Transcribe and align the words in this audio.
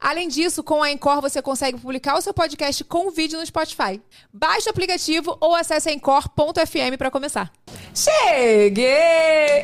Além 0.00 0.28
disso, 0.28 0.62
com 0.62 0.82
a 0.82 0.90
Encore 0.92 1.20
você 1.20 1.42
consegue 1.42 1.78
publicar 1.78 2.16
o 2.16 2.20
seu 2.20 2.32
podcast 2.32 2.84
com 2.84 3.10
vídeo 3.10 3.38
no 3.38 3.44
Spotify. 3.44 4.00
Baixe 4.32 4.68
o 4.68 4.70
aplicativo 4.70 5.36
ou 5.40 5.54
acesse 5.54 5.90
encore.fm 5.90 6.96
para 6.96 7.10
começar. 7.10 7.50
Cheguei! 7.94 9.62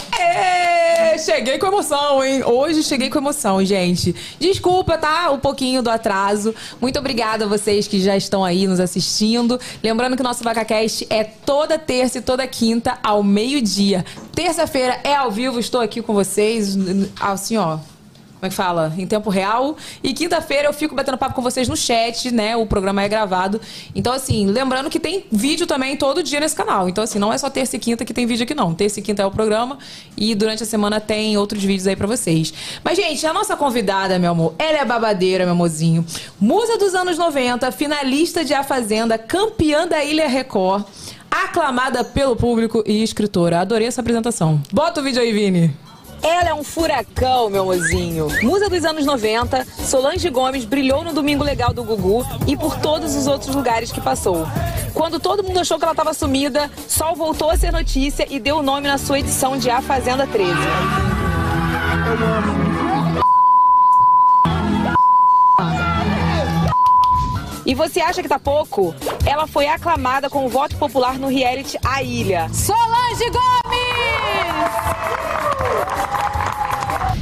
Cheguei 1.25 1.59
com 1.59 1.67
emoção, 1.69 2.25
hein? 2.25 2.43
Hoje 2.43 2.83
cheguei 2.83 3.09
com 3.09 3.19
emoção, 3.19 3.65
gente. 3.65 4.15
Desculpa, 4.41 4.99
tá? 4.99 5.31
Um 5.31 5.39
pouquinho 5.39 5.81
do 5.83 5.89
atraso. 5.89 6.53
Muito 6.81 6.99
obrigada 6.99 7.45
a 7.45 7.49
vocês 7.49 7.87
que 7.87 8.01
já 8.01 8.17
estão 8.17 8.45
aí 8.45 8.67
nos 8.67 8.81
assistindo. 8.81 9.61
Lembrando 9.83 10.17
que 10.17 10.23
o 10.23 10.25
nosso 10.25 10.43
VacaCast 10.43 11.07
é 11.09 11.23
toda 11.23 11.79
terça 11.79 12.19
e 12.19 12.23
toda 12.23 12.45
quinta 12.49 12.99
ao 13.03 13.23
meio-dia. 13.23 14.05
Terça-feira 14.35 14.99
é 15.05 15.15
ao 15.15 15.31
vivo, 15.31 15.61
estou 15.61 15.81
aqui 15.81 16.03
com 16.03 16.13
vocês. 16.13 16.77
Assim, 17.21 17.57
ó, 17.57 17.79
como 18.45 18.49
é 18.49 18.51
que 18.51 18.55
fala? 18.55 18.93
Em 18.99 19.07
tempo 19.07 19.31
real. 19.31 19.77
E 20.03 20.13
quinta-feira 20.13 20.69
eu 20.69 20.73
fico 20.73 20.95
batendo 20.95 21.17
papo 21.17 21.35
com 21.35 21.41
vocês 21.41 21.67
no 21.67 21.77
chat, 21.77 22.31
né? 22.31 22.55
O 22.57 22.67
programa 22.67 23.03
é 23.03 23.09
gravado. 23.09 23.59
Então, 23.95 24.13
assim, 24.13 24.47
lembrando 24.47 24.91
que 24.91 25.01
tem 25.01 25.25
vídeo 25.33 25.67
também 25.67 25.97
todo 25.97 26.23
dia 26.23 26.41
nesse 26.41 26.55
canal. 26.55 26.89
Então, 26.89 27.03
assim, 27.03 27.19
não 27.19 27.33
é 27.33 27.39
só 27.39 27.49
terça 27.49 27.77
e 27.77 27.79
quinta 27.79 28.05
que 28.05 28.13
tem 28.13 28.27
vídeo 28.27 28.45
aqui, 28.45 28.55
não. 28.55 28.75
Terça 28.75 29.01
e 29.01 29.03
quinta 29.03 29.23
é 29.23 29.27
o 29.27 29.31
programa. 29.31 29.79
E 30.17 30.35
durante 30.35 30.63
a 30.63 30.67
semana 30.67 31.01
tem 31.01 31.39
outros 31.39 31.63
vídeos 31.63 31.87
aí 31.87 31.97
pra 31.97 32.07
vocês. 32.07 32.53
Mas, 32.85 32.99
gente, 32.99 33.27
a 33.27 33.33
nossa 33.33 33.57
convidada, 33.57 34.19
meu 34.19 34.33
amor, 34.33 34.55
ela 34.59 34.79
é 34.79 34.85
babadeira, 34.85 35.45
meu 35.45 35.55
amorzinho. 35.55 36.05
Musa 36.39 36.77
dos 36.77 36.95
anos 36.95 37.17
90, 37.17 37.73
finalista 37.73 38.45
de 38.45 38.53
A 38.53 38.63
Fazenda, 38.63 39.17
campeã 39.17 39.87
da 39.87 40.05
Ilha 40.05 40.29
Record. 40.29 40.85
Aclamada 41.31 42.05
pelo 42.05 42.37
público 42.37 42.85
e 42.87 43.03
escritora. 43.03 43.61
Adorei 43.61 43.89
essa 43.89 44.03
apresentação. 44.03 44.61
Bota 44.71 45.01
o 45.01 45.05
vídeo 45.05 45.23
aí, 45.23 45.33
Vini. 45.33 45.75
Ela 46.25 46.49
é 46.49 46.55
um 46.55 46.65
furacão, 46.65 47.51
meu 47.51 47.67
mozinho. 47.67 48.29
Musa 48.43 48.71
dos 48.71 48.83
anos 48.83 49.05
90, 49.05 49.67
Solange 49.87 50.31
Gomes 50.31 50.65
brilhou 50.65 51.05
no 51.05 51.13
Domingo 51.13 51.45
Legal 51.45 51.75
do 51.75 51.85
Gugu 51.85 52.25
e 52.47 52.57
por 52.57 52.79
todos 52.79 53.15
os 53.15 53.27
outros 53.27 53.55
lugares 53.55 53.93
que 53.93 54.01
passou. 54.01 54.47
Quando 54.95 55.21
todo 55.21 55.45
mundo 55.45 55.61
achou 55.61 55.77
que 55.77 55.85
ela 55.85 55.93
estava 55.93 56.15
sumida, 56.15 56.71
Sol 56.89 57.15
voltou 57.15 57.51
a 57.51 57.59
ser 57.59 57.71
notícia 57.71 58.27
e 58.31 58.41
deu 58.41 58.57
o 58.57 58.63
nome 58.63 58.89
na 58.89 58.97
sua 58.97 59.19
edição 59.19 59.59
de 59.59 59.69
A 59.69 59.83
Fazenda 59.83 60.27
13. 60.27 60.55
E 67.67 67.75
você 67.75 68.01
acha 68.01 68.23
que 68.23 68.29
tá 68.29 68.39
pouco? 68.39 68.95
Ela 69.27 69.47
foi 69.47 69.67
aclamada 69.67 70.31
com 70.31 70.47
o 70.47 70.49
voto 70.49 70.75
popular 70.77 71.19
no 71.19 71.29
reality 71.29 71.77
A 71.85 72.03
Ilha. 72.03 72.49
Solange 72.51 73.31
Gomes! 73.31 75.34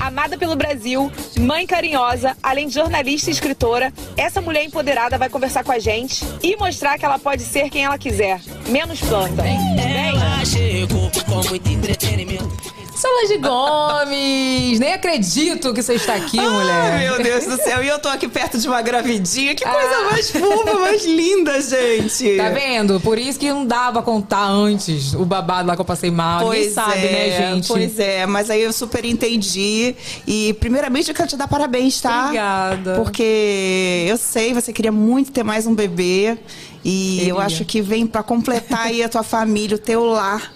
Amada 0.00 0.36
pelo 0.36 0.56
Brasil, 0.56 1.11
mãe 1.39 1.67
carinhosa, 1.67 2.36
além 2.42 2.67
de 2.67 2.75
jornalista 2.75 3.31
e 3.31 3.33
escritora, 3.33 3.92
essa 4.17 4.41
mulher 4.41 4.64
empoderada 4.64 5.17
vai 5.17 5.28
conversar 5.28 5.64
com 5.64 5.72
a 5.72 5.78
gente 5.78 6.25
e 6.42 6.56
mostrar 6.56 6.98
que 6.98 7.05
ela 7.05 7.19
pode 7.19 7.42
ser 7.42 7.70
quem 7.70 7.84
ela 7.84 7.97
quiser. 7.97 8.41
Menos 8.67 9.00
planta. 9.00 9.42
Ela 9.47 10.44
chegou 10.44 11.11
com 11.25 11.48
muito 11.48 11.69
entretenimento. 11.69 12.72
Solange 13.03 13.36
Gomes! 13.39 14.78
Nem 14.78 14.92
acredito 14.92 15.75
que 15.75 15.83
você 15.83 15.95
está 15.95 16.14
aqui, 16.14 16.41
mulher. 16.41 16.92
Ai, 16.92 17.09
meu 17.09 17.20
Deus 17.20 17.44
do 17.47 17.56
céu. 17.56 17.83
E 17.83 17.89
eu 17.89 17.98
tô 17.98 18.09
aqui 18.09 18.28
perto 18.28 18.59
de 18.59 18.69
uma 18.69 18.81
gravidinha. 18.81 19.56
Que 19.56 19.64
coisa 19.64 19.97
Ah. 19.97 20.11
mais 20.12 20.31
fofa, 20.31 20.78
mais 20.78 21.04
linda, 21.04 21.60
gente. 21.60 22.37
Tá 22.37 22.50
vendo? 22.50 23.00
Por 23.00 23.19
isso 23.19 23.41
que 23.41 23.49
não 23.50 23.66
dava 23.66 24.03
contar 24.04 24.47
antes 24.47 25.15
o 25.15 25.25
babado 25.25 25.66
lá 25.66 25.75
que 25.75 25.81
eu 25.81 25.84
passei 25.84 26.12
mal. 26.12 26.44
Ninguém 26.49 26.71
sabe, 26.71 27.00
né, 27.00 27.31
gente? 27.37 27.66
Pois 27.66 27.99
é, 27.99 28.25
mas 28.25 28.49
aí 28.50 28.62
eu 28.62 28.72
super 28.72 29.04
entendi. 29.04 29.97
E 30.25 30.53
primeiramente 30.60 31.09
eu 31.09 31.15
quero 31.15 31.28
te 31.28 31.37
dar 31.37 31.48
parabéns, 31.48 32.00
tá? 32.00 32.27
Obrigada. 32.27 32.94
Porque 32.94 34.06
eu 34.09 34.16
sei, 34.16 34.54
você 34.54 34.72
queria 34.72 34.93
muito 34.93 35.32
ter 35.32 35.43
mais 35.43 35.66
um 35.66 35.75
bebê. 35.75 36.38
E 36.84 37.19
eu 37.28 37.34
Queria. 37.37 37.47
acho 37.47 37.65
que 37.65 37.81
vem 37.82 38.06
pra 38.06 38.22
completar 38.22 38.87
aí 38.87 39.03
a 39.03 39.09
tua 39.09 39.25
família, 39.25 39.75
o 39.77 39.78
teu 39.81 40.04
lar. 40.04 40.53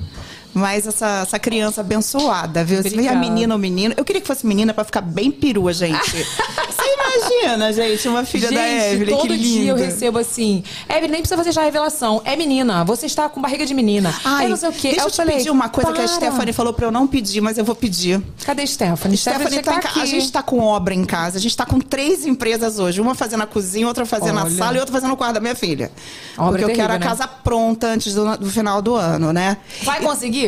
Mas 0.59 0.87
essa, 0.87 1.21
essa 1.21 1.39
criança 1.39 1.83
abençoada, 1.83 2.65
viu? 2.65 2.83
Se 2.83 2.89
vem 2.89 3.09
a 3.09 3.13
Obrigada. 3.13 3.19
menina 3.21 3.55
ou 3.55 3.61
menino. 3.61 3.93
Eu 3.95 4.03
queria 4.07 4.23
que 4.23 4.27
fosse 4.27 4.47
menina 4.47 4.73
pra 4.73 4.85
ficar 4.85 5.03
bem 5.03 5.31
perua, 5.31 5.71
gente. 5.71 6.01
Você 6.17 6.95
imagina, 6.95 7.73
gente, 7.75 8.09
uma 8.09 8.25
filha 8.25 8.49
Gente, 8.49 8.57
da 8.59 8.69
Evelyn, 8.93 9.17
todo 9.17 9.29
que 9.29 9.37
linda. 9.37 9.61
dia 9.61 9.71
eu 9.73 9.77
recebo 9.77 10.19
assim. 10.19 10.65
Evelyn, 10.89 11.09
nem 11.11 11.21
precisa 11.21 11.37
fazer 11.37 11.53
já 11.53 11.63
revelação. 11.63 12.23
É 12.25 12.35
menina. 12.37 12.85
Você 12.85 13.05
está 13.05 13.29
com 13.29 13.39
barriga 13.41 13.67
de 13.67 13.75
menina. 13.75 14.15
Ai, 14.25 14.47
eu 14.47 14.51
não 14.51 14.57
sei 14.57 14.69
o 14.71 14.73
quê. 14.73 14.89
Deixa 14.93 15.03
eu 15.05 15.11
te 15.11 15.17
falei, 15.17 15.37
pedir 15.37 15.51
uma 15.51 15.69
coisa 15.69 15.93
que 15.93 16.01
a 16.01 16.05
para. 16.05 16.15
Stephanie 16.15 16.53
falou 16.55 16.73
pra 16.73 16.87
eu 16.87 16.91
não 16.91 17.07
pedir, 17.07 17.43
mas 17.43 17.59
eu 17.59 17.65
vou 17.65 17.75
pedir. 17.75 18.23
Cadê 18.45 18.63
a 18.63 18.67
Stephanie? 18.67 19.17
Stephanie, 19.19 19.59
que 19.59 19.63
tá 19.63 19.75
tá 19.75 19.81
ca- 19.81 19.89
a 19.89 20.03
aqui. 20.03 20.07
gente 20.07 20.33
tá 20.33 20.43
com 20.43 20.59
obra 20.61 20.95
em 20.95 21.05
casa. 21.05 21.37
A 21.37 21.41
gente 21.41 21.55
tá 21.57 21.67
com 21.67 21.79
três 21.81 22.25
empresas 22.25 22.79
hoje. 22.79 22.99
Uma 23.01 23.15
fazendo 23.15 23.43
a 23.43 23.47
cozinha, 23.47 23.87
outra 23.87 24.07
fazendo 24.07 24.39
Olha. 24.39 24.47
a 24.49 24.51
sala 24.51 24.77
e 24.77 24.81
outra 24.81 24.93
fazendo 24.95 25.13
o 25.13 25.17
quarto 25.19 25.35
da 25.35 25.41
minha 25.41 25.55
filha. 25.55 25.91
Obra 26.39 26.51
Porque 26.53 26.65
eu 26.65 26.69
terrível, 26.69 26.75
quero 26.89 26.93
a 26.95 26.99
né? 26.99 27.07
casa 27.07 27.29
pronta 27.29 27.89
antes 27.89 28.15
do, 28.15 28.37
do 28.39 28.51
final 28.51 28.81
do 28.81 28.95
ano, 28.95 29.33
né? 29.33 29.59
Vai 29.83 30.01
conseguir? 30.01 30.46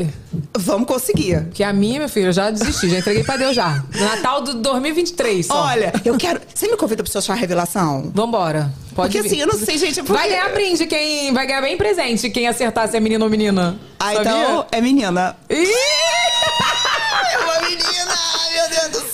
Vamos 0.56 0.86
conseguir. 0.86 1.44
Porque 1.44 1.62
a 1.62 1.72
minha, 1.72 2.00
meu 2.00 2.08
filho, 2.08 2.26
eu 2.28 2.32
já 2.32 2.50
desisti. 2.50 2.88
Já 2.90 2.98
entreguei 2.98 3.24
pra 3.24 3.36
Deus 3.36 3.54
já. 3.54 3.82
Natal 3.98 4.42
do 4.42 4.54
2023 4.54 5.46
só. 5.46 5.64
Olha, 5.64 5.92
eu 6.04 6.16
quero. 6.16 6.40
Você 6.54 6.68
me 6.68 6.76
convida 6.76 7.04
seu 7.06 7.22
chá 7.22 7.34
revelação? 7.34 8.10
Vambora. 8.14 8.72
Pode 8.94 9.12
Porque 9.12 9.22
vir. 9.22 9.28
assim, 9.28 9.40
eu 9.40 9.46
não 9.46 9.58
sei, 9.64 9.78
gente. 9.78 10.02
Porque... 10.02 10.12
Vai 10.12 10.28
ganhar 10.28 10.48
brinde 10.50 10.86
quem... 10.86 11.32
Vai 11.32 11.46
ganhar 11.46 11.60
bem 11.60 11.76
presente 11.76 12.28
quem 12.30 12.48
acertar 12.48 12.88
se 12.88 12.96
é 12.96 13.00
menino 13.00 13.24
ou 13.24 13.30
menina. 13.30 13.78
Ah, 13.98 14.12
Sabia? 14.12 14.20
então 14.20 14.66
é 14.72 14.80
menina. 14.80 15.36
Ih! 15.48 15.66
É 17.30 17.38
uma 17.38 17.60
menina! 17.60 17.97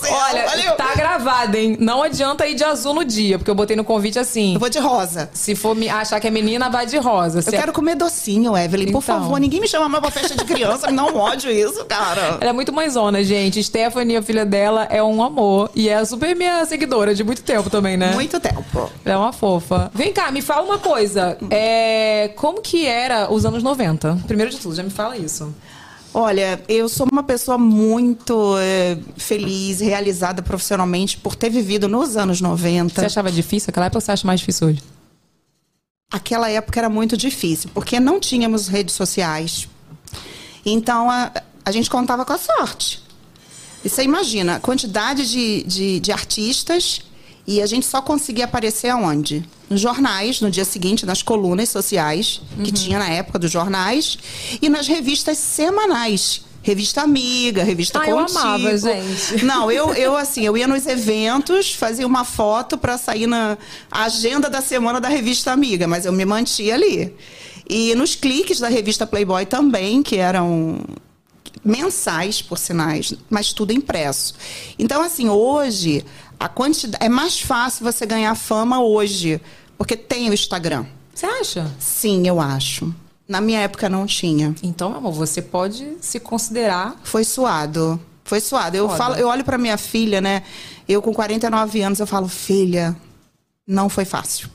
Céu! 0.06 0.14
Olha, 0.16 0.46
Valeu. 0.46 0.72
tá 0.76 0.94
gravado, 0.94 1.56
hein? 1.56 1.76
Não 1.80 2.02
adianta 2.02 2.46
ir 2.46 2.54
de 2.54 2.64
azul 2.64 2.94
no 2.94 3.04
dia, 3.04 3.38
porque 3.38 3.50
eu 3.50 3.54
botei 3.54 3.76
no 3.76 3.84
convite 3.84 4.18
assim. 4.18 4.54
Eu 4.54 4.60
vou 4.60 4.68
de 4.68 4.78
rosa. 4.78 5.30
Se 5.32 5.54
for 5.54 5.74
me 5.74 5.88
achar 5.88 6.20
que 6.20 6.26
é 6.26 6.30
menina, 6.30 6.68
vai 6.70 6.86
de 6.86 6.96
rosa. 6.98 7.38
Eu 7.38 7.42
Se 7.42 7.54
é- 7.54 7.58
quero 7.58 7.72
comer 7.72 7.94
docinho, 7.96 8.56
Evelyn. 8.56 8.86
Por 8.92 9.02
Então. 9.02 9.02
favor, 9.02 9.38
ninguém 9.38 9.60
me 9.60 9.68
chama 9.68 9.88
mais 9.88 10.02
pra 10.02 10.10
festa 10.10 10.34
de 10.36 10.44
criança. 10.44 10.90
um 10.90 11.16
ódio 11.18 11.50
isso, 11.50 11.84
cara. 11.86 12.38
Ela 12.40 12.50
é 12.50 12.52
muito 12.52 12.72
mãezona, 12.72 13.22
gente. 13.22 13.62
Stephanie, 13.62 14.16
a 14.16 14.22
filha 14.22 14.44
dela, 14.44 14.84
é 14.90 15.02
um 15.02 15.22
amor. 15.22 15.70
E 15.74 15.88
é 15.88 16.04
super 16.04 16.34
minha 16.36 16.64
seguidora 16.66 17.14
de 17.14 17.22
muito 17.24 17.42
tempo 17.42 17.68
também, 17.70 17.96
né? 17.96 18.12
Muito 18.14 18.38
tempo. 18.40 18.90
Ela 19.04 19.14
é 19.14 19.16
uma 19.16 19.32
fofa. 19.32 19.90
Vem 19.94 20.12
cá, 20.12 20.30
me 20.30 20.40
fala 20.42 20.62
uma 20.62 20.78
coisa. 20.78 21.36
É... 21.50 22.30
Como 22.36 22.60
que 22.60 22.86
era 22.86 23.32
os 23.32 23.44
anos 23.44 23.62
90? 23.62 24.18
Primeiro 24.26 24.50
de 24.50 24.58
tudo, 24.58 24.74
já 24.74 24.82
me 24.82 24.90
fala 24.90 25.16
isso. 25.16 25.54
Olha, 26.16 26.62
eu 26.68 26.88
sou 26.88 27.08
uma 27.10 27.24
pessoa 27.24 27.58
muito 27.58 28.56
eh, 28.58 28.96
feliz, 29.16 29.80
realizada 29.80 30.40
profissionalmente 30.42 31.16
por 31.16 31.34
ter 31.34 31.50
vivido 31.50 31.88
nos 31.88 32.16
anos 32.16 32.40
90. 32.40 32.94
Você 32.94 33.06
achava 33.06 33.32
difícil 33.32 33.70
aquela 33.70 33.86
época 33.86 33.98
ou 33.98 34.00
você 34.00 34.12
acha 34.12 34.24
mais 34.24 34.38
difícil 34.38 34.68
hoje? 34.68 34.82
Aquela 36.12 36.48
época 36.48 36.78
era 36.78 36.88
muito 36.88 37.16
difícil, 37.16 37.68
porque 37.74 37.98
não 37.98 38.20
tínhamos 38.20 38.68
redes 38.68 38.94
sociais. 38.94 39.68
Então 40.64 41.10
a, 41.10 41.32
a 41.64 41.72
gente 41.72 41.90
contava 41.90 42.24
com 42.24 42.32
a 42.32 42.38
sorte. 42.38 43.02
E 43.84 43.88
você 43.88 44.04
imagina 44.04 44.54
a 44.54 44.60
quantidade 44.60 45.28
de, 45.28 45.64
de, 45.64 45.98
de 45.98 46.12
artistas 46.12 47.00
e 47.46 47.60
a 47.62 47.66
gente 47.66 47.86
só 47.86 48.00
conseguia 48.00 48.44
aparecer 48.46 48.88
aonde? 48.88 49.44
Nos 49.68 49.80
jornais, 49.80 50.40
no 50.40 50.50
dia 50.50 50.64
seguinte, 50.64 51.04
nas 51.06 51.22
colunas 51.22 51.68
sociais, 51.68 52.40
que 52.62 52.68
Uhum. 52.68 52.72
tinha 52.72 52.98
na 52.98 53.08
época 53.08 53.38
dos 53.38 53.50
jornais, 53.50 54.18
e 54.62 54.68
nas 54.68 54.86
revistas 54.86 55.38
semanais. 55.38 56.42
Revista 56.62 57.02
Amiga, 57.02 57.62
Revista 57.62 58.00
Ah, 58.00 58.08
eu 58.08 58.16
Contigo. 58.16 58.38
amava, 58.38 58.78
gente. 58.78 59.44
Não, 59.44 59.70
eu, 59.70 59.92
eu 59.94 60.16
assim, 60.16 60.46
eu 60.46 60.56
ia 60.56 60.66
nos 60.66 60.86
eventos, 60.86 61.70
fazia 61.74 62.06
uma 62.06 62.24
foto 62.24 62.78
para 62.78 62.96
sair 62.96 63.26
na 63.26 63.58
agenda 63.90 64.48
da 64.48 64.62
semana 64.62 64.98
da 64.98 65.08
revista 65.08 65.52
Amiga, 65.52 65.86
mas 65.86 66.06
eu 66.06 66.12
me 66.12 66.24
mantia 66.24 66.72
ali. 66.74 67.14
E 67.68 67.94
nos 67.94 68.14
cliques 68.14 68.60
da 68.60 68.68
revista 68.68 69.06
Playboy 69.06 69.44
também, 69.44 70.02
que 70.02 70.16
eram 70.16 70.80
mensais, 71.64 72.42
por 72.42 72.58
sinais, 72.58 73.14
mas 73.30 73.52
tudo 73.52 73.72
impresso. 73.72 74.34
Então, 74.78 75.02
assim, 75.02 75.28
hoje, 75.28 76.04
a 76.44 76.48
quantidade. 76.48 77.02
É 77.02 77.08
mais 77.08 77.40
fácil 77.40 77.90
você 77.90 78.04
ganhar 78.04 78.34
fama 78.34 78.82
hoje, 78.82 79.40
porque 79.78 79.96
tem 79.96 80.28
o 80.28 80.34
Instagram. 80.34 80.84
Você 81.14 81.24
acha? 81.24 81.72
Sim, 81.78 82.28
eu 82.28 82.38
acho. 82.38 82.94
Na 83.26 83.40
minha 83.40 83.60
época 83.60 83.88
não 83.88 84.04
tinha. 84.04 84.54
Então, 84.62 84.90
meu 84.90 84.98
amor, 84.98 85.12
você 85.12 85.40
pode 85.40 85.96
se 86.02 86.20
considerar. 86.20 87.00
Foi 87.02 87.24
suado. 87.24 87.98
Foi 88.24 88.40
suado. 88.40 88.76
Eu, 88.76 88.88
Foda. 88.88 88.98
falo, 88.98 89.14
eu 89.14 89.28
olho 89.28 89.42
pra 89.42 89.56
minha 89.56 89.78
filha, 89.78 90.20
né? 90.20 90.42
Eu 90.86 91.00
com 91.00 91.14
49 91.14 91.80
anos, 91.80 91.98
eu 91.98 92.06
falo, 92.06 92.28
filha, 92.28 92.94
não 93.66 93.88
foi 93.88 94.04
fácil. 94.04 94.50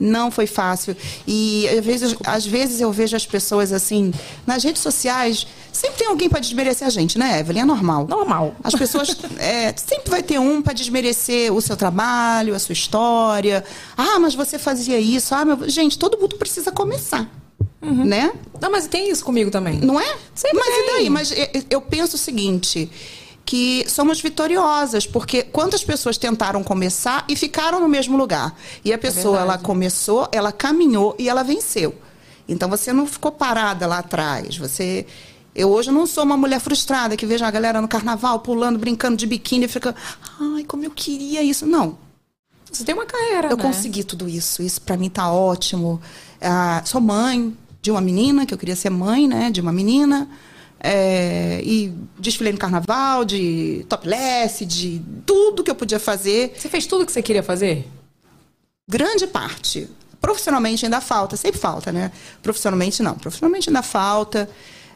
Não 0.00 0.30
foi 0.30 0.46
fácil. 0.46 0.96
E 1.26 1.68
às 1.68 1.84
vezes, 1.84 2.16
às 2.24 2.46
vezes 2.46 2.80
eu 2.80 2.92
vejo 2.92 3.16
as 3.16 3.26
pessoas 3.26 3.72
assim, 3.72 4.12
nas 4.46 4.62
redes 4.62 4.80
sociais, 4.80 5.46
sempre 5.72 5.98
tem 5.98 6.06
alguém 6.06 6.28
para 6.28 6.38
desmerecer 6.40 6.86
a 6.86 6.90
gente, 6.90 7.18
né, 7.18 7.40
Evelyn? 7.40 7.62
É 7.62 7.64
normal. 7.64 8.06
Normal. 8.08 8.54
As 8.62 8.74
pessoas. 8.74 9.16
é, 9.38 9.74
sempre 9.76 10.10
vai 10.10 10.22
ter 10.22 10.38
um 10.38 10.62
para 10.62 10.72
desmerecer 10.72 11.52
o 11.52 11.60
seu 11.60 11.76
trabalho, 11.76 12.54
a 12.54 12.58
sua 12.58 12.72
história. 12.72 13.64
Ah, 13.96 14.18
mas 14.20 14.34
você 14.34 14.58
fazia 14.58 14.98
isso. 15.00 15.34
Ah, 15.34 15.44
meu... 15.44 15.68
Gente, 15.68 15.98
todo 15.98 16.16
mundo 16.18 16.36
precisa 16.36 16.70
começar. 16.70 17.28
Né? 17.80 18.32
Não, 18.60 18.70
mas 18.72 18.86
tem 18.88 19.08
isso 19.08 19.24
comigo 19.24 19.50
também. 19.52 19.78
Não 19.80 20.00
é? 20.00 20.16
Sempre 20.34 20.58
Mas 20.58 20.68
e 20.68 20.82
tem. 20.82 20.86
daí? 20.94 21.10
Mas 21.10 21.30
eu- 21.30 21.64
eu 21.70 21.80
penso 21.80 22.16
o 22.16 22.18
seguinte. 22.18 22.90
Que 23.48 23.88
somos 23.88 24.20
vitoriosas, 24.20 25.06
porque 25.06 25.42
quantas 25.42 25.82
pessoas 25.82 26.18
tentaram 26.18 26.62
começar 26.62 27.24
e 27.26 27.34
ficaram 27.34 27.80
no 27.80 27.88
mesmo 27.88 28.14
lugar? 28.14 28.54
E 28.84 28.92
a 28.92 28.98
pessoa, 28.98 29.36
ela 29.36 29.44
verdade. 29.44 29.62
começou, 29.62 30.28
ela 30.30 30.52
caminhou 30.52 31.16
e 31.18 31.30
ela 31.30 31.42
venceu. 31.42 31.94
Então 32.46 32.68
você 32.68 32.92
não 32.92 33.06
ficou 33.06 33.32
parada 33.32 33.86
lá 33.86 34.00
atrás. 34.00 34.58
Você. 34.58 35.06
Eu 35.54 35.70
hoje 35.70 35.90
não 35.90 36.06
sou 36.06 36.24
uma 36.24 36.36
mulher 36.36 36.60
frustrada 36.60 37.16
que 37.16 37.24
vejo 37.24 37.42
a 37.42 37.50
galera 37.50 37.80
no 37.80 37.88
carnaval 37.88 38.40
pulando, 38.40 38.78
brincando 38.78 39.16
de 39.16 39.26
biquíni 39.26 39.64
e 39.64 39.68
fica. 39.68 39.96
Ai, 40.38 40.64
como 40.64 40.84
eu 40.84 40.90
queria 40.90 41.42
isso. 41.42 41.64
Não. 41.64 41.96
Você 42.70 42.84
tem 42.84 42.94
uma 42.94 43.06
carreira, 43.06 43.48
Eu 43.48 43.56
né? 43.56 43.62
consegui 43.62 44.04
tudo 44.04 44.28
isso. 44.28 44.62
Isso 44.62 44.82
pra 44.82 44.94
mim 44.98 45.08
tá 45.08 45.32
ótimo. 45.32 45.98
Ah, 46.38 46.82
sou 46.84 47.00
mãe 47.00 47.56
de 47.80 47.90
uma 47.90 48.02
menina, 48.02 48.44
que 48.44 48.52
eu 48.52 48.58
queria 48.58 48.76
ser 48.76 48.90
mãe, 48.90 49.26
né? 49.26 49.50
De 49.50 49.62
uma 49.62 49.72
menina. 49.72 50.28
É, 50.80 51.60
e 51.64 51.92
desfilei 52.18 52.52
no 52.52 52.58
carnaval, 52.58 53.24
de 53.24 53.84
topless, 53.88 54.64
de 54.64 55.02
tudo 55.26 55.64
que 55.64 55.70
eu 55.70 55.74
podia 55.74 55.98
fazer. 55.98 56.54
Você 56.56 56.68
fez 56.68 56.86
tudo 56.86 57.04
que 57.04 57.12
você 57.12 57.22
queria 57.22 57.42
fazer? 57.42 57.86
Grande 58.88 59.26
parte. 59.26 59.88
Profissionalmente 60.20 60.84
ainda 60.84 61.00
falta, 61.00 61.36
sempre 61.36 61.60
falta, 61.60 61.92
né? 61.92 62.10
Profissionalmente 62.42 63.02
não. 63.02 63.14
Profissionalmente 63.14 63.68
ainda 63.68 63.82
falta. 63.82 64.48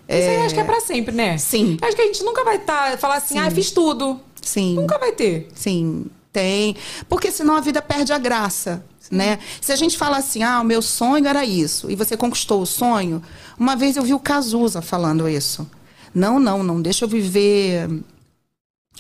Isso 0.09 0.29
aí 0.29 0.35
eu 0.37 0.43
acho 0.43 0.55
que 0.55 0.61
é 0.61 0.65
pra 0.65 0.81
sempre, 0.81 1.15
né? 1.15 1.39
Sim. 1.39 1.77
Acho 1.81 1.97
que 1.97 2.03
a 2.03 2.07
gente 2.07 2.25
nunca 2.25 2.45
vai 2.45 2.59
tá, 2.59 2.97
falar 2.99 3.17
assim, 3.17 3.39
ah, 3.39 3.51
fiz 3.51 3.71
tudo. 3.71 4.21
Sim. 4.41 4.75
Nunca 4.75 4.99
vai 4.99 5.13
ter. 5.13 5.49
Sim, 5.55 6.07
tem. 6.33 6.77
Porque 7.09 7.31
senão 7.31 7.57
a 7.57 7.61
vida 7.61 7.83
perde 7.83 8.13
a 8.13 8.19
graça, 8.19 8.85
né? 9.11 9.39
Se 9.61 9.73
a 9.73 9.77
gente 9.77 9.99
fala 9.99 10.17
assim, 10.17 10.43
ah, 10.43 10.61
o 10.61 10.65
meu 10.65 10.81
sonho 10.81 11.27
era 11.27 11.45
isso, 11.45 11.91
e 11.91 11.95
você 11.95 12.17
conquistou 12.17 12.63
o 12.63 12.67
sonho. 12.67 13.23
Uma 13.59 13.77
vez 13.77 13.97
eu 13.97 14.03
vi 14.03 14.15
o 14.15 14.19
Cazuza 14.19 14.81
falando 14.81 15.29
isso. 15.29 15.69
Não, 16.15 16.39
não, 16.39 16.63
não 16.63 16.81
deixa 16.81 17.05
eu 17.05 17.09
viver 17.09 17.89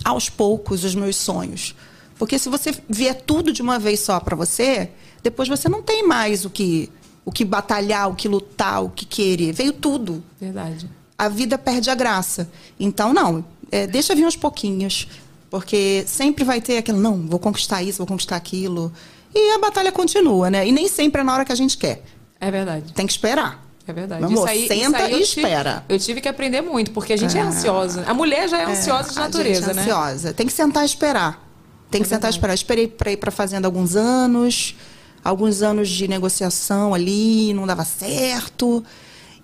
aos 0.05 0.29
poucos 0.29 0.85
os 0.85 0.95
meus 0.95 1.17
sonhos. 1.17 1.75
Porque 2.19 2.39
se 2.39 2.49
você 2.49 2.75
vier 2.89 3.23
tudo 3.23 3.53
de 3.53 3.63
uma 3.63 3.79
vez 3.79 4.01
só 4.01 4.21
para 4.21 4.37
você, 4.37 4.91
depois 5.23 5.49
você 5.49 5.69
não 5.69 5.83
tem 5.83 6.07
mais 6.07 6.45
o 6.45 6.51
que 6.51 6.91
o 7.25 7.31
que 7.31 7.45
batalhar, 7.45 8.11
o 8.11 8.15
que 8.15 8.29
lutar, 8.29 8.83
o 8.83 8.91
que 8.91 9.05
querer. 9.05 9.53
Veio 9.53 9.73
tudo 9.73 10.23
Verdade. 10.41 10.91
a 11.17 11.29
vida 11.29 11.57
perde 11.57 11.89
a 11.89 11.95
graça. 11.95 12.51
Então, 12.79 13.15
não, 13.15 13.45
é, 13.71 13.87
deixa 13.87 14.15
vir 14.15 14.27
uns 14.27 14.37
pouquinhos. 14.37 15.09
Porque 15.53 16.03
sempre 16.07 16.45
vai 16.45 16.63
ter 16.63 16.79
aquele, 16.79 16.97
não, 16.97 17.27
vou 17.27 17.39
conquistar 17.39 17.83
isso, 17.83 17.99
vou 17.99 18.07
conquistar 18.07 18.37
aquilo. 18.37 18.91
E 19.35 19.55
a 19.55 19.59
batalha 19.59 19.93
continua, 19.93 20.49
né? 20.49 20.67
E 20.67 20.73
nem 20.73 20.89
sempre 20.89 21.21
é 21.21 21.25
na 21.25 21.35
hora 21.35 21.45
que 21.45 21.53
a 21.53 21.55
gente 21.55 21.77
quer. 21.77 22.03
É 22.41 22.51
verdade. 22.51 22.91
Tem 22.95 23.07
que 23.07 23.13
esperar. 23.13 23.63
É 23.87 23.93
verdade. 23.93 24.23
Meu 24.23 24.31
amor, 24.31 24.49
senta 24.49 25.11
eu 25.11 25.19
e 25.19 25.25
tive- 25.25 25.43
espera. 25.43 25.85
eu 25.91 25.99
tive 25.99 26.23
que 26.23 26.29
aprender 26.29 26.63
muito, 26.63 26.91
porque 26.93 27.13
a 27.13 27.19
gente 27.19 27.37
é, 27.37 27.43
ansiosa. 27.43 28.03
A 28.07 28.15
mulher 28.15 28.49
já 28.49 28.63
é 28.63 28.65
ansiosa 28.65 29.11
de 29.13 29.19
a 29.19 29.23
natureza, 29.25 29.73
é 29.73 29.75
né? 29.75 29.83
ansiosa. 29.83 30.33
Tem 30.33 30.47
que 30.47 30.55
sentar 30.55 30.85
e 30.85 30.87
esperar. 30.87 31.47
Tem 31.91 32.01
que 32.01 32.09
sentar 32.09 32.31
e 32.31 32.35
esperar. 32.35 32.53
Eu 32.55 32.55
esperei 32.55 32.89
para 32.89 33.13
ir 33.13 33.19
para 33.19 33.31
fazenda 33.31 33.69
alguns 33.69 33.95
anos, 33.95 34.75
alguns 35.23 35.61
anos 35.61 35.91
de 35.91 36.09
negociação 36.09 36.95
ali, 36.95 37.53
não 37.53 37.67
dava 37.67 37.85
certo. 37.85 38.83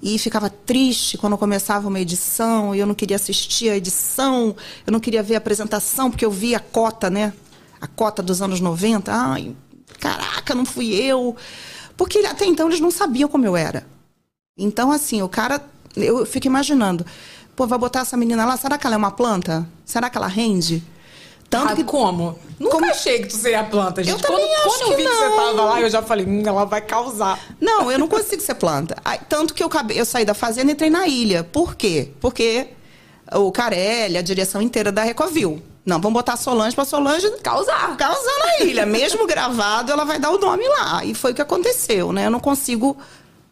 E 0.01 0.19
ficava 0.19 0.49
triste 0.49 1.19
quando 1.19 1.37
começava 1.37 1.89
uma 1.89 1.99
edição 1.99 2.75
e 2.75 2.79
eu 2.79 2.87
não 2.87 2.95
queria 2.95 3.17
assistir 3.17 3.69
a 3.69 3.77
edição, 3.77 4.55
eu 4.87 4.93
não 4.93 5.01
queria 5.01 5.23
ver 5.23 5.35
a 5.35 5.39
apresentação, 5.39 6.11
porque 6.11 6.25
eu 6.25 6.31
via 6.31 6.59
a 6.59 6.61
cota, 6.61 7.11
né? 7.11 7.33
A 7.81 7.87
cota 7.87 8.23
dos 8.23 8.41
anos 8.41 8.61
90. 8.61 9.13
Ai, 9.13 9.57
caraca, 9.99 10.55
não 10.55 10.65
fui 10.65 10.95
eu. 10.95 11.37
Porque 11.97 12.19
até 12.19 12.47
então 12.47 12.69
eles 12.69 12.81
não 12.81 12.91
sabiam 12.91 13.29
como 13.29 13.45
eu 13.45 13.57
era. 13.57 13.87
Então, 14.57 14.93
assim, 14.93 15.23
o 15.23 15.29
cara. 15.29 15.61
Eu 15.97 16.25
fico 16.25 16.47
imaginando. 16.47 17.05
Pô, 17.57 17.67
vai 17.67 17.79
botar 17.79 18.01
essa 18.01 18.17
menina 18.17 18.45
lá, 18.45 18.57
será 18.57 18.79
que 18.79 18.87
ela 18.87 18.95
é 18.95 18.99
uma 18.99 19.11
planta? 19.11 19.69
Será 19.85 20.09
que 20.09 20.17
ela 20.17 20.29
rende? 20.29 20.83
Tanto 21.51 21.73
Ah, 21.73 21.77
que. 21.77 21.85
como? 21.85 22.39
Nunca 22.61 22.73
Como- 22.75 22.91
achei 22.91 23.21
que 23.21 23.29
tu 23.29 23.37
seria 23.37 23.65
planta, 23.65 24.03
gente. 24.05 24.13
Eu 24.15 24.21
também 24.21 24.47
quando, 24.47 24.53
acho 24.59 24.65
quando 24.79 24.83
eu 24.83 24.89
que 24.89 24.97
vi 25.03 25.09
que, 25.09 25.15
você 25.17 25.29
não. 25.29 25.37
tava 25.37 25.63
lá, 25.65 25.81
eu 25.81 25.89
já 25.89 26.03
falei, 26.03 26.27
hum, 26.27 26.43
ela 26.45 26.65
vai 26.67 26.81
causar. 26.83 27.39
Não, 27.61 27.91
eu 27.91 27.99
não 27.99 28.07
consigo 28.09 28.43
ser 28.43 28.55
planta. 28.55 28.97
Tanto 29.29 29.55
que 29.55 29.63
eu, 29.63 29.71
eu 29.95 30.05
saí 30.05 30.25
da 30.25 30.35
fazenda 30.35 30.71
e 30.71 30.75
entrei 30.75 30.91
na 30.91 31.07
ilha. 31.07 31.43
Por 31.45 31.75
quê? 31.75 32.11
Porque 32.21 32.69
o 33.33 33.51
Carelli, 33.53 34.19
a 34.19 34.23
direção 34.23 34.61
inteira 34.61 34.91
da 34.93 35.03
Recovil. 35.03 35.63
Não, 35.87 35.99
vamos 36.01 36.13
botar 36.19 36.37
Solange 36.37 36.75
pra 36.77 36.85
Solange 36.85 37.31
Causar. 37.43 37.97
causar 37.97 38.39
na 38.41 38.65
ilha. 38.67 38.85
Mesmo 38.85 39.25
gravado, 39.27 39.91
ela 39.91 40.05
vai 40.05 40.19
dar 40.19 40.31
o 40.31 40.39
nome 40.39 40.69
lá. 40.69 41.03
E 41.05 41.15
foi 41.15 41.33
o 41.33 41.35
que 41.35 41.41
aconteceu, 41.41 42.13
né? 42.13 42.27
Eu 42.27 42.31
não 42.31 42.41
consigo 42.41 42.95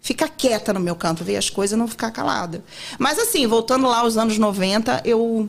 ficar 0.02 0.28
quieta 0.28 0.72
no 0.75 0.81
meu 0.81 0.94
canto, 0.94 1.25
ver 1.25 1.37
as 1.38 1.48
coisas 1.48 1.75
e 1.75 1.78
não 1.78 1.88
ficar 1.88 2.10
calada. 2.10 2.62
Mas 2.98 3.19
assim, 3.19 3.46
voltando 3.46 3.88
lá 3.88 4.00
aos 4.00 4.19
anos 4.19 4.37
90, 4.37 5.00
eu 5.04 5.48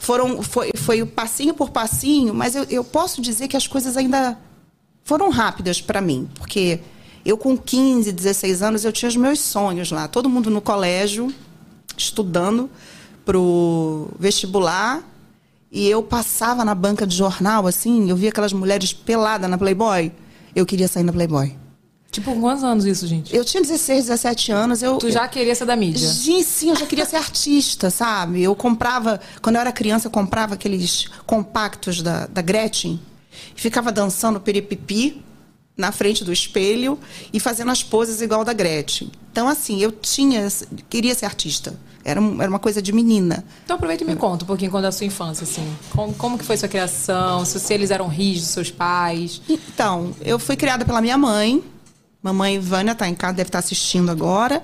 foram 0.00 0.42
foi, 0.42 0.70
foi 0.74 1.02
o 1.02 1.06
passinho 1.06 1.54
por 1.54 1.70
passinho, 1.70 2.34
mas 2.34 2.56
eu, 2.56 2.64
eu 2.64 2.82
posso 2.82 3.20
dizer 3.20 3.46
que 3.46 3.56
as 3.56 3.66
coisas 3.66 3.96
ainda 3.96 4.36
foram 5.04 5.28
rápidas 5.28 5.80
para 5.80 6.00
mim, 6.00 6.28
porque 6.34 6.80
eu 7.24 7.36
com 7.36 7.56
15, 7.56 8.10
16 8.10 8.62
anos 8.62 8.84
eu 8.84 8.92
tinha 8.92 9.08
os 9.08 9.16
meus 9.16 9.38
sonhos 9.38 9.92
lá, 9.92 10.08
todo 10.08 10.28
mundo 10.28 10.50
no 10.50 10.60
colégio 10.62 11.32
estudando 11.96 12.70
pro 13.26 14.08
vestibular 14.18 15.06
e 15.70 15.86
eu 15.86 16.02
passava 16.02 16.64
na 16.64 16.74
banca 16.74 17.06
de 17.06 17.14
jornal 17.14 17.66
assim, 17.66 18.08
eu 18.08 18.16
via 18.16 18.30
aquelas 18.30 18.54
mulheres 18.54 18.94
peladas 18.94 19.50
na 19.50 19.58
Playboy, 19.58 20.10
eu 20.56 20.64
queria 20.64 20.88
sair 20.88 21.04
na 21.04 21.12
Playboy. 21.12 21.54
Tipo, 22.10 22.32
com 22.32 22.40
quantos 22.40 22.64
anos 22.64 22.84
isso, 22.84 23.06
gente? 23.06 23.34
Eu 23.34 23.44
tinha 23.44 23.62
16, 23.62 24.06
17 24.06 24.50
anos, 24.50 24.82
eu 24.82 24.98
Tu 24.98 25.10
já 25.10 25.28
queria 25.28 25.54
ser 25.54 25.64
da 25.64 25.76
mídia. 25.76 26.08
Gente, 26.08 26.44
sim, 26.44 26.70
eu 26.70 26.76
já 26.76 26.86
queria 26.86 27.06
ser 27.06 27.16
artista, 27.16 27.88
sabe? 27.88 28.42
Eu 28.42 28.54
comprava, 28.56 29.20
quando 29.40 29.56
eu 29.56 29.60
era 29.60 29.70
criança, 29.70 30.08
eu 30.08 30.10
comprava 30.10 30.54
aqueles 30.54 31.06
compactos 31.24 32.02
da, 32.02 32.26
da 32.26 32.42
Gretchen 32.42 33.00
e 33.56 33.60
ficava 33.60 33.92
dançando 33.92 34.40
peripipi 34.40 35.22
na 35.76 35.92
frente 35.92 36.24
do 36.24 36.32
espelho 36.32 36.98
e 37.32 37.38
fazendo 37.38 37.70
as 37.70 37.82
poses 37.82 38.20
igual 38.20 38.44
da 38.44 38.52
Gretchen. 38.52 39.10
Então, 39.30 39.48
assim, 39.48 39.80
eu 39.80 39.92
tinha, 39.92 40.48
queria 40.88 41.14
ser 41.14 41.26
artista. 41.26 41.78
Era, 42.04 42.20
era 42.20 42.48
uma 42.48 42.58
coisa 42.58 42.80
de 42.80 42.92
menina. 42.92 43.44
Então 43.64 43.76
aproveita 43.76 44.02
e 44.02 44.06
me 44.06 44.16
conta 44.16 44.44
um 44.44 44.46
pouquinho 44.46 44.70
quando 44.70 44.84
da 44.84 44.92
sua 44.92 45.06
infância, 45.06 45.44
assim. 45.44 45.66
Como, 45.90 46.14
como 46.14 46.38
que 46.38 46.44
foi 46.44 46.56
sua 46.56 46.68
criação? 46.68 47.44
Se, 47.44 47.60
se 47.60 47.74
eles 47.74 47.90
eram 47.90 48.08
rígidos, 48.08 48.48
seus 48.48 48.70
pais. 48.70 49.40
Então, 49.48 50.14
eu 50.22 50.38
fui 50.38 50.56
criada 50.56 50.84
pela 50.84 51.00
minha 51.00 51.18
mãe. 51.18 51.62
Mamãe 52.22 52.58
Vânia 52.58 52.94
tá 52.94 53.08
em 53.08 53.14
casa, 53.14 53.34
deve 53.34 53.48
estar 53.48 53.60
assistindo 53.60 54.10
agora. 54.10 54.62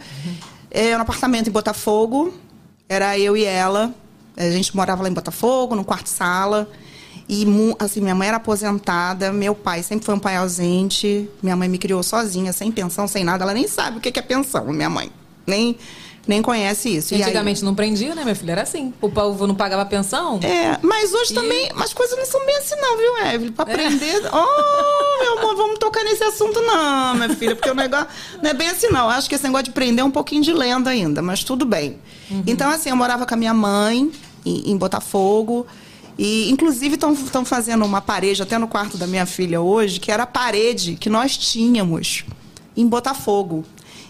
É, 0.70 0.94
no 0.94 1.02
apartamento 1.02 1.48
em 1.48 1.52
Botafogo. 1.52 2.34
Era 2.88 3.18
eu 3.18 3.36
e 3.36 3.44
ela. 3.44 3.94
A 4.36 4.50
gente 4.50 4.76
morava 4.76 5.02
lá 5.02 5.08
em 5.08 5.12
Botafogo, 5.12 5.74
no 5.74 5.84
quarto 5.84 6.08
sala. 6.08 6.70
E, 7.28 7.44
assim, 7.78 8.00
minha 8.00 8.14
mãe 8.14 8.28
era 8.28 8.36
aposentada, 8.36 9.32
meu 9.32 9.54
pai 9.54 9.82
sempre 9.82 10.06
foi 10.06 10.14
um 10.14 10.18
pai 10.18 10.36
ausente. 10.36 11.28
Minha 11.42 11.56
mãe 11.56 11.68
me 11.68 11.78
criou 11.78 12.02
sozinha, 12.02 12.52
sem 12.52 12.70
pensão, 12.70 13.08
sem 13.08 13.24
nada. 13.24 13.42
Ela 13.42 13.54
nem 13.54 13.66
sabe 13.66 13.98
o 13.98 14.00
que 14.00 14.16
é 14.16 14.22
pensão, 14.22 14.66
minha 14.66 14.90
mãe. 14.90 15.10
Nem, 15.46 15.76
nem 16.26 16.42
conhece 16.42 16.88
isso. 16.96 17.14
E 17.14 17.16
aí- 17.16 17.22
Antigamente 17.22 17.64
não 17.64 17.74
prendia, 17.74 18.14
né, 18.14 18.22
minha 18.24 18.34
filha? 18.34 18.52
Era 18.52 18.62
assim. 18.62 18.92
O 19.00 19.08
povo 19.08 19.46
não 19.46 19.54
pagava 19.54 19.84
pensão. 19.86 20.40
é, 20.42 20.76
mas 20.82 21.12
hoje 21.14 21.32
E- 21.32 21.34
também, 21.34 21.70
as 21.76 21.92
coisas 21.94 22.18
não 22.18 22.26
são 22.26 22.44
bem 22.44 22.56
assim 22.56 22.74
não, 22.76 22.96
viu, 22.96 23.26
Evelyn? 23.34 23.52
Pra 23.52 23.62
aprender... 23.64 24.22
Oh, 24.32 25.22
meu 25.22 25.38
amor, 25.38 25.56
vamos 25.56 25.78
tocar 25.78 26.02
nesse 26.04 26.22
assunto 26.24 26.60
não, 26.62 27.14
minha 27.14 27.28
filha, 27.36 27.54
porque 27.56 27.70
o 27.70 27.74
negócio 27.74 28.06
não 28.42 28.50
é 28.50 28.54
bem 28.54 28.68
assim 28.68 28.88
não. 28.88 29.08
Acho 29.08 29.28
que 29.28 29.34
esse 29.34 29.44
negócio 29.44 29.64
de 29.66 29.70
prender 29.70 30.02
é 30.02 30.04
um 30.04 30.10
pouquinho 30.10 30.42
de 30.42 30.52
lenda 30.52 30.90
ainda, 30.90 31.22
mas 31.22 31.42
tudo 31.44 31.64
bem. 31.64 31.98
Então, 32.46 32.68
assim, 32.70 32.90
eu 32.90 32.96
morava 32.96 33.24
com 33.24 33.34
a 33.34 33.36
minha 33.36 33.54
mãe 33.54 34.10
em, 34.44 34.70
em 34.72 34.76
Botafogo 34.76 35.66
e, 36.18 36.50
inclusive, 36.50 36.94
estão 36.96 37.44
fazendo 37.44 37.84
uma 37.84 38.00
parede 38.00 38.42
até 38.42 38.58
no 38.58 38.66
quarto 38.66 38.96
da 38.98 39.06
minha 39.06 39.26
filha 39.26 39.60
hoje, 39.60 40.00
que 40.00 40.10
era 40.10 40.24
a 40.24 40.26
parede 40.26 40.96
que 40.96 41.08
nós 41.08 41.36
tínhamos 41.36 42.24
em 42.76 42.86
Botafogo. 42.86 43.64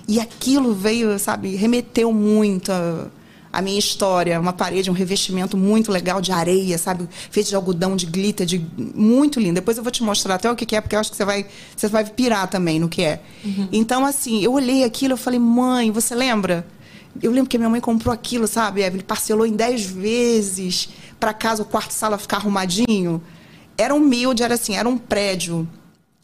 E 0.09 0.21
aquilo 0.21 0.73
veio, 0.75 1.19
sabe, 1.19 1.57
remeteu 1.57 2.13
muito 2.13 2.71
a, 2.71 3.07
a 3.53 3.61
minha 3.61 3.79
história. 3.79 4.41
Uma 4.41 4.53
parede, 4.53 4.91
um 4.91 4.95
revestimento 4.95 5.57
muito 5.57 5.91
legal 5.91 6.21
de 6.21 6.31
areia, 6.31 6.79
sabe? 6.79 7.09
Feito 7.31 7.49
de 7.49 7.57
algodão, 7.57 7.97
de 7.97 8.07
glitter, 8.07 8.47
de 8.47 8.65
muito 8.77 9.41
lindo. 9.41 9.55
Depois 9.55 9.77
eu 9.77 9.83
vou 9.83 9.91
te 9.91 10.03
mostrar 10.03 10.37
até 10.37 10.51
o 10.51 10.55
que 10.55 10.77
é, 10.77 10.81
porque 10.81 10.95
eu 10.95 11.01
acho 11.01 11.11
que 11.11 11.17
você 11.17 11.25
vai, 11.25 11.47
você 11.77 11.89
vai 11.89 12.05
pirar 12.05 12.49
também 12.49 12.79
no 12.79 12.89
que 12.89 13.03
é. 13.03 13.21
Então, 13.73 14.07
assim, 14.07 14.43
eu 14.43 14.53
olhei 14.53 14.85
aquilo 14.85 15.15
eu 15.15 15.17
falei, 15.17 15.41
mãe, 15.41 15.91
você 15.91 16.15
lembra? 16.15 16.65
Eu 17.23 17.33
lembro 17.33 17.49
que 17.49 17.59
minha 17.59 17.71
mãe 17.71 17.81
comprou 17.81 18.13
aquilo, 18.13 18.47
sabe, 18.47 18.83
Evelyn? 18.83 19.03
Parcelou 19.03 19.47
em 19.47 19.57
10 19.57 19.87
vezes 19.87 20.89
para 21.19 21.33
casa 21.33 21.63
o 21.63 21.67
quarto-sala 21.67 22.19
ficar 22.19 22.37
arrumadinho. 22.37 23.23
Era 23.77 23.95
humilde, 23.95 24.43
era 24.43 24.55
assim, 24.55 24.77
era 24.77 24.89
um 24.89 24.99
prédio 24.99 25.67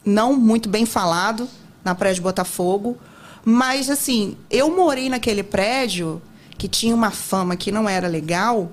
não 0.05 0.35
muito 0.35 0.69
bem 0.69 0.85
falado, 0.85 1.49
na 1.85 1.95
prédio 1.95 2.23
Botafogo. 2.23 2.97
Mas, 3.45 3.91
assim, 3.91 4.37
eu 4.51 4.75
morei 4.75 5.09
naquele 5.09 5.43
prédio 5.43 6.23
que 6.57 6.69
tinha 6.69 6.95
uma 6.95 7.11
fama 7.11 7.57
que 7.57 7.73
não 7.73 7.89
era 7.89 8.07
legal, 8.07 8.71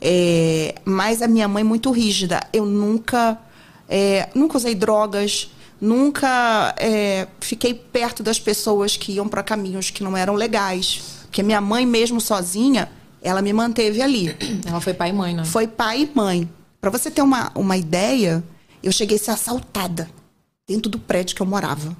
é, 0.00 0.74
mas 0.84 1.20
a 1.22 1.28
minha 1.28 1.46
mãe 1.46 1.62
muito 1.62 1.90
rígida. 1.90 2.40
Eu 2.52 2.64
nunca, 2.64 3.38
é, 3.88 4.28
nunca 4.34 4.56
usei 4.56 4.74
drogas, 4.74 5.50
nunca 5.80 6.74
é, 6.78 7.28
fiquei 7.40 7.74
perto 7.74 8.22
das 8.22 8.38
pessoas 8.38 8.96
que 8.96 9.12
iam 9.12 9.28
para 9.28 9.42
caminhos 9.42 9.90
que 9.90 10.02
não 10.02 10.16
eram 10.16 10.34
legais. 10.34 11.02
Porque 11.24 11.42
minha 11.42 11.60
mãe, 11.60 11.84
mesmo 11.84 12.20
sozinha, 12.20 12.90
ela 13.20 13.42
me 13.42 13.52
manteve 13.52 14.00
ali. 14.00 14.36
Ela 14.64 14.80
foi 14.80 14.94
pai 14.94 15.10
e 15.10 15.12
mãe, 15.12 15.34
né? 15.34 15.44
Foi 15.44 15.66
pai 15.66 16.02
e 16.02 16.10
mãe. 16.14 16.48
Para 16.80 16.90
você 16.90 17.10
ter 17.10 17.22
uma, 17.22 17.50
uma 17.54 17.76
ideia, 17.76 18.44
eu 18.82 18.92
cheguei 18.92 19.16
a 19.16 19.20
ser 19.20 19.30
assaltada 19.30 20.08
dentro 20.68 20.90
do 20.90 20.98
prédio 20.98 21.34
que 21.34 21.42
eu 21.42 21.46
morava. 21.46 21.96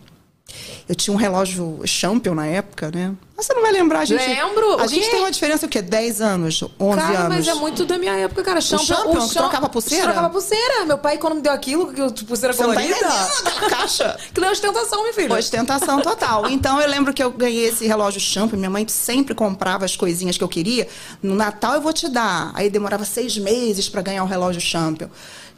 Eu 0.88 0.94
tinha 0.94 1.12
um 1.14 1.16
relógio 1.16 1.80
Champion 1.86 2.34
na 2.34 2.46
época, 2.46 2.90
né? 2.94 3.14
Mas 3.36 3.46
você 3.46 3.54
não 3.54 3.62
vai 3.62 3.72
lembrar, 3.72 4.00
a 4.00 4.04
gente. 4.04 4.24
Lembro. 4.24 4.78
A 4.78 4.84
O 4.84 4.86
gente 4.86 5.10
tem 5.10 5.18
uma 5.20 5.30
diferença, 5.30 5.64
o 5.66 5.68
quê? 5.68 5.80
10 5.82 6.20
anos, 6.20 6.62
11 6.78 7.00
Cara, 7.00 7.18
anos. 7.20 7.28
mas 7.38 7.48
é 7.48 7.54
muito 7.54 7.84
da 7.86 7.98
minha 7.98 8.12
época, 8.12 8.42
cara. 8.44 8.60
Champion, 8.60 8.84
Champion, 8.84 9.12
que 9.26 9.32
Cham- 9.34 9.42
trocava 9.42 9.68
pulseira? 9.68 10.04
Trocava 10.04 10.30
pulseira. 10.30 10.84
Meu 10.84 10.98
pai, 10.98 11.16
quando 11.18 11.36
me 11.36 11.40
deu 11.40 11.52
aquilo, 11.52 11.92
que 11.92 12.12
tipo, 12.12 12.28
pulseira 12.28 12.52
Você 12.54 12.62
não 12.62 12.74
tá 12.74 12.80
colorida. 12.82 13.08
aquela 13.08 13.70
caixa? 13.70 14.16
Que 14.32 14.44
é 14.44 14.50
ostentação, 14.50 15.00
minha 15.02 15.14
filha. 15.14 15.34
Ostentação 15.34 16.00
total. 16.02 16.48
Então 16.50 16.78
eu 16.80 16.88
lembro 16.88 17.12
que 17.14 17.22
eu 17.22 17.30
ganhei 17.32 17.64
esse 17.68 17.86
relógio 17.86 18.20
Champion. 18.20 18.58
Minha 18.58 18.70
mãe 18.70 18.86
sempre 18.86 19.34
comprava 19.34 19.84
as 19.86 19.96
coisinhas 19.96 20.36
que 20.38 20.44
eu 20.44 20.48
queria. 20.48 20.86
No 21.22 21.34
Natal 21.34 21.74
eu 21.74 21.80
vou 21.80 21.92
te 21.92 22.06
dar. 22.08 22.52
Aí 22.54 22.68
demorava 22.70 23.04
seis 23.06 23.36
meses 23.38 23.88
para 23.88 24.02
ganhar 24.02 24.22
o 24.22 24.26
relógio 24.26 24.60
Champion. 24.60 25.08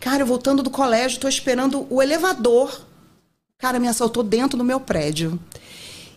Cara, 0.01 0.23
eu 0.23 0.27
voltando 0.27 0.63
do 0.63 0.71
colégio, 0.71 1.19
tô 1.21 1.29
esperando 1.29 1.87
o 1.91 2.01
elevador. 2.01 2.81
Cara, 3.59 3.79
me 3.79 3.89
assaltou 3.89 4.23
dentro 4.23 4.59
do 4.59 4.65
meu 4.65 4.79
prédio. 4.79 5.41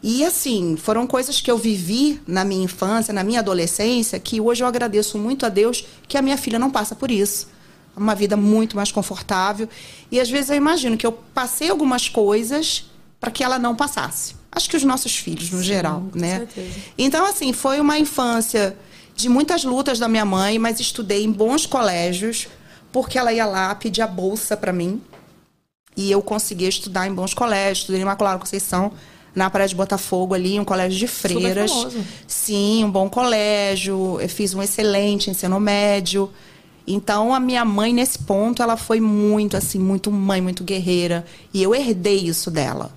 E 0.03 0.25
assim, 0.25 0.75
foram 0.75 1.07
coisas 1.07 1.39
que 1.39 1.49
eu 1.49 1.57
vivi 1.57 2.21
na 2.27 2.43
minha 2.43 2.65
infância, 2.65 3.13
na 3.13 3.23
minha 3.23 3.39
adolescência, 3.39 4.19
que 4.19 4.41
hoje 4.41 4.61
eu 4.63 4.67
agradeço 4.67 5.17
muito 5.17 5.45
a 5.45 5.49
Deus 5.49 5.85
que 6.07 6.17
a 6.17 6.21
minha 6.21 6.37
filha 6.37 6.59
não 6.59 6.69
passa 6.69 6.95
por 6.95 7.09
isso. 7.09 7.47
Uma 7.95 8.13
vida 8.13 8.35
muito 8.35 8.75
mais 8.75 8.91
confortável. 8.91 9.69
E 10.11 10.19
às 10.19 10.29
vezes 10.29 10.49
eu 10.49 10.57
imagino 10.57 10.97
que 10.97 11.05
eu 11.05 11.11
passei 11.11 11.69
algumas 11.69 12.09
coisas 12.09 12.89
para 13.19 13.31
que 13.31 13.43
ela 13.43 13.57
não 13.57 13.75
passasse. 13.75 14.35
Acho 14.51 14.69
que 14.69 14.75
os 14.77 14.83
nossos 14.83 15.15
filhos, 15.15 15.49
no 15.51 15.63
geral, 15.63 16.03
né? 16.13 16.39
certeza. 16.39 16.79
Então, 16.97 17.25
assim, 17.25 17.53
foi 17.53 17.79
uma 17.79 17.97
infância 17.97 18.75
de 19.15 19.29
muitas 19.29 19.63
lutas 19.63 19.97
da 19.97 20.07
minha 20.07 20.25
mãe, 20.25 20.59
mas 20.59 20.79
estudei 20.79 21.23
em 21.23 21.31
bons 21.31 21.65
colégios, 21.65 22.47
porque 22.91 23.17
ela 23.17 23.31
ia 23.31 23.45
lá 23.45 23.73
pedir 23.75 24.01
a 24.01 24.07
bolsa 24.07 24.57
para 24.57 24.73
mim. 24.73 25.01
E 25.99 26.09
eu 26.09 26.21
conseguia 26.21 26.69
estudar 26.69 27.09
em 27.09 27.13
bons 27.13 27.33
colégios, 27.33 27.79
estudei 27.79 27.99
em 27.99 28.03
Imaculada 28.03 28.39
Conceição, 28.39 28.93
na 29.35 29.49
Praia 29.49 29.67
de 29.67 29.75
Botafogo 29.75 30.33
ali, 30.33 30.57
um 30.57 30.63
colégio 30.63 30.97
de 30.97 31.07
freiras. 31.07 31.69
Sim, 32.25 32.85
um 32.85 32.89
bom 32.89 33.09
colégio. 33.09 34.17
Eu 34.21 34.29
fiz 34.29 34.53
um 34.53 34.63
excelente 34.63 35.29
ensino 35.29 35.59
médio. 35.59 36.31
Então, 36.87 37.33
a 37.33 37.39
minha 37.39 37.65
mãe, 37.65 37.93
nesse 37.93 38.19
ponto, 38.19 38.63
ela 38.63 38.77
foi 38.77 39.01
muito, 39.01 39.57
assim, 39.57 39.77
muito 39.77 40.09
mãe, 40.09 40.39
muito 40.39 40.63
guerreira. 40.63 41.25
E 41.53 41.61
eu 41.61 41.75
herdei 41.75 42.15
isso 42.15 42.49
dela. 42.49 42.93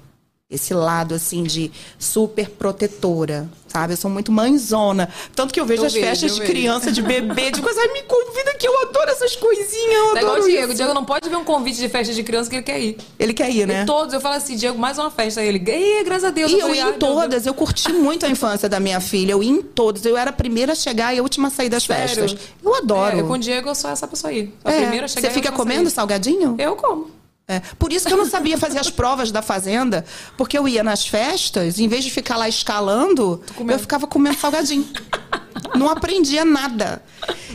Esse 0.48 0.72
lado, 0.72 1.12
assim, 1.12 1.42
de 1.42 1.72
super 1.98 2.50
protetora, 2.50 3.50
sabe? 3.72 3.94
Eu 3.94 3.96
sou 3.96 4.10
muito 4.10 4.30
mãezona. 4.30 5.08
Tanto 5.34 5.52
que 5.52 5.58
eu 5.60 5.64
vejo 5.66 5.82
Eu 5.82 5.86
as 5.86 5.92
vejo, 5.94 6.06
festas 6.06 6.30
eu 6.30 6.34
de 6.36 6.40
vejo. 6.40 6.52
criança, 6.52 6.92
de 6.92 7.02
bebê, 7.02 7.50
de 7.50 7.60
coisa, 7.62 7.80
ai, 7.80 7.88
me 7.88 8.02
convida 8.02 8.54
que 8.54 8.68
eu 8.68 8.82
adoro 8.82 9.10
essas 9.10 9.34
coisinhas, 9.36 9.70
eu 9.72 10.16
É 10.16 10.20
igual 10.20 10.24
o 10.34 10.36
adoro 10.36 10.42
Diego. 10.44 10.62
O 10.62 10.66
isso. 10.68 10.74
Diego 10.76 10.94
não 10.94 11.04
pode 11.04 11.28
ver 11.28 11.36
um 11.36 11.44
convite 11.44 11.78
de 11.78 11.88
festa 11.88 12.12
de 12.12 12.22
criança 12.22 12.50
que 12.50 12.56
ele 12.56 12.62
quer 12.62 12.80
ir. 12.80 12.98
Ele 13.18 13.32
quer 13.32 13.50
ir, 13.50 13.66
né? 13.66 13.82
E 13.82 13.86
todos, 13.86 14.12
eu 14.12 14.20
falo 14.20 14.34
assim, 14.36 14.56
Diego, 14.56 14.78
mais 14.78 14.98
uma 14.98 15.10
festa. 15.10 15.42
Ele, 15.42 15.58
Ih, 15.58 16.04
graças 16.04 16.24
a 16.24 16.30
Deus. 16.30 16.50
E 16.50 16.54
eu 16.54 16.60
falei, 16.60 16.76
ia 16.76 16.84
"Ai, 16.84 16.88
em 16.88 16.90
meu 16.92 16.98
Deus." 17.00 17.14
todas, 17.14 17.46
eu 17.46 17.54
curti 17.54 17.92
muito 17.92 18.26
a 18.26 18.28
infância 18.28 18.68
da 18.68 18.78
minha 18.78 19.00
filha. 19.00 19.32
Eu 19.32 19.42
ia 19.42 19.50
em 19.50 19.62
todas. 19.62 20.04
Eu 20.04 20.16
era 20.16 20.30
a 20.30 20.32
primeira 20.32 20.72
a 20.72 20.74
chegar 20.74 21.14
e 21.14 21.18
a 21.18 21.22
última 21.22 21.48
a 21.48 21.50
sair 21.50 21.68
das 21.68 21.82
Sério? 21.84 22.08
festas. 22.14 22.38
Eu 22.62 22.74
adoro. 22.74 23.18
É, 23.20 23.22
com 23.22 23.32
o 23.32 23.38
Diego 23.38 23.68
eu 23.70 23.74
sou 23.74 23.90
essa 23.90 24.06
pessoa 24.06 24.30
aí. 24.30 24.52
A 24.64 24.72
É, 24.72 24.80
primeira 24.82 25.06
a 25.06 25.08
chegar 25.08 25.28
Você 25.28 25.34
fica 25.34 25.50
comendo 25.52 25.84
sair. 25.84 25.94
salgadinho? 25.94 26.56
Eu 26.58 26.76
como. 26.76 27.10
É. 27.52 27.62
Por 27.78 27.92
isso 27.92 28.06
que 28.06 28.14
eu 28.14 28.16
não 28.16 28.24
sabia 28.24 28.56
fazer 28.56 28.78
as 28.78 28.88
provas 28.88 29.30
da 29.30 29.42
fazenda, 29.42 30.06
porque 30.38 30.56
eu 30.56 30.66
ia 30.66 30.82
nas 30.82 31.06
festas, 31.06 31.78
em 31.78 31.86
vez 31.86 32.02
de 32.02 32.10
ficar 32.10 32.38
lá 32.38 32.48
escalando, 32.48 33.42
eu 33.68 33.78
ficava 33.78 34.06
comendo 34.06 34.38
salgadinho. 34.38 34.88
não 35.76 35.88
aprendia 35.90 36.46
nada. 36.46 37.02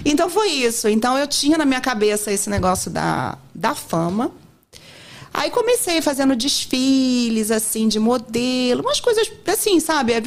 Então 0.06 0.30
foi 0.30 0.50
isso. 0.50 0.88
Então 0.88 1.18
eu 1.18 1.26
tinha 1.26 1.58
na 1.58 1.66
minha 1.66 1.82
cabeça 1.82 2.32
esse 2.32 2.48
negócio 2.48 2.92
da, 2.92 3.40
da 3.56 3.74
fama. 3.74 4.32
Aí 5.38 5.52
comecei 5.52 6.02
fazendo 6.02 6.36
desfiles, 6.36 7.52
assim, 7.52 7.88
de 7.88 8.00
modelo, 8.00 8.82
umas 8.82 9.00
coisas 9.00 9.30
assim, 9.46 9.80
sabe? 9.80 10.14
É, 10.14 10.24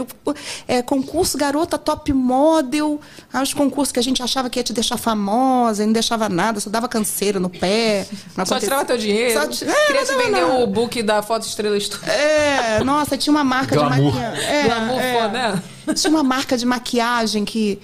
é, 0.69 0.83
concurso 0.83 1.37
garota 1.37 1.77
top 1.77 2.13
model, 2.13 3.01
aí 3.33 3.43
os 3.43 3.53
concursos 3.53 3.91
que 3.91 3.99
a 3.99 4.03
gente 4.03 4.23
achava 4.23 4.49
que 4.49 4.61
ia 4.61 4.63
te 4.63 4.73
deixar 4.73 4.97
famosa, 4.97 5.83
e 5.83 5.87
não 5.87 5.93
deixava 5.93 6.29
nada, 6.29 6.61
só 6.61 6.71
dava 6.71 6.87
canseira 6.87 7.41
no 7.41 7.51
pé. 7.51 8.07
não 8.37 8.47
Só 8.47 8.55
acontecia- 8.55 8.61
tirava 8.69 8.85
teu 8.85 8.97
dinheiro. 8.97 9.35
Só 9.35 9.43
é, 9.67 9.87
Queria 9.87 10.01
não 10.03 10.07
te 10.07 10.15
vender 10.15 10.41
nada. 10.43 10.55
o 10.63 10.67
book 10.69 11.03
da 11.03 11.21
foto 11.23 11.45
estrela 11.45 11.77
Estúdio. 11.77 12.09
É, 12.09 12.85
nossa, 12.85 13.19
tinha 13.19 13.33
uma 13.35 13.43
marca 13.43 13.75
Glamour. 13.75 14.13
de 14.13 14.19
maquiagem. 14.19 14.45
É, 14.49 14.63
Glamour 14.65 15.01
é. 15.01 15.15
foda, 15.15 15.29
né? 15.29 15.63
Tinha 15.95 16.11
uma 16.11 16.23
marca 16.23 16.57
de 16.57 16.65
maquiagem 16.65 17.45
que. 17.45 17.81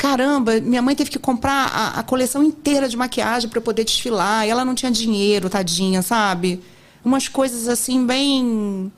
Caramba, 0.00 0.58
minha 0.62 0.80
mãe 0.80 0.96
teve 0.96 1.10
que 1.10 1.18
comprar 1.18 1.66
a, 1.66 2.00
a 2.00 2.02
coleção 2.02 2.42
inteira 2.42 2.88
de 2.88 2.96
maquiagem 2.96 3.50
para 3.50 3.58
eu 3.58 3.62
poder 3.62 3.84
desfilar. 3.84 4.46
E 4.46 4.48
ela 4.48 4.64
não 4.64 4.74
tinha 4.74 4.90
dinheiro, 4.90 5.50
tadinha, 5.50 6.00
sabe? 6.00 6.62
Umas 7.04 7.28
coisas 7.28 7.68
assim, 7.68 8.06
bem. 8.06 8.90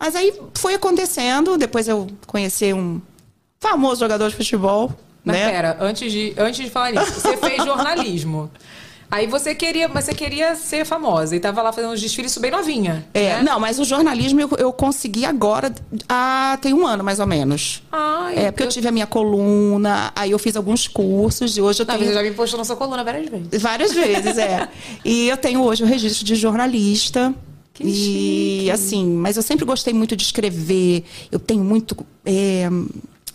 Mas 0.00 0.14
aí 0.14 0.32
foi 0.54 0.74
acontecendo. 0.74 1.58
Depois 1.58 1.88
eu 1.88 2.06
conheci 2.24 2.72
um 2.72 3.02
famoso 3.58 3.98
jogador 3.98 4.30
de 4.30 4.36
futebol. 4.36 4.92
Mas 5.24 5.38
né? 5.38 5.50
pera, 5.50 5.76
antes 5.80 6.12
de, 6.12 6.32
antes 6.38 6.64
de 6.64 6.70
falar 6.70 6.92
nisso, 6.92 7.14
você 7.14 7.36
fez 7.36 7.64
jornalismo. 7.64 8.48
Aí 9.12 9.26
você 9.26 9.54
queria, 9.54 9.88
mas 9.88 10.06
você 10.06 10.14
queria 10.14 10.54
ser 10.56 10.86
famosa 10.86 11.36
e 11.36 11.38
tava 11.38 11.60
lá 11.60 11.70
fazendo 11.70 11.92
uns 11.92 12.00
desfiles 12.00 12.32
isso 12.32 12.40
bem 12.40 12.50
novinha. 12.50 13.04
É, 13.12 13.36
né? 13.36 13.42
não, 13.42 13.60
mas 13.60 13.78
o 13.78 13.84
jornalismo 13.84 14.40
eu, 14.40 14.48
eu 14.56 14.72
consegui 14.72 15.26
agora, 15.26 15.70
há, 16.08 16.58
tem 16.62 16.72
um 16.72 16.86
ano 16.86 17.04
mais 17.04 17.20
ou 17.20 17.26
menos. 17.26 17.82
Ai, 17.92 18.38
É, 18.38 18.50
porque 18.50 18.62
eu 18.62 18.68
tive 18.68 18.88
a 18.88 18.90
minha 18.90 19.06
coluna, 19.06 20.10
aí 20.16 20.30
eu 20.30 20.38
fiz 20.38 20.56
alguns 20.56 20.88
cursos 20.88 21.58
e 21.58 21.60
hoje 21.60 21.82
eu 21.82 21.86
Não, 21.86 21.94
tenho. 21.94 22.08
você 22.08 22.14
já 22.14 22.22
me 22.22 22.30
postou 22.30 22.56
na 22.56 22.64
sua 22.64 22.74
coluna 22.74 23.04
várias 23.04 23.28
vezes. 23.28 23.60
Várias 23.60 23.92
vezes, 23.92 24.38
é. 24.38 24.66
E 25.04 25.28
eu 25.28 25.36
tenho 25.36 25.62
hoje 25.62 25.82
o 25.82 25.86
registro 25.86 26.24
de 26.24 26.34
jornalista. 26.34 27.34
Que 27.74 27.84
e 27.84 27.94
chique. 28.60 28.70
assim, 28.70 29.06
mas 29.06 29.36
eu 29.36 29.42
sempre 29.42 29.66
gostei 29.66 29.92
muito 29.92 30.16
de 30.16 30.22
escrever. 30.22 31.04
Eu 31.30 31.38
tenho 31.38 31.62
muito. 31.62 31.94
é, 32.24 32.66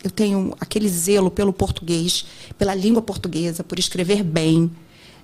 eu 0.02 0.10
tenho 0.10 0.54
aquele 0.60 0.88
zelo 0.88 1.30
pelo 1.30 1.52
português, 1.52 2.24
pela 2.56 2.74
língua 2.74 3.00
portuguesa, 3.00 3.62
por 3.62 3.78
escrever 3.78 4.24
bem. 4.24 4.70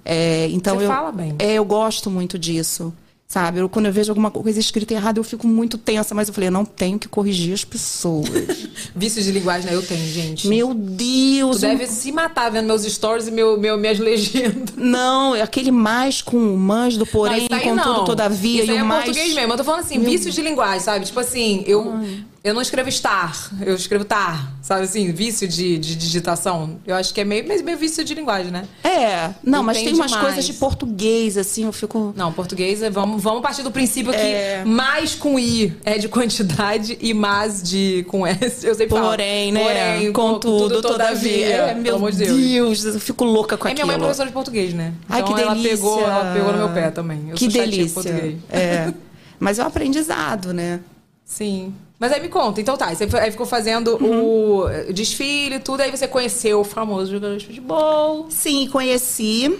É, 0.04 0.48
então 0.50 0.76
Você 0.76 0.84
eu, 0.84 0.88
fala 0.88 1.10
bem. 1.10 1.34
É, 1.38 1.54
eu 1.54 1.64
gosto 1.64 2.10
muito 2.10 2.38
disso. 2.38 2.92
Sabe? 3.26 3.58
Eu, 3.58 3.68
quando 3.68 3.86
eu 3.86 3.92
vejo 3.92 4.12
alguma 4.12 4.30
coisa 4.30 4.60
escrita 4.60 4.94
errada, 4.94 5.18
eu 5.18 5.24
fico 5.24 5.48
muito 5.48 5.76
tensa, 5.76 6.14
mas 6.14 6.28
eu 6.28 6.34
falei, 6.34 6.48
eu 6.48 6.52
não 6.52 6.64
tenho 6.64 6.98
que 6.98 7.08
corrigir 7.08 7.52
as 7.54 7.64
pessoas. 7.64 8.28
Vícios 8.94 9.24
de 9.24 9.32
linguagem, 9.32 9.68
né? 9.68 9.74
Eu 9.74 9.82
tenho, 9.82 10.06
gente. 10.06 10.46
Meu 10.46 10.72
Deus! 10.74 11.56
Tu 11.56 11.62
deve 11.62 11.86
se 11.86 12.12
matar 12.12 12.50
vendo 12.50 12.66
meus 12.66 12.82
stories 12.82 13.26
e 13.26 13.30
meu, 13.32 13.58
meu, 13.58 13.76
minhas 13.78 13.98
legendas. 13.98 14.74
Não, 14.76 15.34
é 15.34 15.40
aquele 15.40 15.72
mais 15.72 16.20
com 16.22 16.36
o 16.36 16.56
mais 16.56 16.96
do 16.96 17.06
porém, 17.06 17.38
Não, 17.38 17.44
isso 17.46 17.54
aí 17.54 17.60
com 17.62 17.74
não. 17.74 17.94
tudo, 17.94 18.04
todavia, 18.04 18.62
Isso 18.62 18.70
e 18.70 18.74
aí 18.74 18.78
o 18.78 18.80
é 18.80 18.84
mais. 18.84 19.04
português 19.04 19.34
mesmo. 19.34 19.52
Eu 19.52 19.56
tô 19.56 19.64
falando 19.64 19.80
assim, 19.80 19.98
vícios 19.98 20.34
de 20.34 20.42
linguagem, 20.42 20.80
sabe? 20.80 21.04
Tipo 21.04 21.18
assim, 21.18 21.64
eu, 21.66 21.98
eu 22.44 22.52
não 22.52 22.60
escrevo 22.60 22.90
estar, 22.90 23.34
eu 23.64 23.74
escrevo 23.74 24.04
tar, 24.04 24.52
sabe 24.60 24.82
assim? 24.82 25.10
Vício 25.12 25.48
de, 25.48 25.78
de 25.78 25.96
digitação. 25.96 26.78
Eu 26.86 26.94
acho 26.94 27.14
que 27.14 27.22
é 27.22 27.24
meio, 27.24 27.42
meio, 27.48 27.78
vício 27.78 28.04
de 28.04 28.14
linguagem, 28.14 28.52
né? 28.52 28.66
É, 28.84 29.30
não, 29.42 29.62
mas 29.62 29.78
tem 29.78 29.86
Entende 29.86 30.00
umas 30.02 30.10
mais. 30.10 30.22
coisas 30.22 30.44
de 30.44 30.52
português, 30.52 31.38
assim, 31.38 31.64
eu 31.64 31.72
fico. 31.72 32.12
Não, 32.14 32.30
português, 32.34 32.82
é- 32.82 32.90
vamos, 32.90 33.22
vamos 33.22 33.40
partir 33.40 33.62
do 33.62 33.70
princípio 33.70 34.12
que 34.12 34.18
É. 34.18 34.62
mais 34.62 35.14
com 35.14 35.38
I 35.38 35.74
é 35.86 35.96
de 35.96 36.06
quantidade 36.06 36.98
e 37.00 37.14
mais 37.14 37.62
de 37.62 38.04
com 38.08 38.26
S. 38.26 38.66
Eu 38.66 38.74
sempre 38.74 38.90
falo. 38.94 39.08
Porém, 39.08 39.50
né? 39.50 39.62
Porém, 39.62 40.12
Contudo, 40.12 40.82
todavia. 40.82 41.46
É, 41.46 41.74
meu 41.74 41.98
Deus. 41.98 42.16
Deus. 42.16 42.84
eu 42.84 43.00
fico 43.00 43.24
louca 43.24 43.56
com 43.56 43.66
É 43.66 43.72
minha 43.72 43.84
aquilo. 43.84 43.86
mãe 43.86 43.96
é 43.96 43.98
professora 43.98 44.28
de 44.28 44.34
português, 44.34 44.74
né? 44.74 44.92
Ai, 45.08 45.22
então 45.22 45.32
que 45.34 45.40
ela 45.40 45.54
delícia. 45.54 45.76
pegou, 45.78 46.00
ela 46.02 46.34
pegou 46.34 46.52
no 46.52 46.58
meu 46.58 46.68
pé 46.74 46.90
também. 46.90 47.30
Eu 47.30 47.36
que 47.36 47.48
delícia. 47.48 47.94
português. 47.94 48.36
É. 48.50 48.92
Mas 49.40 49.58
é 49.58 49.64
um 49.64 49.66
aprendizado, 49.66 50.52
né? 50.52 50.80
Sim. 51.24 51.72
Mas 52.04 52.12
aí 52.12 52.20
me 52.20 52.28
conta, 52.28 52.60
então 52.60 52.76
tá, 52.76 52.94
você 52.94 53.08
aí 53.16 53.30
ficou 53.30 53.46
fazendo 53.46 53.96
Uhum. 53.96 54.60
o 54.60 54.92
desfile 54.92 55.54
e 55.54 55.58
tudo, 55.58 55.80
aí 55.80 55.90
você 55.90 56.06
conheceu 56.06 56.60
o 56.60 56.64
famoso 56.64 57.10
jogador 57.10 57.38
de 57.38 57.46
futebol. 57.46 58.26
Sim, 58.28 58.68
conheci 58.68 59.58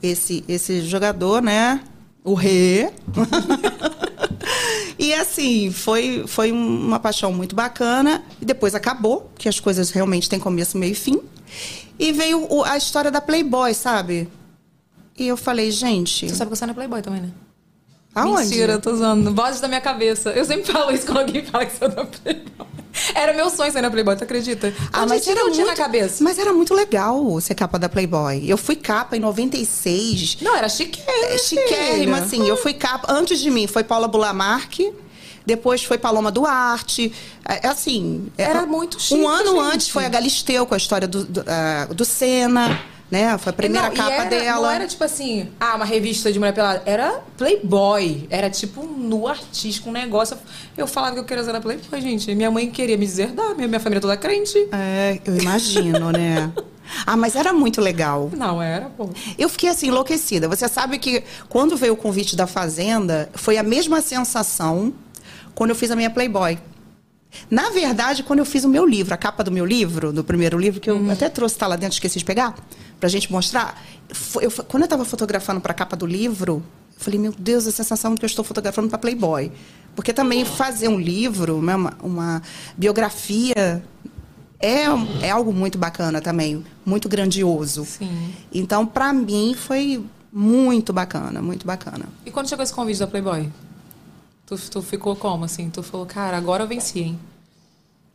esse, 0.00 0.44
esse 0.46 0.82
jogador, 0.82 1.42
né? 1.42 1.80
O 2.22 2.34
Rê. 2.34 2.92
e 5.00 5.12
assim, 5.14 5.72
foi, 5.72 6.22
foi 6.28 6.52
uma 6.52 7.00
paixão 7.00 7.32
muito 7.32 7.56
bacana. 7.56 8.22
E 8.40 8.44
depois 8.44 8.72
acabou, 8.76 9.28
que 9.36 9.48
as 9.48 9.58
coisas 9.58 9.90
realmente 9.90 10.28
têm 10.28 10.38
começo, 10.38 10.78
meio 10.78 10.92
e 10.92 10.94
fim. 10.94 11.18
E 11.98 12.12
veio 12.12 12.62
a 12.66 12.76
história 12.76 13.10
da 13.10 13.20
Playboy, 13.20 13.74
sabe? 13.74 14.28
E 15.18 15.26
eu 15.26 15.36
falei, 15.36 15.72
gente. 15.72 16.28
Você 16.28 16.36
sabe 16.36 16.50
que 16.50 16.52
eu 16.52 16.56
saio 16.56 16.68
na 16.68 16.74
Playboy 16.74 17.02
também, 17.02 17.22
né? 17.22 17.30
Aonde? 18.14 18.42
Mentira, 18.48 18.72
eu 18.74 18.80
tô 18.80 18.94
zoando. 18.96 19.32
Vozes 19.34 19.60
da 19.60 19.68
minha 19.68 19.80
cabeça. 19.80 20.30
Eu 20.30 20.44
sempre 20.44 20.70
falo 20.72 20.90
isso 20.92 21.06
quando 21.06 21.18
alguém 21.18 21.44
fala 21.44 21.64
que 21.66 21.78
sou 21.78 21.88
da 21.88 22.04
Playboy. 22.04 22.66
Era 23.14 23.32
meu 23.32 23.48
sonho 23.50 23.70
ser 23.72 23.80
na 23.80 23.90
Playboy, 23.90 24.16
tu 24.16 24.24
acredita? 24.24 24.74
Ah, 24.92 25.02
Onde 25.02 25.10
mas 25.10 25.28
era 25.28 25.44
muito, 25.44 25.64
na 25.64 25.74
cabeça. 25.74 26.24
Mas 26.24 26.38
era 26.38 26.52
muito 26.52 26.74
legal 26.74 27.40
ser 27.40 27.54
capa 27.54 27.78
da 27.78 27.88
Playboy. 27.88 28.42
Eu 28.50 28.58
fui 28.58 28.74
capa 28.74 29.16
em 29.16 29.20
96. 29.20 30.38
Não, 30.42 30.56
era 30.56 30.68
chiquérrima. 30.68 31.26
É 31.28 31.38
chiquérrima, 31.38 32.18
assim. 32.18 32.46
Eu 32.48 32.56
fui 32.56 32.74
capa. 32.74 33.12
Antes 33.12 33.38
de 33.40 33.48
mim 33.50 33.66
foi 33.68 33.84
Paula 33.84 34.08
Bulamarque. 34.08 34.92
Depois 35.46 35.82
foi 35.82 35.96
Paloma 35.98 36.30
Duarte. 36.32 37.12
É, 37.48 37.66
assim. 37.68 38.26
é- 38.36 38.42
Era 38.42 38.66
muito 38.66 39.00
chique, 39.00 39.14
Um 39.20 39.26
ano 39.28 39.52
gente. 39.62 39.74
antes 39.74 39.88
foi 39.88 40.04
a 40.04 40.08
Galisteu 40.08 40.66
com 40.66 40.74
a 40.74 40.76
história 40.76 41.06
do, 41.08 41.24
do, 41.24 41.44
ah, 41.46 41.86
do 41.94 42.04
Senna. 42.04 42.78
Né? 43.10 43.36
Foi 43.38 43.50
a 43.50 43.52
primeira 43.52 43.88
Não, 43.88 43.94
capa 43.96 44.12
era- 44.12 44.30
dela. 44.30 44.68
Não 44.68 44.70
era 44.74 44.86
tipo 44.86 45.02
assim, 45.02 45.48
ah, 45.58 45.74
uma 45.74 45.84
revista 45.84 46.30
de 46.32 46.38
mulher 46.38 46.52
pelada. 46.54 46.82
Era 46.86 47.20
Playboy. 47.36 48.26
Era 48.30 48.48
tipo 48.48 48.82
um 48.82 48.86
nu 48.86 49.26
artístico, 49.26 49.88
um 49.88 49.92
negócio. 49.92 50.36
Eu 50.76 50.86
falava 50.86 51.14
que 51.14 51.20
eu 51.20 51.24
queria 51.24 51.42
usar 51.42 51.60
Playboy, 51.60 52.00
gente. 52.00 52.32
Minha 52.34 52.50
mãe 52.50 52.70
queria 52.70 52.96
me 52.96 53.04
deserdar, 53.04 53.54
minha, 53.56 53.66
minha 53.66 53.80
família 53.80 54.00
toda 54.00 54.16
crente. 54.16 54.56
É, 54.70 55.18
eu 55.24 55.36
imagino, 55.36 56.10
né? 56.12 56.52
Ah, 57.06 57.16
mas 57.16 57.36
era 57.36 57.52
muito 57.52 57.80
legal. 57.80 58.32
Não 58.36 58.60
era, 58.60 58.86
pô. 58.86 59.08
Eu 59.38 59.48
fiquei 59.48 59.68
assim, 59.68 59.86
enlouquecida. 59.86 60.48
Você 60.48 60.66
sabe 60.66 60.98
que 60.98 61.22
quando 61.48 61.76
veio 61.76 61.92
o 61.92 61.96
convite 61.96 62.34
da 62.34 62.48
Fazenda, 62.48 63.30
foi 63.32 63.56
a 63.58 63.62
mesma 63.62 64.00
sensação 64.00 64.92
quando 65.54 65.70
eu 65.70 65.76
fiz 65.76 65.88
a 65.92 65.94
minha 65.96 66.10
Playboy. 66.10 66.58
Na 67.50 67.70
verdade, 67.70 68.22
quando 68.22 68.40
eu 68.40 68.44
fiz 68.44 68.64
o 68.64 68.68
meu 68.68 68.86
livro, 68.86 69.14
a 69.14 69.16
capa 69.16 69.42
do 69.44 69.50
meu 69.52 69.64
livro, 69.64 70.12
do 70.12 70.24
primeiro 70.24 70.58
livro, 70.58 70.80
que 70.80 70.90
eu 70.90 70.96
Uhum. 70.96 71.10
até 71.10 71.28
trouxe, 71.28 71.56
tá 71.56 71.66
lá 71.66 71.76
dentro, 71.76 71.94
esqueci 71.94 72.18
de 72.18 72.24
pegar, 72.24 72.54
pra 72.98 73.08
gente 73.08 73.30
mostrar. 73.30 73.80
eu- 74.40 74.50
quando 74.66 74.82
eu 74.82 74.88
tava 74.88 75.04
fotografando 75.04 75.60
pra 75.60 75.72
capa 75.72 75.94
do 75.96 76.04
livro, 76.06 76.54
eu 76.94 77.00
falei, 77.00 77.18
meu 77.20 77.32
Deus, 77.38 77.66
a 77.68 77.70
sensação 77.70 78.16
que 78.16 78.24
eu 78.24 78.26
estou 78.26 78.44
fotografando 78.44 78.88
pra 78.88 78.98
Playboy. 78.98 79.52
Porque 79.94 80.12
também 80.12 80.44
fazer 80.44 80.88
um 80.88 80.98
livro, 80.98 81.62
né, 81.62 81.76
uma, 81.76 81.92
uma 82.02 82.42
biografia, 82.76 83.82
é, 84.58 84.84
é 85.22 85.30
algo 85.30 85.52
muito 85.52 85.78
bacana 85.78 86.20
também, 86.20 86.64
muito 86.84 87.08
grandioso. 87.08 87.84
Sim. 87.84 88.34
Então, 88.52 88.84
pra 88.84 89.12
mim, 89.12 89.54
foi 89.56 90.04
muito 90.32 90.92
bacana, 90.92 91.40
muito 91.40 91.64
bacana. 91.66 92.06
E 92.26 92.30
quando 92.30 92.48
chegou 92.48 92.62
esse 92.62 92.72
convite 92.74 92.98
da 92.98 93.06
Playboy? 93.06 93.48
Tu, 94.50 94.58
tu 94.68 94.82
ficou 94.82 95.14
como, 95.14 95.44
assim? 95.44 95.70
Tu 95.70 95.80
falou, 95.80 96.04
cara, 96.04 96.36
agora 96.36 96.64
eu 96.64 96.66
venci, 96.66 96.98
hein? 96.98 97.20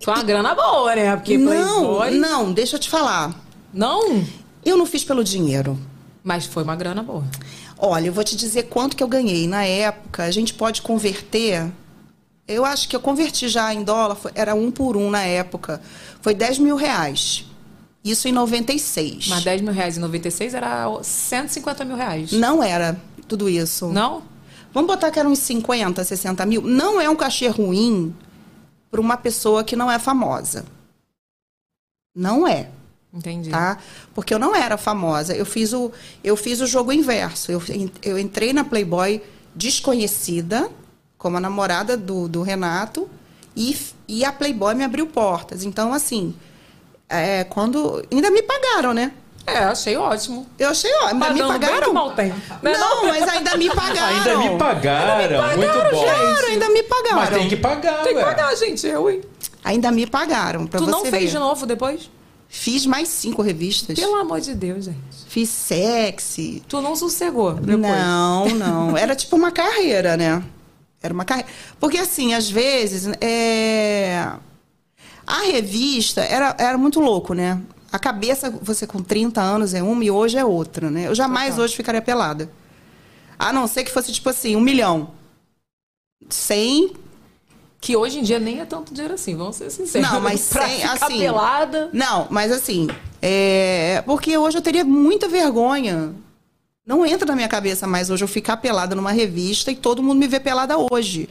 Foi 0.04 0.14
uma 0.14 0.24
grana 0.24 0.54
boa, 0.54 0.94
né? 0.94 1.16
Porque 1.16 1.38
não, 1.38 1.96
Playboy... 1.96 2.20
não, 2.20 2.52
deixa 2.52 2.76
eu 2.76 2.80
te 2.80 2.90
falar. 2.90 3.34
Não? 3.74 4.22
Eu 4.66 4.76
não 4.76 4.86
fiz 4.86 5.06
pelo 5.06 5.24
dinheiro. 5.24 5.80
Mas 6.22 6.46
foi 6.46 6.64
uma 6.64 6.76
grana 6.76 7.02
boa. 7.02 7.24
Olha, 7.78 8.08
eu 8.08 8.12
vou 8.12 8.22
te 8.22 8.36
dizer 8.36 8.64
quanto 8.64 8.98
que 8.98 9.04
eu 9.04 9.08
ganhei. 9.08 9.48
Na 9.48 9.64
época, 9.64 10.24
a 10.24 10.32
gente 10.32 10.54
pode 10.54 10.82
converter. 10.82 11.72
Eu 12.46 12.66
acho 12.66 12.90
que 12.90 12.98
eu 12.98 13.00
converti 13.00 13.48
já 13.48 13.74
em 13.74 13.86
dólar, 13.86 14.18
era 14.36 14.54
um 14.54 14.72
por 14.72 14.98
um 14.98 15.10
na 15.10 15.24
época. 15.24 15.82
Foi 16.22 16.34
10 16.34 16.60
mil 16.60 16.76
reais. 16.76 17.46
Isso 18.04 18.28
em 18.28 18.34
96. 18.34 19.30
Mas 19.30 19.42
10 19.46 19.62
mil 19.62 19.72
reais 19.72 19.96
em 19.96 20.02
96 20.02 20.54
era 20.54 21.02
150 21.02 21.86
mil 21.86 21.96
reais. 21.96 22.34
Não 22.34 22.62
era 22.62 23.00
tudo 23.26 23.48
isso. 23.48 23.88
Não? 23.88 24.35
Vamos 24.76 24.94
botar 24.94 25.10
que 25.10 25.18
eram 25.18 25.32
uns 25.32 25.40
50, 25.40 26.04
60 26.04 26.46
mil. 26.46 26.62
Não 26.62 27.00
é 27.00 27.10
um 27.10 27.16
cachê 27.16 27.48
ruim 27.48 28.14
para 28.92 29.00
uma 29.00 29.16
pessoa 29.16 29.64
que 29.64 29.74
não 29.74 29.90
é 29.90 29.98
famosa. 29.98 30.66
Não 32.14 32.46
é. 32.46 32.70
Entendi. 33.14 33.50
tá? 33.50 33.78
Porque 34.14 34.34
eu 34.34 34.38
não 34.38 34.54
era 34.54 34.76
famosa. 34.76 35.34
Eu 35.34 35.46
fiz 35.46 35.72
o, 35.72 35.94
eu 36.22 36.36
fiz 36.36 36.60
o 36.60 36.68
jogo 36.68 36.92
inverso. 36.92 37.54
Eu, 37.54 37.64
eu 38.04 38.20
entrei 38.20 38.52
na 38.52 38.66
Playboy 38.66 39.24
desconhecida, 39.56 40.70
como 41.18 41.38
a 41.38 41.40
namorada 41.40 41.96
do, 41.96 42.28
do 42.28 42.42
Renato, 42.42 43.10
e, 43.56 43.78
e 44.10 44.26
a 44.26 44.34
Playboy 44.34 44.76
me 44.76 44.84
abriu 44.84 45.08
portas. 45.08 45.64
Então, 45.64 45.94
assim, 45.94 46.36
é, 47.08 47.46
quando. 47.46 48.06
Ainda 48.12 48.30
me 48.30 48.42
pagaram, 48.42 48.94
né? 48.94 49.14
É, 49.48 49.60
achei 49.60 49.96
ótimo. 49.96 50.48
Eu 50.58 50.70
achei, 50.70 50.92
ó, 51.02 51.08
ainda 51.08 51.30
me 51.30 51.40
Pagando 51.40 51.60
pagaram. 51.60 51.94
mal 51.94 52.12
tem. 52.12 52.30
Né, 52.62 52.78
Não, 52.78 53.06
mas 53.06 53.28
ainda 53.28 53.56
me 53.58 53.70
pagaram. 53.70 54.18
Ainda 54.18 54.38
me 54.38 54.58
pagaram. 54.58 55.58
Muito 55.58 55.96
bom. 55.96 56.04
Claro, 56.04 56.48
ainda 56.48 56.70
me 56.70 56.84
pagaram. 56.84 57.16
Mas 57.18 57.30
tem 57.30 57.48
que 57.50 57.56
pagar, 57.58 58.04
Tem 58.04 58.14
que 58.14 58.20
ué. 58.20 58.26
pagar, 58.26 58.56
gente. 58.56 58.88
Eu, 58.88 59.10
hein? 59.10 59.22
Ainda 59.64 59.92
me 59.92 60.08
pagaram, 60.08 60.66
pra 60.66 60.80
tu 60.80 60.86
você 60.86 60.92
não 60.92 61.02
fez 61.06 61.24
ver. 61.26 61.30
de 61.30 61.38
novo 61.40 61.66
depois? 61.66 62.10
Fiz 62.48 62.86
mais 62.86 63.08
cinco 63.10 63.42
revistas. 63.42 64.00
Pelo 64.00 64.16
amor 64.16 64.40
de 64.40 64.56
Deus, 64.56 64.86
gente. 64.86 64.98
Fiz 65.28 65.50
sexy, 65.50 66.64
Tu 66.68 66.80
não 66.82 66.96
sossegou 66.96 67.54
depois. 67.54 67.80
Não, 67.80 68.46
não. 68.50 68.98
Era 68.98 69.16
tipo 69.16 69.36
uma 69.36 69.52
carreira, 69.52 70.16
né? 70.16 70.42
Era 71.02 71.14
uma 71.14 71.26
carreira. 71.26 71.50
Porque, 71.80 71.98
assim, 71.98 72.34
às 72.34 72.50
vezes, 72.50 73.08
é... 73.22 74.28
a 75.28 75.42
revista 75.42 76.22
era, 76.22 76.56
era 76.58 76.78
muito 76.78 77.00
louco, 77.00 77.34
né? 77.34 77.60
A 77.92 78.00
cabeça, 78.00 78.50
você 78.50 78.86
com 78.86 79.02
30 79.02 79.42
anos 79.42 79.74
é 79.74 79.82
uma 79.82 80.04
e 80.04 80.12
hoje 80.12 80.38
é 80.38 80.44
outra, 80.44 80.90
né? 80.90 81.08
Eu 81.08 81.16
jamais 81.16 81.52
Total. 81.52 81.66
hoje 81.66 81.76
ficaria 81.76 82.02
pelada. 82.02 82.50
A 83.38 83.54
não 83.54 83.68
ser 83.68 83.84
que 83.84 83.92
fosse, 83.92 84.12
tipo 84.12 84.30
assim, 84.30 84.56
um 84.56 84.62
milhão. 84.62 85.12
Sem. 86.30 86.94
Que 87.80 87.96
hoje 87.96 88.20
em 88.20 88.24
dia 88.24 88.40
nem 88.40 88.62
é 88.62 88.66
tanto 88.66 88.94
dinheiro 88.94 89.14
assim, 89.14 89.36
vamos 89.36 89.58
ser 89.58 89.70
sinceros. 89.70 90.10
Não, 90.10 90.20
mas 90.20 90.50
pra 90.50 90.68
sem, 90.68 90.80
ficar 90.80 91.06
assim... 91.06 91.20
pelada. 91.20 91.90
Não, 91.94 92.28
mas 92.30 92.52
assim, 92.52 92.88
é... 93.22 94.02
porque 94.06 94.38
hoje 94.38 94.58
eu 94.58 94.62
teria 94.62 94.84
muita 94.84 95.28
vergonha. 95.28 96.14
Não 96.86 97.06
entra 97.06 97.26
na 97.26 97.36
minha 97.36 97.48
cabeça 97.48 97.88
mais 97.88 98.10
hoje 98.10 98.24
eu 98.24 98.28
ficar 98.28 98.58
pelada 98.58 98.96
numa 98.96 99.12
revista 99.12 99.72
e 99.72 99.76
todo 99.76 100.04
mundo 100.04 100.20
me 100.20 100.28
vê 100.28 100.40
pelada 100.40 100.76
hoje. 100.78 101.30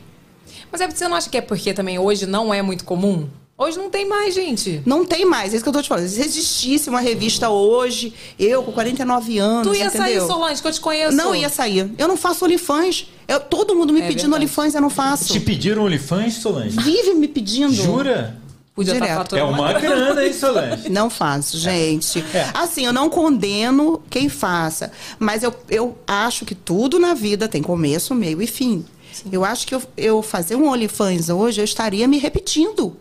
Mas 0.71 0.81
é 0.81 0.89
você 0.89 1.07
não 1.07 1.17
acha 1.17 1.31
que 1.31 1.39
é 1.39 1.41
porque 1.41 1.73
também 1.73 1.99
hoje 1.99 2.27
não 2.27 2.53
é 2.53 2.61
muito 2.61 2.85
comum? 2.85 3.29
Hoje 3.57 3.79
não 3.79 3.89
tem 3.89 4.05
mais, 4.09 4.35
gente. 4.35 4.83
Não 4.85 5.05
tem 5.05 5.25
mais, 5.25 5.53
é 5.53 5.57
isso 5.57 5.63
que 5.63 5.69
eu 5.69 5.73
tô 5.73 5.81
te 5.81 5.89
falando. 5.89 6.09
Se 6.09 6.21
existisse 6.21 6.91
uma 6.91 7.01
revista 7.01 7.49
hoje, 7.51 8.13
eu 8.37 8.65
com 8.65 8.73
49 8.73 9.39
anos, 9.39 9.69
Tu 9.69 9.75
ia 9.75 9.87
entendeu? 9.87 10.07
sair, 10.07 10.21
Solange, 10.27 10.61
que 10.61 10.67
eu 10.69 10.73
te 10.73 10.81
conheço. 10.81 11.17
Não 11.17 11.35
ia 11.37 11.49
sair. 11.49 11.93
Eu 11.97 12.09
não 12.09 12.17
faço 12.17 12.45
OnlyFans. 12.45 13.07
Eu, 13.29 13.39
todo 13.39 13.77
mundo 13.77 13.93
me 13.93 14.01
É 14.01 14.09
pedindo. 14.09 14.35
OnlyFans, 14.35 14.75
eu 14.75 14.81
não 14.81 14.91
faço. 14.91 15.33
Te 15.33 15.39
pediram 15.39 15.85
OnlyFans, 15.85 16.35
Solange? 16.35 16.77
Vive 16.81 17.15
me 17.15 17.29
pedindo. 17.29 17.73
Jura? 17.73 18.37
Podia 18.75 18.95
estar 18.95 19.07
Direto. 19.07 19.37
É 19.37 19.45
uma 19.45 19.73
grana, 19.75 20.27
hein, 20.27 20.33
Solange? 20.33 20.89
Não 20.89 21.09
faço, 21.09 21.57
gente. 21.57 22.25
É. 22.35 22.51
Assim, 22.55 22.85
eu 22.85 22.93
não 22.93 23.09
condeno 23.09 24.03
quem 24.11 24.29
faça. 24.29 24.91
Mas 25.17 25.45
eu, 25.45 25.55
eu 25.71 25.97
acho 26.09 26.45
que 26.45 26.57
tudo 26.57 26.99
na 26.99 27.15
vida 27.15 27.47
tem 27.47 27.63
começo, 27.63 28.17
meio 28.17 28.43
e 28.43 28.49
fim. 28.49 28.85
Eu 29.31 29.45
acho 29.45 29.65
que 29.65 29.77
eu, 29.77 29.83
eu 29.97 30.23
fazer 30.23 30.57
um 30.57 30.69
OnlyFans 30.69 31.29
hoje, 31.29 31.61
eu 31.61 31.65
estaria 31.65 32.09
me 32.09 32.19
repetindo. 32.19 32.97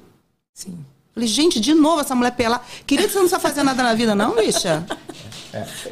Sim. 0.54 0.78
Falei, 1.13 1.28
gente, 1.28 1.60
de 1.60 1.74
novo 1.74 2.02
essa 2.02 2.16
mulher 2.16 2.32
pelada. 2.32 2.63
Queria 2.88 3.06
que 3.06 3.12
você 3.12 3.20
não 3.20 3.26
precisa 3.28 3.39
fazer 3.39 3.63
nada 3.63 3.84
na 3.84 3.94
vida, 3.94 4.16
não, 4.16 4.36
bicha? 4.36 4.84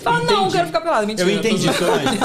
Fala, 0.02 0.24
não, 0.24 0.50
quero 0.50 0.68
ficar 0.68 0.82
pelada. 0.82 1.06
Mentira. 1.06 1.30
Eu 1.30 1.38
entendi, 1.38 1.68
tô- 1.68 1.74
Solange. 1.74 2.18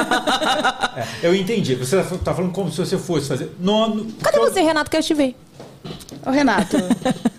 É, 1.22 1.26
eu 1.26 1.34
entendi. 1.34 1.74
Você 1.74 2.02
tá 2.24 2.34
falando 2.34 2.52
como 2.52 2.70
se 2.70 2.78
você 2.78 2.96
fosse 2.96 3.28
fazer. 3.28 3.50
No, 3.60 3.94
no- 3.94 4.12
Cadê 4.14 4.38
você, 4.38 4.62
Renato, 4.62 4.90
que 4.90 4.96
eu 4.96 5.02
te 5.02 5.12
ver? 5.12 5.36
Ô, 6.24 6.30
Renato. 6.30 6.76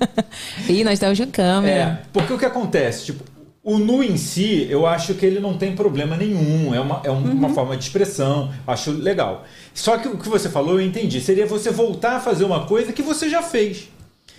Ih, 0.69 0.83
nós 0.83 0.93
estamos 0.93 1.17
de 1.17 1.25
câmera. 1.25 1.75
É, 1.75 2.01
porque 2.13 2.31
o 2.33 2.37
que 2.37 2.45
acontece? 2.45 3.05
Tipo, 3.05 3.23
o 3.63 3.79
nu 3.79 4.03
em 4.03 4.15
si, 4.17 4.67
eu 4.69 4.85
acho 4.85 5.15
que 5.15 5.25
ele 5.25 5.39
não 5.39 5.57
tem 5.57 5.75
problema 5.75 6.15
nenhum. 6.15 6.73
É 6.75 6.79
uma, 6.79 7.01
é 7.03 7.09
um- 7.11 7.31
uma 7.31 7.49
forma 7.49 7.75
de 7.75 7.83
expressão. 7.83 8.53
Acho 8.67 8.91
legal. 8.91 9.45
Só 9.73 9.97
que 9.97 10.07
o 10.07 10.17
que 10.19 10.29
você 10.29 10.49
falou, 10.49 10.79
eu 10.79 10.85
entendi. 10.85 11.19
Seria 11.19 11.47
você 11.47 11.71
voltar 11.71 12.17
a 12.17 12.19
fazer 12.19 12.43
uma 12.43 12.65
coisa 12.67 12.93
que 12.93 13.01
você 13.01 13.27
já 13.27 13.41
fez. 13.41 13.89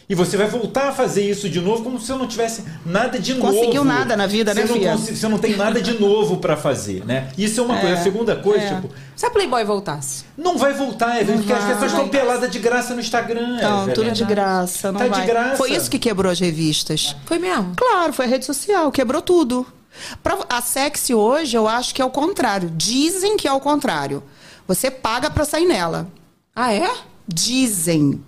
E 0.08 0.14
você 0.14 0.38
vai 0.38 0.46
voltar 0.48 0.88
a 0.88 0.92
fazer 0.92 1.28
isso 1.28 1.50
de 1.50 1.60
novo 1.60 1.84
como 1.84 2.00
se 2.00 2.10
eu 2.10 2.16
não 2.16 2.26
tivesse 2.26 2.64
nada 2.86 3.18
de 3.18 3.34
novo. 3.34 3.52
Conseguiu 3.52 3.84
nada 3.84 4.16
na 4.16 4.26
vida, 4.26 4.54
você 4.54 4.60
né, 4.60 4.66
não 4.66 4.74
filha? 4.74 4.96
Você 4.96 5.28
não 5.28 5.36
tem 5.38 5.54
nada 5.54 5.82
de 5.82 6.00
novo 6.00 6.38
pra 6.38 6.56
fazer, 6.56 7.04
né? 7.04 7.28
Isso 7.36 7.60
é 7.60 7.62
uma 7.64 7.76
coisa. 7.78 7.94
A 7.94 8.02
segunda 8.02 8.34
coisa, 8.36 8.64
é. 8.64 8.74
tipo, 8.76 8.88
Se 9.14 9.26
a 9.26 9.30
Playboy 9.30 9.62
voltasse. 9.64 10.24
não 10.36 10.56
vai 10.56 10.72
voltar, 10.72 11.20
Evelyn, 11.20 11.38
porque 11.38 11.52
as 11.52 11.64
pessoas 11.64 11.92
estão 11.92 12.08
peladas 12.08 12.50
de 12.50 12.58
graça 12.58 12.94
no 12.94 13.00
Instagram. 13.00 13.56
Então, 13.58 13.78
Evelyn. 13.82 13.94
tudo 13.94 14.10
de 14.12 14.24
graça, 14.24 14.90
não 14.90 14.98
Tá 14.98 15.08
de 15.08 15.10
vai. 15.10 15.26
graça. 15.26 15.56
Foi 15.56 15.72
isso 15.72 15.90
que 15.90 15.98
quebrou 15.98 16.32
as 16.32 16.40
revistas. 16.40 17.14
Foi 17.26 17.38
mesmo? 17.38 17.74
Claro, 17.76 18.12
foi 18.14 18.24
a 18.24 18.28
rede 18.28 18.46
social, 18.46 18.90
quebrou 18.90 19.20
tudo. 19.20 19.66
Pra- 20.22 20.38
a 20.48 20.62
sexy 20.62 21.12
hoje, 21.12 21.54
eu 21.54 21.68
acho 21.68 21.94
que 21.94 22.00
é 22.00 22.04
o 22.04 22.10
contrário. 22.10 22.70
Dizem 22.74 23.36
que 23.36 23.46
é 23.46 23.52
o 23.52 23.60
contrário. 23.60 24.22
Você 24.66 24.90
paga 24.90 25.28
pra 25.30 25.44
sair 25.44 25.66
nela. 25.66 26.08
Ah, 26.56 26.72
é? 26.72 26.90
Dizem. 27.26 28.22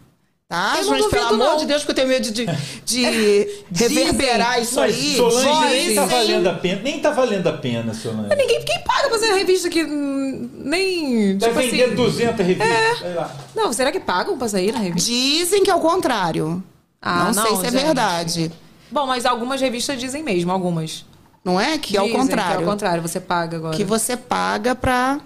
Tá? 0.51 0.79
Eu 0.81 0.91
Mas, 0.91 1.07
pelo 1.07 1.27
amor 1.27 1.39
não. 1.51 1.57
de 1.59 1.65
Deus, 1.65 1.85
que 1.85 1.93
eu 1.93 1.95
tenho 1.95 2.09
medo 2.09 2.29
de, 2.29 2.45
de 2.85 3.03
reverberar 3.73 4.61
isso 4.61 4.81
aí. 4.81 5.15
Solange 5.15 5.69
nem 5.69 5.95
tá 5.95 6.07
valendo 6.07 6.49
a 6.49 6.55
pena. 6.55 6.83
Nem 6.83 7.01
tá 7.01 7.11
valendo 7.13 7.47
a 7.47 7.53
pena, 7.53 7.95
Solange. 7.95 8.35
Ninguém 8.35 8.61
quem 8.65 8.81
paga 8.83 9.09
pra 9.09 9.11
fazer 9.11 9.33
revista 9.33 9.69
que 9.69 9.85
hum, 9.85 10.51
nem. 10.57 11.39
Vai 11.39 11.51
Tipo 11.51 11.61
vender 11.61 11.85
assim. 11.85 11.95
200 11.95 12.45
revistas. 12.47 12.99
sei 12.99 13.15
lá. 13.15 13.37
Não, 13.55 13.73
será 13.73 13.93
que 13.93 14.01
pagam 14.01 14.37
pra 14.37 14.49
sair 14.49 14.73
na 14.73 14.81
revista? 14.81 15.09
Dizem 15.09 15.63
que 15.63 15.71
é 15.71 15.75
o 15.77 15.79
contrário. 15.81 16.61
Ah, 17.01 17.27
não, 17.33 17.45
sei 17.45 17.53
não, 17.53 17.61
se 17.61 17.67
é 17.67 17.71
gente. 17.71 17.85
verdade. 17.85 18.53
Bom, 18.91 19.07
mas 19.07 19.25
algumas 19.25 19.61
revistas 19.61 20.01
dizem 20.01 20.21
mesmo, 20.25 20.51
algumas. 20.51 21.07
Não 21.45 21.61
é? 21.61 21.79
Que 21.79 21.97
é 21.97 22.01
o 22.01 22.07
Dizem 22.07 22.21
contrário. 22.23 22.57
Que 22.57 22.63
é 22.65 22.67
o 22.67 22.69
contrário, 22.69 23.03
você 23.03 23.21
paga 23.21 23.57
agora. 23.57 23.77
Que 23.77 23.85
você 23.85 24.17
paga 24.17 24.75
pra 24.75 25.21
Pra 25.21 25.25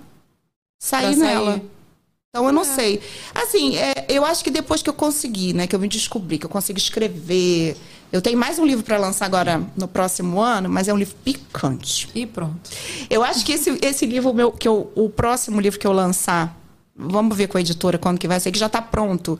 sair 0.79 1.17
nela. 1.17 1.63
Então 2.35 2.47
eu 2.47 2.53
não 2.53 2.64
sei. 2.64 3.01
Assim, 3.33 3.77
é, 3.77 4.07
eu 4.09 4.25
acho 4.25 4.42
que 4.42 4.51
depois 4.51 4.83
que 4.83 4.90
eu 4.90 4.92
consegui, 4.92 5.53
né, 5.53 5.68
que 5.68 5.77
eu 5.77 5.79
me 5.79 5.87
descobri, 5.87 6.37
que 6.37 6.44
eu 6.44 6.51
consigo 6.51 6.77
escrever. 6.77 7.77
Eu 8.11 8.20
tenho 8.20 8.37
mais 8.37 8.59
um 8.59 8.66
livro 8.66 8.85
para 8.85 8.99
lançar 8.99 9.27
agora 9.27 9.62
no 9.77 9.87
próximo 9.87 10.40
ano, 10.40 10.68
mas 10.68 10.88
é 10.88 10.92
um 10.92 10.97
livro 10.97 11.14
picante. 11.23 12.11
E 12.12 12.27
pronto. 12.27 12.59
Eu 13.09 13.23
acho 13.23 13.47
que 13.47 13.53
esse, 13.53 13.79
esse 13.81 14.05
livro 14.05 14.35
meu, 14.35 14.51
que 14.51 14.66
eu, 14.66 14.90
o 14.97 15.09
próximo 15.09 15.61
livro 15.61 15.79
que 15.79 15.87
eu 15.87 15.92
lançar, 15.92 16.59
vamos 16.97 17.37
ver 17.37 17.47
com 17.47 17.57
a 17.57 17.61
editora 17.61 17.99
quando 17.99 18.18
que 18.18 18.27
vai 18.27 18.40
ser, 18.40 18.51
que 18.51 18.59
já 18.59 18.66
está 18.66 18.83
pronto. 18.83 19.38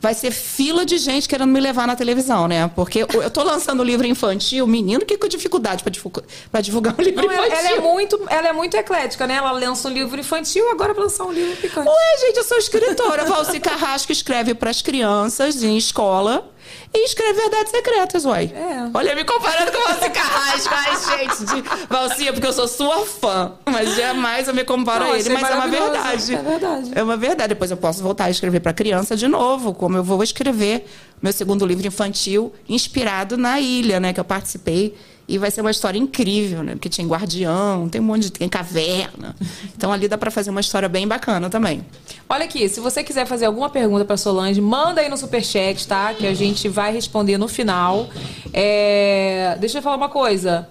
Vai 0.00 0.14
ser 0.14 0.30
fila 0.30 0.86
de 0.86 0.96
gente 0.96 1.28
querendo 1.28 1.50
me 1.50 1.60
levar 1.60 1.86
na 1.86 1.96
televisão, 1.96 2.46
né? 2.46 2.70
Porque 2.74 3.00
eu 3.00 3.30
tô 3.30 3.42
lançando 3.42 3.82
livro 3.82 4.06
infantil, 4.06 4.66
menino 4.66 5.04
que 5.04 5.18
com 5.18 5.26
dificuldade 5.26 5.82
para 5.82 5.90
divulgar, 5.90 6.24
pra 6.52 6.60
divulgar 6.60 6.94
um 6.98 7.02
livro 7.02 7.26
Não, 7.26 7.32
infantil. 7.32 7.52
ela 7.52 7.70
é 7.70 7.80
muito, 7.80 8.20
ela 8.28 8.48
é 8.48 8.52
muito 8.52 8.76
eclética, 8.76 9.26
né? 9.26 9.34
Ela 9.34 9.50
lança 9.52 9.88
um 9.88 9.92
livro 9.92 10.18
infantil, 10.20 10.70
agora 10.70 10.94
vai 10.94 11.02
lançar 11.04 11.24
um 11.24 11.32
livro 11.32 11.56
picante. 11.56 11.88
Ué, 11.88 12.18
gente, 12.26 12.36
eu 12.36 12.44
sou 12.44 12.58
escritora. 12.58 13.24
Valci 13.24 13.58
Carrasco 13.58 14.12
escreve 14.12 14.54
para 14.54 14.70
as 14.70 14.82
crianças 14.82 15.62
em 15.62 15.76
escola 15.76 16.48
e 16.92 17.04
escreve 17.04 17.40
Verdades 17.40 17.70
Secretas, 17.70 18.24
uai. 18.24 18.52
É. 18.54 18.90
Olha, 18.92 19.14
me 19.14 19.24
comparando 19.24 19.72
com 19.72 19.78
Valci 19.80 20.10
Carrasco. 20.10 20.74
Ai, 20.74 21.18
gente, 21.18 21.44
de... 21.44 21.86
Valci, 21.88 22.28
é 22.28 22.32
porque 22.32 22.46
eu 22.46 22.52
sou 22.52 22.68
sua 22.68 23.04
fã. 23.04 23.52
Mas 23.66 23.94
jamais 23.94 24.48
eu 24.48 24.54
me 24.54 24.64
comparo 24.64 25.04
Não, 25.04 25.12
a 25.12 25.18
ele. 25.18 25.28
Mas 25.30 25.50
é 25.50 25.54
uma 25.54 25.68
verdade. 25.68 26.34
É 26.34 26.42
verdade. 26.42 26.90
É 26.94 27.02
uma 27.02 27.16
verdade. 27.16 27.48
Depois 27.48 27.70
eu 27.70 27.76
posso 27.76 28.02
voltar 28.02 28.24
a 28.24 28.30
escrever 28.30 28.60
para 28.60 28.72
criança 28.72 29.16
de 29.16 29.28
novo, 29.28 29.74
como 29.74 29.96
eu 29.96 30.04
vou 30.04 30.22
escrever 30.22 30.86
meu 31.20 31.32
segundo 31.32 31.66
livro 31.66 31.86
infantil, 31.86 32.52
inspirado 32.68 33.36
na 33.36 33.60
ilha, 33.60 33.98
né? 34.00 34.12
Que 34.12 34.20
eu 34.20 34.24
participei. 34.24 34.96
E 35.28 35.36
vai 35.36 35.50
ser 35.50 35.60
uma 35.60 35.70
história 35.70 35.98
incrível, 35.98 36.62
né? 36.62 36.72
Porque 36.72 36.88
tinha 36.88 37.06
guardião, 37.06 37.86
tem 37.88 38.00
um 38.00 38.04
monte 38.04 38.22
de. 38.22 38.32
tem 38.32 38.48
caverna. 38.48 39.36
Então 39.76 39.92
ali 39.92 40.08
dá 40.08 40.16
para 40.16 40.30
fazer 40.30 40.48
uma 40.48 40.60
história 40.60 40.88
bem 40.88 41.06
bacana 41.06 41.50
também. 41.50 41.84
Olha 42.26 42.46
aqui, 42.46 42.66
se 42.68 42.80
você 42.80 43.04
quiser 43.04 43.26
fazer 43.26 43.44
alguma 43.44 43.68
pergunta 43.68 44.04
pra 44.04 44.16
Solange, 44.16 44.60
manda 44.60 45.02
aí 45.02 45.08
no 45.08 45.16
superchat, 45.18 45.86
tá? 45.86 46.14
Que 46.14 46.26
a 46.26 46.32
gente 46.32 46.66
vai 46.68 46.92
responder 46.92 47.36
no 47.36 47.46
final. 47.46 48.08
É, 48.54 49.56
Deixa 49.60 49.78
eu 49.78 49.82
falar 49.82 49.96
uma 49.96 50.08
coisa. 50.08 50.68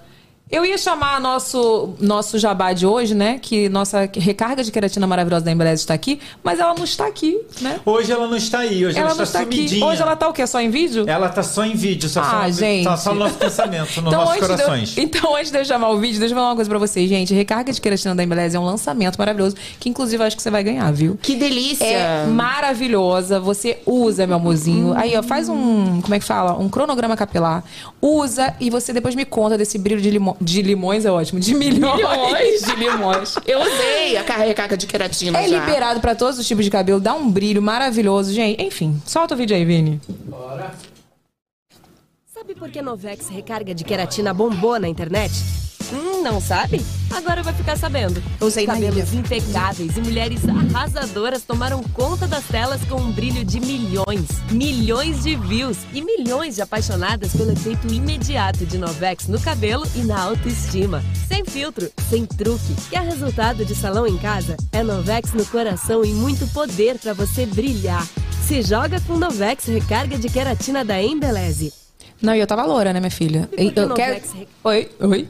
Eu 0.50 0.66
ia 0.66 0.78
chamar 0.78 1.20
nosso, 1.20 1.90
nosso 2.00 2.40
jabá 2.40 2.72
de 2.72 2.86
hoje, 2.86 3.14
né? 3.14 3.38
Que 3.38 3.68
nossa 3.68 4.10
recarga 4.16 4.64
de 4.64 4.72
queratina 4.72 5.06
maravilhosa 5.06 5.44
da 5.44 5.52
Embeleze 5.52 5.82
está 5.82 5.94
aqui, 5.94 6.22
mas 6.42 6.58
ela 6.58 6.74
não 6.74 6.86
está 6.86 7.06
aqui, 7.06 7.38
né? 7.60 7.82
Hoje 7.86 8.14
ela 8.14 8.28
não 8.28 8.38
está 8.38 8.60
aí, 8.60 8.86
hoje 8.86 8.98
ela, 8.98 9.10
Ela 9.10 9.16
não 9.16 9.24
está 9.24 9.40
está 9.40 9.40
aqui. 9.42 9.56
sumidinha. 9.58 9.86
Hoje 9.86 10.02
ela 10.02 10.16
tá 10.16 10.30
o 10.30 10.32
quê? 10.34 10.48
Só 10.48 10.62
em 10.62 10.70
vídeo? 10.70 11.04
Ela 11.06 11.28
tá 11.28 11.44
só 11.44 11.66
em 11.66 11.76
vídeo, 11.76 12.08
só, 12.08 12.22
Ah, 12.22 12.44
só, 12.46 12.52
gente. 12.52 12.86
Tá 12.86 12.96
só 12.96 13.14
no 13.14 13.20
nosso 13.20 13.36
pensamento, 13.36 14.02
nos 14.02 14.14
nossos 14.14 14.36
antes 14.36 14.48
de 14.48 14.54
eu- 14.54 14.58
corações. 14.58 14.98
então, 14.98 15.36
antes 15.36 15.52
de 15.52 15.58
eu 15.60 15.66
chamar 15.66 15.90
o 15.90 15.98
vídeo, 16.00 16.18
deixa 16.18 16.34
eu 16.34 16.38
falar 16.38 16.50
uma 16.52 16.56
coisa 16.56 16.70
pra 16.70 16.80
vocês, 16.80 17.10
gente. 17.10 17.34
Recarga 17.34 17.74
de 17.74 17.82
queratina 17.82 18.16
da 18.16 18.24
Embeleze 18.24 18.56
é 18.56 18.60
um 18.60 18.64
lançamento 18.66 19.18
maravilhoso, 19.18 19.58
que 19.82 19.90
inclusive 19.90 20.24
eu 20.24 20.28
acho 20.28 20.38
que 20.38 20.42
você 20.42 20.50
vai 20.50 20.64
ganhar, 20.64 20.90
viu? 20.94 21.20
Que 21.22 21.36
delícia! 21.36 21.84
É 21.86 22.26
maravilhosa. 22.26 23.38
Você 23.42 23.80
usa, 23.86 24.26
meu 24.26 24.38
amorzinho. 24.38 24.94
Aí, 24.96 25.14
ó, 25.18 25.22
faz 25.22 25.50
um. 25.50 26.00
Como 26.02 26.16
é 26.16 26.20
que 26.20 26.26
fala? 26.26 26.58
Um 26.58 26.70
cronograma 26.70 27.18
capilar. 27.18 27.66
Usa 28.02 28.56
e 28.62 28.70
você 28.70 28.94
depois 28.94 29.14
me 29.14 29.26
conta 29.26 29.58
desse 29.58 29.78
brilho 29.78 30.00
de, 30.02 30.10
limo- 30.10 30.37
de 30.40 30.62
limões, 30.62 31.06
é 31.06 31.12
ótimo. 31.12 31.40
De 31.40 31.54
milhões. 31.54 31.96
Milhões 31.98 32.62
de 32.62 32.76
limões. 32.76 33.36
Eu 33.46 33.60
usei 33.62 34.18
a 34.18 34.22
recarga 34.22 34.78
de 34.78 34.86
queratina 34.88 35.38
É 35.40 35.48
já. 35.48 35.60
liberado 35.60 36.00
pra 36.00 36.16
todos 36.16 36.40
os 36.40 36.48
tipos 36.48 36.64
de 36.66 36.72
cabelo, 36.72 37.00
dá 37.00 37.14
um 37.14 37.30
brilho 37.30 37.62
maravilhoso, 37.62 38.34
gente. 38.34 38.62
Enfim, 38.64 39.02
solta 39.06 39.34
o 39.34 39.38
vídeo 39.38 39.56
aí, 39.56 39.66
Vini. 39.66 40.00
Sabe 42.34 42.56
por 42.56 42.70
que 42.70 42.82
Novex 42.82 43.28
recarga 43.30 43.74
de 43.74 43.84
queratina 43.84 44.34
bombou 44.34 44.80
na 44.80 44.88
internet? 44.88 45.34
Hum, 45.92 46.22
não 46.24 46.42
sabe? 46.42 46.86
Agora 47.10 47.42
vai 47.42 47.54
ficar 47.54 47.78
sabendo. 47.78 48.22
Usei 48.42 48.68
na 48.68 48.74
Cabelos 48.74 49.14
impecáveis 49.14 49.96
e 49.96 50.02
mulheres 50.02 50.42
arrasadoras 50.48 51.44
tomaram 51.44 51.82
conta 51.94 52.28
das 52.28 52.44
telas 52.46 52.82
com 52.86 52.96
um 52.96 53.12
brilho 53.12 53.46
de 53.46 53.60
milhões, 53.60 54.28
milhões 54.52 55.24
de 55.24 55.36
views 55.36 55.78
e 55.94 56.02
milhões 56.02 56.56
de 56.56 56.62
apaixonadas 56.62 57.32
pelo 57.32 57.52
efeito 57.52 57.92
imediato 57.92 58.66
de 58.66 58.78
Novex 58.78 59.28
no 59.28 59.40
cabelo 59.40 59.86
e 59.96 60.00
na 60.00 60.22
autoestima. 60.22 61.02
Sem 61.28 61.46
filtro, 61.46 61.90
sem 62.10 62.26
truque. 62.26 62.76
Quer 62.90 63.02
resultado 63.04 63.64
de 63.64 63.74
salão 63.74 64.06
em 64.06 64.18
casa? 64.18 64.58
É 64.72 64.84
Novex 64.84 65.34
no 65.34 65.46
coração 65.46 66.04
e 66.04 66.14
muito 66.14 66.46
poder 66.48 67.00
para 67.00 67.14
você 67.14 67.46
brilhar. 67.46 68.06
Se 68.46 68.62
joga 68.62 69.00
com 69.02 69.18
Novex 69.18 69.66
recarga 69.66 70.18
de 70.18 70.30
queratina 70.30 70.84
da 70.84 71.02
Embeleze. 71.02 71.74
Não, 72.22 72.36
e 72.36 72.40
eu 72.40 72.48
tava 72.48 72.66
loura, 72.66 72.92
né, 72.92 73.00
minha 73.00 73.12
filha? 73.12 73.48
E 73.58 73.72
Eu 73.76 73.94
quero... 73.94 74.22
Oi, 74.64 74.90
oi. 75.00 75.28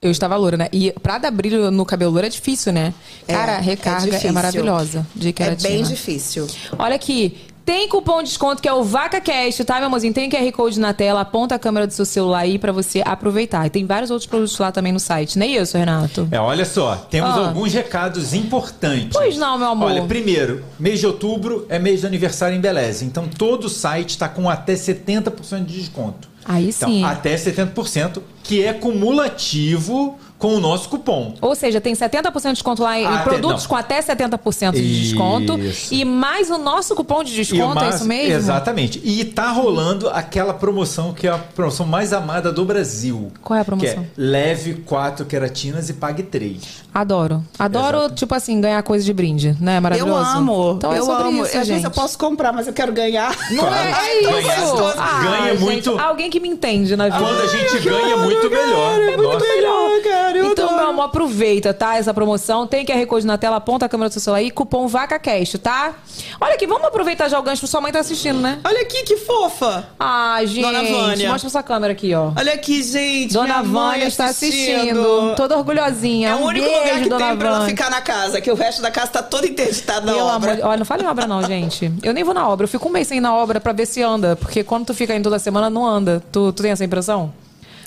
Eu 0.00 0.12
estava 0.12 0.36
loura, 0.36 0.56
né? 0.56 0.68
E 0.72 0.92
pra 1.02 1.18
dar 1.18 1.30
brilho 1.32 1.72
no 1.72 1.84
cabelo 1.84 2.12
louro 2.12 2.24
é 2.26 2.30
difícil, 2.30 2.72
né? 2.72 2.94
Cara, 3.26 3.56
a 3.56 3.60
recarga 3.60 4.06
é, 4.06 4.10
difícil. 4.10 4.32
maravilhosa 4.32 5.06
de 5.14 5.34
É 5.40 5.56
bem 5.56 5.82
difícil. 5.82 6.46
Olha 6.78 6.94
aqui. 6.94 7.36
Tem 7.64 7.86
cupom 7.86 8.22
de 8.22 8.30
desconto 8.30 8.62
que 8.62 8.68
é 8.68 8.72
o 8.72 8.82
VacaCast, 8.82 9.62
tá, 9.62 9.76
meu 9.76 9.88
amorzinho? 9.88 10.14
Tem 10.14 10.30
QR 10.30 10.50
Code 10.52 10.80
na 10.80 10.94
tela, 10.94 11.20
aponta 11.20 11.54
a 11.56 11.58
câmera 11.58 11.86
do 11.86 11.92
seu 11.92 12.06
celular 12.06 12.38
aí 12.38 12.58
pra 12.58 12.72
você 12.72 13.02
aproveitar. 13.04 13.66
E 13.66 13.70
tem 13.70 13.84
vários 13.84 14.10
outros 14.10 14.26
produtos 14.26 14.56
lá 14.58 14.72
também 14.72 14.90
no 14.90 14.98
site, 14.98 15.38
não 15.38 15.44
é 15.44 15.50
isso, 15.50 15.76
Renato? 15.76 16.26
É, 16.30 16.40
olha 16.40 16.64
só, 16.64 16.96
temos 17.10 17.28
Ah. 17.28 17.48
alguns 17.48 17.74
recados 17.74 18.32
importantes. 18.32 19.10
Pois 19.12 19.36
não, 19.36 19.58
meu 19.58 19.68
amor. 19.68 19.90
Olha, 19.90 20.02
primeiro, 20.04 20.64
mês 20.80 20.98
de 21.00 21.06
outubro 21.06 21.66
é 21.68 21.78
mês 21.78 22.00
do 22.00 22.06
aniversário 22.06 22.56
em 22.56 22.60
Beleza. 22.60 23.04
Então 23.04 23.28
todo 23.28 23.64
o 23.64 23.68
site 23.68 24.10
está 24.10 24.30
com 24.30 24.48
até 24.48 24.74
70% 24.74 25.66
de 25.66 25.78
desconto. 25.78 26.26
Aí 26.48 26.70
Então, 26.70 26.88
sim. 26.88 27.04
até 27.04 27.34
70%, 27.36 28.22
que 28.42 28.64
é 28.64 28.72
cumulativo 28.72 30.18
com 30.38 30.54
o 30.54 30.60
nosso 30.60 30.88
cupom. 30.88 31.34
Ou 31.40 31.54
seja, 31.54 31.80
tem 31.80 31.94
70% 31.94 32.42
de 32.48 32.52
desconto 32.54 32.82
lá 32.82 32.98
em 32.98 33.04
Até- 33.06 33.24
produtos 33.24 33.62
não. 33.64 33.68
com 33.70 33.76
até 33.76 34.00
70% 34.00 34.72
de 34.74 35.00
desconto. 35.02 35.58
Isso. 35.58 35.92
E 35.92 36.04
mais 36.04 36.48
o 36.50 36.58
nosso 36.58 36.94
cupom 36.94 37.24
de 37.24 37.34
desconto, 37.34 37.72
é 37.78 37.82
mais- 37.82 37.94
isso 37.96 38.04
mesmo? 38.04 38.34
Exatamente. 38.34 39.00
E 39.04 39.24
tá 39.24 39.50
rolando 39.50 40.08
aquela 40.08 40.54
promoção 40.54 41.12
que 41.12 41.26
é 41.26 41.30
a 41.30 41.38
promoção 41.38 41.86
mais 41.86 42.12
amada 42.12 42.52
do 42.52 42.64
Brasil. 42.64 43.32
Qual 43.42 43.56
é 43.56 43.62
a 43.62 43.64
promoção? 43.64 43.94
Que 43.94 43.98
é 44.00 44.04
leve 44.16 44.74
quatro 44.86 45.26
queratinas 45.26 45.88
e 45.88 45.94
pague 45.94 46.22
três. 46.22 46.82
Adoro. 46.94 47.44
Adoro, 47.58 47.98
Exato. 47.98 48.14
tipo 48.14 48.34
assim, 48.34 48.60
ganhar 48.60 48.82
coisa 48.82 49.04
de 49.04 49.12
brinde, 49.12 49.56
né? 49.60 49.78
Eu 49.78 49.82
Maravilhoso. 49.82 50.36
amo. 50.36 50.74
Então 50.78 50.92
é 50.92 50.98
eu 50.98 51.04
sobre 51.04 51.22
amo. 51.28 51.36
isso, 51.44 51.46
Às 51.46 51.52
gente. 51.52 51.68
vezes 51.68 51.84
eu 51.84 51.90
posso 51.90 52.16
comprar, 52.18 52.52
mas 52.52 52.66
eu 52.66 52.72
quero 52.72 52.92
ganhar. 52.92 53.34
Não 53.50 53.66
é, 53.74 53.90
é 53.90 54.22
Ganhar 54.22 54.58
isso. 54.64 54.76
Ah, 54.96 55.20
Ganha 55.22 55.50
gente, 55.56 55.60
muito. 55.64 55.98
Alguém 55.98 56.30
que 56.30 56.38
me 56.40 56.48
entende 56.48 56.94
na 56.96 57.04
vida. 57.04 57.18
Quando 57.18 57.40
a 57.40 57.46
gente 57.46 57.78
ganha, 57.80 58.16
muito 58.16 58.50
melhor. 58.50 59.00
É 59.00 59.16
muito 59.16 59.22
Nossa. 59.32 59.46
melhor, 59.46 60.02
cara, 60.02 60.27
Então, 60.36 60.76
meu 60.76 60.88
amor, 60.88 61.04
aproveita, 61.04 61.72
tá? 61.72 61.96
Essa 61.96 62.12
promoção. 62.12 62.66
Tem 62.66 62.84
QR 62.84 63.06
Code 63.06 63.26
na 63.26 63.38
tela, 63.38 63.56
aponta 63.56 63.86
a 63.86 63.88
câmera 63.88 64.08
do 64.08 64.12
seu 64.12 64.20
celular 64.20 64.40
aí, 64.40 64.50
cupom 64.50 64.86
VacaCast, 64.86 65.58
tá? 65.58 65.94
Olha 66.40 66.54
aqui, 66.54 66.66
vamos 66.66 66.86
aproveitar 66.86 67.28
já 67.28 67.38
o 67.38 67.42
gancho, 67.42 67.66
sua 67.66 67.80
mãe 67.80 67.92
tá 67.92 68.00
assistindo, 68.00 68.40
né? 68.40 68.60
Olha 68.64 68.82
aqui 68.82 69.02
que 69.02 69.16
fofa. 69.16 69.88
Ah, 69.98 70.40
gente. 70.44 70.62
Dona 70.62 70.82
Vânia. 70.82 71.30
Mostra 71.30 71.48
essa 71.48 71.62
câmera 71.62 71.92
aqui, 71.92 72.14
ó. 72.14 72.32
Olha 72.36 72.54
aqui, 72.54 72.82
gente. 72.82 73.32
Dona 73.32 73.62
Vânia 73.62 74.06
está 74.06 74.26
assistindo. 74.26 75.34
Toda 75.36 75.56
orgulhosinha. 75.56 76.30
É 76.30 76.34
o 76.34 76.38
um 76.38 76.44
único 76.44 76.66
beijo, 76.66 76.80
lugar 76.80 77.02
que 77.02 77.08
Dona 77.08 77.26
tem 77.26 77.36
pra 77.36 77.48
ela 77.48 77.66
ficar 77.66 77.90
na 77.90 78.00
casa, 78.00 78.40
que 78.40 78.50
o 78.50 78.54
resto 78.54 78.82
da 78.82 78.90
casa 78.90 79.08
tá 79.08 79.22
todo 79.22 79.46
interditado 79.46 80.06
na 80.06 80.16
obra. 80.16 80.52
amor 80.52 80.66
Olha, 80.66 80.76
não 80.78 80.84
fale 80.84 81.02
em 81.02 81.06
obra 81.06 81.26
não, 81.26 81.42
gente. 81.46 81.92
Eu 82.02 82.12
nem 82.12 82.24
vou 82.24 82.34
na 82.34 82.48
obra. 82.48 82.64
Eu 82.64 82.68
fico 82.68 82.88
um 82.88 82.92
mês 82.92 83.08
sem 83.08 83.18
ir 83.18 83.20
na 83.20 83.34
obra 83.34 83.60
pra 83.60 83.72
ver 83.72 83.86
se 83.86 84.02
anda. 84.02 84.36
Porque 84.36 84.62
quando 84.62 84.86
tu 84.86 84.94
fica 84.94 85.14
indo 85.14 85.24
toda 85.24 85.38
semana, 85.38 85.70
não 85.70 85.86
anda. 85.86 86.22
Tu, 86.32 86.52
tu 86.52 86.62
tem 86.62 86.72
essa 86.72 86.84
impressão? 86.84 87.32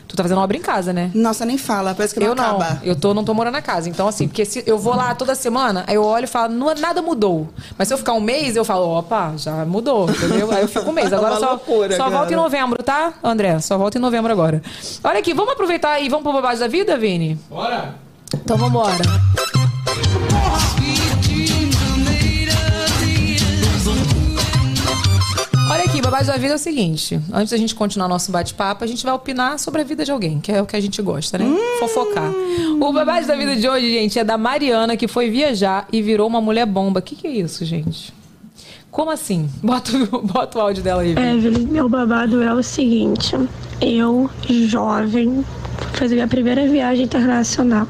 Tu 0.08 0.16
tá 0.18 0.24
fazendo 0.24 0.42
obra 0.42 0.58
em 0.58 0.62
casa, 0.62 0.92
né? 0.92 1.10
Nossa, 1.14 1.46
nem 1.46 1.58
fala, 1.58 1.96
parece 1.96 2.14
que 2.14 2.20
não 2.20 2.28
eu 2.28 2.36
não. 2.36 2.44
acaba. 2.60 2.82
Eu 2.84 2.96
tô, 2.96 3.14
não 3.14 3.24
tô 3.24 3.34
morando 3.34 3.54
na 3.54 3.62
casa. 3.62 3.88
Então, 3.88 4.08
assim, 4.10 4.28
porque 4.28 4.44
se 4.44 4.62
eu 4.68 4.78
vou 4.78 4.94
lá 4.96 5.16
toda 5.16 5.34
semana, 5.36 5.86
aí 5.88 5.96
eu 5.96 6.04
olho 6.04 6.26
e 6.26 6.28
falo, 6.28 6.54
"Não- 6.54 6.74
nada 6.76 7.02
mudou. 7.02 7.48
Mas 7.78 7.88
se 7.88 7.94
eu 7.94 7.98
ficar 7.98 8.12
um 8.14 8.20
mês, 8.20 8.56
eu 8.58 8.66
falo, 8.66 8.90
opa, 8.98 9.34
já 9.38 9.64
mudou, 9.66 10.10
entendeu? 10.10 10.52
Aí 10.52 10.62
eu 10.64 10.68
fico 10.68 10.90
um 10.90 10.94
mês. 10.94 11.12
Agora 11.14 11.32
Uma 11.36 11.40
só, 11.40 11.50
loucura, 11.52 11.96
só 11.96 12.04
cara. 12.06 12.18
volta 12.18 12.34
em 12.34 12.36
novembro, 12.36 12.84
tá, 12.84 13.14
André? 13.24 13.58
Só 13.62 13.78
volta 13.78 13.98
em 13.98 14.02
novembro 14.02 14.32
agora. 14.32 14.62
Olha 15.04 15.20
aqui, 15.20 15.34
vamos 15.34 15.54
aproveitar 15.54 16.00
e 16.02 16.10
vamos 16.10 16.24
pro 16.24 16.34
babado 16.34 16.60
da 16.60 16.68
vida, 16.68 16.98
Vini? 16.98 17.40
Bora! 17.50 17.96
Então 18.34 18.58
vambora. 18.58 18.94
Olha 18.96 20.81
babado 26.12 26.28
da 26.28 26.38
vida 26.38 26.54
é 26.54 26.56
o 26.56 26.60
seguinte. 26.60 27.20
Antes 27.32 27.52
da 27.52 27.58
gente 27.58 27.74
continuar 27.74 28.08
nosso 28.08 28.32
bate-papo, 28.32 28.84
a 28.84 28.88
gente 28.88 29.04
vai 29.04 29.14
opinar 29.14 29.58
sobre 29.58 29.82
a 29.82 29.84
vida 29.84 30.04
de 30.04 30.12
alguém, 30.12 30.40
que 30.40 30.52
é 30.52 30.62
o 30.62 30.66
que 30.66 30.76
a 30.76 30.80
gente 30.80 31.02
gosta, 31.02 31.38
né? 31.38 31.46
Fofocar. 31.80 32.30
O 32.80 32.92
babado 32.94 33.26
da 33.26 33.36
vida 33.36 33.56
de 33.56 33.68
hoje, 33.68 33.92
gente, 33.92 34.20
é 34.20 34.24
da 34.24 34.38
Mariana, 34.38 34.98
que 34.98 35.08
foi 35.08 35.30
viajar 35.30 35.88
e 35.92 36.02
virou 36.02 36.28
uma 36.28 36.42
mulher 36.42 36.66
bomba. 36.66 37.00
O 37.00 37.04
que, 37.04 37.16
que 37.16 37.28
é 37.28 37.32
isso, 37.32 37.64
gente? 37.66 38.14
Como 38.92 39.10
assim? 39.10 39.50
Bota, 39.64 39.92
o- 40.12 40.22
bota 40.22 40.58
o 40.58 40.62
áudio 40.62 40.84
dela 40.84 41.02
aí. 41.02 41.12
Evelyn, 41.12 41.66
meu 41.68 41.88
babado 41.88 42.42
é 42.44 42.54
o 42.54 42.62
seguinte: 42.62 43.34
eu, 43.80 44.30
jovem, 44.68 45.46
fui 45.78 45.98
fazer 45.98 46.16
minha 46.16 46.28
primeira 46.28 46.68
viagem 46.68 47.06
internacional. 47.06 47.88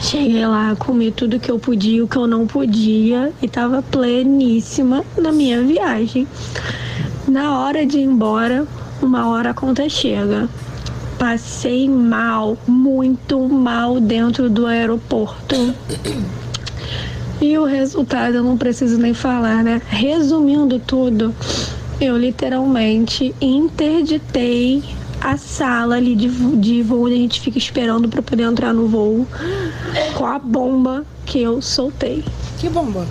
Cheguei 0.00 0.46
lá, 0.46 0.76
comi 0.76 1.10
tudo 1.10 1.40
que 1.40 1.50
eu 1.50 1.58
podia, 1.58 2.04
o 2.04 2.08
que 2.08 2.16
eu 2.16 2.26
não 2.26 2.46
podia, 2.46 3.32
e 3.42 3.48
tava 3.48 3.82
pleníssima 3.82 5.02
na 5.16 5.32
minha 5.32 5.62
viagem. 5.62 6.28
Na 7.28 7.58
hora 7.58 7.84
de 7.84 7.98
ir 7.98 8.04
embora, 8.04 8.66
uma 9.02 9.28
hora 9.28 9.50
a 9.50 9.54
conta 9.54 9.88
chega. 9.88 10.48
Passei 11.18 11.88
mal, 11.88 12.56
muito 12.68 13.40
mal 13.48 13.98
dentro 13.98 14.48
do 14.48 14.66
aeroporto. 14.66 15.74
E 17.40 17.58
o 17.58 17.64
resultado 17.64 18.36
eu 18.36 18.44
não 18.44 18.56
preciso 18.56 18.96
nem 18.98 19.12
falar, 19.12 19.64
né? 19.64 19.82
Resumindo 19.88 20.78
tudo, 20.78 21.34
eu 22.00 22.16
literalmente 22.16 23.34
interditei 23.40 24.84
a 25.20 25.36
sala 25.36 25.96
ali 25.96 26.14
de, 26.14 26.28
de 26.28 26.82
voo, 26.82 27.06
onde 27.06 27.14
a 27.14 27.18
gente 27.18 27.40
fica 27.40 27.58
esperando 27.58 28.08
para 28.08 28.22
poder 28.22 28.44
entrar 28.44 28.72
no 28.72 28.86
voo, 28.86 29.26
com 30.16 30.26
a 30.26 30.38
bomba 30.38 31.04
que 31.24 31.42
eu 31.42 31.60
soltei. 31.60 32.24
Que 32.58 32.68
bomba. 32.68 33.06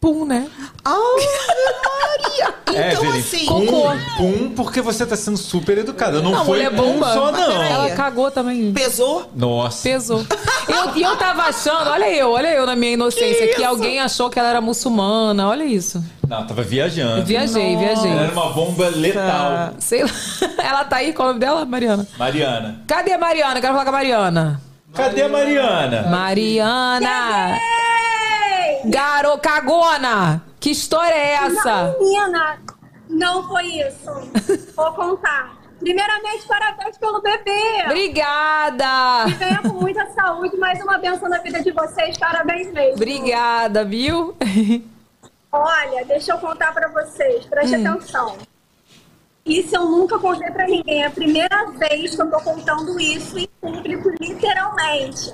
Pum, 0.00 0.24
né? 0.24 0.46
Maria! 0.84 2.54
É, 2.68 2.92
Então, 2.92 3.02
Evelyn, 3.06 3.20
assim. 3.20 3.46
pum, 3.46 3.66
pum, 4.18 4.52
porque 4.54 4.80
você 4.82 5.04
tá 5.06 5.16
sendo 5.16 5.38
super 5.38 5.78
educada. 5.78 6.20
Não, 6.20 6.30
Não, 6.32 6.44
foi 6.44 6.58
mulher 6.58 6.70
pum 6.70 6.92
bomba. 6.92 7.12
só, 7.14 7.32
não. 7.32 7.62
Ela 7.62 7.90
cagou 7.96 8.30
também. 8.30 8.72
Pesou? 8.74 9.28
Nossa. 9.34 9.82
Pesou. 9.88 10.20
Eu- 10.68 10.94
E 10.94 11.02
eu, 11.02 11.16
tava 11.16 11.42
achando, 11.44 11.88
olha 11.90 12.08
eu, 12.12 12.30
olha 12.30 12.48
eu 12.48 12.66
na 12.66 12.76
minha 12.76 12.92
inocência, 12.92 13.48
que, 13.54 13.64
alguém 13.64 14.00
achou 14.00 14.28
que 14.28 14.38
ela 14.38 14.50
era 14.50 14.60
muçulmana, 14.60 15.48
olha 15.48 15.64
isso. 15.64 16.04
Não, 16.28 16.46
tava 16.46 16.62
viajando. 16.62 17.24
Viajei, 17.24 17.76
viajei. 17.76 18.10
Ela 18.12 18.22
era 18.24 18.32
uma 18.32 18.50
bomba 18.52 18.88
letal. 18.90 19.70
Sei 19.78 20.02
lá. 20.04 20.10
Ela 20.62 20.84
tá 20.84 20.96
aí, 20.96 21.12
qual 21.14 21.28
é 21.28 21.30
o 21.30 21.34
nome 21.34 21.40
dela, 21.44 21.64
Mariana? 21.64 22.06
Mariana. 22.18 22.82
Cadê 22.86 23.12
a 23.14 23.18
Mariana? 23.18 23.60
Quero 23.60 23.72
falar 23.72 23.84
com 23.84 23.90
a 23.90 23.92
Mariana. 23.92 24.60
Cadê 24.94 25.22
a 25.22 25.28
Mariana? 25.28 26.02
Mariana! 26.02 27.58
Garo 28.84 29.38
cagona! 29.38 30.42
Que 30.60 30.70
história 30.70 31.14
é 31.14 31.32
essa? 31.34 31.96
Menina, 31.98 32.58
não 33.08 33.46
foi 33.48 33.66
isso. 33.66 34.10
Vou 34.74 34.92
contar. 34.92 35.56
Primeiramente, 35.78 36.46
parabéns 36.46 36.98
pelo 36.98 37.22
bebê. 37.22 37.84
Obrigada! 37.86 39.26
Venha 39.38 39.62
com 39.62 39.80
muita 39.80 40.06
saúde, 40.10 40.56
mais 40.56 40.82
uma 40.82 40.98
benção 40.98 41.28
na 41.28 41.38
vida 41.38 41.62
de 41.62 41.70
vocês. 41.70 42.18
Parabéns 42.18 42.72
mesmo. 42.72 42.94
Obrigada, 42.94 43.84
viu? 43.84 44.36
Olha, 45.52 46.04
deixa 46.04 46.32
eu 46.32 46.38
contar 46.38 46.72
pra 46.74 46.88
vocês. 46.88 47.46
Preste 47.46 47.76
atenção. 47.76 48.36
Isso 49.46 49.74
eu 49.74 49.86
nunca 49.86 50.18
contei 50.18 50.50
pra 50.50 50.66
ninguém. 50.66 51.02
É 51.02 51.06
a 51.06 51.10
primeira 51.10 51.66
vez 51.70 52.14
que 52.14 52.20
eu 52.20 52.30
tô 52.30 52.40
contando 52.40 53.00
isso 53.00 53.38
em 53.38 53.48
público, 53.60 54.10
literalmente. 54.20 55.32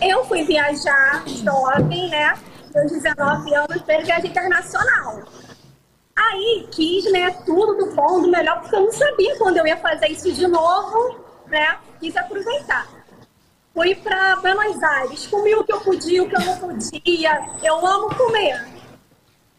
Eu 0.00 0.24
fui 0.24 0.44
viajar 0.44 1.24
jovem, 1.26 2.08
né? 2.10 2.34
Meus 2.74 2.92
19 2.92 3.54
anos, 3.54 3.82
fez 3.82 4.06
viagem 4.06 4.30
internacional. 4.30 5.22
Aí 6.16 6.68
quis, 6.70 7.10
né, 7.10 7.30
tudo 7.46 7.74
do 7.76 7.94
bom, 7.94 8.20
do 8.20 8.30
melhor, 8.30 8.60
porque 8.60 8.76
eu 8.76 8.80
não 8.80 8.92
sabia 8.92 9.36
quando 9.38 9.56
eu 9.56 9.66
ia 9.66 9.76
fazer 9.76 10.08
isso 10.08 10.32
de 10.32 10.46
novo, 10.46 11.20
né? 11.46 11.78
Quis 12.00 12.16
aproveitar. 12.16 12.86
Fui 13.74 13.94
pra 13.94 14.36
Buenos 14.36 14.82
Aires, 14.82 15.26
comi 15.26 15.54
o 15.54 15.64
que 15.64 15.72
eu 15.72 15.80
podia, 15.80 16.22
o 16.22 16.28
que 16.28 16.36
eu 16.36 16.40
não 16.40 16.58
podia. 16.58 17.50
Eu 17.62 17.86
amo 17.86 18.14
comer. 18.14 18.66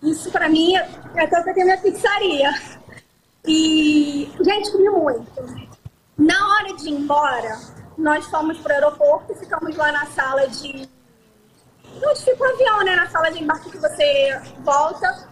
Isso 0.04 0.30
pra 0.30 0.50
mim 0.50 0.76
é 0.76 1.24
até 1.24 1.40
eu 1.40 1.54
tenho 1.54 1.66
minha 1.66 1.78
pizzaria. 1.78 2.52
E, 3.46 4.32
gente, 4.42 4.72
comi 4.72 4.90
muito. 4.90 5.26
Na 6.18 6.36
hora 6.48 6.76
de 6.76 6.90
ir 6.90 6.94
embora, 6.94 7.60
nós 7.98 8.26
fomos 8.28 8.58
pro 8.58 8.72
aeroporto, 8.74 9.36
ficamos 9.36 9.76
lá 9.76 9.92
na 9.92 10.06
sala 10.08 10.48
de. 10.48 10.88
Onde 12.06 12.22
fica 12.24 12.44
o 12.44 12.54
avião, 12.54 12.84
né? 12.84 12.96
Na 12.96 13.08
sala 13.10 13.30
de 13.30 13.44
embarque 13.44 13.70
que 13.70 13.78
você 13.78 14.42
volta. 14.64 15.28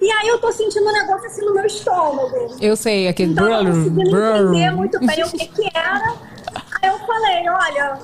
E 0.00 0.10
aí 0.10 0.28
eu 0.28 0.40
tô 0.40 0.50
sentindo 0.50 0.88
um 0.88 0.92
negócio 0.92 1.26
assim 1.26 1.44
no 1.44 1.52
meu 1.52 1.66
estômago. 1.66 2.56
Eu 2.60 2.74
sei, 2.74 3.06
aquele 3.08 3.32
Então 3.32 3.44
eu 3.44 3.64
não 3.64 3.64
brrr, 3.64 3.74
consegui 3.74 4.10
brrr. 4.10 4.36
entender 4.36 4.70
muito 4.70 4.98
bem 5.00 5.24
o 5.24 5.30
que 5.30 5.46
que 5.46 5.70
era. 5.76 6.14
Aí 6.82 6.88
eu 6.88 6.98
falei, 7.00 7.46
olha, 7.50 7.98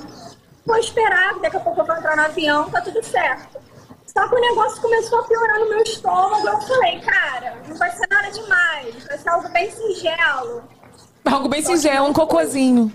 vou 0.66 0.76
esperar, 0.76 1.38
daqui 1.40 1.56
a 1.56 1.60
pouco 1.60 1.80
eu 1.80 1.86
vou 1.86 1.96
entrar 1.96 2.14
no 2.16 2.22
avião, 2.24 2.68
tá 2.68 2.82
tudo 2.82 3.02
certo. 3.02 3.58
Só 4.06 4.28
que 4.28 4.34
o 4.34 4.40
negócio 4.40 4.82
começou 4.82 5.20
a 5.20 5.22
piorar 5.22 5.58
no 5.60 5.70
meu 5.70 5.82
estômago. 5.82 6.46
Eu 6.46 6.60
falei, 6.60 7.00
cara, 7.00 7.56
não 7.66 7.76
vai 7.76 7.90
ser 7.92 8.06
nada 8.10 8.30
demais, 8.30 9.06
vai 9.06 9.18
ser 9.18 9.28
algo 9.30 9.48
bem 9.48 9.70
singelo. 9.70 10.62
Algo 11.24 11.48
bem 11.48 11.62
singelo, 11.62 12.08
um 12.08 12.12
cocôzinho. 12.12 12.92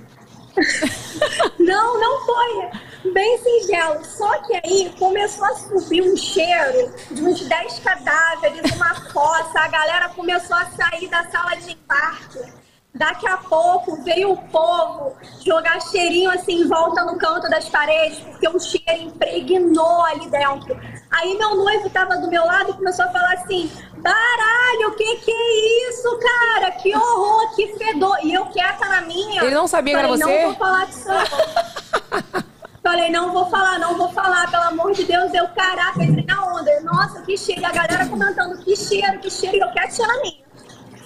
Não, 1.60 2.00
não 2.00 2.26
foi. 2.26 3.12
Bem 3.14 3.38
singelo. 3.38 4.04
Só 4.04 4.42
que 4.44 4.60
aí 4.64 4.94
começou 4.98 5.46
a 5.46 5.56
subir 5.56 6.02
um 6.02 6.16
cheiro 6.16 6.94
de 7.12 7.24
uns 7.24 7.42
10 7.42 7.80
cadáveres, 7.80 8.72
uma 8.76 8.96
fossa. 9.12 9.60
A 9.60 9.68
galera 9.68 10.10
começou 10.10 10.56
a 10.56 10.66
sair 10.66 11.08
da 11.08 11.24
sala 11.30 11.56
de 11.56 11.72
embarque. 11.72 12.62
Daqui 12.94 13.26
a 13.26 13.38
pouco 13.38 14.04
veio 14.04 14.34
o 14.34 14.38
povo 14.50 15.16
jogar 15.46 15.80
cheirinho 15.80 16.30
assim 16.30 16.62
em 16.62 16.68
volta 16.68 17.06
no 17.06 17.18
canto 17.18 17.50
das 17.50 17.70
paredes, 17.70 18.20
porque 18.20 18.50
o 18.50 18.60
cheiro 18.60 19.04
impregnou 19.04 20.04
ali 20.06 20.30
dentro. 20.30 20.78
Aí 21.10 21.38
meu 21.38 21.56
noivo 21.56 21.90
tava 21.90 22.18
do 22.18 22.28
meu 22.28 22.46
lado 22.46 22.72
e 22.72 22.74
começou 22.74 23.06
a 23.06 23.08
falar 23.08 23.34
assim: 23.36 23.72
baralho, 24.02 24.90
o 24.90 24.96
que 24.96 25.16
que 25.18 25.32
é 25.32 25.90
isso, 25.90 26.20
cara? 26.20 26.72
Que 26.72 26.96
horror, 26.96 27.56
que 27.56 27.68
fedor. 27.78 28.18
E 28.24 28.34
eu 28.34 28.46
quieta 28.48 28.88
na 28.88 29.02
minha. 29.02 29.44
Ele 29.44 29.56
não 29.56 29.68
sabia 29.68 29.96
que 29.96 30.00
era 30.00 30.08
você? 30.08 30.24
Não 30.24 30.50
vou 30.50 30.56
falar 30.56 30.86
disso. 30.86 31.10
Falei, 32.84 33.12
não 33.12 33.32
vou 33.32 33.48
falar, 33.48 33.78
não 33.78 33.96
vou 33.96 34.10
falar, 34.10 34.50
pelo 34.50 34.64
amor 34.64 34.92
de 34.94 35.04
Deus, 35.04 35.32
eu, 35.36 35.48
caraca, 35.50 36.04
entrei 36.04 36.26
na 36.26 36.44
onda. 36.48 36.80
Nossa, 36.82 37.22
que 37.22 37.38
cheiro, 37.38 37.64
a 37.64 37.72
galera 37.72 38.08
comentando, 38.08 38.58
que 38.64 38.76
cheiro, 38.76 39.20
que 39.20 39.30
cheiro, 39.30 39.58
e 39.58 39.60
eu 39.60 39.70
quietinha 39.70 40.08
na 40.08 40.22
minha. 40.22 40.42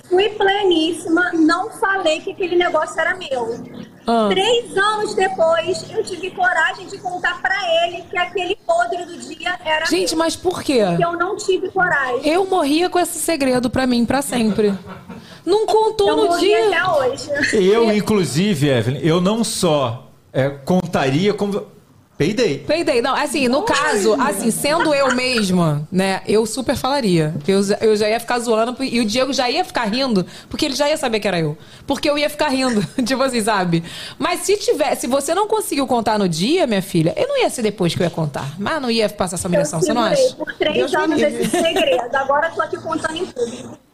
Fui 0.10 0.30
pleníssima, 0.30 1.32
não 1.34 1.70
falei 1.72 2.22
que 2.22 2.32
aquele 2.32 2.56
negócio 2.56 2.98
era 3.00 3.16
meu. 3.16 3.95
Ah. 4.08 4.28
Três 4.30 4.78
anos 4.78 5.16
depois, 5.16 5.86
eu 5.92 6.04
tive 6.04 6.30
coragem 6.32 6.86
de 6.88 6.98
contar 7.00 7.42
pra 7.42 7.56
ele 7.86 8.04
que 8.04 8.18
aquele 8.18 8.56
podre 8.66 9.04
do 9.06 9.18
dia 9.18 9.58
era 9.66 9.86
Gente, 9.86 10.10
meu. 10.12 10.20
mas 10.20 10.36
por 10.36 10.62
quê? 10.62 10.80
Que 10.96 11.04
eu 11.04 11.14
não 11.14 11.36
tive 11.36 11.70
coragem. 11.70 12.28
Eu 12.28 12.46
morria 12.46 12.90
com 12.90 13.00
esse 13.00 13.18
segredo 13.20 13.70
pra 13.70 13.88
mim, 13.88 14.06
pra 14.06 14.22
sempre. 14.22 14.74
Não 15.46 15.66
contou 15.66 16.08
Eu 16.10 16.18
no 16.18 16.38
dia. 16.40 16.68
até 16.68 16.86
hoje. 17.10 17.30
Eu, 17.54 17.92
inclusive, 17.92 18.68
Evelyn, 18.70 19.00
eu 19.02 19.20
não 19.22 19.44
só 19.44 20.08
é, 20.34 20.50
contaria 20.50 21.34
como. 21.34 21.66
Peidei. 22.18 22.60
Peidei. 22.60 23.02
Não, 23.02 23.14
assim, 23.14 23.48
no 23.50 23.64
caso, 23.64 24.14
assim, 24.22 24.50
sendo 24.50 24.94
eu 24.94 25.14
mesma, 25.14 25.86
né, 25.92 26.22
eu 26.26 26.46
super 26.46 26.76
falaria. 26.76 27.34
Eu, 27.46 27.62
eu 27.82 27.96
já 27.96 28.10
ia 28.10 28.20
ficar 28.20 28.40
zoando 28.40 28.82
e 28.82 29.02
o 29.02 29.06
Diego 29.06 29.34
já 29.34 29.50
ia 29.50 29.66
ficar 29.66 29.84
rindo, 29.86 30.26
porque 30.50 30.66
ele 30.66 30.76
já 30.76 30.88
ia 30.88 30.96
saber 30.96 31.20
que 31.20 31.28
era 31.28 31.40
eu. 31.40 31.58
Porque 31.86 32.10
eu 32.10 32.18
ia 32.18 32.30
ficar 32.30 32.48
rindo, 32.48 32.82
tipo 33.06 33.22
assim, 33.22 33.42
sabe? 33.42 33.84
Mas 34.18 34.42
se 34.42 34.56
tiver, 34.58 34.96
se 34.96 35.08
você 35.08 35.36
não 35.36 35.48
conseguiu 35.48 35.86
contar 35.86 36.18
no 36.18 36.30
dia, 36.30 36.66
minha 36.66 36.82
filha, 36.82 37.14
eu 37.18 37.28
não 37.28 37.38
ia 37.38 37.50
ser 37.50 37.62
depois 37.62 37.94
que 37.94 38.02
eu 38.02 38.06
ia 38.06 38.12
contar. 38.12 38.56
Mas 38.58 38.82
não 38.82 38.90
ia 38.90 39.10
passar 39.10 39.36
essa 39.36 39.48
humilhação, 39.48 39.82
você 39.82 39.94
não 39.94 40.02
acha? 40.02 40.36
por 40.36 40.54
três 40.54 40.94
anos 40.94 41.22
esse 41.22 41.50
segredo. 41.50 42.16
Agora 42.16 42.48
eu 42.48 42.56
tô 42.56 42.62
aqui 42.62 42.78
contando 42.78 43.18
em 43.18 43.26
público. 43.26 43.85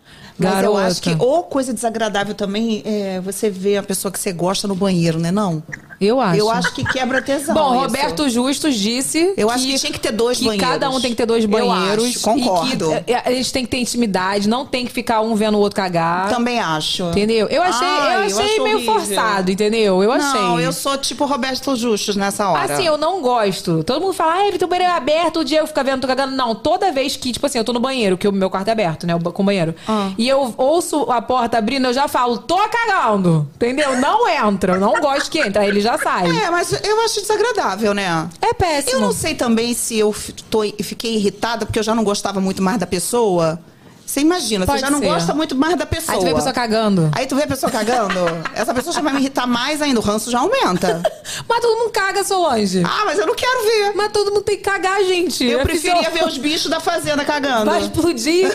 Mas 0.42 0.64
eu 0.64 0.78
acho 0.78 1.02
que 1.02 1.16
ou 1.20 1.44
coisa 1.44 1.74
desagradável 1.74 2.34
também 2.36 2.82
é 2.86 3.20
você 3.22 3.50
ver 3.50 3.78
a 3.78 3.84
pessoa 3.84 4.12
que 4.12 4.20
você 4.20 4.32
gosta 4.32 4.68
no 4.68 4.76
banheiro, 4.76 5.20
né? 5.20 5.32
Não. 5.32 5.62
Eu 6.00 6.20
acho. 6.20 6.40
Eu 6.40 6.50
acho 6.50 6.74
que 6.74 6.84
quebra 6.84 7.22
tesão. 7.22 7.54
Bom, 7.54 7.76
isso. 7.76 7.82
Roberto 7.86 8.28
Justus 8.28 8.74
disse 8.76 9.36
Eu 9.38 9.52
acho 9.52 9.68
que 9.68 9.78
tinha 9.78 9.92
que 9.94 10.00
ter 10.00 10.12
dois 10.12 10.40
que 10.40 10.46
banheiros. 10.46 10.68
cada 10.68 10.90
um 10.90 11.00
tem 11.00 11.12
que 11.12 11.16
ter 11.18 11.28
dois 11.28 11.44
Eu 11.44 11.50
banheiros. 11.50 12.06
acho, 12.06 12.22
concordo. 12.22 12.92
E 12.92 13.04
que 13.04 13.14
é, 13.14 13.24
eles 13.28 13.52
têm 13.52 13.64
que 13.66 13.70
ter 13.70 13.78
intimidade, 13.78 14.50
não 14.50 14.66
tem 14.66 14.84
que 14.88 14.92
ficar 14.92 15.22
um 15.22 15.36
vendo 15.36 15.58
o 15.58 15.60
outro 15.60 15.76
cagar. 15.76 16.28
Também 16.30 16.60
acho. 16.60 17.04
Entendeu? 17.10 17.46
Eu 17.50 17.62
achei, 17.62 17.88
Ai, 17.88 18.16
eu 18.16 18.20
eu 18.22 18.26
achei 18.40 18.46
acho 18.54 18.64
meio 18.64 18.76
horrível. 18.78 18.94
forçado, 18.96 19.52
entendeu? 19.52 20.02
Eu 20.02 20.12
achei. 20.12 20.42
Não, 20.42 20.60
eu 20.60 20.74
sou 20.74 20.98
tipo 20.98 21.24
Roberto 21.26 21.76
Justus 21.76 22.16
nessa 22.16 22.50
hora. 22.50 22.74
Assim, 22.74 22.84
eu 22.88 22.98
não 22.98 23.22
gosto. 23.22 23.84
Todo 23.84 24.02
mundo 24.02 24.14
fala, 24.14 24.34
ai, 24.34 24.52
teu 24.54 24.68
banheiro 24.68 24.92
é 24.92 24.96
aberto, 24.98 25.42
o 25.42 25.46
Diego 25.46 25.68
fica 25.68 25.84
vendo, 25.84 26.02
tô 26.02 26.08
cagando. 26.08 26.36
Não, 26.36 26.56
toda 26.56 26.92
vez 26.92 27.16
que, 27.16 27.32
tipo 27.32 27.46
assim, 27.46 27.60
eu 27.60 27.64
tô 27.64 27.74
no 27.74 27.80
banheiro, 27.80 28.18
que 28.18 28.28
o 28.28 28.32
meu 28.32 28.50
quarto 28.50 28.70
é 28.70 28.72
aberto, 28.72 29.06
né? 29.06 29.14
Com 29.20 29.44
o 29.44 29.46
banheiro. 29.46 29.76
Ah. 29.88 30.10
E 30.18 30.28
eu 30.32 30.54
ouço 30.58 31.04
a 31.12 31.22
porta 31.22 31.58
abrindo, 31.58 31.88
eu 31.88 31.94
já 31.94 32.08
falo, 32.08 32.38
tô 32.40 32.58
cagando. 32.70 33.48
Entendeu? 33.56 34.00
Não 34.00 34.28
entra. 34.28 34.78
Não 34.78 35.00
gosto 35.00 35.30
que 35.30 35.40
entre. 35.40 35.62
Aí 35.62 35.68
ele 35.68 35.82
já 35.82 35.98
sai. 35.98 36.28
É, 36.30 36.50
mas 36.50 36.72
eu 36.72 37.02
acho 37.02 37.22
desagradável, 37.22 37.94
né? 37.94 38.30
É 38.42 38.54
péssimo. 38.54 38.98
Eu 38.98 39.02
não 39.02 39.12
sei 39.12 39.36
também 39.36 39.74
se 39.74 39.98
eu 39.98 40.16
tô, 40.50 40.62
fiquei 40.82 41.16
irritada 41.16 41.66
porque 41.66 41.80
eu 41.80 41.84
já 41.84 41.94
não 41.94 42.04
gostava 42.04 42.40
muito 42.40 42.62
mais 42.62 42.78
da 42.78 42.88
pessoa. 42.88 43.60
Você 44.12 44.20
imagina, 44.20 44.66
Pode 44.66 44.80
você 44.82 44.86
já 44.86 44.92
não 44.92 45.00
ser. 45.00 45.06
gosta 45.06 45.34
muito 45.34 45.56
mais 45.56 45.78
da 45.78 45.86
pessoa. 45.86 46.16
Aí 46.16 46.20
tu 46.20 46.26
vê 46.26 46.32
a 46.32 46.36
pessoa 46.36 46.54
cagando. 46.54 47.12
Aí 47.16 47.26
tu 47.28 47.34
vê 47.38 47.44
a 47.44 47.48
pessoa 47.48 47.72
cagando, 47.72 48.20
essa 48.54 48.74
pessoa 48.74 48.94
já 48.94 49.00
vai 49.00 49.14
me 49.14 49.20
irritar 49.22 49.48
mais 49.48 49.82
ainda, 49.82 50.02
o 50.02 50.04
ranço 50.04 50.30
já 50.30 50.40
aumenta. 50.40 51.02
Mas 51.48 51.60
todo 51.62 51.78
mundo 51.80 51.92
caga, 51.92 52.22
Solange. 52.22 52.84
Ah, 52.86 53.06
mas 53.06 53.18
eu 53.18 53.26
não 53.26 53.34
quero 53.34 53.64
ver. 53.64 53.94
Mas 53.96 54.12
todo 54.12 54.28
mundo 54.32 54.42
tem 54.44 54.58
que 54.58 54.64
cagar, 54.64 55.02
gente. 55.06 55.46
Eu 55.46 55.62
É 55.62 55.64
preferia 55.64 56.04
fisio- 56.04 56.12
ver 56.12 56.26
os 56.26 56.38
bichos 56.40 56.70
da 56.70 56.82
fazenda 56.82 57.24
cagando. 57.24 57.72
Vai 57.72 57.80
explodir. 57.84 58.54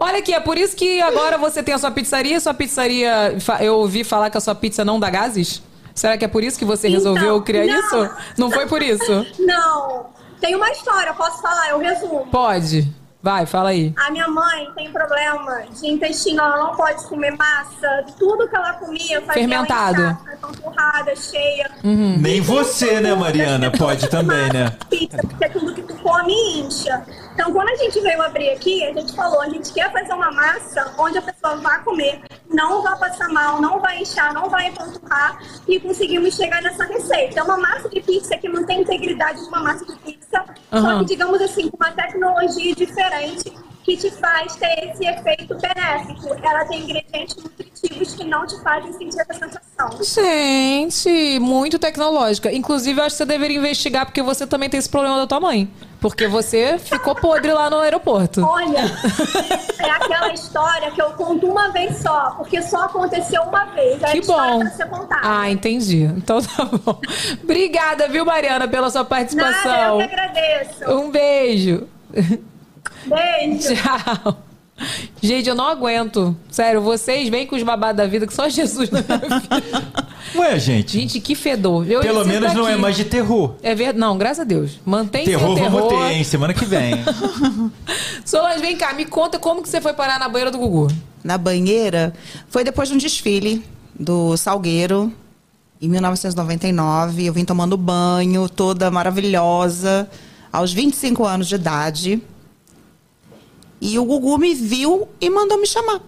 Olha 0.00 0.18
aqui, 0.18 0.32
é 0.34 0.40
por 0.40 0.58
isso 0.58 0.76
que 0.76 1.00
agora 1.00 1.38
você 1.38 1.62
tem 1.62 1.74
a 1.74 1.78
sua 1.78 1.90
pizzaria. 1.90 2.38
Sua 2.40 2.52
pizzaria. 2.54 3.36
Eu 3.60 3.76
ouvi 3.76 4.04
falar 4.04 4.28
que 4.30 4.36
a 4.36 4.40
sua 4.40 4.54
pizza 4.54 4.84
não 4.84 5.00
dá 5.00 5.08
gases? 5.10 5.62
Será 5.94 6.16
que 6.18 6.24
é 6.24 6.28
por 6.28 6.44
isso 6.44 6.58
que 6.58 6.64
você 6.64 6.88
Então, 6.88 6.98
resolveu 6.98 7.40
criar 7.42 7.64
não. 7.66 7.78
isso? 7.80 8.10
Não 8.36 8.50
foi 8.50 8.66
por 8.66 8.82
isso? 8.82 9.26
Não. 9.38 10.06
Tem 10.40 10.54
uma 10.54 10.70
história, 10.70 11.12
posso 11.14 11.42
falar, 11.42 11.70
eu 11.70 11.78
resumo. 11.80 12.28
Pode. 12.30 12.86
Vai, 13.20 13.46
fala 13.46 13.70
aí. 13.70 13.92
A 13.96 14.10
minha 14.12 14.28
mãe 14.28 14.70
tem 14.76 14.92
problema 14.92 15.62
de 15.72 15.88
intestino, 15.88 16.40
ela 16.40 16.56
não 16.56 16.76
pode 16.76 17.04
comer 17.08 17.36
massa. 17.36 18.04
Tudo 18.16 18.48
que 18.48 18.54
ela 18.54 18.74
comia 18.74 19.20
fazia 19.22 19.34
Fermentado. 19.34 20.02
ela 20.02 20.12
inchar, 20.12 20.50
empurrada, 20.50 21.16
cheia. 21.16 21.70
Nem 21.82 22.40
você, 22.40 23.00
né, 23.00 23.14
Mariana? 23.14 23.72
Pode 23.72 24.08
também, 24.08 24.52
né? 24.52 24.70
Pizza, 24.88 25.18
porque 25.18 25.48
tudo 25.48 25.74
que 25.74 25.82
tu 25.82 25.94
come 25.96 26.32
incha. 26.60 27.04
Então, 27.38 27.52
quando 27.52 27.68
a 27.68 27.76
gente 27.76 28.00
veio 28.00 28.20
abrir 28.20 28.50
aqui, 28.50 28.84
a 28.84 28.92
gente 28.92 29.14
falou, 29.14 29.40
a 29.40 29.48
gente 29.48 29.72
quer 29.72 29.92
fazer 29.92 30.12
uma 30.12 30.32
massa 30.32 30.92
onde 30.98 31.18
a 31.18 31.22
pessoa 31.22 31.54
vai 31.58 31.80
comer, 31.84 32.20
não 32.50 32.82
vai 32.82 32.98
passar 32.98 33.28
mal, 33.28 33.62
não 33.62 33.78
vai 33.78 34.02
inchar, 34.02 34.34
não 34.34 34.50
vai 34.50 34.66
empanturrar 34.66 35.40
e 35.68 35.78
conseguimos 35.78 36.34
chegar 36.34 36.60
nessa 36.60 36.82
receita. 36.82 37.38
É 37.38 37.42
uma 37.44 37.56
massa 37.56 37.88
de 37.90 38.00
pizza 38.00 38.36
que 38.36 38.48
não 38.48 38.66
tem 38.66 38.80
integridade 38.80 39.40
de 39.40 39.46
uma 39.46 39.60
massa 39.60 39.86
de 39.86 39.94
pizza, 40.00 40.44
só 40.68 40.76
Aham. 40.78 40.98
que, 40.98 41.04
digamos 41.04 41.40
assim, 41.40 41.70
com 41.70 41.76
uma 41.76 41.92
tecnologia 41.92 42.74
diferente 42.74 43.54
que 43.88 43.96
te 43.96 44.10
faz 44.10 44.54
ter 44.56 44.90
esse 44.90 45.06
efeito 45.06 45.54
benéfico. 45.54 46.34
Ela 46.42 46.62
tem 46.66 46.82
ingredientes 46.82 47.36
nutritivos 47.36 48.14
que 48.14 48.24
não 48.24 48.46
te 48.46 48.60
fazem 48.62 48.92
sentir 48.92 49.18
essa 49.18 49.32
sensação. 49.32 50.02
Gente, 50.02 51.38
muito 51.40 51.78
tecnológica. 51.78 52.52
Inclusive, 52.52 53.00
eu 53.00 53.04
acho 53.04 53.14
que 53.14 53.18
você 53.18 53.24
deveria 53.24 53.56
investigar, 53.56 54.04
porque 54.04 54.22
você 54.22 54.46
também 54.46 54.68
tem 54.68 54.76
esse 54.76 54.90
problema 54.90 55.16
da 55.16 55.26
tua 55.26 55.40
mãe. 55.40 55.70
Porque 56.02 56.28
você 56.28 56.78
ficou 56.78 57.14
podre 57.14 57.50
lá 57.50 57.70
no 57.70 57.78
aeroporto. 57.78 58.44
Olha, 58.44 58.84
é 59.80 59.90
aquela 59.90 60.32
história 60.34 60.90
que 60.90 61.00
eu 61.00 61.10
conto 61.12 61.46
uma 61.46 61.72
vez 61.72 61.96
só, 62.02 62.32
porque 62.36 62.60
só 62.60 62.84
aconteceu 62.84 63.42
uma 63.42 63.64
vez. 63.66 64.00
É 64.02 64.12
Que 64.12 64.20
bom. 64.20 64.60
pra. 65.08 65.20
Ah, 65.22 65.50
entendi. 65.50 66.02
Então 66.02 66.40
tá 66.42 66.64
bom. 66.66 67.00
Obrigada, 67.42 68.06
viu, 68.06 68.24
Mariana, 68.24 68.68
pela 68.68 68.90
sua 68.90 69.00
Nada, 69.02 69.06
eu 69.06 69.08
participação. 69.08 69.96
que 69.98 70.04
agradeço. 70.04 70.90
Um 70.92 71.10
beijo. 71.10 71.88
Beijo. 73.08 73.74
Tchau. 73.74 74.44
Gente, 75.20 75.48
eu 75.48 75.54
não 75.54 75.66
aguento. 75.66 76.36
Sério, 76.50 76.80
vocês 76.80 77.28
vêm 77.28 77.46
com 77.46 77.56
os 77.56 77.62
babados 77.62 77.96
da 77.96 78.06
vida 78.06 78.26
que 78.26 78.34
só 78.34 78.48
Jesus 78.48 78.90
na 78.90 79.02
minha 79.02 79.18
vida. 79.18 79.88
Ué, 80.36 80.58
gente. 80.58 80.92
Gente, 80.92 81.20
que 81.20 81.34
fedor. 81.34 81.90
Eu 81.90 82.00
Pelo 82.00 82.24
menos 82.24 82.50
sentar 82.50 82.54
não 82.54 82.68
é 82.68 82.76
mais 82.76 82.96
de 82.96 83.04
terror. 83.04 83.54
É 83.62 83.74
verdade. 83.74 83.98
Não, 83.98 84.16
graças 84.16 84.40
a 84.40 84.44
Deus. 84.44 84.78
Mantém 84.84 85.24
Terror, 85.24 85.56
terror. 85.56 85.70
vamos 85.70 85.88
ter, 85.88 86.12
hein? 86.12 86.22
Semana 86.24 86.54
que 86.54 86.64
vem. 86.64 86.94
Solange, 88.24 88.60
vem 88.60 88.76
cá, 88.76 88.92
me 88.92 89.04
conta 89.04 89.38
como 89.38 89.62
que 89.62 89.68
você 89.68 89.80
foi 89.80 89.94
parar 89.94 90.18
na 90.18 90.28
banheira 90.28 90.50
do 90.50 90.58
Gugu. 90.58 90.88
Na 91.24 91.36
banheira, 91.36 92.12
foi 92.48 92.62
depois 92.62 92.88
de 92.88 92.94
um 92.94 92.98
desfile 92.98 93.64
do 93.98 94.36
Salgueiro, 94.36 95.12
em 95.82 95.88
1999. 95.88 97.26
Eu 97.26 97.32
vim 97.32 97.44
tomando 97.44 97.76
banho, 97.76 98.48
toda 98.48 98.90
maravilhosa, 98.90 100.08
aos 100.52 100.72
25 100.72 101.24
anos 101.24 101.48
de 101.48 101.56
idade. 101.56 102.22
E 103.80 103.98
o 103.98 104.04
Gugu 104.04 104.38
me 104.38 104.54
viu 104.54 105.08
e 105.20 105.30
mandou 105.30 105.60
me 105.60 105.66
chamar. 105.66 106.00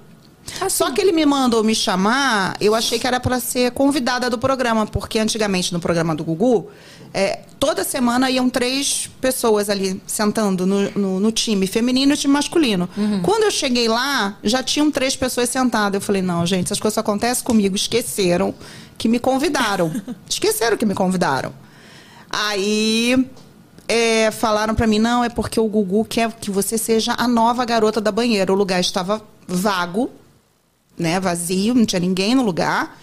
Só 0.69 0.91
que 0.91 1.01
ele 1.01 1.13
me 1.13 1.25
mandou 1.25 1.63
me 1.63 1.75
chamar, 1.75 2.57
eu 2.61 2.75
achei 2.75 2.99
que 2.99 3.07
era 3.07 3.21
para 3.21 3.39
ser 3.39 3.71
convidada 3.71 4.29
do 4.29 4.37
programa, 4.39 4.85
porque 4.87 5.19
antigamente 5.19 5.73
no 5.73 5.79
programa 5.79 6.13
do 6.17 6.25
Gugu, 6.25 6.69
é, 7.15 7.41
toda 7.61 7.85
semana 7.85 8.29
iam 8.31 8.51
três 8.51 9.09
pessoas 9.21 9.71
ali 9.71 10.03
sentando 10.07 10.67
no, 10.67 10.91
no- 10.93 11.21
no 11.21 11.31
time 11.31 11.67
feminino 11.69 12.15
e 12.15 12.17
time 12.17 12.33
masculino. 12.35 12.89
Quando 13.23 13.45
eu 13.45 13.51
cheguei 13.51 13.87
lá, 13.87 14.39
já 14.43 14.61
tinham 14.63 14.91
três 14.91 15.15
pessoas 15.15 15.49
sentadas. 15.49 15.95
Eu 15.95 16.01
falei, 16.05 16.23
não, 16.23 16.45
gente, 16.45 16.65
essas 16.67 16.81
coisas 16.81 16.95
só 16.95 17.01
acontecem 17.01 17.45
comigo. 17.45 17.77
Esqueceram 17.77 18.53
que 18.99 19.07
me 19.09 19.21
convidaram. 19.21 19.93
Esqueceram 20.29 20.77
que 20.77 20.87
me 20.87 20.95
convidaram. 20.95 21.53
Aí 22.29 23.29
é, 23.93 24.31
falaram 24.31 24.73
pra 24.73 24.87
mim, 24.87 25.01
não, 25.01 25.25
é 25.25 25.29
porque 25.29 25.59
o 25.59 25.67
Gugu 25.67 26.05
quer 26.05 26.33
que 26.35 26.49
você 26.49 26.79
seja 26.79 27.13
a 27.19 27.27
nova 27.27 27.65
garota 27.65 28.01
da 28.01 28.13
banheira. 28.13 28.53
O 28.53 28.55
lugar 28.55 28.79
estava 28.79 29.21
vago, 29.49 30.09
né, 30.97 31.19
vazio, 31.19 31.75
não 31.75 31.85
tinha 31.85 31.99
ninguém 31.99 32.37
no 32.37 32.45
lugar. 32.45 32.97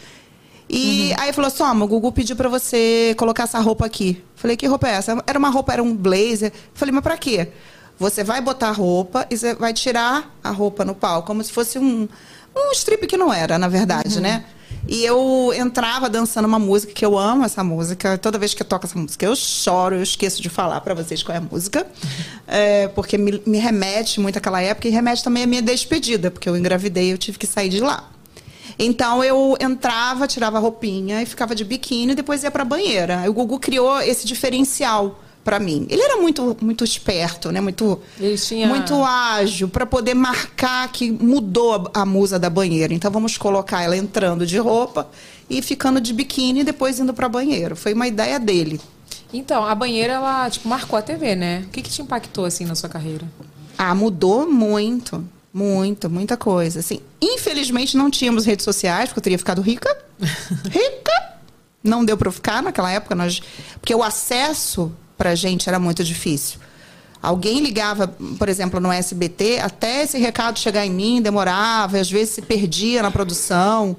E 0.69 1.13
aí 1.19 1.33
falou 1.33 1.47
assim, 1.47 1.63
o 1.63 1.87
Gugu 1.87 2.13
pediu 2.13 2.37
pra 2.37 2.47
você 2.47 3.13
colocar 3.17 3.43
essa 3.43 3.59
roupa 3.59 3.85
aqui. 3.85 4.23
Falei, 4.33 4.55
que 4.55 4.65
roupa 4.65 4.87
é 4.87 4.91
essa? 4.91 5.21
Era 5.27 5.37
uma 5.37 5.49
roupa, 5.49 5.73
era 5.73 5.83
um 5.83 5.93
blazer. 5.93 6.53
Falei, 6.73 6.93
mas 6.93 7.03
pra 7.03 7.17
quê? 7.17 7.49
Você 7.99 8.23
vai 8.23 8.39
botar 8.39 8.69
a 8.69 8.71
roupa 8.71 9.27
e 9.29 9.37
você 9.37 9.55
vai 9.55 9.73
tirar 9.73 10.33
a 10.41 10.51
roupa 10.51 10.85
no 10.85 10.95
palco, 10.95 11.27
como 11.27 11.43
se 11.43 11.51
fosse 11.51 11.77
um, 11.77 12.07
um 12.55 12.71
strip 12.71 13.05
que 13.07 13.17
não 13.17 13.33
era, 13.33 13.57
na 13.59 13.67
verdade, 13.67 14.21
né? 14.21 14.45
E 14.87 15.03
eu 15.03 15.53
entrava 15.53 16.09
dançando 16.09 16.45
uma 16.45 16.59
música 16.59 16.93
que 16.93 17.05
eu 17.05 17.17
amo 17.17 17.43
essa 17.43 17.63
música. 17.63 18.17
Toda 18.17 18.37
vez 18.37 18.53
que 18.53 18.61
eu 18.61 18.67
toco 18.67 18.85
essa 18.85 18.97
música, 18.97 19.25
eu 19.25 19.35
choro, 19.35 19.95
eu 19.95 20.03
esqueço 20.03 20.41
de 20.41 20.49
falar 20.49 20.81
pra 20.81 20.93
vocês 20.93 21.21
qual 21.21 21.35
é 21.35 21.39
a 21.39 21.41
música. 21.41 21.85
É, 22.49 22.87
porque 22.87 23.17
me, 23.17 23.41
me 23.45 23.57
remete 23.57 24.21
muito 24.21 24.37
àquela 24.37 24.61
época 24.61 24.87
e 24.87 24.91
remete 24.91 25.21
também 25.21 25.43
à 25.43 25.45
minha 25.45 25.61
despedida, 25.61 26.31
porque 26.31 26.47
eu 26.47 26.55
engravidei 26.55 27.09
e 27.09 27.11
eu 27.11 27.17
tive 27.17 27.37
que 27.37 27.45
sair 27.45 27.67
de 27.67 27.81
lá. 27.81 28.09
Então 28.79 29.21
eu 29.21 29.57
entrava, 29.59 30.25
tirava 30.27 30.55
a 30.55 30.61
roupinha 30.61 31.21
e 31.21 31.25
ficava 31.25 31.53
de 31.53 31.65
biquíni 31.65 32.13
e 32.13 32.15
depois 32.15 32.43
ia 32.43 32.51
pra 32.51 32.63
banheira. 32.63 33.29
O 33.29 33.33
Gugu 33.33 33.59
criou 33.59 33.99
esse 33.99 34.25
diferencial 34.25 35.19
pra 35.47 35.59
mim. 35.61 35.87
Ele 35.89 36.01
era 36.01 36.17
muito 36.17 36.57
muito 36.59 36.83
esperto, 36.83 37.53
né? 37.53 37.61
Muito 37.61 38.01
tinha- 38.45 38.67
muito 38.67 39.01
ágil 39.01 39.69
pra 39.69 39.85
poder 39.85 40.13
marcar 40.13 40.91
que 40.91 41.09
mudou 41.09 41.89
a, 41.93 42.01
a 42.01 42.05
musa 42.05 42.37
da 42.37 42.49
banheira. 42.49 42.93
Então 42.93 43.09
vamos 43.09 43.37
colocar 43.37 43.81
ela 43.81 43.95
entrando 43.95 44.45
de 44.45 44.57
roupa 44.57 45.09
e 45.49 45.61
ficando 45.61 46.01
de 46.01 46.11
biquíni 46.11 46.59
e 46.59 46.63
depois 46.65 46.99
indo 46.99 47.13
pra 47.13 47.29
banheiro. 47.29 47.77
Foi 47.77 47.93
uma 47.93 48.05
ideia 48.07 48.37
dele. 48.37 48.81
Então, 49.31 49.63
a 49.65 49.73
banheira, 49.73 50.13
ela, 50.13 50.49
tipo, 50.49 50.67
marcou 50.67 50.99
a 50.99 51.01
TV, 51.01 51.33
né? 51.35 51.63
O 51.65 51.69
que 51.69 51.81
que 51.81 51.89
te 51.89 52.01
impactou, 52.01 52.43
assim, 52.43 52.65
na 52.65 52.75
sua 52.75 52.89
carreira? 52.89 53.25
Ah, 53.77 53.95
mudou 53.95 54.49
muito. 54.51 55.23
Muito, 55.53 56.09
muita 56.09 56.35
coisa. 56.35 56.79
Assim, 56.81 56.99
infelizmente 57.21 57.95
não 57.95 58.09
tínhamos 58.11 58.45
redes 58.45 58.65
sociais, 58.65 59.07
porque 59.09 59.19
eu 59.19 59.23
teria 59.23 59.37
ficado 59.37 59.61
rica. 59.61 59.89
rica! 60.69 61.33
Não 61.83 62.03
deu 62.03 62.17
para 62.17 62.27
eu 62.27 62.31
ficar 62.33 62.61
naquela 62.61 62.91
época, 62.91 63.15
nós, 63.15 63.39
porque 63.79 63.95
o 63.95 64.03
acesso 64.03 64.91
pra 65.17 65.35
gente 65.35 65.67
era 65.67 65.79
muito 65.79 66.03
difícil. 66.03 66.59
Alguém 67.21 67.59
ligava, 67.61 68.07
por 68.37 68.47
exemplo, 68.47 68.79
no 68.79 68.91
SBT, 68.91 69.59
até 69.59 70.03
esse 70.03 70.17
recado 70.19 70.59
chegar 70.59 70.85
em 70.85 70.91
mim 70.91 71.21
demorava, 71.21 71.99
às 71.99 72.09
vezes 72.09 72.35
se 72.35 72.41
perdia 72.41 73.01
na 73.01 73.09
produção. 73.09 73.97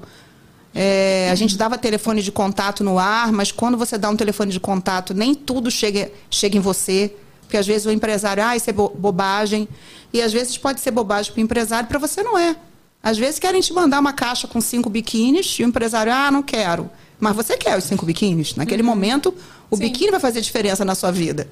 É, 0.73 1.29
a 1.31 1.35
gente 1.35 1.57
dava 1.57 1.77
telefone 1.77 2.21
de 2.21 2.31
contato 2.31 2.83
no 2.83 2.97
ar, 2.99 3.31
mas 3.31 3.51
quando 3.51 3.77
você 3.77 3.97
dá 3.97 4.09
um 4.09 4.15
telefone 4.15 4.51
de 4.51 4.59
contato, 4.59 5.13
nem 5.13 5.33
tudo 5.35 5.69
chega, 5.69 6.11
chega 6.29 6.57
em 6.57 6.61
você. 6.61 7.13
Porque 7.41 7.57
às 7.57 7.65
vezes 7.65 7.87
o 7.87 7.91
empresário, 7.91 8.43
ah, 8.43 8.55
isso 8.55 8.69
é 8.69 8.73
bo- 8.73 8.89
bobagem. 8.95 9.67
E 10.13 10.21
às 10.21 10.31
vezes 10.31 10.57
pode 10.57 10.79
ser 10.79 10.91
bobagem 10.91 11.31
para 11.33 11.39
o 11.41 11.43
empresário, 11.43 11.89
para 11.89 11.97
você 11.99 12.21
não 12.21 12.37
é. 12.37 12.55
Às 13.01 13.17
vezes 13.17 13.39
querem 13.39 13.59
te 13.61 13.73
mandar 13.73 13.99
uma 13.99 14.13
caixa 14.13 14.47
com 14.47 14.61
cinco 14.61 14.89
biquínis 14.89 15.57
e 15.59 15.63
o 15.63 15.67
empresário, 15.67 16.13
ah, 16.13 16.29
não 16.29 16.43
quero. 16.43 16.89
Mas 17.19 17.35
você 17.35 17.57
quer 17.57 17.77
os 17.77 17.83
cinco 17.85 18.05
biquínis. 18.05 18.55
Naquele 18.55 18.83
momento, 18.83 19.33
o 19.69 19.77
biquíni 19.77 20.11
vai 20.11 20.19
fazer 20.19 20.41
diferença 20.41 20.83
na 20.83 20.95
sua 20.95 21.11
vida. 21.11 21.47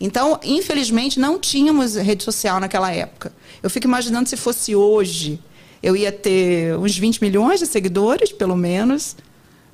Então, 0.00 0.38
infelizmente, 0.42 1.20
não 1.20 1.38
tínhamos 1.38 1.94
rede 1.94 2.24
social 2.24 2.58
naquela 2.58 2.92
época. 2.92 3.32
Eu 3.62 3.70
fico 3.70 3.86
imaginando 3.86 4.28
se 4.28 4.36
fosse 4.36 4.74
hoje, 4.74 5.38
eu 5.82 5.96
ia 5.96 6.10
ter 6.10 6.76
uns 6.76 6.96
20 6.96 7.22
milhões 7.22 7.60
de 7.60 7.66
seguidores, 7.66 8.32
pelo 8.32 8.56
menos, 8.56 9.16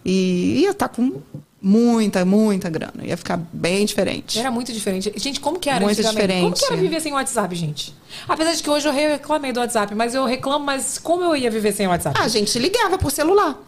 e 0.05 0.61
ia 0.63 0.71
estar 0.71 0.89
com 0.89 1.21
muita, 1.61 2.25
muita 2.25 2.71
grana. 2.71 3.05
Ia 3.05 3.17
ficar 3.17 3.37
bem 3.53 3.85
diferente. 3.85 4.39
Era 4.39 4.51
muito 4.51 4.73
diferente. 4.73 5.13
Gente, 5.17 5.41
como 5.41 5.59
que 5.59 5.69
era 5.69 5.85
Muito 5.85 5.99
antigamente? 5.99 6.43
Como 6.43 6.55
diferente. 6.55 6.59
que 6.59 6.73
era 6.73 6.83
viver 6.83 7.01
sem 7.01 7.13
WhatsApp, 7.13 7.55
gente? 7.55 7.95
Apesar 8.29 8.55
de 8.55 8.63
que 8.63 8.71
hoje 8.71 8.89
eu 8.89 8.93
reclamei 8.93 9.53
do 9.53 9.61
WhatsApp, 9.61 9.95
mas 9.95 10.15
eu 10.15 10.25
reclamo, 10.25 10.65
mas 10.65 10.99
como 10.99 11.25
eu 11.25 11.37
ia 11.37 11.51
viver 11.51 11.73
sem 11.73 11.87
WhatsApp? 11.87 12.19
Ah, 12.19 12.25
a 12.25 12.29
gente 12.29 12.59
ligava 12.59 12.99
por 12.99 13.11
celular. 13.11 13.59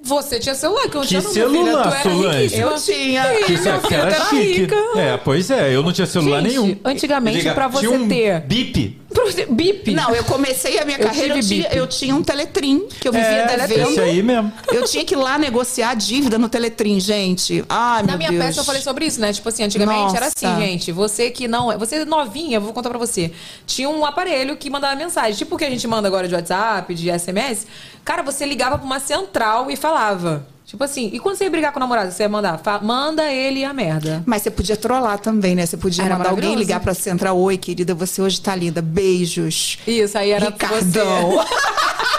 Você 0.00 0.38
tinha 0.38 0.54
celular, 0.54 0.82
que 0.82 0.88
eu 0.90 0.94
não 0.94 1.02
Que 1.02 1.08
tinha 1.08 1.20
filha. 1.20 1.32
celular, 1.32 1.82
Tu 1.82 1.88
era 1.88 2.02
Solange? 2.02 2.58
Eu 2.60 2.74
tinha. 2.76 3.24
Que 3.44 3.52
isso 3.54 3.62
meu 3.64 3.72
é 3.72 3.94
era 3.94 4.24
chique. 4.26 4.60
rica. 4.60 4.76
É, 4.96 5.16
pois 5.16 5.50
é, 5.50 5.74
eu 5.74 5.82
não 5.82 5.92
tinha 5.92 6.06
celular 6.06 6.40
Gente, 6.42 6.48
nenhum. 6.50 6.76
antigamente, 6.84 7.38
Liga- 7.38 7.54
pra 7.54 7.66
você 7.68 7.86
tinha 7.86 7.98
um 7.98 8.08
ter- 8.08 8.40
Bip. 8.42 9.00
Bip. 9.50 9.92
Não, 9.94 10.14
eu 10.14 10.24
comecei 10.24 10.78
a 10.78 10.84
minha 10.84 10.98
Eu 10.98 11.06
carreira, 11.06 11.36
eu 11.36 11.40
tinha, 11.42 11.68
eu 11.72 11.86
tinha 11.86 12.14
um 12.14 12.22
Teletrim, 12.22 12.86
que 13.00 13.08
eu 13.08 13.12
vivia 13.12 13.26
É, 13.28 13.56
devendo. 13.56 13.90
esse 13.90 14.00
aí 14.00 14.22
mesmo. 14.22 14.52
Eu 14.72 14.84
tinha 14.84 15.04
que 15.04 15.14
ir 15.14 15.16
lá 15.16 15.38
negociar 15.38 15.90
a 15.90 15.94
dívida 15.94 16.38
no 16.38 16.48
Teletrim, 16.48 16.98
gente. 17.00 17.64
Ai, 17.68 18.02
Na 18.02 18.08
meu 18.08 18.18
minha 18.18 18.30
Deus. 18.30 18.44
peça 18.44 18.60
eu 18.60 18.64
falei 18.64 18.80
sobre 18.82 19.06
isso, 19.06 19.20
né? 19.20 19.32
Tipo 19.32 19.48
assim, 19.48 19.62
antigamente 19.64 20.16
era 20.16 20.26
assim, 20.26 20.46
Nossa. 20.46 20.60
gente. 20.60 20.92
Você 20.92 21.30
que 21.30 21.46
não 21.48 21.70
é. 21.72 21.78
Você 21.78 21.96
é 21.96 22.04
novinha, 22.04 22.56
eu 22.56 22.60
vou 22.60 22.72
contar 22.72 22.88
pra 22.90 22.98
você. 22.98 23.30
Tinha 23.66 23.88
um 23.88 24.04
aparelho 24.04 24.56
que 24.56 24.68
mandava 24.70 24.94
mensagem. 24.96 25.34
Tipo 25.36 25.54
o 25.54 25.58
que 25.58 25.64
a 25.64 25.70
gente 25.70 25.86
manda 25.86 26.06
agora 26.08 26.28
de 26.28 26.34
WhatsApp, 26.34 26.94
de 26.94 27.10
SMS. 27.10 27.66
Cara, 28.04 28.22
você 28.22 28.44
ligava 28.46 28.76
pra 28.78 28.86
uma 28.86 29.00
central 29.00 29.70
e 29.70 29.76
falava. 29.76 30.46
Tipo 30.68 30.84
assim, 30.84 31.08
e 31.14 31.18
quando 31.18 31.36
você 31.36 31.44
ia 31.44 31.50
brigar 31.50 31.72
com 31.72 31.78
o 31.78 31.80
namorado, 31.80 32.12
você 32.12 32.24
ia 32.24 32.28
mandar? 32.28 32.60
Manda 32.82 33.32
ele 33.32 33.64
a 33.64 33.72
merda. 33.72 34.22
Mas 34.26 34.42
você 34.42 34.50
podia 34.50 34.76
trollar 34.76 35.18
também, 35.18 35.54
né? 35.54 35.64
Você 35.64 35.78
podia 35.78 36.04
Era 36.04 36.18
mandar 36.18 36.28
alguém 36.28 36.54
ligar 36.54 36.78
pra 36.80 36.92
central. 36.92 37.38
Oi, 37.38 37.56
querida, 37.56 37.94
você 37.94 38.20
hoje 38.20 38.38
tá 38.38 38.54
linda. 38.54 38.82
Beijos. 38.82 39.78
Isso, 39.86 40.18
aí 40.18 40.30
era 40.30 40.44
Ricardão. 40.50 41.30
você. 41.30 41.48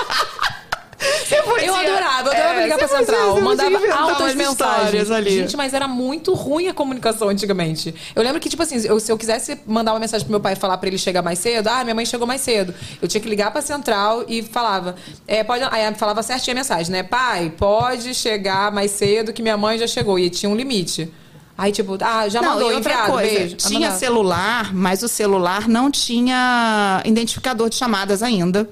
Eu 1.31 1.43
podia- 1.43 1.71
adorava, 1.71 2.29
eu 2.29 2.31
adorava 2.33 2.59
é, 2.59 2.63
ligar 2.63 2.77
pra 2.77 2.87
podia- 2.87 3.05
central. 3.05 3.33
você 3.35 3.41
mandava 3.41 3.93
altas 3.93 4.35
mensagens. 4.35 5.11
ali. 5.11 5.29
Gente, 5.31 5.55
mas 5.55 5.73
era 5.73 5.87
muito 5.87 6.33
ruim 6.33 6.67
a 6.67 6.73
comunicação 6.73 7.29
antigamente. 7.29 7.93
Eu 8.15 8.21
lembro 8.23 8.39
que, 8.39 8.49
tipo 8.49 8.61
assim, 8.61 8.81
eu- 8.85 8.99
se 8.99 9.11
eu 9.11 9.17
quisesse 9.17 9.59
mandar 9.65 9.93
uma 9.93 9.99
mensagem 9.99 10.25
pro 10.25 10.31
meu 10.31 10.39
pai 10.41 10.53
e 10.53 10.55
falar 10.55 10.77
pra 10.77 10.87
ele 10.87 10.97
chegar 10.97 11.21
mais 11.21 11.39
cedo, 11.39 11.67
ah, 11.67 11.83
minha 11.83 11.95
mãe 11.95 12.05
chegou 12.05 12.27
mais 12.27 12.41
cedo. 12.41 12.73
Eu 13.01 13.07
tinha 13.07 13.21
que 13.21 13.29
ligar 13.29 13.51
pra 13.51 13.61
central 13.61 14.25
e 14.27 14.41
falava, 14.43 14.95
é, 15.27 15.43
pode. 15.43 15.63
Aí 15.71 15.93
falava 15.95 16.21
certinho 16.21 16.57
a 16.57 16.59
mensagem, 16.59 16.91
né? 16.91 17.03
Pai, 17.03 17.53
pode 17.57 18.13
chegar 18.13 18.71
mais 18.71 18.91
cedo 18.91 19.31
que 19.31 19.41
minha 19.41 19.55
mãe 19.57 19.77
já 19.77 19.87
chegou. 19.87 20.19
E 20.19 20.29
tinha 20.29 20.49
um 20.49 20.55
limite. 20.55 21.11
Aí, 21.57 21.73
tipo, 21.73 21.97
ah, 22.01 22.27
já 22.29 22.41
Não, 22.41 22.49
mandou, 22.53 22.71
outra 22.73 22.79
enviado, 22.91 23.11
coisa, 23.11 23.29
beijo. 23.29 23.57
Aí 23.61 23.69
tinha 23.69 23.91
celular, 23.91 24.73
mas 24.73 25.03
o 25.03 25.09
celular 25.09 25.67
não 25.67 25.91
tinha 25.91 27.01
identificador 27.03 27.67
de 27.69 27.75
chamadas 27.75 28.23
ainda. 28.23 28.69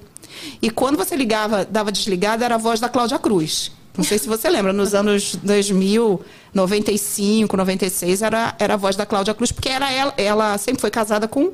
E 0.62 0.70
quando 0.70 0.98
você 0.98 1.16
ligava, 1.16 1.66
dava 1.66 1.91
desligado, 1.91 2.43
era 2.43 2.56
a 2.56 2.58
voz 2.58 2.80
da 2.80 2.89
Cláudia 2.89 3.20
Cruz. 3.20 3.72
Não 3.98 4.04
sei 4.04 4.20
se 4.20 4.28
você 4.28 4.48
lembra, 4.48 4.72
nos 4.72 4.93
anos 4.93 5.36
2000, 5.41 6.22
95, 6.54 7.58
96, 7.58 8.22
era, 8.22 8.56
era 8.60 8.76
a 8.76 8.78
voz 8.78 8.95
da 8.95 9.08
Cláudia 9.08 9.34
Cruz, 9.34 9.52
porque 9.52 9.70
era 9.70 9.91
ela, 9.91 10.14
ela 10.18 10.58
sempre 10.60 10.80
foi 10.80 10.91
casada 10.91 11.28
com, 11.28 11.52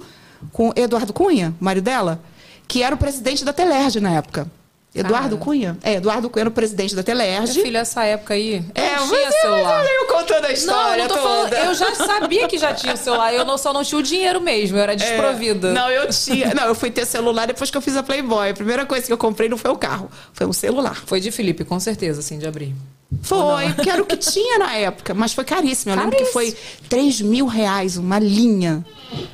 com 0.52 0.74
Eduardo 0.76 1.14
Cunha, 1.14 1.56
o 1.60 1.64
marido 1.64 1.86
dela, 1.86 2.22
que 2.68 2.84
era 2.84 2.94
o 2.96 2.98
presidente 2.98 3.46
da 3.46 3.54
Telerge 3.54 4.02
na 4.02 4.12
época. 4.12 4.52
Eduardo 4.96 5.30
Cara. 5.38 5.42
Cunha? 5.46 5.78
É, 5.82 5.94
Eduardo 5.96 6.30
Cunha 6.30 6.44
era 6.44 6.50
o 6.50 6.54
presidente 6.54 6.96
da 6.96 7.02
Telerge. 7.02 7.62
filha, 7.64 7.80
essa 7.80 8.04
época 8.04 8.36
aí, 8.36 8.64
É, 8.76 8.96
não 8.96 9.08
tinha 9.08 9.32
celular. 9.32 9.84
eu 9.86 10.06
contando 10.08 10.46
a 10.46 10.48
Não, 10.48 10.52
história 10.54 11.02
eu 11.02 11.08
não 11.10 11.16
toda. 11.16 11.22
falando. 11.50 11.54
Eu 11.54 11.74
já 11.74 11.96
sabia 11.96 12.48
que 12.48 12.58
já 12.60 12.74
tinha 12.76 12.96
celular. 12.96 13.34
Eu 13.34 13.44
não, 13.44 13.58
só 13.58 13.74
não 13.74 13.84
tinha 13.84 13.98
o 14.00 14.04
dinheiro 14.04 14.40
mesmo. 14.40 14.78
Eu 14.78 14.82
era 14.84 14.96
desprovida. 14.96 15.70
É, 15.70 15.74
não, 15.74 15.90
eu 15.90 16.08
tinha. 16.10 16.54
Não, 16.54 16.66
eu 16.66 16.76
fui 16.76 16.92
ter 16.92 17.06
celular 17.08 17.48
depois 17.48 17.72
que 17.72 17.78
eu 17.78 17.82
fiz 17.82 17.98
a 17.98 18.04
Playboy. 18.04 18.50
A 18.52 18.54
primeira 18.54 18.86
coisa 18.86 19.06
que 19.08 19.12
eu 19.14 19.18
comprei 19.18 19.50
não 19.50 19.58
foi 19.58 19.72
o 19.72 19.76
carro, 19.78 20.12
foi 20.32 20.46
um 20.46 20.54
celular. 20.54 21.02
Foi 21.08 21.20
de 21.20 21.32
Felipe, 21.32 21.64
com 21.64 21.80
certeza, 21.80 22.20
assim, 22.20 22.38
de 22.38 22.46
abrir. 22.48 22.76
Foi, 23.22 23.74
que 23.74 23.90
era 23.90 24.02
o 24.02 24.06
que 24.06 24.18
tinha 24.18 24.58
na 24.60 24.76
época, 24.76 25.14
mas 25.14 25.34
foi 25.34 25.44
caríssimo. 25.44 25.92
Eu 25.92 25.96
lembro 25.98 26.12
que 26.18 26.32
Caríssimo. 26.32 26.58
foi 26.80 26.88
3 26.90 27.22
mil 27.22 27.46
reais 27.48 27.98
uma 27.98 28.20
linha. 28.20 28.86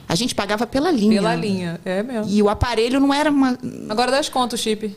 A 0.08 0.16
gente 0.16 0.34
pagava 0.36 0.66
pela 0.68 0.92
linha. 0.92 1.16
Pela 1.22 1.36
linha. 1.36 1.80
É 1.84 2.02
mesmo. 2.04 2.32
E 2.32 2.42
o 2.42 2.50
aparelho 2.50 3.00
não 3.00 3.14
era 3.14 3.30
uma. 3.30 3.58
Agora 3.90 4.12
das 4.12 4.30
contas, 4.30 4.60
chip. 4.62 4.96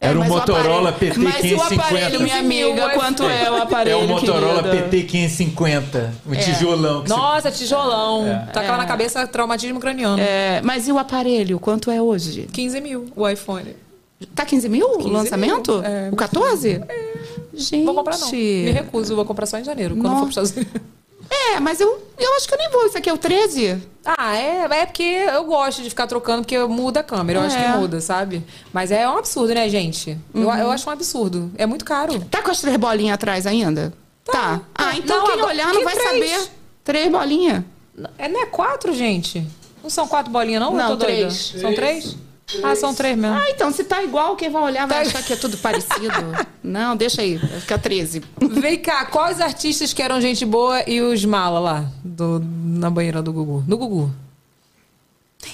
Era 0.00 0.16
um 0.16 0.20
mas 0.20 0.30
o 0.30 0.32
Motorola 0.34 0.92
PT 0.92 1.18
Mas 1.18 1.34
e 1.44 1.54
o 1.54 1.58
550. 1.58 1.74
aparelho, 1.82 2.20
minha 2.20 2.38
amiga, 2.38 2.90
quanto 2.90 3.24
é 3.24 3.50
o 3.50 3.56
aparelho? 3.62 3.94
É 4.00 4.04
o 4.04 4.06
Motorola 4.08 4.62
querida? 4.62 4.82
PT 4.84 5.02
550, 5.02 6.14
um 6.24 6.34
tijolão. 6.36 7.02
que 7.02 7.08
você- 7.08 7.14
Nossa, 7.16 7.50
tijolão. 7.50 8.26
É. 8.26 8.46
Tá 8.52 8.60
com 8.60 8.66
ela 8.68 8.76
na 8.78 8.86
cabeça 8.86 9.26
traumatismo 9.26 9.80
craniano. 9.80 10.22
É, 10.22 10.60
mas 10.62 10.86
e 10.86 10.92
o 10.92 10.98
aparelho? 10.98 11.58
Quanto 11.58 11.90
é 11.90 12.00
hoje? 12.00 12.48
15 12.52 12.80
mil 12.80 13.06
o 13.16 13.28
iPhone. 13.28 13.74
Tá 14.36 14.44
15 14.44 14.68
mil 14.68 14.86
o 14.86 14.98
15 14.98 15.10
lançamento? 15.10 15.72
mil, 15.72 15.84
é. 15.84 16.08
O 16.12 16.16
14? 16.16 16.80
Gente. 17.54 17.84
Vou 17.84 17.94
comprar 17.94 18.18
não. 18.18 18.30
Me 18.30 18.70
recuso, 18.70 19.16
vou 19.16 19.24
comprar 19.24 19.46
só 19.46 19.58
em 19.58 19.64
janeiro, 19.64 19.96
quando 19.96 20.04
Nossa. 20.12 20.16
for 20.18 20.32
pros 20.32 20.48
Estados 20.50 20.52
Unidos. 20.56 20.97
É, 21.30 21.60
mas 21.60 21.80
eu, 21.80 22.02
eu 22.18 22.34
acho 22.36 22.48
que 22.48 22.54
eu 22.54 22.58
nem 22.58 22.70
vou. 22.70 22.86
Isso 22.86 22.96
aqui 22.98 23.08
é 23.08 23.12
o 23.12 23.18
13? 23.18 23.82
Ah, 24.04 24.36
é, 24.36 24.66
é 24.80 24.86
porque 24.86 25.02
eu 25.02 25.44
gosto 25.44 25.82
de 25.82 25.90
ficar 25.90 26.06
trocando, 26.06 26.42
porque 26.42 26.58
muda 26.60 27.00
a 27.00 27.02
câmera. 27.02 27.40
Eu 27.40 27.42
acho 27.44 27.56
que 27.56 27.62
É. 27.62 27.68
muda, 27.76 28.00
sabe? 28.00 28.42
Mas 28.72 28.90
é 28.90 29.08
um 29.08 29.18
absurdo, 29.18 29.52
né, 29.54 29.68
gente? 29.68 30.16
Eu, 30.34 30.42
eu 30.50 30.70
acho 30.70 30.88
um 30.88 30.92
absurdo. 30.92 31.50
É 31.58 31.66
muito 31.66 31.84
caro. 31.84 32.18
Tá 32.30 32.40
com 32.42 32.50
as 32.50 32.60
três 32.60 32.76
bolinhas 32.76 33.14
atrás 33.14 33.46
ainda? 33.46 33.92
Tá. 34.24 34.60
Ah, 34.74 34.96
então 34.96 35.18
Não, 35.18 35.24
quem 35.26 35.34
agora- 35.34 35.52
olhar 35.52 35.66
não 35.68 35.78
que 35.78 35.84
vai 35.84 35.94
três? 35.96 36.30
saber. 36.30 36.50
Três 36.84 37.10
bolinhas. 37.10 37.62
É, 38.16 38.28
não 38.28 38.42
é 38.42 38.46
quatro, 38.46 38.94
gente? 38.94 39.46
Não 39.82 39.90
são 39.90 40.06
quatro 40.08 40.30
bolinhas, 40.32 40.60
não? 40.62 40.70
Eu 40.72 40.76
Não, 40.76 40.88
tô 40.90 40.96
doida. 40.96 41.12
três. 41.28 41.54
São 41.60 41.74
três? 41.74 42.16
Ah, 42.62 42.74
são 42.74 42.94
três 42.94 43.16
mesmo. 43.16 43.36
Ah, 43.36 43.50
então 43.50 43.70
se 43.70 43.84
tá 43.84 44.02
igual, 44.02 44.34
quem 44.34 44.48
vai 44.48 44.62
olhar 44.62 44.86
vai 44.86 45.02
achar 45.02 45.22
que 45.22 45.32
é 45.32 45.36
tudo 45.36 45.56
parecido. 45.58 46.08
Não, 46.62 46.96
deixa 46.96 47.22
aí. 47.22 47.36
Vai 47.36 47.60
ficar 47.60 47.78
13. 47.78 48.22
Vem 48.40 48.78
cá, 48.78 49.06
quais 49.06 49.40
artistas 49.40 49.92
que 49.92 50.02
eram 50.02 50.20
gente 50.20 50.44
boa 50.44 50.82
e 50.88 51.00
os 51.00 51.24
mala 51.24 51.60
lá 51.60 51.84
do, 52.02 52.42
na 52.64 52.90
banheira 52.90 53.22
do 53.22 53.32
Gugu? 53.32 53.62
Do 53.66 53.76
Gugu. 53.76 54.10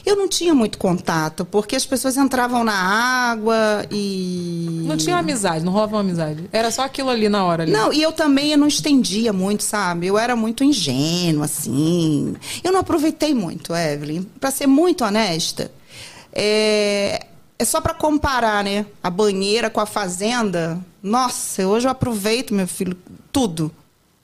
Eu 0.05 0.17
não 0.17 0.27
tinha 0.29 0.55
muito 0.55 0.79
contato, 0.79 1.45
porque 1.45 1.77
as 1.77 1.85
pessoas 1.85 2.17
entravam 2.17 2.65
na 2.65 2.75
água 2.75 3.85
e. 3.91 4.83
Não 4.87 4.97
tinha 4.97 5.17
amizade, 5.17 5.65
não 5.65 5.73
rolava 5.73 6.01
amizade. 6.01 6.49
Era 6.53 6.71
só 6.71 6.83
aquilo 6.83 7.11
ali 7.11 7.29
na 7.29 7.45
hora. 7.45 7.65
Ali. 7.65 7.73
Não, 7.73 7.93
e 7.93 8.03
eu 8.03 8.11
também 8.11 8.53
eu 8.53 8.59
não 8.59 8.67
estendia 8.67 9.33
muito, 9.33 9.63
sabe? 9.63 10.07
Eu 10.07 10.19
era 10.19 10.35
muito 10.35 10.65
ingênua, 10.65 11.45
assim. 11.45 12.35
Eu 12.63 12.73
não 12.73 12.81
aproveitei 12.81 13.35
muito, 13.35 13.75
Evelyn. 13.75 14.23
Pra 14.41 14.51
ser 14.51 14.67
muito 14.67 15.05
honesta, 15.05 15.71
é, 16.35 17.27
é 17.59 17.65
só 17.65 17.81
pra 17.81 17.95
comparar, 17.95 18.65
né? 18.65 18.85
A 19.03 19.09
banheira 19.11 19.71
com 19.71 19.81
a 19.81 19.87
fazenda. 19.87 20.79
Nossa, 21.03 21.67
hoje 21.67 21.87
eu 21.87 21.91
aproveito, 21.91 22.53
meu 22.53 22.67
filho, 22.67 22.97
tudo. 23.33 23.71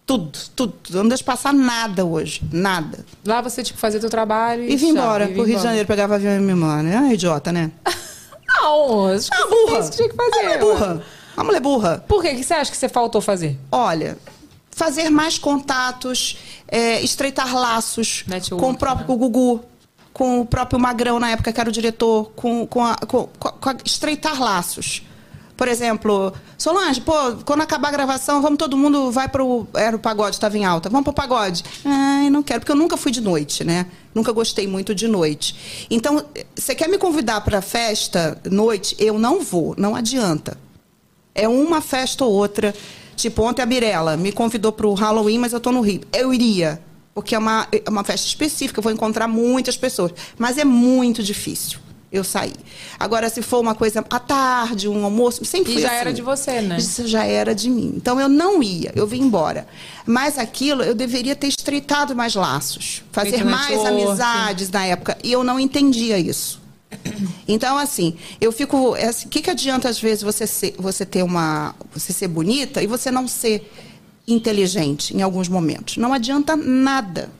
Tudo, 0.06 0.36
tudo. 0.56 0.74
Eu 0.90 1.02
não 1.04 1.08
deixo 1.08 1.22
passar 1.24 1.52
nada 1.54 2.04
hoje. 2.04 2.42
Nada. 2.50 3.04
Lá 3.24 3.40
você, 3.40 3.62
tipo, 3.62 3.78
fazia 3.78 4.00
teu 4.00 4.10
trabalho 4.10 4.64
e. 4.64 4.72
E 4.72 4.76
vim 4.76 4.88
embora 4.88 5.28
pro 5.28 5.44
Rio 5.44 5.56
de. 5.56 5.62
Janeiro, 5.62 5.86
pegava 5.86 6.16
avião 6.16 6.34
e 6.36 6.40
me 6.40 6.52
embora. 6.52 6.98
Ah, 6.98 7.14
idiota, 7.14 7.52
né? 7.52 7.70
Não, 8.48 9.06
acho 9.14 9.30
que 9.30 9.36
Ah, 9.36 9.46
você 9.46 9.48
burra. 9.48 9.70
fez 9.76 9.86
o 9.86 9.90
que 9.90 9.96
tinha 9.96 10.08
que 10.08 10.16
fazer. 10.16 10.30
Uma 10.30 10.42
mulher 10.42 10.58
burra. 10.58 11.02
Uma 11.36 11.44
mulher 11.44 11.60
burra. 11.60 12.04
Por 12.08 12.22
quê? 12.22 12.30
O 12.32 12.36
que 12.36 12.42
você 12.42 12.54
acha 12.54 12.70
que 12.72 12.76
você 12.76 12.88
faltou 12.88 13.20
fazer? 13.20 13.56
Olha, 13.70 14.18
fazer 14.72 15.08
mais 15.10 15.38
contatos, 15.38 16.36
é, 16.66 17.00
estreitar 17.02 17.54
laços 17.54 18.24
Network, 18.26 18.64
com 18.64 18.72
o 18.72 18.76
próprio 18.76 19.06
Gugu, 19.16 19.64
com 20.20 20.40
o 20.42 20.44
próprio 20.44 20.78
Magrão, 20.78 21.18
na 21.18 21.30
época 21.30 21.50
que 21.50 21.58
era 21.58 21.70
o 21.70 21.72
diretor, 21.72 22.30
com, 22.36 22.66
com, 22.66 22.84
a- 22.84 22.94
com- 23.08 23.26
com 23.38 23.70
a- 23.70 23.76
estreitar 23.86 24.38
laços. 24.38 25.02
Por 25.56 25.66
exemplo, 25.66 26.30
Solange, 26.58 27.00
pô, 27.00 27.12
quando 27.46 27.62
acabar 27.62 27.88
a 27.88 27.90
gravação, 27.90 28.42
vamos 28.42 28.58
todo 28.58 28.76
mundo, 28.76 29.10
vai 29.10 29.28
pro. 29.30 29.66
Era 29.74 29.96
o 29.96 29.98
pagode, 29.98 30.36
estava 30.36 30.58
em 30.58 30.64
alta. 30.66 30.90
Vamos 30.90 31.04
pro 31.04 31.12
pagode. 31.14 31.64
Ai, 31.86 32.28
não 32.28 32.42
quero, 32.42 32.60
porque 32.60 32.72
eu 32.72 32.76
nunca 32.76 32.98
fui 32.98 33.10
de 33.10 33.22
noite, 33.22 33.64
né? 33.64 33.86
Nunca 34.14 34.30
gostei 34.30 34.66
muito 34.66 34.94
de 34.94 35.08
noite. 35.08 35.86
Então, 35.90 36.22
você 36.54 36.74
quer 36.74 36.86
me 36.88 36.98
convidar 36.98 37.40
para 37.40 37.62
festa, 37.62 38.38
noite, 38.50 38.94
eu 38.98 39.18
não 39.18 39.40
vou, 39.40 39.74
não 39.78 39.96
adianta. 39.96 40.58
É 41.34 41.48
uma 41.48 41.80
festa 41.80 42.26
ou 42.26 42.32
outra. 42.32 42.74
Tipo, 43.16 43.42
ontem 43.42 43.62
a 43.62 43.66
Mirella 43.66 44.18
me 44.18 44.32
convidou 44.32 44.70
para 44.72 44.86
o 44.86 44.92
Halloween, 44.92 45.38
mas 45.38 45.52
eu 45.52 45.58
estou 45.58 45.72
no 45.72 45.80
Rio. 45.80 46.02
Eu 46.12 46.32
iria, 46.34 46.78
porque 47.20 47.34
é 47.34 47.38
uma, 47.38 47.68
é 47.70 47.88
uma 47.88 48.02
festa 48.02 48.26
específica, 48.26 48.78
eu 48.78 48.82
vou 48.82 48.90
encontrar 48.90 49.28
muitas 49.28 49.76
pessoas. 49.76 50.12
Mas 50.38 50.56
é 50.56 50.64
muito 50.64 51.22
difícil 51.22 51.78
eu 52.10 52.24
sair. 52.24 52.56
Agora, 52.98 53.28
se 53.28 53.42
for 53.42 53.60
uma 53.60 53.74
coisa 53.74 54.00
à 54.00 54.18
tarde, 54.18 54.88
um 54.88 55.04
almoço, 55.04 55.44
sempre 55.44 55.70
E 55.70 55.74
fui 55.74 55.82
já 55.82 55.88
assim. 55.88 55.96
era 55.98 56.12
de 56.12 56.22
você, 56.22 56.60
né? 56.62 56.78
Isso 56.78 57.06
já 57.06 57.24
era 57.24 57.54
de 57.54 57.68
mim. 57.68 57.92
Então 57.94 58.18
eu 58.18 58.28
não 58.28 58.62
ia, 58.62 58.90
eu 58.96 59.06
vim 59.06 59.20
embora. 59.20 59.68
Mas 60.06 60.38
aquilo 60.38 60.82
eu 60.82 60.94
deveria 60.94 61.36
ter 61.36 61.48
estreitado 61.48 62.16
mais 62.16 62.34
laços, 62.34 63.02
fazer 63.12 63.44
mais 63.44 63.68
network. 63.68 64.02
amizades 64.02 64.70
na 64.70 64.86
época. 64.86 65.18
E 65.22 65.30
eu 65.30 65.44
não 65.44 65.60
entendia 65.60 66.18
isso. 66.18 66.58
Então, 67.46 67.76
assim, 67.76 68.16
eu 68.40 68.52
fico. 68.52 68.94
é 68.94 69.06
assim, 69.06 69.26
O 69.26 69.28
que, 69.28 69.42
que 69.42 69.50
adianta, 69.50 69.88
às 69.88 69.98
vezes, 70.00 70.22
você, 70.22 70.46
ser, 70.46 70.74
você 70.78 71.04
ter 71.04 71.24
uma. 71.24 71.74
você 71.92 72.12
ser 72.12 72.28
bonita 72.28 72.80
e 72.80 72.86
você 72.86 73.10
não 73.10 73.26
ser 73.26 73.68
inteligente 74.32 75.16
em 75.16 75.22
alguns 75.22 75.48
momentos? 75.48 75.96
Não 75.96 76.12
adianta 76.12 76.56
nada. 76.56 77.30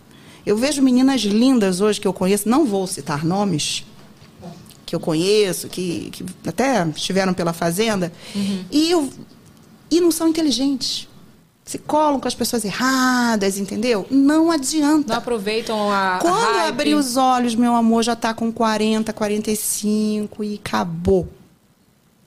Eu 0.45 0.57
vejo 0.57 0.83
meninas 0.83 1.21
lindas 1.23 1.81
hoje 1.81 2.01
que 2.01 2.09
eu 2.09 2.13
conheço, 2.13 2.49
não 2.49 2.65
vou 2.65 2.87
citar 2.87 3.25
nomes, 3.25 3.85
que 4.87 4.97
eu 4.97 5.01
conheço, 5.01 5.69
que, 5.69 6.11
que 6.11 6.25
até 6.47 6.87
estiveram 6.89 7.33
pela 7.33 7.53
fazenda, 7.53 8.13
e, 8.71 8.91
eu, 8.91 9.09
e 9.91 10.01
não 10.01 10.11
são 10.11 10.29
inteligentes. 10.29 11.09
Se 11.65 11.79
colam 11.79 12.19
com 12.19 12.27
as 12.27 12.35
pessoas 12.35 12.65
erradas, 12.65 13.57
entendeu? 13.57 14.05
Não 14.11 14.51
adianta. 14.51 15.13
Não 15.13 15.19
aproveitam 15.19 15.93
a. 15.93 16.19
Quando 16.21 16.35
a 16.35 16.41
eu 16.41 16.55
hype. 16.55 16.69
abrir 16.69 16.95
os 16.95 17.17
olhos, 17.17 17.55
meu 17.55 17.77
amor 17.77 18.03
já 18.03 18.17
tá 18.17 18.35
com 18.35 18.51
40, 18.51 19.13
45 19.13 20.43
e 20.43 20.55
acabou. 20.57 21.29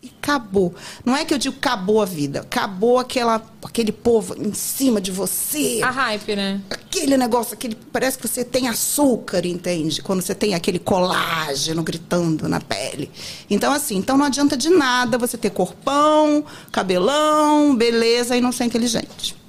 E 0.04 0.12
acabou. 0.22 0.76
Não 1.06 1.16
é 1.16 1.24
que 1.24 1.34
eu 1.34 1.38
digo 1.38 1.56
acabou 1.56 2.02
a 2.02 2.06
vida, 2.06 2.42
acabou 2.42 3.00
aquela, 3.00 3.42
aquele 3.64 3.94
povo 3.94 4.36
em 4.38 4.54
cima 4.54 5.00
de 5.00 5.12
você. 5.12 5.80
A 5.82 5.90
hype, 5.90 6.36
né? 6.36 6.62
Aquele 6.70 7.16
negócio, 7.16 7.54
aquele, 7.54 7.76
parece 7.76 8.18
que 8.18 8.28
você 8.28 8.44
tem 8.44 8.68
açúcar, 8.68 9.46
entende? 9.46 10.02
Quando 10.02 10.22
você 10.22 10.36
tem 10.36 10.56
aquele 10.56 10.78
colágeno 10.78 11.82
gritando 11.84 12.50
na 12.50 12.60
pele. 12.60 13.10
Então, 13.50 13.72
assim, 13.72 13.96
então 13.96 14.18
não 14.18 14.26
adianta 14.26 14.58
de 14.58 14.70
nada 14.70 15.18
você 15.18 15.38
ter 15.38 15.52
corpão, 15.52 16.44
cabelão, 16.70 17.74
beleza 17.74 18.36
e 18.36 18.42
não 18.42 18.52
ser 18.52 18.66
inteligente. 18.66 19.43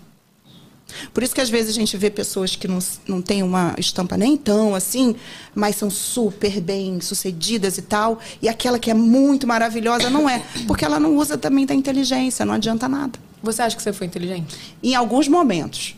Por 1.12 1.22
isso 1.22 1.34
que 1.34 1.40
às 1.40 1.51
vezes 1.51 1.70
a 1.70 1.74
gente 1.74 1.97
vê 1.97 2.11
pessoas 2.11 2.57
que 2.57 2.68
não, 2.68 2.78
não 3.07 3.22
têm 3.22 3.42
uma 3.42 3.74
estampa 3.78 4.16
nem 4.16 4.36
tão 4.36 4.74
assim, 4.74 5.14
mas 5.55 5.76
são 5.76 5.90
super 5.90 6.61
bem 6.61 7.01
sucedidas 7.01 7.78
e 7.78 7.82
tal, 7.82 8.18
e 8.40 8.49
aquela 8.49 8.78
que 8.78 8.90
é 8.90 8.95
muito 8.95 9.47
maravilhosa 9.47 10.11
não 10.11 10.28
é, 10.28 10.42
porque 10.66 10.84
ela 10.84 10.99
não 10.99 11.16
usa 11.16 11.38
também 11.38 11.66
da 11.66 11.74
inteligência, 11.74 12.45
não 12.45 12.55
adianta 12.55 12.88
nada. 12.88 13.18
Você 13.42 13.62
acha 13.62 13.76
que 13.76 13.82
você 13.82 13.92
foi 13.92 14.07
inteligente? 14.07 14.57
Em 14.82 14.95
alguns 14.95 15.28
momentos. 15.28 15.95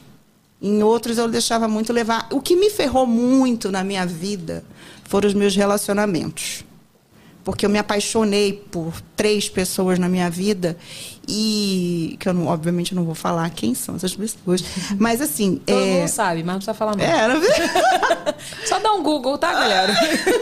Em 0.61 0.83
outros 0.83 1.19
eu 1.19 1.29
deixava 1.29 1.69
muito 1.69 1.93
levar. 1.93 2.27
O 2.33 2.41
que 2.41 2.57
me 2.57 2.71
ferrou 2.71 3.07
muito 3.07 3.71
na 3.71 3.85
minha 3.85 4.07
vida 4.07 4.65
foram 5.05 5.29
os 5.29 5.35
meus 5.35 5.55
relacionamentos. 5.55 6.65
Porque 7.47 7.65
eu 7.65 7.71
me 7.71 7.79
apaixonei 7.79 8.53
por 8.73 8.93
três 9.15 9.49
pessoas 9.49 10.01
na 10.01 10.09
minha 10.09 10.29
vida 10.29 10.77
e 11.29 12.17
que 12.19 12.29
eu 12.29 12.35
não, 12.35 12.49
obviamente 12.49 12.93
não 12.93 13.05
vou 13.05 13.15
falar 13.15 13.49
quem 13.51 13.73
são 13.73 13.95
essas 13.95 14.17
pessoas, 14.17 14.65
mas 14.99 15.21
assim, 15.21 15.61
Todo 15.65 15.79
é, 15.79 16.01
mundo 16.01 16.09
sabe, 16.09 16.41
mas 16.43 16.47
não 16.47 16.55
precisa 16.57 16.75
falar 16.75 16.97
mais. 16.97 17.09
é, 17.09 17.29
não- 17.29 17.41
Só 18.67 18.81
dá 18.81 18.93
um 18.95 19.03
Google, 19.05 19.39
tá, 19.39 19.53
galera? 19.53 19.95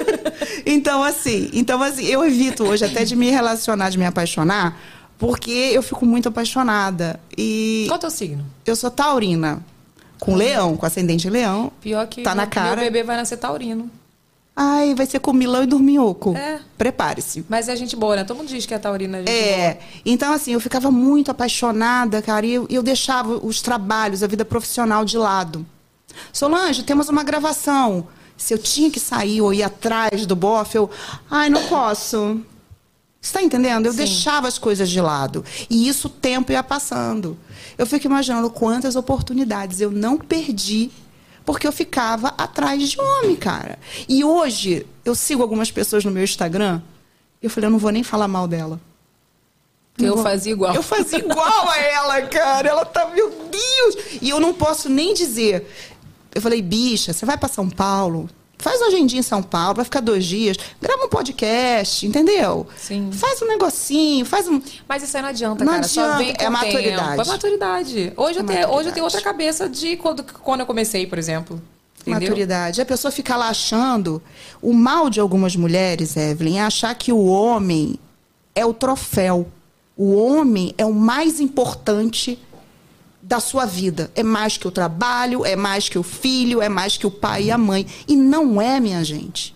então 0.65 1.05
assim, 1.05 1.51
então 1.53 1.83
assim, 1.83 2.07
eu 2.07 2.25
evito 2.25 2.65
hoje 2.65 2.87
até 2.87 3.05
de 3.05 3.15
me 3.15 3.29
relacionar, 3.31 3.91
de 3.91 3.99
me 3.99 4.07
apaixonar, 4.07 4.81
porque 5.19 5.51
eu 5.51 5.83
fico 5.83 6.07
muito 6.07 6.31
apaixonada 6.31 7.21
e 7.37 7.85
Qual 7.87 7.97
é 7.97 7.99
o 7.99 8.01
teu 8.01 8.11
signo? 8.11 8.47
eu 8.65 8.75
sou 8.75 8.91
taurina, 8.91 9.63
com 10.19 10.35
leão, 10.35 10.75
com 10.75 10.87
ascendente 10.87 11.29
leão. 11.29 11.71
Pior 11.83 12.07
que 12.07 12.23
Tá 12.23 12.35
na 12.35 12.47
cara. 12.47 12.77
meu 12.77 12.85
bebê 12.87 13.03
vai 13.03 13.19
nascer 13.19 13.37
taurino. 13.37 13.91
Ai, 14.57 14.95
vai 14.95 15.05
ser 15.05 15.19
com 15.19 15.33
milão 15.33 15.65
e 15.65 15.67
dorminhoco. 15.67 16.37
É. 16.37 16.61
Prepare-se. 16.79 17.45
Mas 17.49 17.69
é 17.69 17.75
gente 17.75 17.97
boa, 17.97 18.15
né? 18.15 18.25
Todo 18.25 18.37
mundo 18.37 18.49
diz 18.49 18.65
que 18.65 18.75
é 18.75 18.79
taurina. 18.79 19.19
Gente 19.19 19.31
É, 19.31 19.81
então 20.07 20.33
assim, 20.33 20.53
eu 20.53 20.61
ficava 20.61 20.91
muito 20.91 21.31
apaixonada, 21.31 22.23
cara, 22.23 22.47
e 22.47 22.55
eu, 22.55 22.67
eu 22.71 22.83
deixava 22.83 23.45
os 23.45 23.61
trabalhos, 23.61 24.23
a 24.23 24.27
vida 24.29 24.45
profissional 24.45 25.05
de 25.05 25.19
lado. 25.19 25.67
Solange, 26.33 26.85
temos 26.85 27.09
uma 27.09 27.25
gravação. 27.25 28.07
Se 28.37 28.55
eu 28.55 28.59
tinha 28.59 28.91
que 28.91 29.01
sair 29.01 29.41
ou 29.41 29.53
ir 29.53 29.63
atrás 29.63 30.27
do 30.27 30.37
bofe, 30.37 30.77
eu. 30.77 30.89
Ai, 31.31 31.51
não 31.51 31.65
posso. 31.67 32.41
Você 33.21 33.33
tá 33.33 33.43
entendendo? 33.43 33.87
Eu 33.87 33.95
deixava 33.95 34.47
as 34.47 34.59
coisas 34.59 34.89
de 34.91 35.01
lado. 35.01 35.45
E 35.71 35.89
isso 35.89 36.09
o 36.09 36.11
tempo 36.11 36.53
ia 36.53 36.63
passando. 36.63 37.39
Eu 37.79 37.87
fico 37.87 38.07
imaginando 38.07 38.51
quantas 38.51 38.97
oportunidades 38.97 39.81
eu 39.81 39.91
não 39.91 40.19
perdi 40.19 40.91
porque 41.45 41.67
eu 41.67 41.73
ficava 41.73 42.29
atrás 42.39 42.89
de 42.91 43.01
homem, 43.01 43.37
cara. 43.37 43.79
E 44.09 44.25
hoje, 44.25 44.87
eu 45.05 45.15
sigo 45.15 45.43
algumas 45.43 45.71
pessoas 45.71 46.05
no 46.05 46.11
meu 46.11 46.25
Instagram. 46.25 46.81
Eu 47.43 47.51
falei, 47.51 47.67
eu 47.69 47.71
não 47.73 47.79
vou 47.79 47.91
nem 47.91 48.03
falar 48.03 48.27
mal 48.29 48.49
dela. 48.49 48.81
Eu 49.99 50.15
vou- 50.15 50.25
fazia 50.25 50.53
igual. 50.53 50.75
Eu 50.75 50.83
fazia 50.83 51.19
igual 51.19 51.69
a 51.71 51.79
ela, 51.79 52.23
cara. 52.23 52.69
Ela 52.69 52.85
tá, 52.85 53.07
meu 53.11 53.31
Deus! 53.31 54.19
E 54.21 54.29
eu 54.31 54.41
não 54.41 54.53
posso 54.55 54.89
nem 54.89 55.15
dizer. 55.15 55.71
Eu 56.35 56.43
falei, 56.43 56.61
bicha, 56.61 57.13
você 57.13 57.25
vai 57.25 57.37
pra 57.39 57.49
São 57.49 57.69
Paulo? 57.71 58.29
Faz 58.65 58.81
uma 58.81 58.87
agendinha 58.87 59.21
em 59.21 59.23
São 59.23 59.43
Paulo, 59.43 59.75
vai 59.75 59.85
ficar 59.85 60.01
dois 60.01 60.25
dias. 60.25 60.57
Grava 60.81 61.05
um 61.05 61.09
podcast, 61.11 62.07
entendeu? 62.07 62.67
Sim. 62.79 63.11
Faz 63.13 63.43
um 63.43 63.47
negocinho, 63.47 64.25
faz 64.25 64.49
um. 64.49 64.59
Mas 64.89 65.03
isso 65.03 65.15
aí 65.15 65.23
não 65.23 65.29
adianta, 65.29 65.63
Não 65.63 65.73
cara. 65.75 65.87
Só 65.87 66.01
adianta, 66.01 66.25
vem 66.25 66.35
com 66.35 66.43
é 66.43 66.49
maturidade. 66.49 67.11
Tempo. 67.11 67.21
É 67.21 67.25
maturidade. 67.27 68.13
Hoje, 68.17 68.39
É 68.39 68.41
eu 68.41 68.47
tenho, 68.47 68.69
hoje 68.71 68.89
eu 68.89 68.93
tenho 68.95 69.05
outra 69.05 69.21
cabeça 69.21 69.69
de 69.69 69.99
quando, 69.99 70.25
quando 70.41 70.61
eu 70.61 70.67
comecei, 70.67 71.07
por 71.07 71.19
exemplo. 71.19 71.61
Entendeu? 72.01 72.23
Maturidade. 72.23 72.81
A 72.81 72.87
pessoa 72.87 73.13
fica 73.13 73.37
lá 73.37 73.49
achando. 73.51 74.23
O 74.63 74.73
mal 74.73 75.11
de 75.11 75.21
algumas 75.21 75.55
mulheres, 75.55 76.17
Evelyn, 76.17 76.57
é 76.57 76.63
achar 76.63 76.95
que 76.95 77.13
o 77.13 77.23
homem 77.27 77.99
é 78.55 78.65
o 78.65 78.73
troféu. 78.73 79.47
O 79.95 80.15
homem 80.17 80.75
é 80.79 80.87
o 80.87 80.95
mais 80.95 81.39
importante 81.39 82.39
da 83.27 83.41
sua 83.41 83.65
vida. 83.65 84.11
É 84.15 84.23
mais 84.23 84.57
que 84.57 84.69
o 84.69 84.71
trabalho, 84.71 85.45
é 85.45 85.57
mais 85.57 85.89
que 85.89 85.99
o 85.99 86.03
filho, 86.03 86.61
é 86.61 86.69
mais 86.69 86.97
que 86.97 87.07
o 87.07 87.11
pai 87.11 87.45
e 87.45 87.51
a 87.51 87.59
mãe. 87.59 87.87
E 88.07 88.15
não 88.17 88.61
é, 88.61 88.79
minha 88.79 89.03
gente. 89.03 89.55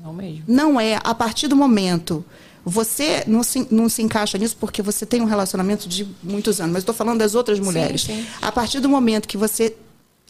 Não 0.00 0.12
mesmo. 0.12 0.44
Não 0.46 0.80
é. 0.80 0.98
A 1.02 1.14
partir 1.14 1.48
do 1.48 1.56
momento. 1.56 2.24
Você 2.62 3.24
não 3.26 3.42
se, 3.42 3.66
não 3.70 3.88
se 3.88 4.02
encaixa 4.02 4.36
nisso 4.36 4.54
porque 4.60 4.82
você 4.82 5.06
tem 5.06 5.22
um 5.22 5.24
relacionamento 5.24 5.88
de 5.88 6.06
muitos 6.22 6.60
anos, 6.60 6.74
mas 6.74 6.82
estou 6.82 6.94
falando 6.94 7.18
das 7.18 7.34
outras 7.34 7.58
mulheres. 7.58 8.02
sim. 8.02 8.26
A 8.40 8.52
partir 8.52 8.80
do 8.80 8.88
momento 8.88 9.26
que 9.26 9.38
você 9.38 9.74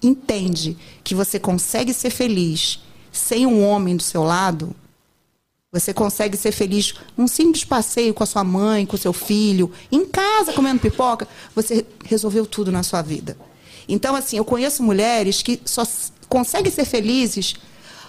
entende 0.00 0.76
que 1.02 1.12
você 1.12 1.40
consegue 1.40 1.92
ser 1.92 2.10
feliz 2.10 2.78
sem 3.10 3.46
um 3.46 3.64
homem 3.64 3.96
do 3.96 4.02
seu 4.02 4.22
lado, 4.22 4.74
você 5.72 5.94
consegue 5.94 6.36
ser 6.36 6.50
feliz 6.50 6.94
num 7.16 7.28
simples 7.28 7.64
passeio 7.64 8.12
com 8.12 8.24
a 8.24 8.26
sua 8.26 8.42
mãe, 8.42 8.84
com 8.84 8.96
o 8.96 8.98
seu 8.98 9.12
filho, 9.12 9.70
em 9.90 10.04
casa 10.04 10.52
comendo 10.52 10.80
pipoca, 10.80 11.28
você 11.54 11.86
resolveu 12.04 12.44
tudo 12.44 12.72
na 12.72 12.82
sua 12.82 13.02
vida. 13.02 13.36
Então, 13.88 14.16
assim, 14.16 14.36
eu 14.36 14.44
conheço 14.44 14.82
mulheres 14.82 15.42
que 15.42 15.60
só 15.64 15.84
conseguem 16.28 16.72
ser 16.72 16.84
felizes. 16.84 17.54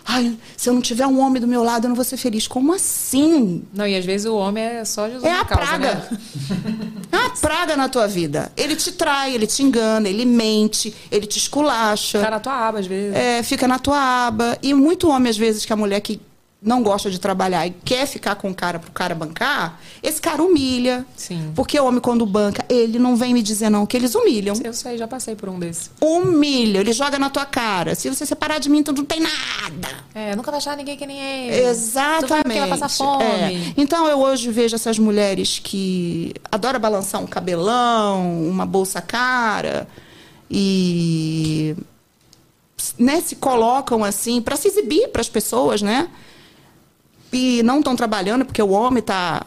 Ai, 0.03 0.35
se 0.57 0.67
eu 0.67 0.73
não 0.73 0.81
tiver 0.81 1.05
um 1.05 1.19
homem 1.19 1.39
do 1.39 1.47
meu 1.47 1.63
lado, 1.63 1.85
eu 1.85 1.89
não 1.89 1.95
vou 1.95 2.03
ser 2.03 2.17
feliz. 2.17 2.47
Como 2.47 2.73
assim? 2.73 3.63
Não, 3.71 3.85
e 3.87 3.95
às 3.95 4.03
vezes 4.05 4.25
o 4.25 4.35
homem 4.35 4.63
é 4.63 4.83
só 4.83 5.07
Jesus 5.07 5.23
É 5.23 5.31
a 5.31 5.45
causa, 5.45 5.65
praga. 5.67 5.93
né? 5.93 6.19
É 7.11 7.17
uma 7.17 7.29
praga 7.29 7.77
na 7.77 7.87
tua 7.87 8.07
vida. 8.07 8.51
Ele 8.57 8.75
te 8.75 8.91
trai, 8.91 9.35
ele 9.35 9.45
te 9.45 9.61
engana, 9.61 10.09
ele 10.09 10.25
mente, 10.25 10.95
ele 11.11 11.27
te 11.27 11.37
esculacha. 11.37 12.19
Tá 12.19 12.31
na 12.31 12.39
tua 12.39 12.67
aba, 12.67 12.79
às 12.79 12.87
vezes. 12.87 13.15
É, 13.15 13.43
fica 13.43 13.67
na 13.67 13.77
tua 13.77 14.25
aba. 14.27 14.57
E 14.63 14.73
muito 14.73 15.07
homem, 15.07 15.29
às 15.29 15.37
vezes, 15.37 15.63
que 15.63 15.71
a 15.73 15.75
mulher 15.75 15.99
que 16.01 16.19
não 16.61 16.83
gosta 16.83 17.09
de 17.09 17.19
trabalhar 17.19 17.65
e 17.65 17.71
quer 17.71 18.05
ficar 18.05 18.35
com 18.35 18.51
o 18.51 18.53
cara 18.53 18.77
pro 18.77 18.91
cara 18.91 19.15
bancar, 19.15 19.79
esse 20.03 20.21
cara 20.21 20.43
humilha. 20.43 21.03
Sim. 21.15 21.51
Porque 21.55 21.79
o 21.79 21.85
homem, 21.85 21.99
quando 21.99 22.23
banca, 22.23 22.63
ele 22.69 22.99
não 22.99 23.15
vem 23.15 23.33
me 23.33 23.41
dizer 23.41 23.71
não, 23.71 23.83
que 23.85 23.97
eles 23.97 24.13
humilham. 24.13 24.55
Eu 24.63 24.71
sei, 24.71 24.95
já 24.95 25.07
passei 25.07 25.35
por 25.35 25.49
um 25.49 25.57
desses. 25.57 25.89
Humilha, 25.99 26.79
ele 26.79 26.93
joga 26.93 27.17
na 27.17 27.31
tua 27.31 27.45
cara. 27.45 27.95
Se 27.95 28.09
você 28.09 28.27
separar 28.27 28.59
de 28.59 28.69
mim, 28.69 28.83
tu 28.83 28.91
não 28.93 29.03
tem 29.03 29.19
nada. 29.19 29.89
É, 30.13 30.35
nunca 30.35 30.51
vai 30.51 30.59
achar 30.59 30.77
ninguém 30.77 30.95
que 30.95 31.07
nem 31.07 31.19
ele. 31.19 31.67
Exatamente. 31.67 32.25
Tu 32.25 32.29
vai 32.29 32.43
porque 32.43 32.59
vai 32.59 32.69
passar 32.69 32.89
fome. 32.89 33.23
É. 33.23 33.73
Então 33.75 34.07
eu 34.07 34.19
hoje 34.19 34.51
vejo 34.51 34.75
essas 34.75 34.99
mulheres 34.99 35.57
que 35.57 36.31
adoram 36.51 36.79
balançar 36.79 37.19
um 37.21 37.27
cabelão, 37.27 38.47
uma 38.47 38.67
bolsa 38.67 39.01
cara 39.01 39.87
e 40.49 41.75
né, 42.99 43.19
se 43.21 43.35
colocam 43.37 44.03
assim 44.03 44.41
para 44.41 44.55
se 44.55 44.67
exibir 44.67 45.07
para 45.07 45.21
as 45.21 45.29
pessoas, 45.29 45.81
né? 45.81 46.07
E 47.31 47.63
não 47.63 47.79
estão 47.79 47.95
trabalhando 47.95 48.45
porque 48.45 48.61
o 48.61 48.69
homem 48.69 48.99
está 48.99 49.43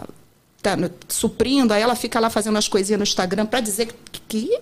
tá 0.62 0.76
suprindo, 1.08 1.72
aí 1.74 1.82
ela 1.82 1.94
fica 1.94 2.18
lá 2.18 2.30
fazendo 2.30 2.56
as 2.56 2.68
coisinhas 2.68 2.98
no 2.98 3.02
Instagram 3.02 3.46
para 3.46 3.60
dizer 3.60 3.94
que, 4.10 4.20
que 4.20 4.60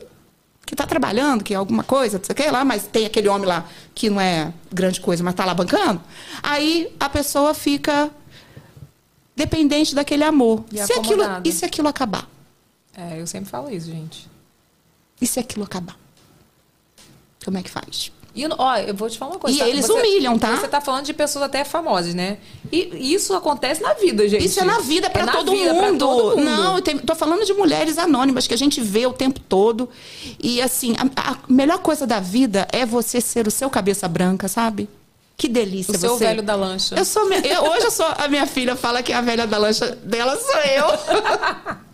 que 0.72 0.76
tá 0.76 0.86
trabalhando, 0.86 1.44
que 1.44 1.52
é 1.52 1.56
alguma 1.56 1.84
coisa, 1.84 2.16
não 2.16 2.24
sei 2.24 2.32
o 2.32 2.36
que 2.36 2.50
lá, 2.50 2.64
mas 2.64 2.86
tem 2.86 3.04
aquele 3.04 3.28
homem 3.28 3.46
lá 3.46 3.68
que 3.94 4.08
não 4.08 4.18
é 4.18 4.52
grande 4.72 5.02
coisa, 5.02 5.22
mas 5.22 5.34
tá 5.34 5.44
lá 5.44 5.52
bancando. 5.52 6.00
Aí 6.42 6.94
a 6.98 7.10
pessoa 7.10 7.52
fica 7.52 8.10
dependente 9.36 9.94
daquele 9.94 10.24
amor. 10.24 10.64
E 10.72 10.82
se 10.82 10.92
aquilo, 10.94 11.22
e 11.44 11.52
se 11.52 11.64
aquilo 11.66 11.88
acabar? 11.88 12.26
É, 12.96 13.20
eu 13.20 13.26
sempre 13.26 13.50
falo 13.50 13.70
isso, 13.70 13.86
gente. 13.90 14.30
E 15.20 15.26
se 15.26 15.38
aquilo 15.38 15.64
acabar? 15.64 15.98
Como 17.44 17.58
é 17.58 17.62
que 17.62 17.70
faz? 17.70 18.10
E, 18.34 18.46
ó, 18.56 18.76
eu 18.78 18.94
vou 18.94 19.10
te 19.10 19.18
falar 19.18 19.32
uma 19.32 19.38
coisa. 19.38 19.56
E 19.56 19.60
tá? 19.60 19.68
eles 19.68 19.88
humilham, 19.90 20.38
tá? 20.38 20.56
Você 20.56 20.66
tá 20.66 20.80
falando 20.80 21.04
de 21.04 21.12
pessoas 21.12 21.44
até 21.44 21.64
famosas, 21.64 22.14
né? 22.14 22.38
E 22.72 23.12
isso 23.14 23.34
acontece 23.34 23.82
na 23.82 23.92
vida, 23.92 24.26
gente. 24.26 24.46
Isso 24.46 24.58
é 24.60 24.64
na 24.64 24.78
vida, 24.80 25.10
pra, 25.10 25.26
na 25.26 25.32
todo, 25.32 25.52
vida, 25.52 25.74
pra 25.74 25.88
mundo. 25.88 25.98
todo 25.98 26.36
mundo. 26.38 26.44
Não, 26.44 26.76
eu 26.76 26.82
tenho- 26.82 27.00
tô 27.02 27.14
falando 27.14 27.44
de 27.44 27.52
mulheres 27.52 27.98
anônimas 27.98 28.46
que 28.46 28.54
a 28.54 28.56
gente 28.56 28.80
vê 28.80 29.04
o 29.06 29.12
tempo 29.12 29.38
todo. 29.38 29.88
E 30.42 30.62
assim, 30.62 30.94
a, 31.14 31.32
a 31.32 31.36
melhor 31.46 31.78
coisa 31.80 32.06
da 32.06 32.20
vida 32.20 32.66
é 32.72 32.86
você 32.86 33.20
ser 33.20 33.46
o 33.46 33.50
seu 33.50 33.68
cabeça 33.68 34.08
branca, 34.08 34.48
sabe? 34.48 34.88
Que 35.36 35.46
delícia 35.48 35.94
O 35.94 35.98
seu 35.98 36.10
você. 36.16 36.24
velho 36.24 36.42
da 36.42 36.54
lancha. 36.54 36.94
Eu 36.94 37.04
sou, 37.04 37.30
eu- 37.30 37.62
hoje 37.64 37.84
eu 37.84 37.90
sou 37.90 38.06
a 38.16 38.28
minha 38.28 38.46
filha 38.46 38.76
fala 38.76 39.02
que 39.02 39.12
a 39.12 39.20
velha 39.20 39.46
da 39.46 39.58
lancha 39.58 39.90
dela 40.04 40.36
sou 40.38 40.56
eu. 40.60 40.86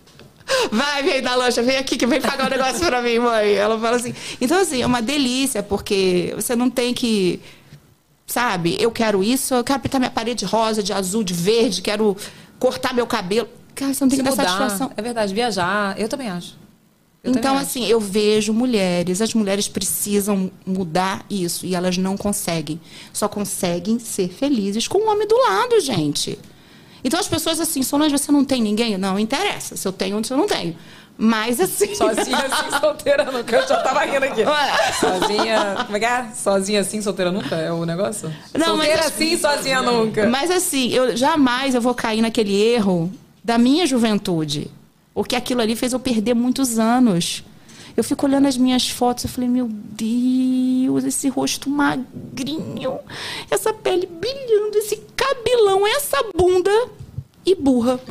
Vai, 0.73 1.03
vem 1.03 1.23
da 1.23 1.35
lancha, 1.35 1.63
vem 1.63 1.77
aqui 1.77 1.97
que 1.97 2.07
vem 2.07 2.21
pagar 2.21 2.47
o 2.47 2.51
negócio 2.51 2.85
pra 2.87 3.03
mim, 3.03 3.19
mãe. 3.19 3.53
Ela 3.53 3.79
fala 3.79 3.97
assim. 3.97 4.15
Então, 4.41 4.61
assim, 4.61 4.83
é 4.83 4.87
uma 4.87 5.03
delícia, 5.03 5.63
porque 5.63 6.33
você 6.37 6.57
não 6.57 6.71
tem 6.71 6.95
que. 6.95 7.41
Sabe, 8.27 8.77
eu 8.79 8.91
quero 8.91 9.23
isso, 9.23 9.55
eu 9.55 9.65
quero 9.65 9.81
pintar 9.81 9.99
minha 9.99 10.11
parede 10.11 10.45
rosa, 10.45 10.83
de 10.83 10.93
azul, 10.93 11.25
de 11.25 11.33
verde, 11.33 11.81
quero 11.81 12.15
cortar 12.59 12.93
meu 12.93 13.07
cabelo. 13.07 13.49
Cara, 13.75 13.95
você 13.95 14.05
não 14.05 14.09
tem 14.11 14.19
Se 14.19 14.23
que 14.23 14.29
dar 14.31 14.37
mudar, 14.37 14.59
satisfação. 14.59 14.91
É 14.97 15.01
verdade, 15.03 15.33
viajar. 15.33 15.99
Eu 15.99 16.09
também 16.09 16.29
acho. 16.29 16.55
Eu 17.25 17.31
Então, 17.31 17.43
também 17.43 17.59
acho. 17.59 17.67
assim, 17.67 17.87
eu 17.87 17.99
vejo 17.99 18.53
mulheres, 18.53 19.23
as 19.23 19.33
mulheres 19.33 19.67
precisam 19.67 20.51
mudar 20.67 21.25
isso 21.31 21.65
e 21.65 21.75
elas 21.75 21.97
não 21.97 22.17
conseguem. 22.19 22.79
Só 23.15 23.29
conseguem 23.29 23.99
ser 23.99 24.29
felizes 24.29 24.87
com 24.87 24.99
o 24.99 25.11
homem 25.11 25.27
do 25.27 25.37
lado, 25.37 25.81
gente. 25.81 26.39
Então 27.05 27.19
as 27.19 27.29
pessoas 27.29 27.61
assim, 27.61 27.83
Solange, 27.83 28.17
você 28.17 28.31
não 28.33 28.45
tem 28.45 28.61
ninguém? 28.63 28.97
Não 28.99 29.19
interessa 29.19 29.77
se 29.77 29.87
eu 29.87 29.93
tenho 29.93 30.17
ou 30.17 30.25
se 30.25 30.33
eu 30.33 30.37
não 30.37 30.47
tenho. 30.47 30.77
Mas 31.17 31.59
assim. 31.61 31.95
Sozinha 31.97 32.39
assim, 32.39 32.79
solteira 32.81 33.25
nunca. 33.25 33.57
Eu 33.57 33.67
já 33.69 33.77
tava 33.83 34.05
rindo 34.05 34.25
aqui. 34.25 34.43
Sozinha. 35.01 35.77
Como 35.85 35.97
é 35.97 36.01
que 36.01 36.07
é? 36.07 36.27
Sozinha 36.35 36.81
assim, 36.81 37.03
solteira 37.03 37.33
nunca? 37.33 37.57
É 37.57 37.73
o 37.73 37.85
negócio? 37.85 38.29
Não, 38.57 38.77
mas 38.77 38.87
solteira 38.89 39.01
acho- 39.01 39.09
assim, 39.09 39.37
sozinha 39.39 39.83
nunca. 39.83 40.29
Mas 40.29 40.51
assim, 40.51 40.89
eu 40.91 41.17
jamais 41.17 41.75
eu 41.75 41.81
vou 41.81 41.95
cair 41.95 42.21
naquele 42.21 42.55
erro 42.61 43.13
da 43.43 43.59
minha 43.59 43.87
juventude. 43.87 44.71
Porque 45.13 45.35
aquilo 45.35 45.61
ali 45.61 45.75
fez 45.75 45.93
eu 45.93 45.99
perder 45.99 46.35
muitos 46.35 46.79
anos. 46.79 47.43
Eu 47.97 48.05
fico 48.05 48.25
olhando 48.27 48.47
as 48.47 48.57
minhas 48.57 48.89
fotos 48.89 49.25
e 49.25 49.29
falei, 49.29 49.49
meu 49.51 49.69
Deus, 49.69 51.03
esse 51.03 51.29
rosto 51.29 51.69
magrinho, 51.69 53.01
essa 53.51 53.73
pele 53.73 54.07
brilhando, 54.07 54.79
esse 54.79 55.03
cabelão, 55.29 55.87
essa 55.87 56.25
bunda 56.35 56.71
e 57.45 57.55
burra. 57.55 58.01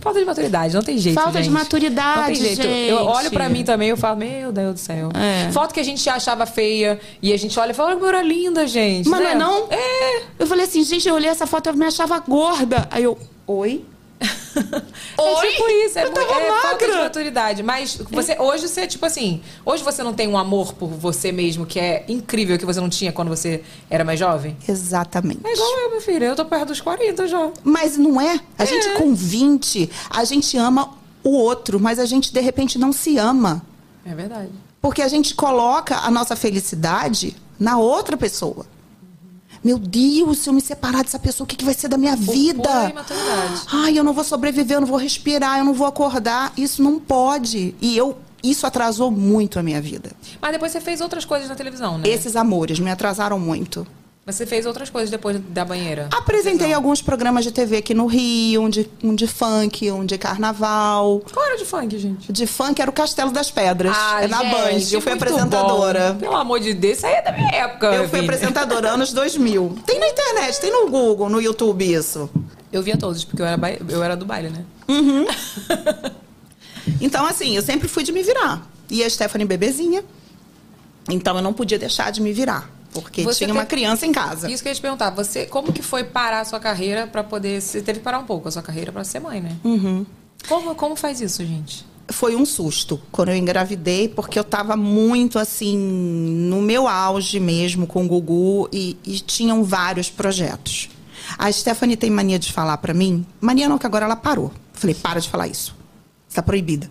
Falta 0.00 0.18
de 0.18 0.24
maturidade, 0.24 0.74
não 0.74 0.82
tem 0.82 0.98
jeito. 0.98 1.14
Falta 1.14 1.38
de 1.38 1.44
gente. 1.44 1.52
maturidade, 1.52 2.18
Não 2.18 2.24
tem 2.26 2.56
jeito. 2.56 2.62
Eu 2.62 2.98
gente. 2.98 3.08
olho 3.08 3.30
pra 3.30 3.48
mim 3.48 3.64
também 3.64 3.90
e 3.90 3.96
falo, 3.96 4.18
meu 4.18 4.52
Deus 4.52 4.74
do 4.74 4.80
céu. 4.80 5.10
É. 5.14 5.50
Foto 5.52 5.72
que 5.72 5.80
a 5.80 5.82
gente 5.82 6.08
achava 6.08 6.44
feia 6.46 7.00
e 7.20 7.32
a 7.32 7.36
gente 7.36 7.58
olha 7.58 7.70
e 7.70 7.74
fala, 7.74 7.90
olha 7.90 7.96
como 7.96 8.06
eu 8.06 8.16
era 8.16 8.22
linda, 8.22 8.66
gente. 8.66 9.08
Mas 9.08 9.20
não 9.20 9.26
né? 9.26 9.32
é 9.32 9.38
não? 9.38 9.66
É. 9.70 10.22
Eu 10.38 10.46
falei 10.46 10.64
assim, 10.64 10.82
gente, 10.84 11.08
eu 11.08 11.14
olhei 11.14 11.30
essa 11.30 11.46
foto 11.46 11.66
e 11.66 11.70
eu 11.70 11.74
me 11.74 11.86
achava 11.86 12.18
gorda. 12.18 12.86
Aí 12.90 13.04
eu, 13.04 13.18
oi? 13.46 13.84
É 14.22 15.46
tipo 15.46 15.68
isso, 15.68 15.98
é, 15.98 16.04
Eu 16.04 16.10
tava 16.10 16.40
é 16.40 16.60
falta 16.60 16.86
de 16.86 16.96
maturidade. 16.96 17.62
Mas 17.62 17.96
você, 18.10 18.36
hoje 18.38 18.68
você, 18.68 18.86
tipo 18.86 19.04
assim, 19.04 19.42
hoje 19.64 19.82
você 19.82 20.02
não 20.02 20.14
tem 20.14 20.28
um 20.28 20.36
amor 20.36 20.72
por 20.74 20.88
você 20.88 21.30
mesmo 21.30 21.66
que 21.66 21.78
é 21.78 22.04
incrível 22.08 22.58
que 22.58 22.64
você 22.64 22.80
não 22.80 22.88
tinha 22.88 23.12
quando 23.12 23.28
você 23.28 23.62
era 23.90 24.04
mais 24.04 24.18
jovem? 24.18 24.56
Exatamente. 24.68 25.40
É 25.44 25.52
igual 25.52 25.78
eu, 25.80 25.90
meu 25.90 26.00
filho. 26.00 26.24
Eu 26.24 26.36
tô 26.36 26.44
perto 26.44 26.68
dos 26.68 26.80
40 26.80 27.26
já. 27.26 27.50
Mas 27.62 27.96
não 27.96 28.20
é? 28.20 28.40
A 28.58 28.64
gente 28.64 28.88
com 28.94 29.14
20, 29.14 29.90
a 30.10 30.24
gente 30.24 30.56
ama 30.56 30.90
o 31.22 31.30
outro, 31.30 31.78
mas 31.78 31.98
a 31.98 32.04
gente 32.04 32.32
de 32.32 32.40
repente 32.40 32.78
não 32.78 32.92
se 32.92 33.18
ama. 33.18 33.62
É 34.04 34.14
verdade. 34.14 34.50
Porque 34.80 35.02
a 35.02 35.08
gente 35.08 35.34
coloca 35.34 35.96
a 35.98 36.10
nossa 36.10 36.34
felicidade 36.34 37.36
na 37.58 37.78
outra 37.78 38.16
pessoa. 38.16 38.66
Meu 39.64 39.78
Deus, 39.78 40.38
se 40.38 40.48
eu 40.48 40.52
me 40.52 40.60
separar 40.60 41.04
dessa 41.04 41.18
pessoa, 41.18 41.44
o 41.44 41.48
que, 41.48 41.56
que 41.56 41.64
vai 41.64 41.74
ser 41.74 41.88
da 41.88 41.96
minha 41.96 42.16
vida? 42.16 42.68
Ai, 43.72 43.96
eu 43.96 44.02
não 44.02 44.12
vou 44.12 44.24
sobreviver, 44.24 44.76
eu 44.76 44.80
não 44.80 44.88
vou 44.88 44.98
respirar, 44.98 45.58
eu 45.58 45.64
não 45.64 45.72
vou 45.72 45.86
acordar. 45.86 46.52
Isso 46.56 46.82
não 46.82 46.98
pode. 46.98 47.74
E 47.80 47.96
eu, 47.96 48.16
isso 48.42 48.66
atrasou 48.66 49.10
muito 49.10 49.58
a 49.58 49.62
minha 49.62 49.80
vida. 49.80 50.10
Mas 50.40 50.52
depois 50.52 50.72
você 50.72 50.80
fez 50.80 51.00
outras 51.00 51.24
coisas 51.24 51.48
na 51.48 51.54
televisão, 51.54 51.96
né? 51.96 52.08
Esses 52.08 52.34
amores 52.34 52.80
me 52.80 52.90
atrasaram 52.90 53.38
muito. 53.38 53.86
Você 54.24 54.46
fez 54.46 54.66
outras 54.66 54.88
coisas 54.88 55.10
depois 55.10 55.36
da 55.48 55.64
banheira. 55.64 56.08
Apresentei 56.12 56.72
alguns 56.72 57.02
programas 57.02 57.42
de 57.44 57.50
TV 57.50 57.78
aqui 57.78 57.92
no 57.92 58.06
Rio, 58.06 58.62
um 58.62 58.68
de, 58.70 58.88
um 59.02 59.16
de 59.16 59.26
funk, 59.26 59.90
um 59.90 60.06
de 60.06 60.16
carnaval. 60.16 61.20
Qual 61.34 61.44
era 61.44 61.56
de 61.58 61.64
funk, 61.64 61.98
gente? 61.98 62.32
De 62.32 62.46
funk 62.46 62.80
era 62.80 62.88
o 62.88 62.94
Castelo 62.94 63.32
das 63.32 63.50
Pedras. 63.50 63.96
Ah, 63.98 64.22
é 64.22 64.28
na 64.28 64.42
gente, 64.44 64.50
Band. 64.52 64.88
Eu 64.92 65.00
fui 65.00 65.12
apresentadora. 65.12 66.12
bom. 66.12 66.20
Pelo 66.20 66.36
amor 66.36 66.60
de 66.60 66.72
Deus, 66.72 66.98
isso 66.98 67.06
aí 67.06 67.14
é 67.14 67.22
da 67.22 67.32
minha 67.32 67.50
época. 67.50 67.86
Eu 67.88 68.08
fui 68.08 68.20
filha. 68.20 68.32
apresentadora 68.32 68.90
anos 68.92 69.10
2000. 69.14 69.78
Tem 69.84 69.98
na 69.98 70.06
internet, 70.08 70.60
tem 70.60 70.70
no 70.70 70.88
Google, 70.88 71.28
no 71.28 71.40
YouTube 71.40 71.82
isso. 71.92 72.30
Eu 72.72 72.80
via 72.80 72.96
todos, 72.96 73.24
porque 73.24 73.42
eu 73.42 73.46
era, 73.46 73.56
ba- 73.56 73.72
eu 73.88 74.04
era 74.04 74.16
do 74.16 74.24
baile, 74.24 74.50
né? 74.50 74.64
Então, 77.00 77.24
assim, 77.26 77.54
eu 77.56 77.62
sempre 77.62 77.86
fui 77.88 78.02
de 78.02 78.12
me 78.12 78.22
virar. 78.22 78.66
E 78.90 79.02
a 79.04 79.10
Stephanie 79.10 79.46
bebezinha. 79.46 80.04
Então 81.08 81.36
eu 81.36 81.42
não 81.42 81.52
podia 81.52 81.78
deixar 81.78 82.10
de 82.10 82.20
me 82.20 82.32
virar. 82.32 82.68
Porque 82.92 83.22
Você 83.22 83.38
tinha 83.44 83.54
uma 83.54 83.64
teve- 83.64 83.76
criança 83.82 84.06
em 84.06 84.12
casa. 84.12 84.50
Isso 84.50 84.62
que 84.62 84.68
eu 84.68 84.70
ia 84.70 84.74
te 84.74 84.80
perguntar. 84.82 85.10
Você, 85.10 85.46
como 85.46 85.72
que 85.72 85.82
foi 85.82 86.04
parar 86.04 86.40
a 86.40 86.44
sua 86.44 86.60
carreira 86.60 87.06
pra 87.06 87.24
poder... 87.24 87.60
Você 87.60 87.80
teve 87.80 87.98
que 88.00 88.04
parar 88.04 88.18
um 88.18 88.24
pouco 88.24 88.48
a 88.48 88.50
sua 88.50 88.62
carreira 88.62 88.92
pra 88.92 89.02
ser 89.04 89.20
mãe, 89.20 89.40
né? 89.40 89.56
Uhum. 89.64 90.04
Como, 90.48 90.74
como 90.74 90.94
faz 90.96 91.20
isso, 91.20 91.44
gente? 91.44 91.86
Foi 92.10 92.36
um 92.36 92.44
susto 92.44 93.00
quando 93.10 93.30
eu 93.30 93.36
engravidei, 93.36 94.08
porque 94.08 94.38
eu 94.38 94.44
tava 94.44 94.76
muito 94.76 95.38
assim, 95.38 95.78
no 95.78 96.60
meu 96.60 96.86
auge 96.86 97.40
mesmo 97.40 97.86
com 97.86 98.04
o 98.04 98.08
Gugu 98.08 98.68
e, 98.72 98.98
e 99.04 99.20
tinham 99.20 99.64
vários 99.64 100.10
projetos. 100.10 100.90
A 101.38 101.50
Stephanie 101.50 101.96
tem 101.96 102.10
mania 102.10 102.38
de 102.38 102.52
falar 102.52 102.76
pra 102.78 102.92
mim, 102.92 103.24
mania 103.40 103.68
não, 103.68 103.78
que 103.78 103.86
agora 103.86 104.04
ela 104.04 104.16
parou. 104.16 104.52
Falei, 104.74 104.94
para 104.94 105.20
de 105.20 105.28
falar 105.30 105.46
isso. 105.46 105.74
Está 106.28 106.42
proibida. 106.42 106.90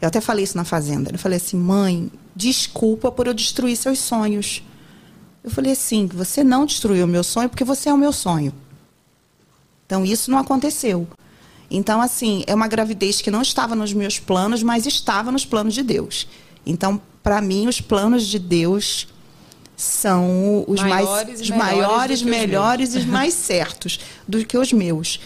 Eu 0.00 0.08
até 0.08 0.20
falei 0.20 0.42
isso 0.42 0.56
na 0.56 0.64
fazenda. 0.64 1.10
Eu 1.12 1.18
falei 1.18 1.36
assim, 1.36 1.56
mãe, 1.56 2.10
desculpa 2.34 3.12
por 3.12 3.26
eu 3.26 3.34
destruir 3.34 3.76
seus 3.76 3.98
sonhos. 3.98 4.62
Eu 5.46 5.52
falei 5.52 5.70
assim, 5.72 6.08
você 6.08 6.42
não 6.42 6.66
destruiu 6.66 7.04
o 7.04 7.08
meu 7.08 7.22
sonho 7.22 7.48
porque 7.48 7.62
você 7.62 7.88
é 7.88 7.94
o 7.94 7.96
meu 7.96 8.12
sonho. 8.12 8.52
Então 9.86 10.04
isso 10.04 10.28
não 10.28 10.38
aconteceu. 10.38 11.06
Então, 11.70 12.00
assim, 12.00 12.42
é 12.48 12.54
uma 12.54 12.66
gravidez 12.66 13.20
que 13.20 13.30
não 13.30 13.42
estava 13.42 13.76
nos 13.76 13.92
meus 13.92 14.18
planos, 14.18 14.62
mas 14.62 14.86
estava 14.86 15.30
nos 15.30 15.44
planos 15.44 15.72
de 15.72 15.84
Deus. 15.84 16.26
Então, 16.66 17.00
para 17.22 17.40
mim, 17.40 17.68
os 17.68 17.80
planos 17.80 18.26
de 18.26 18.40
Deus 18.40 19.06
são 19.76 20.64
os 20.66 20.80
Maiores 20.80 21.08
mais 21.08 21.40
os 21.40 21.50
melhores 21.50 21.76
maiores, 21.76 22.20
os 22.20 22.26
melhores 22.26 22.94
e 22.94 22.98
os 22.98 23.04
mais 23.04 23.34
certos 23.34 24.00
do 24.26 24.44
que 24.44 24.58
os 24.58 24.72
meus. 24.72 25.20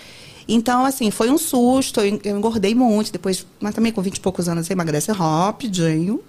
Então, 0.46 0.84
assim, 0.84 1.10
foi 1.10 1.30
um 1.30 1.38
susto, 1.38 2.00
eu 2.00 2.20
eu 2.24 2.36
engordei 2.36 2.74
muito, 2.74 3.10
depois, 3.10 3.46
mas 3.58 3.74
também 3.74 3.92
com 3.92 4.02
20 4.02 4.16
e 4.16 4.20
poucos 4.20 4.48
anos 4.48 4.66
você 4.66 4.72
emagrece 4.74 5.12
rapidinho, 5.12 6.20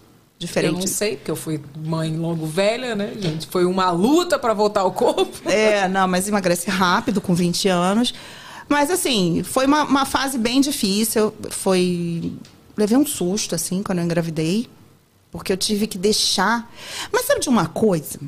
diferente. 0.41 0.73
Eu 0.73 0.79
não 0.79 0.87
sei, 0.87 1.15
porque 1.15 1.31
eu 1.31 1.35
fui 1.35 1.61
mãe 1.85 2.15
logo 2.17 2.45
velha, 2.45 2.95
né, 2.95 3.13
gente? 3.17 3.47
Foi 3.47 3.63
uma 3.65 3.91
luta 3.91 4.37
pra 4.39 4.53
voltar 4.53 4.81
ao 4.81 4.91
corpo. 4.91 5.31
É, 5.49 5.87
não, 5.87 6.07
mas 6.07 6.27
emagrece 6.27 6.69
rápido 6.69 7.21
com 7.21 7.33
20 7.33 7.67
anos. 7.69 8.13
Mas 8.67 8.89
assim, 8.89 9.43
foi 9.43 9.65
uma, 9.65 9.83
uma 9.83 10.05
fase 10.05 10.37
bem 10.37 10.59
difícil. 10.61 11.33
Foi. 11.49 12.33
Levei 12.75 12.97
um 12.97 13.05
susto, 13.05 13.53
assim, 13.55 13.83
quando 13.83 13.99
eu 13.99 14.05
engravidei. 14.05 14.67
Porque 15.31 15.51
eu 15.53 15.57
tive 15.57 15.87
que 15.87 15.97
deixar. 15.97 16.69
Mas 17.11 17.25
sabe 17.25 17.41
de 17.41 17.49
uma 17.49 17.67
coisa? 17.67 18.19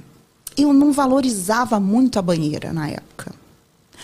Eu 0.55 0.71
não 0.71 0.91
valorizava 0.91 1.79
muito 1.79 2.19
a 2.19 2.21
banheira 2.21 2.71
na 2.71 2.87
época. 2.89 3.33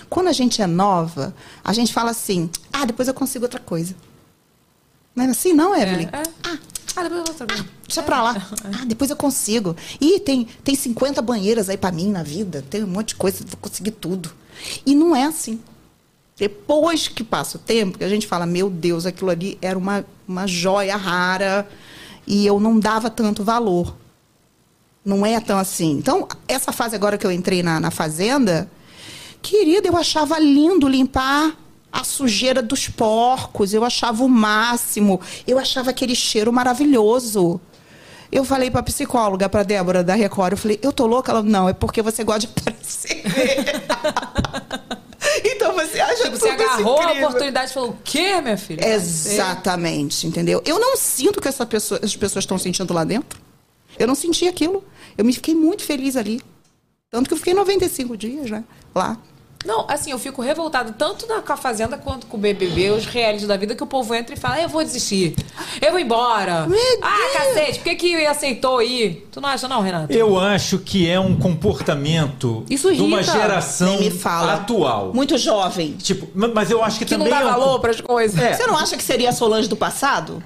Quando 0.10 0.28
a 0.28 0.34
gente 0.34 0.62
é 0.62 0.68
nova, 0.68 1.34
a 1.64 1.74
gente 1.74 1.94
fala 1.94 2.12
assim: 2.12 2.50
ah, 2.74 2.86
depois 2.86 3.08
eu 3.08 3.14
consigo 3.14 3.46
outra 3.46 3.60
coisa. 3.60 3.96
Não 5.16 5.26
é 5.26 5.30
assim, 5.30 5.54
não, 5.54 5.76
Evelyn? 5.76 6.08
É. 6.12 6.24
Ah, 6.44 6.58
Ah, 6.96 7.04
depois 7.04 7.40
eu 7.40 7.48
vou 7.48 7.68
Deixa 7.90 8.04
pra 8.04 8.22
lá. 8.22 8.48
Ah, 8.66 8.86
depois 8.86 9.10
eu 9.10 9.16
consigo. 9.16 9.76
Ih, 10.00 10.20
tem, 10.20 10.48
tem 10.64 10.76
50 10.76 11.24
banheiras 11.24 11.70
aí 11.70 11.78
pra 11.78 11.92
mim 11.92 12.12
na 12.12 12.22
vida. 12.22 12.64
Tem 12.70 12.84
um 12.84 12.88
monte 12.88 13.10
de 13.10 13.16
coisa, 13.16 13.44
vou 13.44 13.58
conseguir 13.60 13.92
tudo. 13.92 14.32
E 14.86 14.94
não 14.94 15.16
é 15.16 15.24
assim. 15.24 15.60
Depois 16.38 17.08
que 17.08 17.24
passa 17.24 17.58
o 17.58 17.60
tempo, 17.60 17.98
que 17.98 18.04
a 18.04 18.10
gente 18.10 18.28
fala, 18.28 18.46
meu 18.46 18.70
Deus, 18.70 19.08
aquilo 19.08 19.32
ali 19.32 19.58
era 19.60 19.76
uma, 19.76 20.06
uma 20.28 20.46
joia 20.46 20.96
rara 20.96 21.68
e 22.28 22.46
eu 22.46 22.60
não 22.60 22.80
dava 22.80 23.10
tanto 23.10 23.44
valor. 23.44 23.96
Não 25.04 25.26
é 25.26 25.40
tão 25.40 25.58
assim. 25.58 25.94
Então, 25.94 26.28
essa 26.48 26.72
fase 26.72 26.96
agora 26.96 27.18
que 27.18 27.26
eu 27.26 27.32
entrei 27.32 27.64
na, 27.64 27.80
na 27.80 27.90
fazenda, 27.90 28.70
querida, 29.42 29.88
eu 29.88 29.98
achava 29.98 30.38
lindo 30.38 30.88
limpar 30.88 31.58
a 31.92 32.04
sujeira 32.04 32.62
dos 32.62 32.88
porcos. 32.88 33.74
Eu 33.74 33.84
achava 33.84 34.24
o 34.24 34.30
máximo. 34.30 35.20
Eu 35.48 35.58
achava 35.58 35.90
aquele 35.90 36.14
cheiro 36.14 36.54
maravilhoso. 36.54 37.60
Eu 38.32 38.46
falei 38.46 38.70
pra 38.70 38.84
psicóloga, 38.84 39.50
pra 39.50 39.64
Débora 39.64 40.04
da 40.04 40.14
Record, 40.14 40.52
eu 40.52 40.58
falei, 40.58 40.80
eu 40.84 40.92
tô 40.92 41.08
louca? 41.08 41.32
Ela, 41.32 41.42
não, 41.42 41.68
é 41.68 41.74
porque 41.74 42.02
você 42.02 42.24
gosta 42.24 42.42
de 42.42 42.48
aparecer. 42.48 43.24
então 45.46 45.74
você 45.74 46.00
acha 46.00 46.24
Tipo, 46.24 46.38
você 46.38 46.50
agarrou 46.50 47.02
a 47.02 47.12
oportunidade 47.14 47.72
e 47.72 47.74
falou, 47.74 47.90
o 47.90 47.98
quê, 48.04 48.40
minha 48.40 48.58
filha? 48.58 48.88
Exatamente, 48.88 50.28
entendeu? 50.28 50.62
Eu 50.66 50.80
não 50.80 50.96
sinto 50.96 51.42
que 51.42 51.48
essa 51.48 51.66
pessoa, 51.66 52.00
as 52.04 52.16
pessoas 52.16 52.44
estão 52.44 52.60
sentindo 52.60 52.94
lá 52.94 53.04
dentro. 53.04 53.40
Eu 53.98 54.08
não 54.08 54.16
senti 54.16 54.48
aquilo. 54.48 54.84
Eu 55.18 55.26
me 55.26 55.34
fiquei 55.34 55.56
muito 55.56 55.84
feliz 55.84 56.16
ali. 56.16 56.42
Tanto 57.10 57.28
que 57.28 57.34
eu 57.34 57.38
fiquei 57.38 57.54
95 57.54 58.16
dias, 58.16 58.52
né? 58.52 58.64
Lá. 58.94 59.18
Não, 59.66 59.86
assim, 59.90 60.12
eu 60.12 60.18
fico 60.18 60.42
revoltada 60.42 60.94
tanto 60.98 61.28
na, 61.28 61.42
com 61.42 61.52
a 61.52 61.58
Fazenda 61.58 61.98
quanto 61.98 62.26
com 62.28 62.38
o 62.38 62.40
BBB, 62.40 62.92
os 62.92 63.06
realities 63.06 63.46
da 63.46 63.58
vida, 63.58 63.76
que 63.76 63.84
o 63.84 63.88
povo 63.88 64.16
entra 64.16 64.34
e 64.34 64.38
fala, 64.38 64.62
eu 64.62 64.70
vou 64.70 64.82
desistir, 64.82 65.36
eu 65.82 65.92
vou 65.92 66.00
embora. 66.00 66.66
Meu 66.66 66.80
ah, 67.02 67.18
Deus! 67.18 67.34
cacete, 67.34 67.80
por 67.80 67.84
que 67.84 67.96
que 67.96 68.26
aceitou 68.26 68.82
ir? 68.82 69.28
Tu 69.30 69.42
não 69.42 69.50
acha 69.50 69.68
não, 69.68 69.82
Renato? 69.82 70.14
Eu 70.14 70.40
acho 70.40 70.80
que 70.80 71.10
é 71.10 71.20
um 71.20 71.36
comportamento 71.36 72.64
Isso 72.70 72.94
de 72.94 73.02
uma 73.02 73.22
geração 73.22 74.00
Nem 74.00 74.10
me 74.10 74.18
fala. 74.18 74.54
atual. 74.54 75.12
Muito 75.14 75.38
jovem. 75.38 75.92
Tipo, 75.94 76.28
ma- 76.34 76.48
mas 76.48 76.72
eu 76.72 76.82
acho 76.82 76.98
que, 76.98 77.06
Que 77.06 77.18
não 77.18 77.26
também 77.26 77.40
dá 77.40 77.46
é 77.46 77.48
um- 77.48 77.52
valor 77.60 77.80
pras 77.80 78.00
coisas. 78.00 78.40
É. 78.40 78.54
Você 78.54 78.66
não 78.66 78.78
acha 78.78 78.96
que 78.96 79.04
seria 79.04 79.30
a 79.30 79.34
Solange 79.34 79.68
do 79.68 79.76
passado? 79.76 80.42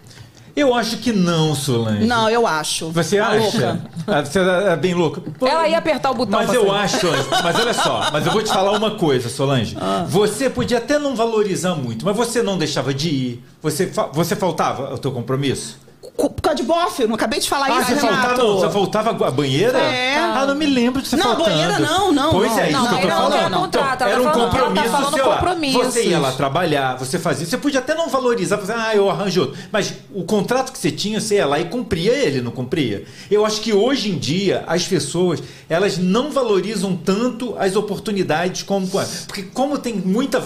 Eu 0.56 0.74
acho 0.76 0.98
que 0.98 1.12
não, 1.12 1.56
Solange. 1.56 2.06
Não, 2.06 2.30
eu 2.30 2.46
acho. 2.46 2.92
Você 2.92 3.18
Tá 3.18 3.28
acha? 3.30 3.40
louca. 3.40 3.82
Ah, 4.06 4.24
Você 4.24 4.40
é 4.40 4.76
bem 4.76 4.94
louca. 4.94 5.20
Pô, 5.40 5.48
Ela 5.48 5.68
ia 5.68 5.78
apertar 5.80 6.12
o 6.12 6.14
botão 6.14 6.40
Mas 6.40 6.54
eu 6.54 6.68
sair. 6.68 6.76
acho, 6.76 7.08
mas 7.44 7.56
olha 7.60 7.74
só, 7.74 8.10
mas 8.12 8.26
eu 8.26 8.32
vou 8.32 8.44
te 8.44 8.50
falar 8.54 8.72
uma 8.74 8.92
coisa, 8.92 9.30
Solange. 9.30 9.76
Ah. 9.82 10.06
Você 10.08 10.50
podia 10.52 10.78
até 10.78 11.00
não 11.00 11.16
valorizar 11.16 11.74
muito, 11.74 12.06
mas 12.06 12.16
você 12.16 12.44
não 12.44 12.58
deixava 12.58 12.94
de 12.94 13.10
ir. 13.10 13.44
Você, 13.64 13.92
você 14.14 14.36
faltava 14.36 14.90
ao 14.92 14.98
teu 15.00 15.12
compromisso? 15.12 15.80
Por 16.16 16.30
causa 16.42 16.56
de 16.58 16.64
bofe, 16.64 17.02
eu 17.02 17.08
não 17.08 17.16
acabei 17.16 17.40
de 17.40 17.50
falar 17.50 17.66
Ah, 17.66 17.82
isso, 17.82 17.88
você 17.90 17.94
Renato. 17.96 18.14
faltava, 18.16 18.38
não, 18.44 18.58
você 18.60 18.70
faltava 18.70 19.28
a 19.28 19.32
banheira? 19.32 19.80
É. 19.80 20.16
Ah, 20.18 20.46
não 20.46 20.54
me 20.54 20.66
lembro 20.68 21.02
de 21.02 21.08
você 21.08 21.16
Não, 21.16 21.24
faltando. 21.24 21.50
banheira 21.50 21.80
não, 21.80 22.12
não, 22.12 22.32
Pois 22.32 22.52
não. 22.52 22.60
é, 22.60 22.70
isso 22.70 22.78
Não, 22.80 22.88
que 22.88 22.94
eu 22.94 23.02
tô 23.02 23.08
não, 23.08 23.16
falando. 23.16 23.42
não, 23.42 23.50
não. 23.50 23.60
Contrato, 23.62 24.02
ela 24.04 24.12
era 24.12 24.22
um 24.22 24.26
tá 24.26 24.32
falando- 24.34 24.56
ela 24.58 24.64
tá 24.64 24.92
compromisso, 24.92 25.28
lá. 25.28 25.36
compromissos. 25.38 25.82
Você 25.86 26.04
ia 26.06 26.20
lá 26.20 26.32
trabalhar, 26.34 26.98
você 26.98 27.18
fazia. 27.18 27.48
Você 27.48 27.58
podia 27.58 27.80
até 27.80 27.96
não 27.96 28.10
valorizar, 28.10 28.58
você, 28.58 28.72
ah, 28.72 28.92
eu 28.96 29.10
arranjo 29.10 29.42
outro. 29.42 29.58
Mas 29.72 29.94
o 30.14 30.24
contrato 30.24 30.72
que 30.72 30.78
você 30.78 30.92
tinha, 30.92 31.20
você 31.20 31.36
ia 31.36 31.48
lá 31.48 31.60
e 31.60 31.66
cumpria 31.66 32.12
ele, 32.14 32.42
não 32.42 32.52
cumpria? 32.52 33.06
Eu 33.32 33.44
acho 33.44 33.60
que 33.62 33.74
hoje 33.74 34.12
em 34.12 34.18
dia 34.20 34.64
as 34.68 34.84
pessoas, 34.88 35.42
elas 35.68 35.98
não 35.98 36.30
valorizam 36.32 36.96
tanto 36.96 37.56
as 37.58 37.76
oportunidades 37.76 38.62
como. 38.62 38.88
Porque 39.28 39.44
como 39.44 39.80
tem 39.80 39.96
muita, 39.96 40.40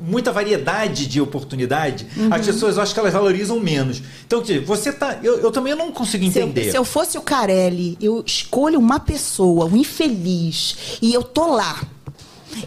muita 0.00 0.32
variedade 0.32 1.06
de 1.06 1.20
oportunidade, 1.20 2.06
Uhum. 2.16 2.28
as 2.32 2.44
pessoas 2.44 2.76
eu 2.76 2.82
acho 2.82 2.92
que 2.92 2.98
elas 2.98 3.12
valorizam 3.12 3.60
menos. 3.60 4.02
Então, 4.26 4.40
quer 4.40 4.54
dizer, 4.54 4.64
você 4.64 4.92
tá. 4.92 5.11
Eu, 5.22 5.38
eu 5.38 5.50
também 5.50 5.74
não 5.74 5.90
consigo 5.92 6.30
Se 6.30 6.38
eu, 6.38 6.46
entender. 6.46 6.70
se 6.70 6.76
eu 6.76 6.84
fosse 6.84 7.18
o 7.18 7.22
Carelli, 7.22 7.96
eu 8.00 8.22
escolho 8.26 8.78
uma 8.78 9.00
pessoa, 9.00 9.66
um 9.66 9.76
infeliz, 9.76 10.98
e 11.02 11.12
eu 11.12 11.22
tô 11.22 11.46
lá. 11.54 11.82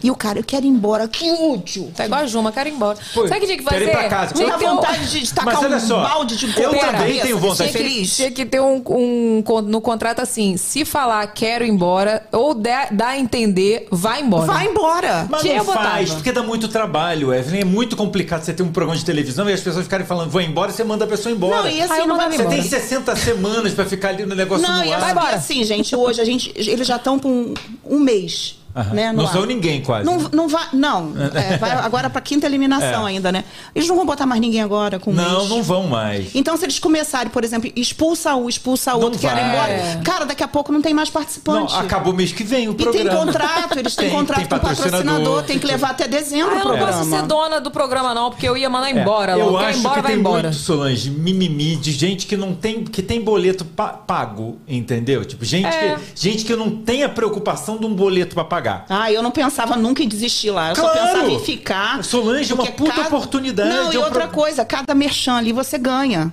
E 0.02 0.10
o 0.10 0.14
cara, 0.14 0.38
eu 0.38 0.44
quero 0.44 0.64
ir 0.66 0.68
embora, 0.68 1.06
que 1.08 1.30
útil. 1.30 1.90
Tá 1.94 2.06
igual 2.06 2.22
a 2.22 2.26
Juma, 2.26 2.52
quero 2.52 2.68
ir 2.68 2.72
embora. 2.72 2.98
Pô, 3.14 3.26
Sabe 3.26 3.38
o 3.38 3.40
que 3.40 3.46
tinha 3.46 3.58
que 3.58 3.64
fazer? 3.64 3.78
quero 3.78 3.90
ir 3.90 3.92
pra 3.92 4.08
casa. 4.08 4.34
Tinha 4.34 4.50
que 4.52 4.58
ter 4.58 4.64
vontade 4.66 5.20
de 5.20 5.34
tacar 5.34 5.64
um 5.72 5.80
só, 5.80 6.00
balde 6.02 6.36
de 6.36 6.46
eu 6.60 6.70
também 6.78 7.20
tenho 7.20 7.36
de 7.36 7.42
vontade. 7.42 7.70
ser 7.72 7.78
feliz. 7.78 8.16
Tinha 8.16 8.30
que 8.30 8.44
ter 8.46 8.60
um, 8.60 8.82
um 8.88 9.42
no 9.62 9.80
contrato 9.80 10.20
assim, 10.20 10.56
se 10.56 10.84
falar 10.84 11.26
quero 11.28 11.64
ir 11.64 11.68
embora, 11.70 12.26
ou 12.32 12.54
dá 12.54 12.88
a 13.08 13.18
entender, 13.18 13.86
vai 13.90 14.22
embora. 14.22 14.46
Vai 14.46 14.66
embora. 14.66 15.26
Mas 15.30 15.42
Que 15.42 15.54
não 15.54 15.64
faz, 15.64 16.10
porque 16.14 16.32
dá 16.32 16.42
muito 16.42 16.68
trabalho, 16.68 17.32
Evelyn. 17.34 17.60
É 17.60 17.64
muito 17.64 17.96
complicado 17.96 18.42
você 18.44 18.52
ter 18.52 18.62
um 18.62 18.72
programa 18.72 18.96
de 18.98 19.04
televisão 19.04 19.48
e 19.48 19.52
as 19.52 19.60
pessoas 19.60 19.84
ficarem 19.84 20.06
falando, 20.06 20.30
vou 20.30 20.40
embora, 20.40 20.72
você 20.72 20.84
manda 20.84 21.04
a 21.04 21.08
pessoa 21.08 21.34
embora. 21.34 21.62
Não, 21.62 21.70
e 21.70 21.80
assim, 21.80 22.00
Ah, 22.02 22.06
não 22.06 22.16
vai 22.16 22.28
Você 22.30 22.42
embora. 22.42 22.56
tem 22.56 22.62
60 22.62 23.16
semanas 23.16 23.72
pra 23.72 23.84
ficar 23.84 24.10
ali 24.10 24.24
no 24.26 24.34
negócio 24.34 24.66
Não, 24.66 24.78
no 24.78 24.84
e 24.84 24.92
ar. 24.92 25.16
assim, 25.34 25.36
assim, 25.36 25.64
gente, 25.64 25.94
hoje 25.96 26.20
a 26.20 26.24
gente, 26.24 26.52
eles 26.56 26.86
já 26.86 26.96
estão 26.96 27.18
com 27.18 27.54
um 27.84 27.98
mês. 28.00 28.58
Né, 28.92 29.10
no 29.12 29.18
Não 29.22 29.26
ar. 29.26 29.32
sou 29.32 29.46
ninguém, 29.46 29.80
quase. 29.82 30.04
Não, 30.04 30.18
não 30.32 30.48
vai. 30.48 30.66
Não. 30.72 31.12
é, 31.34 31.56
vai 31.56 31.70
agora 31.70 32.10
pra 32.10 32.20
quinta 32.20 32.46
eliminação 32.46 33.06
É. 33.06 33.10
ainda, 33.12 33.32
né? 33.32 33.44
Eles 33.74 33.88
não 33.88 33.96
vão 33.96 34.04
botar 34.06 34.26
mais 34.26 34.40
ninguém 34.40 34.60
agora 34.62 34.98
com 34.98 35.12
Não, 35.12 35.38
mês. 35.38 35.48
não 35.48 35.62
vão 35.62 35.86
mais. 35.86 36.34
Então, 36.34 36.56
se 36.56 36.64
eles 36.64 36.78
começarem, 36.78 37.30
por 37.30 37.42
exemplo, 37.44 37.70
expulsa 37.74 38.34
um, 38.34 38.48
expulsa 38.48 38.92
Não 38.92 39.00
outro, 39.00 39.18
querem 39.18 39.44
embora. 39.44 39.70
É. 39.72 40.00
Cara, 40.04 40.24
daqui 40.26 40.42
a 40.42 40.48
pouco 40.48 40.70
não 40.72 40.82
tem 40.82 40.92
mais 40.92 41.08
Não, 41.08 41.14
participante. 41.14 41.74
acabou 41.76 42.12
mês 42.12 42.32
que 42.32 42.44
vem 42.44 42.68
o 42.68 42.72
E 42.72 42.74
tem 42.74 42.86
programa. 42.86 43.26
contrato, 43.26 43.78
eles 43.78 43.94
têm 43.96 44.08
Tem- 44.08 44.16
contrato 44.18 44.38
tem 44.40 44.48
com 44.48 44.56
o 44.56 44.60
patrocinador, 44.60 45.42
tem 45.44 45.58
que 45.58 45.66
levar 45.66 45.90
até 45.90 46.06
dezembro 46.06 46.50
Ah, 46.50 46.56
o 46.56 46.58
eu 46.58 46.64
não 46.64 46.66
programa. 46.76 46.92
posso 46.98 47.10
ser 47.10 47.22
dona 47.22 47.60
do 47.60 47.70
programa, 47.70 48.14
não, 48.14 48.30
porque 48.30 48.48
eu 48.48 48.56
ia 48.56 48.68
mandar 48.68 48.88
É, 48.88 49.00
embora. 49.00 49.32
eu. 49.32 49.56
Quer 49.56 49.62
ir 49.62 49.66
acho 49.70 49.78
embora, 49.78 49.94
que 49.96 50.02
vai 50.02 50.10
tem 50.12 50.20
embora. 50.20 50.42
muito, 50.48 50.56
Solange, 50.56 51.10
mimimi 51.10 51.76
de 51.76 51.92
gente 51.92 52.26
que 52.26 52.36
não 52.36 52.54
tem, 52.54 52.84
que 52.84 53.02
tem 53.02 53.20
boleto 53.22 53.64
pa- 53.64 53.88
pago, 53.94 54.58
entendeu? 54.68 55.24
Tipo, 55.24 55.44
gente, 55.44 55.66
É. 55.66 55.96
que, 55.96 56.02
gente 56.28 56.44
que 56.44 56.54
não 56.54 56.70
tem 56.70 57.02
a 57.04 57.08
preocupação 57.08 57.78
de 57.78 57.86
um 57.86 57.94
boleto 57.94 58.34
pra 58.34 58.44
pagar. 58.44 58.65
Ah, 58.88 59.10
eu 59.12 59.22
não 59.22 59.30
pensava 59.30 59.76
nunca 59.76 60.02
em 60.02 60.08
desistir 60.08 60.50
lá. 60.50 60.70
Eu 60.70 60.76
só 60.76 60.82
Claro! 60.90 60.98
pensava 61.08 61.30
em 61.30 61.40
ficar. 61.44 62.02
Solange, 62.04 62.52
uma 62.52 62.66
puta 62.66 63.00
oportunidade, 63.02 63.68
Não, 63.68 63.92
e 63.92 63.96
é 63.96 63.98
um 63.98 64.02
outra 64.04 64.26
pro- 64.28 64.34
coisa, 64.40 64.64
cada 64.64 64.94
merchan 64.94 65.34
ali 65.34 65.52
você 65.52 65.78
ganha. 65.78 66.32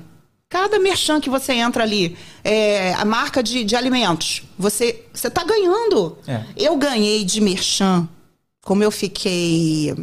Cada 0.50 0.78
merchan 0.80 1.20
que 1.20 1.30
você 1.32 1.54
entra 1.54 1.82
ali, 1.84 2.16
é, 2.44 2.94
a 2.94 3.04
marca 3.06 3.42
de, 3.42 3.64
de 3.64 3.76
alimentos, 3.76 4.44
você, 4.58 5.04
você 5.12 5.28
tá 5.30 5.44
ganhando. 5.44 6.16
É. 6.28 6.44
Eu 6.56 6.76
ganhei 6.78 7.24
de 7.24 7.42
merchan, 7.42 8.08
como 8.64 8.84
eu 8.84 8.92
fiquei. 8.92 9.96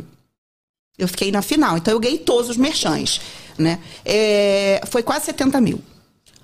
Eu 0.98 1.06
fiquei 1.08 1.30
na 1.30 1.40
final, 1.40 1.76
então 1.78 1.94
eu 1.94 2.00
ganhei 2.00 2.18
todos 2.18 2.50
os 2.50 2.56
merchans. 2.56 3.20
Né? 3.56 3.78
É, 4.04 4.80
foi 4.88 5.02
quase 5.02 5.26
70 5.26 5.60
mil. 5.60 5.80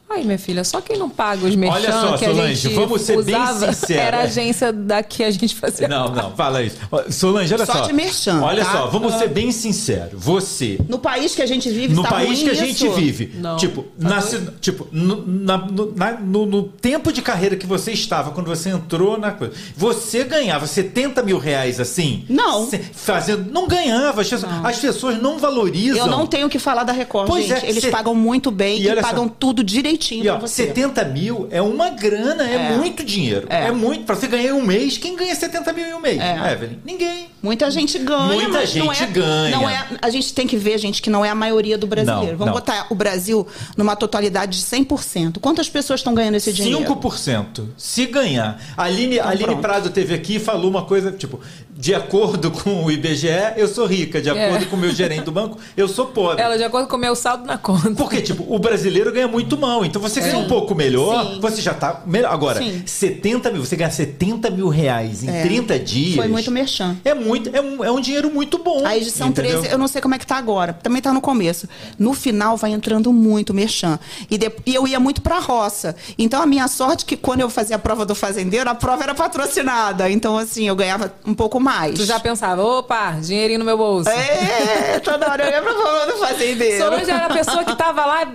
Ai, 0.09 0.23
minha 0.23 0.39
filha, 0.39 0.63
só 0.63 0.81
quem 0.81 0.97
não 0.97 1.11
paga 1.11 1.45
os 1.45 1.57
merchan 1.57 1.75
Olha 1.75 1.93
só, 1.93 2.17
que 2.17 2.25
a 2.25 2.29
Solange, 2.29 2.55
gente 2.55 2.75
vamos 2.77 3.03
ser 3.03 3.23
bem 3.25 3.35
sincera. 3.59 4.01
era 4.03 4.17
a 4.19 4.21
agência 4.23 4.73
da 4.73 5.03
que 5.03 5.25
a 5.25 5.31
gente 5.33 5.53
fazia. 5.57 5.89
Não, 5.89 6.11
não, 6.15 6.31
fala 6.37 6.63
isso. 6.63 6.77
Solange, 7.11 7.53
olha 7.53 7.67
Só 7.67 7.73
só. 7.73 7.81
de 7.87 7.93
merchan, 7.93 8.41
Olha 8.41 8.65
tá? 8.65 8.71
só, 8.71 8.87
vamos 8.87 9.13
Ah. 9.15 9.19
ser 9.19 9.29
bem 9.31 9.51
sinceros. 9.51 10.13
Você, 10.23 10.79
No 10.89 11.01
país 11.01 11.35
que 11.35 11.43
a 11.43 11.47
gente 11.47 11.69
vive, 11.69 11.93
no 11.93 12.03
tá 12.05 12.09
país 12.11 12.39
que 12.41 12.49
a 12.49 12.53
isso? 12.53 12.65
gente 12.65 12.89
vive, 12.91 13.33
Não. 13.35 13.57
tipo, 13.57 13.85
na 13.99 14.21
ci- 14.21 14.47
tipo 14.61 14.87
no, 14.93 15.27
na- 15.27 15.59
no- 15.59 15.93
na- 15.97 16.13
no- 16.13 16.47
no 16.47 16.63
tempo 16.63 17.13
de 17.13 17.21
carreira 17.21 17.57
que 17.57 17.67
você 17.67 17.91
estava, 17.91 18.31
quando 18.31 18.47
você 18.47 18.71
entrou 18.71 19.19
na 19.19 19.33
coisa, 19.33 19.55
você 19.77 20.23
ganhava 20.23 20.69
70 20.69 21.21
mil 21.21 21.37
reais 21.37 21.81
assim? 21.81 22.25
Não. 22.29 22.71
Fazendo, 22.93 23.51
não 23.51 23.67
ganhava. 23.67 24.21
As 24.23 24.31
pessoas, 24.31 24.53
as 24.65 24.79
pessoas 24.79 25.21
não 25.21 25.37
valorizam. 25.37 25.99
Eu 25.99 26.07
não 26.07 26.29
tenho 26.29 26.47
o 26.47 26.51
que 26.51 26.61
falar 26.61 26.85
da 26.85 26.93
Record, 26.93 27.27
Pois 27.27 27.45
gente. 27.49 27.67
é, 27.67 27.69
Eles 27.69 27.83
cê- 27.83 27.91
pagam 27.91 28.15
muito 28.15 28.53
bem 28.53 28.79
E 28.79 28.85
e, 28.85 28.89
olha 28.89 29.03
só. 29.03 29.09
pagam 29.09 29.29
tudo 29.29 29.65
direitinho 29.65 29.96
Pra 29.99 30.47
você. 30.47 30.67
70 30.67 31.05
mil 31.07 31.49
é 31.51 31.61
uma 31.63 31.91
grana, 31.91 32.49
é, 32.49 32.55
É. 32.73 32.77
muito 32.77 33.05
dinheiro. 33.05 33.47
É. 33.51 33.67
É. 33.69 33.73
muito. 33.73 34.05
Pra 34.05 34.15
você 34.15 34.27
ganhar 34.27 34.51
em 34.51 34.53
um 34.53 34.63
mês, 34.63 34.99
quem 34.99 35.17
ganha 35.17 35.35
70 35.35 35.73
mil 35.73 35.87
em 35.87 35.95
um 35.95 36.01
mês? 36.01 36.21
É. 36.21 36.53
Evelyn? 36.53 36.79
Ninguém. 36.85 37.29
Muita 37.43 37.71
gente 37.71 37.99
ganha, 37.99 38.35
Muita 38.35 38.49
mas 38.49 38.75
não 38.75 38.93
gente 38.93 39.03
é, 39.03 39.07
ganha. 39.07 39.51
Não 39.57 39.69
é, 39.71 39.87
a 40.03 40.11
gente 40.11 40.33
tem 40.35 40.47
que 40.47 40.57
ver, 40.57 40.79
gente, 40.79 41.01
que 41.01 41.09
não 41.09 41.25
é 41.25 41.29
a 41.31 41.35
maioria 41.35 41.79
do 41.79 41.87
brasileiro. 41.87 42.33
Não, 42.33 42.39
Vamos 42.39 42.47
não. 42.47 42.61
botar 42.61 42.87
o 42.91 42.95
Brasil 42.95 43.47
numa 43.77 43.95
totalidade 43.95 44.59
de 44.59 44.65
100%. 44.65 45.39
Quantas 45.39 45.69
pessoas 45.69 46.01
estão 46.01 46.13
ganhando 46.15 46.35
esse 46.37 46.53
dinheiro? 46.53 46.79
5%. 46.81 47.69
Se 47.77 48.07
ganhar. 48.07 48.61
A 48.77 48.85
Aline, 48.85 49.21
a 49.21 49.29
Aline. 49.29 49.57
Prado 49.57 49.91
teve 49.91 50.13
aqui 50.15 50.37
e 50.37 50.39
falou 50.41 50.69
uma 50.71 50.85
coisa, 50.85 51.13
tipo, 51.13 51.41
de 51.77 51.95
acordo 51.95 52.51
com 52.51 52.85
o 52.85 52.91
IBGE, 52.91 53.29
eu 53.57 53.69
sou 53.69 53.87
rica. 53.87 54.21
De 54.21 54.31
É. 54.31 54.47
acordo 54.49 54.67
com 54.67 54.77
o 54.77 54.79
meu 54.79 54.91
gerente 54.93 55.25
do 55.25 55.33
banco, 55.33 55.59
eu 55.77 55.87
sou 55.87 56.07
pobre. 56.07 56.41
Ela, 56.43 56.57
de 56.57 56.65
acordo 56.65 56.89
com 56.89 56.97
o 56.97 56.99
meu 56.99 57.15
saldo 57.15 57.45
na 57.47 57.59
conta. 57.59 57.91
Porque, 57.93 58.23
tipo, 58.23 58.45
o 58.49 58.59
brasileiro 58.59 59.13
ganha 59.13 59.29
muito 59.29 59.57
mal. 59.59 59.85
Então 59.85 60.01
você 60.01 60.21
ganha 60.21 60.39
um 60.39 60.49
pouco 60.49 60.75
melhor, 60.75 61.35
Sim. 61.35 61.41
você 61.41 61.61
já 61.61 61.75
tá 61.75 62.03
melhor. 62.07 62.33
Agora, 62.33 62.61
Sim. 62.61 62.83
70 62.87 63.51
mil, 63.51 63.65
você 63.65 63.77
ganhar 63.77 63.91
70 63.91 64.51
mil 64.51 64.69
reais 64.69 65.23
em 65.23 65.29
É. 65.31 65.43
30 65.43 65.79
dias. 65.79 66.17
Foi 66.17 66.29
muito 66.29 66.51
merchan. 66.51 66.97
É 67.05 67.15
muito, 67.15 67.55
é 67.55 67.61
um, 67.61 67.85
é 67.85 67.91
um 67.91 68.01
dinheiro 68.01 68.31
muito 68.33 68.59
bom. 68.59 68.85
A 68.87 68.97
edição 68.97 69.29
entendeu? 69.29 69.59
13, 69.61 69.73
eu 69.73 69.79
não 69.79 69.87
sei 69.89 70.01
como 70.01 70.15
é 70.15 70.19
que 70.19 70.27
tá 70.27 70.37
agora. 70.37 70.73
Também 70.73 71.03
tá 71.03 71.13
no 71.13 71.21
começo. 71.21 71.69
No 71.99 72.15
final 72.15 72.57
vai 72.57 72.71
entrando 72.73 73.13
muito 73.13 73.53
merchan. 73.53 73.99
E, 74.31 74.39
de- 74.39 74.51
e 74.65 74.75
eu 74.75 74.87
ia 74.87 74.99
muito 74.99 75.21
pra 75.21 75.39
roça. 75.41 75.95
Então 76.19 76.41
a 76.41 76.47
minha 76.47 76.69
sorte 76.69 77.05
é 77.05 77.07
que 77.09 77.17
quando 77.17 77.41
eu 77.41 77.51
fazia 77.51 77.77
a 77.77 77.79
prova 77.79 78.07
do 78.07 78.15
fazendeiro, 78.15 78.69
a 78.71 78.75
prova 78.75 79.03
era 79.03 79.15
patrocinada. 79.15 80.09
Então, 80.11 80.39
assim, 80.39 80.67
eu 80.69 80.75
ganhava 80.75 81.13
um 81.27 81.35
pouco 81.35 81.61
mais. 81.61 81.66
Tu 81.97 82.05
já 82.05 82.21
pensava, 82.21 82.63
opa, 82.63 83.13
dinheirinho 83.21 83.59
no 83.59 83.65
meu 83.65 83.77
bolso. 83.77 84.09
É, 84.09 84.99
toda 85.01 85.31
hora 85.31 85.45
eu 85.45 85.51
ia 85.53 85.63
pra 85.63 85.75
prova 85.75 86.07
do 86.07 86.19
fazendeiro. 86.19 86.83
Solange 86.85 87.11
era 87.11 87.27
a 87.27 87.35
pessoa 87.35 87.65
que 87.65 87.75
tava 87.77 88.05
lá, 88.07 88.29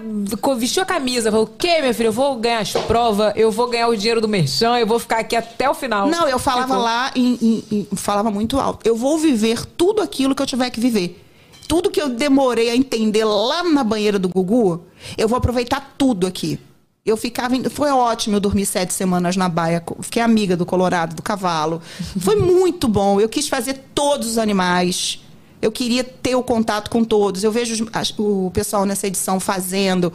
vestiu 0.58 0.84
a 0.84 0.86
camisa, 0.86 1.32
falou, 1.32 1.46
o 1.46 1.50
quê, 1.58 1.80
minha 1.82 1.94
filha? 1.94 2.08
Eu 2.08 2.12
vou 2.14 2.36
ganhar 2.36 2.60
as 2.60 2.72
provas, 2.74 3.34
eu 3.36 3.52
vou 3.52 3.68
ganhar 3.70 3.88
o 3.88 3.96
dinheiro 3.96 4.20
do 4.22 4.28
merchan, 4.28 4.78
eu 4.78 4.86
vou 4.88 5.00
ficar 5.00 5.20
aqui 5.20 5.36
até 5.36 5.70
o 5.70 5.74
final. 5.74 6.08
Não, 6.08 6.28
eu 6.28 6.38
falava 6.40 6.68
Ficou. 6.68 6.82
lá, 6.84 7.12
em, 7.16 7.38
em- 7.42 7.64
em- 7.72 7.96
falava 7.96 8.30
muito 8.30 8.60
alto. 8.60 8.86
Eu 8.88 8.96
vou 8.96 9.18
viver 9.18 9.66
tudo 9.66 10.02
aquilo 10.02 10.36
que 10.36 10.42
eu 10.42 10.46
tiver 10.48 10.70
que 10.70 10.80
viver. 10.80 11.20
Tudo 11.68 11.90
que 11.90 12.02
eu 12.02 12.10
demorei 12.10 12.70
a 12.70 12.76
entender 12.76 13.24
lá 13.24 13.64
na 13.64 13.84
banheira 13.84 14.20
do 14.20 14.28
Gugu, 14.28 14.84
eu 15.18 15.28
vou 15.28 15.38
aproveitar 15.38 15.94
tudo 15.98 16.28
aqui. 16.28 16.60
Eu 17.06 17.18
ficava. 17.18 17.56
Foi 17.70 17.89
ótimo 17.89 18.36
eu 18.36 18.39
dormir 18.39 18.66
sete 18.66 18.93
semanas 18.93 19.36
na 19.36 19.49
baia. 19.49 19.84
Fiquei 20.02 20.22
amiga 20.22 20.56
do 20.56 20.66
Colorado, 20.66 21.16
do 21.16 21.22
cavalo. 21.22 21.82
Foi 22.20 22.36
muito 22.39 22.88
bom. 22.88 23.20
Eu 23.20 23.28
quis 23.28 23.47
fazer 23.47 23.86
todos 23.95 24.28
os 24.28 24.38
animais. 24.38 25.20
Eu 25.62 25.72
queria 25.72 26.04
ter 26.04 26.36
o 26.36 26.41
contato 26.43 26.89
com 26.89 27.04
todos. 27.04 27.43
Eu 27.43 27.52
vejo 27.52 27.88
as- 27.93 28.14
o 28.18 28.52
pessoal 28.54 28.86
nessa 28.86 29.08
edição 29.08 29.39
fazendo. 29.39 30.12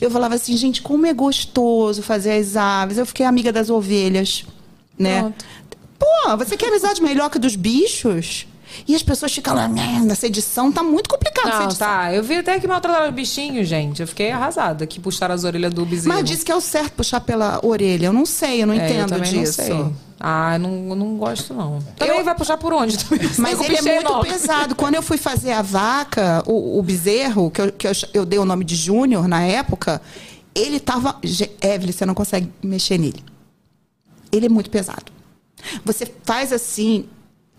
Eu 0.00 0.10
falava 0.10 0.34
assim, 0.34 0.56
gente, 0.56 0.80
como 0.82 1.06
é 1.06 1.12
gostoso 1.12 2.02
fazer 2.02 2.32
as 2.32 2.56
aves. 2.56 2.96
Eu 2.98 3.06
fiquei 3.06 3.24
amiga 3.26 3.52
das 3.52 3.68
ovelhas, 3.70 4.44
né? 4.98 5.20
Pronto. 5.20 5.44
Pô, 5.98 6.36
você 6.38 6.56
quer 6.56 6.68
amizade 6.68 7.02
melhor 7.02 7.28
que 7.30 7.38
dos 7.38 7.54
bichos? 7.56 8.46
E 8.86 8.94
as 8.94 9.02
pessoas 9.02 9.32
ficam 9.32 9.54
lá, 9.54 9.66
"Né, 9.68 10.00
nessa 10.04 10.26
edição 10.26 10.70
tá 10.72 10.82
muito 10.82 11.08
complicado 11.10 11.48
essa 11.48 11.58
Não, 11.64 11.68
tá. 11.74 12.12
Eu 12.12 12.22
vi 12.22 12.36
até 12.36 12.58
que 12.58 12.66
maltrataram 12.66 13.08
os 13.08 13.14
bichinhos, 13.14 13.66
gente. 13.68 14.00
Eu 14.00 14.06
fiquei 14.08 14.30
arrasada 14.30 14.86
que 14.86 15.00
puxaram 15.00 15.34
as 15.34 15.44
orelhas 15.44 15.72
do 15.72 15.84
bezerro. 15.84 16.14
Mas 16.14 16.24
disse 16.24 16.44
que 16.44 16.52
é 16.52 16.56
o 16.56 16.60
certo 16.60 16.92
puxar 16.94 17.20
pela 17.20 17.60
orelha. 17.64 18.06
Eu 18.06 18.12
não 18.12 18.24
sei, 18.26 18.62
eu 18.62 18.66
não 18.66 18.74
É, 18.74 18.78
eu 18.78 18.84
entendo 18.84 19.08
também 19.08 19.30
disso. 19.30 19.60
Não 19.62 19.66
sei. 19.86 19.94
Ah, 20.22 20.54
eu 20.56 20.58
não, 20.58 20.88
eu 20.90 20.96
não 20.96 21.16
gosto, 21.16 21.54
não. 21.54 21.78
Também 21.96 22.18
Eu- 22.18 22.24
vai 22.24 22.34
puxar 22.34 22.58
por 22.58 22.72
onde? 22.74 22.98
Mas 23.38 23.58
ele 23.60 23.76
é 23.76 23.82
muito 23.82 24.06
enorme. 24.06 24.28
pesado. 24.30 24.74
Quando 24.74 24.94
eu 24.94 25.02
fui 25.02 25.16
fazer 25.16 25.52
a 25.52 25.62
vaca, 25.62 26.42
o, 26.46 26.78
o 26.78 26.82
bezerro, 26.82 27.50
que, 27.50 27.60
eu, 27.62 27.72
que 27.72 27.86
eu, 27.86 27.92
eu 28.12 28.26
dei 28.26 28.38
o 28.38 28.44
nome 28.44 28.64
de 28.64 28.76
Júnior 28.76 29.26
na 29.26 29.42
época, 29.42 30.00
ele 30.54 30.78
tava. 30.78 31.18
Evelyn, 31.62 31.92
você 31.92 32.04
não 32.04 32.14
consegue 32.14 32.50
mexer 32.62 32.98
nele. 32.98 33.24
Ele 34.30 34.46
é 34.46 34.48
muito 34.48 34.68
pesado. 34.70 35.10
Você 35.84 36.06
faz 36.24 36.52
assim, 36.52 37.06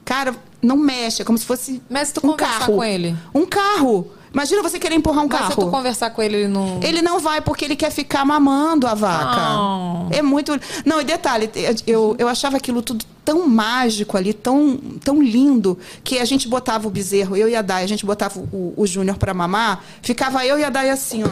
cara, 0.05 0.35
não 0.61 0.77
mexe, 0.77 1.21
é 1.21 1.25
como 1.25 1.37
se 1.37 1.45
fosse 1.45 1.81
Mas 1.89 2.09
se 2.09 2.13
tu 2.15 2.19
um 2.19 2.31
conversar 2.31 2.59
carro. 2.59 2.75
com 2.75 2.83
ele? 2.83 3.15
Um 3.33 3.45
carro. 3.45 4.11
Imagina 4.33 4.61
você 4.61 4.79
querer 4.79 4.95
empurrar 4.95 5.25
um 5.25 5.27
Mas 5.27 5.37
se 5.37 5.43
carro. 5.49 5.65
tu 5.65 5.69
conversar 5.71 6.09
com 6.11 6.21
ele, 6.21 6.37
ele 6.37 6.47
não... 6.47 6.79
Ele 6.81 7.01
não 7.01 7.19
vai 7.19 7.41
porque 7.41 7.65
ele 7.65 7.75
quer 7.75 7.91
ficar 7.91 8.23
mamando 8.23 8.87
a 8.87 8.93
vaca. 8.93 9.35
Ah. 9.37 10.07
É 10.09 10.21
muito. 10.21 10.57
Não, 10.85 11.01
e 11.01 11.03
detalhe, 11.03 11.49
eu, 11.85 12.15
eu 12.17 12.29
achava 12.29 12.55
aquilo 12.55 12.81
tudo 12.81 13.03
tão 13.25 13.45
mágico 13.47 14.15
ali, 14.17 14.33
tão, 14.33 14.77
tão 15.03 15.21
lindo, 15.21 15.77
que 16.03 16.17
a 16.17 16.25
gente 16.25 16.47
botava 16.47 16.87
o 16.87 16.91
bezerro, 16.91 17.35
eu 17.35 17.47
e 17.49 17.55
a 17.55 17.61
Dai, 17.61 17.83
a 17.83 17.87
gente 17.87 18.05
botava 18.05 18.39
o, 18.39 18.73
o 18.77 18.87
Júnior 18.87 19.17
pra 19.17 19.33
mamar, 19.33 19.83
ficava 20.01 20.45
eu 20.45 20.57
e 20.57 20.63
a 20.63 20.69
Dai 20.69 20.89
assim, 20.89 21.23
ó. 21.23 21.29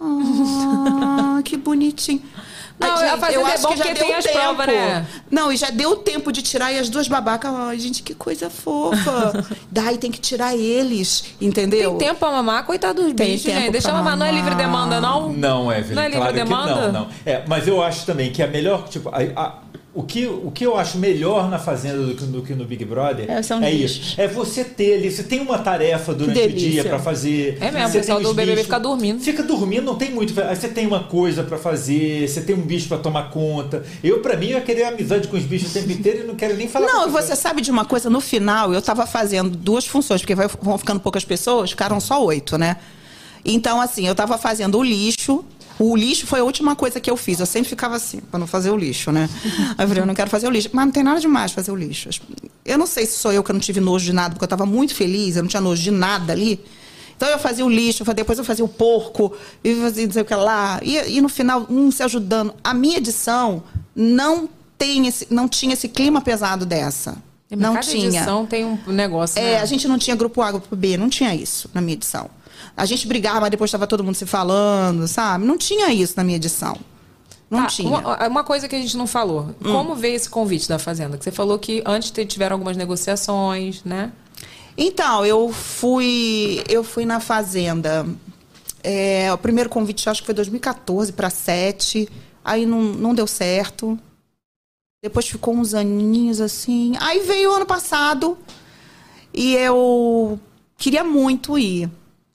Ah, 0.06 1.40
que 1.42 1.56
bonitinho. 1.56 2.22
Não, 2.78 2.88
a 2.94 3.16
fazenda 3.18 3.48
é 3.48 3.52
acho 3.54 3.62
bom 3.62 3.68
que 3.70 3.76
já 3.78 3.84
porque 3.84 3.98
deu 3.98 4.06
tem 4.08 4.14
as 4.16 4.26
provas, 4.26 4.66
né? 4.66 5.06
Não, 5.30 5.52
e 5.52 5.56
já 5.56 5.70
deu 5.70 5.96
tempo 5.96 6.32
de 6.32 6.42
tirar 6.42 6.72
e 6.72 6.78
as 6.78 6.88
duas 6.88 7.06
babacas, 7.06 7.52
ai, 7.54 7.78
gente, 7.78 8.02
que 8.02 8.14
coisa 8.14 8.50
fofa. 8.50 9.44
Dai, 9.70 9.96
tem 9.96 10.10
que 10.10 10.20
tirar 10.20 10.56
eles, 10.56 11.24
entendeu? 11.40 11.96
Tem 11.96 12.08
tempo 12.08 12.20
pra 12.20 12.30
mamar, 12.32 12.64
coitado 12.64 13.02
dos 13.02 13.12
Tem 13.14 13.32
bichos, 13.32 13.52
gente. 13.52 13.70
Deixa 13.70 13.88
pra 13.88 13.98
mamar. 13.98 14.16
Não 14.16 14.26
é 14.26 14.32
livre 14.32 14.50
mamar. 14.50 14.66
demanda, 14.66 15.00
não? 15.00 15.32
Não, 15.32 15.72
Evelyn, 15.72 15.94
Não 15.94 16.02
é 16.02 16.06
livre 16.06 16.18
claro 16.20 16.34
demanda? 16.34 16.74
que 16.74 16.80
não, 16.80 16.92
não. 16.92 17.08
É, 17.24 17.42
mas 17.46 17.68
eu 17.68 17.82
acho 17.82 18.04
também 18.04 18.32
que 18.32 18.42
a 18.42 18.46
melhor, 18.48 18.88
tipo, 18.88 19.08
a, 19.08 19.18
a- 19.40 19.54
o 19.94 20.02
que, 20.02 20.26
o 20.26 20.50
que 20.50 20.66
eu 20.66 20.76
acho 20.76 20.98
melhor 20.98 21.48
na 21.48 21.58
Fazenda 21.58 21.98
do 22.04 22.14
que, 22.14 22.24
do 22.24 22.42
que 22.42 22.52
no 22.54 22.64
Big 22.64 22.84
Brother 22.84 23.26
É, 23.30 23.40
é 23.64 23.70
isso. 23.70 24.20
É 24.20 24.26
você 24.26 24.64
ter 24.64 24.94
ali, 24.94 25.10
você 25.10 25.22
tem 25.22 25.40
uma 25.40 25.58
tarefa 25.58 26.12
durante 26.12 26.34
o 26.40 26.48
dia 26.52 26.82
pra 26.90 26.98
fazer. 26.98 27.58
É 27.60 27.70
mesmo, 27.70 27.88
o 27.88 27.92
pessoal 27.92 28.20
do 28.20 28.34
BBB 28.34 28.62
fica 28.64 28.80
dormindo. 28.80 29.20
Fica 29.20 29.42
dormindo, 29.42 29.84
não 29.84 29.94
tem 29.94 30.10
muito. 30.10 30.38
Aí 30.40 30.56
você 30.56 30.68
tem 30.68 30.86
uma 30.86 31.04
coisa 31.04 31.42
pra 31.44 31.56
fazer, 31.58 32.28
você 32.28 32.40
tem 32.40 32.56
um 32.56 32.60
bicho 32.62 32.88
pra 32.88 32.98
tomar 32.98 33.30
conta. 33.30 33.84
Eu, 34.02 34.20
pra 34.20 34.36
mim, 34.36 34.46
eu 34.46 34.58
ia 34.58 34.60
querer 34.60 34.84
amizade 34.84 35.28
com 35.28 35.36
os 35.36 35.44
bichos 35.44 35.70
o 35.70 35.72
tempo 35.74 35.92
inteiro 35.92 36.24
e 36.24 36.26
não 36.26 36.34
quero 36.34 36.56
nem 36.56 36.66
falar 36.68 36.86
Não, 36.86 37.08
você 37.10 37.36
sabe 37.36 37.60
de 37.62 37.70
uma 37.70 37.84
coisa? 37.84 38.10
No 38.10 38.20
final, 38.20 38.74
eu 38.74 38.82
tava 38.82 39.06
fazendo 39.06 39.50
duas 39.56 39.86
funções, 39.86 40.20
porque 40.22 40.34
vai- 40.34 40.48
vão 40.60 40.76
ficando 40.76 40.98
poucas 41.00 41.24
pessoas, 41.24 41.70
ficaram 41.70 42.00
só 42.00 42.24
oito, 42.24 42.58
né? 42.58 42.78
Então, 43.44 43.80
assim, 43.80 44.06
eu 44.08 44.14
tava 44.14 44.38
fazendo 44.38 44.78
o 44.78 44.82
lixo. 44.82 45.44
O 45.78 45.96
lixo 45.96 46.26
foi 46.26 46.40
a 46.40 46.44
última 46.44 46.76
coisa 46.76 47.00
que 47.00 47.10
eu 47.10 47.16
fiz. 47.16 47.40
Eu 47.40 47.46
sempre 47.46 47.68
ficava 47.68 47.96
assim, 47.96 48.20
pra 48.30 48.38
não 48.38 48.46
fazer 48.46 48.70
o 48.70 48.76
lixo, 48.76 49.10
né? 49.10 49.28
Aí 49.76 49.84
eu 49.84 49.88
falei, 49.88 50.02
eu 50.02 50.06
não 50.06 50.14
quero 50.14 50.30
fazer 50.30 50.46
o 50.46 50.50
lixo. 50.50 50.70
Mas 50.72 50.84
não 50.84 50.92
tem 50.92 51.02
nada 51.02 51.18
demais 51.20 51.52
fazer 51.52 51.70
o 51.72 51.76
lixo. 51.76 52.08
Eu 52.64 52.78
não 52.78 52.86
sei 52.86 53.06
se 53.06 53.18
sou 53.18 53.32
eu 53.32 53.42
que 53.42 53.52
não 53.52 53.60
tive 53.60 53.80
nojo 53.80 54.04
de 54.04 54.12
nada, 54.12 54.34
porque 54.34 54.44
eu 54.44 54.48
tava 54.48 54.64
muito 54.64 54.94
feliz, 54.94 55.36
eu 55.36 55.42
não 55.42 55.48
tinha 55.48 55.60
nojo 55.60 55.82
de 55.82 55.90
nada 55.90 56.32
ali. 56.32 56.64
Então 57.16 57.28
eu 57.28 57.38
fazia 57.38 57.64
o 57.64 57.70
lixo, 57.70 58.04
depois 58.14 58.38
eu 58.38 58.44
fazia 58.44 58.64
o 58.64 58.68
porco, 58.68 59.32
e 59.62 59.74
fazia 59.76 60.04
não 60.06 60.12
sei 60.12 60.22
o 60.22 60.24
que 60.24 60.34
lá. 60.34 60.80
E, 60.82 61.16
e 61.16 61.20
no 61.20 61.28
final, 61.28 61.66
um 61.70 61.90
se 61.90 62.02
ajudando. 62.02 62.54
A 62.62 62.74
minha 62.74 62.98
edição 62.98 63.62
não, 63.94 64.48
tem 64.78 65.06
esse, 65.06 65.26
não 65.30 65.48
tinha 65.48 65.74
esse 65.74 65.88
clima 65.88 66.20
pesado 66.20 66.66
dessa. 66.66 67.16
Mas 67.50 67.60
Não 67.60 67.74
cada 67.74 67.86
tinha. 67.86 68.06
edição 68.06 68.46
tem 68.46 68.64
um 68.64 68.78
negócio, 68.88 69.38
É, 69.38 69.42
né? 69.52 69.60
a 69.60 69.64
gente 69.64 69.86
não 69.86 69.96
tinha 69.98 70.16
grupo 70.16 70.42
A, 70.42 70.50
grupo 70.50 70.74
B, 70.74 70.96
não 70.96 71.08
tinha 71.08 71.32
isso 71.34 71.70
na 71.72 71.80
minha 71.80 71.94
edição. 71.94 72.28
A 72.76 72.84
gente 72.86 73.06
brigava, 73.06 73.40
mas 73.42 73.50
depois 73.50 73.68
estava 73.68 73.86
todo 73.86 74.02
mundo 74.04 74.14
se 74.14 74.26
falando, 74.26 75.06
sabe? 75.08 75.44
Não 75.44 75.56
tinha 75.58 75.92
isso 75.92 76.14
na 76.16 76.24
minha 76.24 76.36
edição. 76.36 76.76
Não 77.50 77.60
Tá, 77.62 77.66
tinha. 77.66 77.88
Hum. 77.88 78.00
Uma, 78.00 78.26
uma 78.28 78.44
coisa 78.44 78.68
que 78.68 78.74
a 78.74 78.80
gente 78.80 78.96
não 78.96 79.06
falou. 79.06 79.54
Como 79.62 79.94
veio 79.94 80.16
esse 80.16 80.28
convite 80.28 80.68
da 80.68 80.78
Fazenda? 80.78 81.16
Que 81.18 81.24
você 81.24 81.30
falou 81.30 81.58
que 81.58 81.82
antes 81.86 82.10
te- 82.10 82.24
tiveram 82.26 82.54
algumas 82.54 82.76
negociações, 82.76 83.82
né? 83.84 84.12
Então, 84.76 85.24
eu 85.24 85.52
fui, 85.52 86.62
eu 86.68 86.82
fui 86.82 87.04
na 87.04 87.20
Fazenda. 87.20 88.06
é, 88.82 89.32
o 89.32 89.38
primeiro 89.38 89.70
convite, 89.70 90.08
acho 90.10 90.20
que 90.22 90.26
foi 90.26 90.34
2014 90.34 91.12
para 91.12 91.30
7. 91.30 92.08
Aí 92.44 92.66
não, 92.66 92.82
não 92.82 93.14
deu 93.14 93.26
certo. 93.26 93.98
Depois 95.02 95.26
ficou 95.28 95.54
uns 95.54 95.74
aninhos 95.74 96.40
assim. 96.40 96.94
Aí 96.98 97.20
veio 97.20 97.52
o 97.52 97.54
ano 97.54 97.66
passado 97.66 98.36
e 99.32 99.54
eu 99.54 100.40
queria 100.76 101.04
muito 101.04 101.58
ir. 101.58 101.88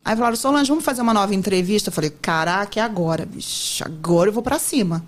Aí 0.03 0.15
falaram, 0.15 0.35
Solange, 0.35 0.69
vamos 0.69 0.83
fazer 0.83 1.01
uma 1.01 1.13
nova 1.13 1.35
entrevista? 1.35 1.89
Eu 1.89 1.93
falei, 1.93 2.09
caraca, 2.09 2.79
é 2.79 2.83
agora, 2.83 3.25
bicho. 3.25 3.83
Agora 3.83 4.29
eu 4.29 4.33
vou 4.33 4.41
pra 4.41 4.57
cima. 4.57 5.05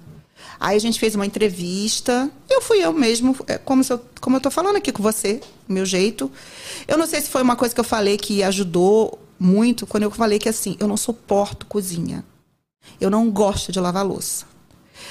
Aí 0.60 0.76
a 0.76 0.80
gente 0.80 1.00
fez 1.00 1.16
uma 1.16 1.26
entrevista. 1.26 2.30
Eu 2.50 2.62
fui 2.62 2.78
eu 2.78 2.94
mesmo, 2.94 3.36
é, 3.48 3.58
como, 3.58 3.84
eu, 3.89 4.00
como 4.20 4.36
eu 4.36 4.42
tô 4.42 4.52
falando 4.52 4.76
aqui 4.76 4.92
com 4.92 5.02
você, 5.02 5.42
do 5.68 5.74
meu 5.74 5.86
jeito. 5.86 6.32
Eu 6.88 6.98
não 6.98 7.08
sei 7.08 7.22
se 7.22 7.30
foi 7.30 7.42
uma 7.42 7.56
coisa 7.56 7.74
que 7.74 7.80
eu 7.80 7.86
falei 7.86 8.18
que 8.18 8.44
ajudou 8.44 9.20
muito, 9.39 9.88
quando 9.88 10.04
eu 10.04 10.12
falei 10.12 10.38
que 10.38 10.48
assim, 10.48 10.78
eu 10.80 10.88
não 10.88 10.98
suporto 10.98 11.66
cozinha. 11.66 12.24
Eu 13.00 13.10
não 13.10 13.32
gosto 13.32 13.72
de 13.72 13.80
lavar 13.80 14.06
louça. 14.06 14.46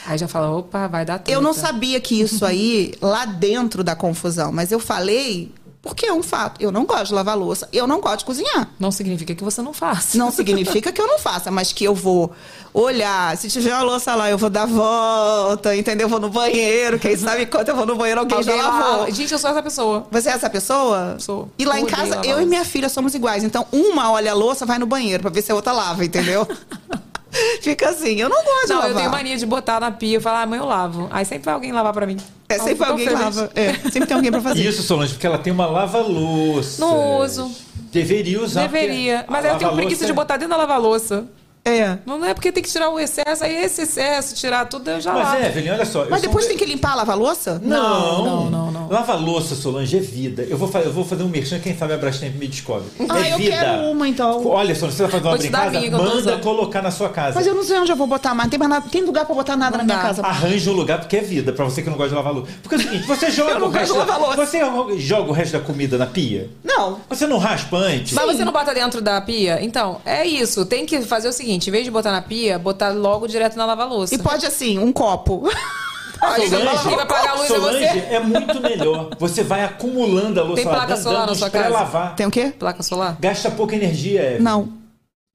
Aí 0.07 0.17
já 0.17 0.29
fala, 0.29 0.51
opa, 0.57 0.87
vai 0.87 1.05
dar 1.05 1.19
tempo. 1.19 1.37
Eu 1.37 1.43
não 1.43 1.53
sabia 1.53 2.01
que 2.01 2.21
isso 2.21 2.45
aí, 2.45 2.95
lá 3.03 3.25
dentro 3.25 3.83
da 3.83 3.97
confusão, 3.97 4.53
mas 4.53 4.71
eu 4.71 4.79
falei 4.79 5.53
porque 5.83 6.05
é 6.07 6.13
um 6.13 6.23
fato. 6.23 6.61
Eu 6.61 6.71
não 6.71 6.85
gosto 6.85 7.07
de 7.07 7.15
lavar 7.15 7.37
louça, 7.37 7.69
eu 7.73 7.87
não 7.87 8.01
gosto 8.01 8.19
de 8.21 8.25
cozinhar. 8.27 8.69
Não 8.79 8.91
significa 8.91 9.35
que 9.35 9.43
você 9.43 9.63
não 9.63 9.73
faça. 9.73 10.19
Não 10.19 10.31
significa 10.31 10.93
que 10.93 11.01
eu 11.01 11.07
não 11.07 11.19
faça, 11.19 11.51
mas 11.51 11.73
que 11.73 11.85
eu 11.85 11.95
vou 11.95 12.33
olhar. 12.75 13.37
Se 13.37 13.49
tiver 13.49 13.73
uma 13.73 13.83
louça 13.83 14.15
lá, 14.15 14.31
eu 14.31 14.37
vou 14.37 14.51
dar 14.51 14.67
volta, 14.67 15.75
entendeu? 15.75 16.05
Eu 16.05 16.11
vou 16.11 16.21
no 16.21 16.29
banheiro. 16.29 16.99
Quem 16.99 17.17
sabe 17.19 17.47
quando 17.47 17.71
eu 17.71 17.77
vou 17.77 17.87
no 17.87 17.97
banheiro, 17.97 18.21
alguém, 18.21 18.39
Alguém 18.39 18.57
já 18.57 18.63
lavou. 18.69 19.11
Gente, 19.11 19.33
eu 19.33 19.39
sou 19.39 19.51
essa 19.51 19.63
pessoa. 19.63 20.07
Você 20.11 20.29
é 20.29 20.33
essa 20.33 20.51
pessoa? 20.51 21.17
Sou. 21.19 21.49
E 21.59 21.65
lá 21.65 21.79
Eu 21.79 21.85
em 21.85 21.87
casa, 21.87 22.21
eu 22.25 22.41
e 22.41 22.47
minha 22.47 22.65
filha 22.65 22.89
somos 22.89 23.15
iguais. 23.15 23.43
Então, 23.43 23.67
uma 23.73 24.11
olha 24.13 24.33
a 24.33 24.35
louça, 24.35 24.67
vai 24.67 24.79
no 24.79 24.87
banheiro 24.87 25.23
pra 25.23 25.31
ver 25.31 25.43
se 25.43 25.51
a 25.51 25.55
outra 25.55 25.73
lava, 25.73 26.05
entendeu? 26.05 26.47
Fica 27.63 27.91
assim, 27.91 28.21
eu 28.21 28.29
não 28.29 28.43
gosto 28.43 28.63
de 28.67 28.69
Não, 28.69 28.77
lavar. 28.77 28.91
eu 28.91 28.97
tenho 28.97 29.11
mania 29.11 29.37
de 29.37 29.47
botar 29.47 29.79
na 29.81 29.91
pia 29.91 30.17
e 30.19 30.21
falar, 30.21 30.43
ah, 30.43 30.47
mãe, 30.47 30.59
eu 30.59 30.67
lavo. 30.67 31.09
Aí 31.11 31.25
sempre 31.25 31.45
vai 31.45 31.55
alguém 31.55 31.73
lavar 31.73 31.93
pra 31.93 32.07
mim. 32.07 32.17
É, 32.49 32.57
Eu 32.57 32.61
sempre 32.65 32.85
alguém 32.87 33.07
feliz. 33.07 33.21
lava. 33.21 33.51
É, 33.55 33.73
sempre 33.91 34.07
tem 34.07 34.17
alguém 34.17 34.31
pra 34.31 34.41
fazer. 34.41 34.61
Isso, 34.67 34.83
Solange, 34.83 35.13
porque 35.13 35.27
ela 35.27 35.39
tem 35.39 35.53
uma 35.53 35.67
lava-louça. 35.67 36.81
Não 36.81 37.19
uso. 37.21 37.51
Deveria 37.93 38.43
usar. 38.43 38.63
Deveria. 38.63 39.25
Mas 39.29 39.45
eu 39.45 39.57
tenho 39.59 39.73
preguiça 39.75 40.05
de 40.05 40.11
é- 40.11 40.15
botar 40.15 40.37
dentro 40.37 40.51
da 40.51 40.57
lava-louça. 40.57 41.27
É. 41.65 41.99
Não 42.07 42.25
é 42.25 42.33
porque 42.33 42.51
tem 42.51 42.63
que 42.63 42.71
tirar 42.71 42.89
o 42.91 42.99
excesso, 42.99 43.45
aí 43.45 43.55
esse 43.65 43.83
excesso, 43.83 44.35
tirar 44.35 44.65
tudo, 44.67 44.89
eu 44.91 45.01
já 45.01 45.13
Mas, 45.13 45.25
lavo. 45.29 45.45
Evelyn, 45.45 45.71
olha 45.73 45.85
só. 45.85 46.07
Mas 46.09 46.23
depois 46.23 46.45
um- 46.47 46.49
tem 46.49 46.57
que 46.57 46.65
limpar, 46.65 46.99
a 46.99 47.15
louça? 47.15 47.61
Não, 47.63 48.25
Não, 48.25 48.51
não, 48.51 48.71
não. 48.73 48.89
Lava-louça, 48.91 49.55
Solange, 49.55 49.97
é 49.97 50.01
vida. 50.01 50.43
Eu 50.43 50.57
vou, 50.57 50.67
fa- 50.67 50.81
eu 50.81 50.93
vou 50.93 51.05
fazer 51.05 51.23
um 51.23 51.29
merchan, 51.29 51.61
quem 51.61 51.77
sabe 51.77 51.93
a 51.93 51.97
Brastemp 51.99 52.35
me 52.37 52.49
descobre. 52.49 52.89
Ah, 53.09 53.21
é 53.21 53.35
eu 53.35 53.37
vida. 53.39 53.51
quero 53.57 53.83
uma, 53.91 54.09
então. 54.09 54.45
Olha, 54.49 54.75
Solange, 54.75 54.97
você 54.97 55.03
vai 55.05 55.13
fazer 55.13 55.25
uma 55.25 55.31
Vou 55.37 55.39
te 55.39 55.49
dar 55.51 55.59
a 55.59 55.61
brincada? 55.71 55.79
minha 55.87 55.91
que 55.91 55.95
eu 56.05 56.11
tô 56.11 56.17
Manda 56.17 56.39
colocar 56.39 56.83
na 56.83 56.91
sua 56.91 57.09
casa. 57.09 57.35
Mas 57.37 57.47
eu 57.47 57.55
não 57.55 57.63
sei 57.63 57.79
onde 57.79 57.93
eu 57.93 57.97
vou 57.97 58.07
botar 58.07 58.35
mais. 58.35 58.47
Não 58.47 58.51
tem, 58.51 58.59
mais 58.59 58.71
nada, 58.71 58.87
tem 58.91 59.03
lugar 59.03 59.25
pra 59.27 59.35
botar 59.35 59.57
nada 59.57 59.73
Não 59.73 59.79
na 59.79 59.85
minha 59.85 59.97
dá. 59.97 60.03
casa. 60.03 60.23
Arranja 60.23 60.71
um 60.71 60.75
lugar 60.75 60.99
porque 60.99 61.17
é 61.19 61.21
vida, 61.21 61.53
pra 61.53 61.65
você 61.65 61.83
que 61.83 61.91
não 61.91 61.97
gosta 61.97 62.09
de 62.11 62.17
lavar 62.17 62.33
louça. 62.33 62.51
Porque 62.63 62.75
é 62.75 62.79
o 62.79 62.81
seguinte, 62.81 63.07
você 63.07 63.31
joga 63.31 63.53
Eu 63.53 63.61
não 63.61 63.67
o 63.69 63.71
resto 63.71 63.95
gosto 63.95 64.01
de 64.07 64.07
da, 64.13 64.19
lavar 64.19 64.37
louça. 64.37 64.47
Você 64.47 64.99
joga 64.99 65.31
o 65.31 65.33
resto 65.33 65.53
da 65.53 65.61
comida 65.61 65.97
na 65.99 66.07
pia? 66.07 66.51
Não. 66.65 67.01
Você 67.09 67.27
não 67.29 67.39
raspa 67.39 67.77
antes? 67.77 68.13
Mas 68.13 68.25
você 68.37 68.45
não 68.45 68.53
bota 68.53 68.75
dentro 68.75 69.01
da 69.01 69.21
pia? 69.21 69.59
Então, 69.63 70.01
é 70.05 70.27
isso. 70.27 70.65
Tem 70.67 70.85
que 70.85 71.01
fazer 71.03 71.29
o 71.29 71.33
seguinte: 71.33 71.50
em 71.55 71.71
vez 71.71 71.85
de 71.85 71.91
botar 71.91 72.13
na 72.13 72.23
pia, 72.23 72.59
botar 72.59 72.91
logo 72.91 73.27
direto 73.27 73.57
na 73.57 73.67
lava-louça. 73.67 74.15
E 74.15 74.19
pode 74.19 74.47
assim, 74.47 74.79
um 74.79 74.93
copo. 74.93 75.49
Aí 76.23 76.49
você 76.49 76.57
vai 76.57 76.65
lavar 76.65 76.83
Quem 76.87 76.97
vai 76.97 77.07
pagar 77.07 77.31
a 77.31 77.35
luz 77.35 77.51
é 77.51 77.55
Solange 77.55 77.79
você. 77.79 77.99
é 77.99 78.21
muito 78.21 78.61
melhor. 78.61 79.11
Você 79.19 79.43
vai 79.43 79.65
acumulando 79.65 80.39
a 80.39 80.43
louça 80.43 80.63
Tem 80.63 80.71
placa 80.71 80.97
solar 80.97 81.27
na 81.27 81.35
sua 81.35 81.49
casa? 81.49 81.69
lavar. 81.71 82.15
Tem 82.15 82.27
o 82.27 82.31
quê? 82.31 82.53
Placa 82.59 82.83
solar? 82.83 83.17
Gasta 83.19 83.51
pouca 83.51 83.75
energia, 83.75 84.23
Evelyn. 84.23 84.43
Não. 84.43 84.80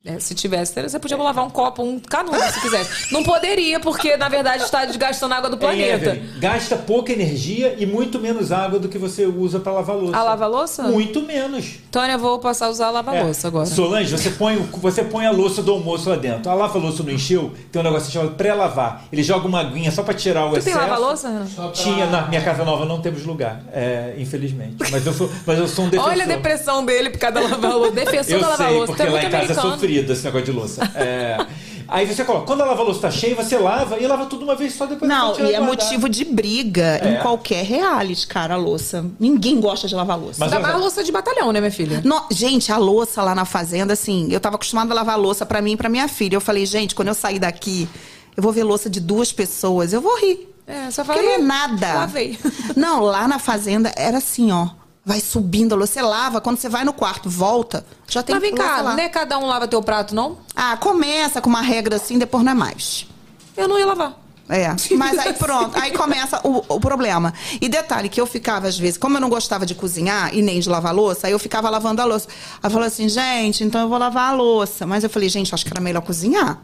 É, 0.05 0.19
se 0.19 0.35
tivesse, 0.35 0.79
você 0.79 0.99
podia 0.99 1.17
lavar 1.17 1.43
um 1.43 1.49
copo, 1.49 1.81
um 1.81 1.99
canudo, 1.99 2.37
se 2.53 2.61
quisesse. 2.61 3.07
Não 3.11 3.23
poderia, 3.23 3.79
porque 3.79 4.15
na 4.15 4.29
verdade 4.29 4.63
está 4.63 4.85
desgastando 4.85 5.33
a 5.33 5.37
água 5.37 5.49
do 5.49 5.55
Hein, 5.55 5.59
planeta. 5.59 6.09
Evelyn? 6.11 6.39
Gasta 6.39 6.75
pouca 6.75 7.11
energia 7.11 7.75
e 7.79 7.87
muito 7.87 8.19
menos 8.19 8.51
água 8.51 8.77
do 8.77 8.87
que 8.87 8.99
você 8.99 9.25
usa 9.25 9.59
pra 9.59 9.71
lavar 9.71 9.95
louça. 9.95 10.15
A 10.15 10.21
lava-louça? 10.21 10.83
Muito 10.83 11.21
menos. 11.23 11.79
Tônia, 11.89 12.13
eu 12.13 12.19
vou 12.19 12.37
passar 12.37 12.67
a 12.67 12.69
usar 12.69 12.87
a 12.87 12.91
lava-louça 12.91 13.47
É. 13.47 13.49
agora. 13.49 13.65
Solange, 13.65 14.15
você 14.15 14.29
põe, 14.29 14.57
você 14.57 15.03
põe 15.03 15.25
a 15.25 15.31
louça 15.31 15.63
do 15.63 15.71
almoço 15.71 16.07
lá 16.07 16.15
dentro. 16.17 16.51
A 16.51 16.53
lava-louça 16.53 17.01
não 17.01 17.11
encheu, 17.11 17.51
tem 17.71 17.81
um 17.81 17.83
negócio 17.85 18.11
chamado 18.11 18.35
pré-lavar. 18.35 19.05
Ele 19.11 19.23
joga 19.23 19.47
uma 19.47 19.59
aguinha 19.61 19.91
só 19.91 20.03
pra 20.03 20.13
tirar 20.13 20.45
o 20.45 20.51
Tu 20.51 20.59
excesso. 20.59 20.77
tem 20.77 20.87
lava-louça, 20.87 21.29
Renan? 21.29 21.71
Tinha, 21.71 22.05
na 22.05 22.27
minha 22.27 22.43
casa 22.43 22.63
nova 22.63 22.85
não 22.85 23.01
temos 23.01 23.25
lugar, 23.25 23.63
é, 23.73 24.13
infelizmente. 24.19 24.75
Mas 24.91 25.03
eu, 25.03 25.13
sou, 25.13 25.31
mas 25.47 25.57
eu 25.57 25.67
sou 25.67 25.85
um 25.85 25.89
defensor. 25.89 26.11
Olha 26.11 26.23
a 26.25 26.27
depressão 26.27 26.85
dele 26.85 27.09
por 27.09 27.17
causa 27.17 27.33
da 27.39 27.41
lava-louça. 27.41 27.91
Defensor 28.05 28.33
Eu 28.35 28.39
da 28.41 28.55
sei, 28.55 28.65
lava-louça. 28.65 28.85
porque 28.87 29.01
é 29.01 29.05
lá 29.05 29.11
muito 29.11 29.25
em 29.25 29.29
casa 29.31 29.43
é 29.43 29.45
americano. 29.45 29.71
Sofrido 30.01 30.13
esse 30.13 30.23
negócio 30.25 30.45
de 30.45 30.51
louça. 30.51 30.91
É. 30.95 31.45
Aí 31.87 32.07
você 32.07 32.23
coloca, 32.25 32.47
quando 32.47 32.61
a 32.61 32.65
lava-louça 32.65 33.01
tá 33.01 33.11
cheia, 33.11 33.35
você 33.35 33.59
lava 33.59 33.99
e 33.99 34.07
lava 34.07 34.25
tudo 34.25 34.43
uma 34.43 34.55
vez 34.55 34.73
só 34.73 34.87
depois 34.87 35.07
Não, 35.07 35.39
e 35.39 35.53
é 35.53 35.59
motivo 35.59 36.09
de 36.09 36.25
briga 36.25 36.99
É. 36.99 37.13
em 37.13 37.21
qualquer 37.21 37.63
reality, 37.63 38.25
cara, 38.25 38.55
a 38.55 38.57
louça. 38.57 39.05
Ninguém 39.19 39.61
gosta 39.61 39.87
de 39.87 39.93
lavar 39.93 40.17
louça. 40.17 40.39
Mas 40.39 40.51
mais 40.51 40.73
só, 40.73 40.77
louça 40.79 41.03
de 41.03 41.11
batalhão, 41.11 41.51
né, 41.51 41.59
minha 41.59 41.71
filha? 41.71 42.01
No- 42.03 42.23
gente, 42.31 42.71
a 42.71 42.77
louça 42.77 43.21
lá 43.21 43.35
na 43.35 43.45
fazenda, 43.45 43.93
assim, 43.93 44.27
eu 44.31 44.39
tava 44.39 44.55
acostumada 44.55 44.91
a 44.91 44.95
lavar 44.95 45.19
louça 45.19 45.45
pra 45.45 45.61
mim 45.61 45.73
e 45.73 45.77
pra 45.77 45.87
minha 45.87 46.07
filha. 46.07 46.35
Eu 46.35 46.41
falei, 46.41 46.65
gente, 46.65 46.95
quando 46.95 47.09
eu 47.09 47.13
sair 47.13 47.37
daqui, 47.37 47.87
eu 48.35 48.41
vou 48.41 48.51
ver 48.51 48.63
louça 48.63 48.89
de 48.89 48.99
duas 48.99 49.31
pessoas, 49.31 49.93
eu 49.93 50.01
vou 50.01 50.19
rir. 50.19 50.51
É, 50.65 50.89
só 50.89 51.05
fala. 51.05 51.19
Porque 51.19 51.29
não 51.29 51.35
é 51.35 51.39
"Ih, 51.39 51.43
nada. 51.45 51.93
Lavei. 51.93 52.39
Não, 52.75 53.01
lá 53.03 53.27
na 53.27 53.37
fazenda 53.37 53.91
era 53.95 54.17
assim, 54.17 54.51
ó. 54.51 54.69
Vai 55.05 55.19
subindo 55.19 55.73
a 55.73 55.77
louça, 55.77 55.93
você 55.93 56.01
lava, 56.01 56.41
quando 56.41 56.57
você 56.57 56.67
vai 56.67 56.83
no 56.83 56.91
quarto, 56.91 57.29
volta, 57.29 57.85
já 58.07 58.23
tem 58.23 58.33
Mas 58.33 58.41
vem 58.41 58.55
cá, 58.55 58.81
lá. 58.81 58.95
não 58.95 59.03
é 59.03 59.07
cada 59.07 59.37
um 59.37 59.45
lava 59.45 59.67
teu 59.67 59.81
prato, 59.83 60.15
não? 60.15 60.39
Ah, 60.55 60.75
começa 60.77 61.39
com 61.39 61.49
uma 61.49 61.61
regra 61.61 61.97
assim, 61.97 62.17
depois 62.17 62.43
não 62.43 62.51
é 62.51 62.55
mais. 62.55 63.05
Eu 63.55 63.67
não 63.67 63.77
ia 63.77 63.85
lavar. 63.85 64.25
É, 64.47 64.67
mas 64.95 65.17
aí 65.17 65.33
pronto, 65.33 65.75
aí 65.79 65.91
começa 65.91 66.39
o, 66.43 66.63
o 66.75 66.79
problema. 66.79 67.33
E 67.59 67.67
detalhe 67.67 68.09
que 68.09 68.21
eu 68.21 68.27
ficava, 68.27 68.67
às 68.67 68.77
vezes, 68.77 68.97
como 68.97 69.17
eu 69.17 69.21
não 69.21 69.29
gostava 69.29 69.65
de 69.65 69.73
cozinhar 69.73 70.33
e 70.35 70.41
nem 70.41 70.59
de 70.59 70.69
lavar 70.69 70.93
louça, 70.93 71.25
aí 71.27 71.33
eu 71.33 71.39
ficava 71.39 71.69
lavando 71.69 72.01
a 72.01 72.05
louça. 72.05 72.27
Aí 72.61 72.69
falou 72.69 72.85
assim, 72.85 73.09
gente, 73.09 73.63
então 73.63 73.81
eu 73.81 73.89
vou 73.89 73.97
lavar 73.97 74.29
a 74.29 74.33
louça. 74.35 74.85
Mas 74.85 75.03
eu 75.03 75.09
falei, 75.09 75.29
gente, 75.29 75.53
acho 75.53 75.65
que 75.65 75.73
era 75.73 75.81
melhor 75.81 76.01
cozinhar. 76.01 76.61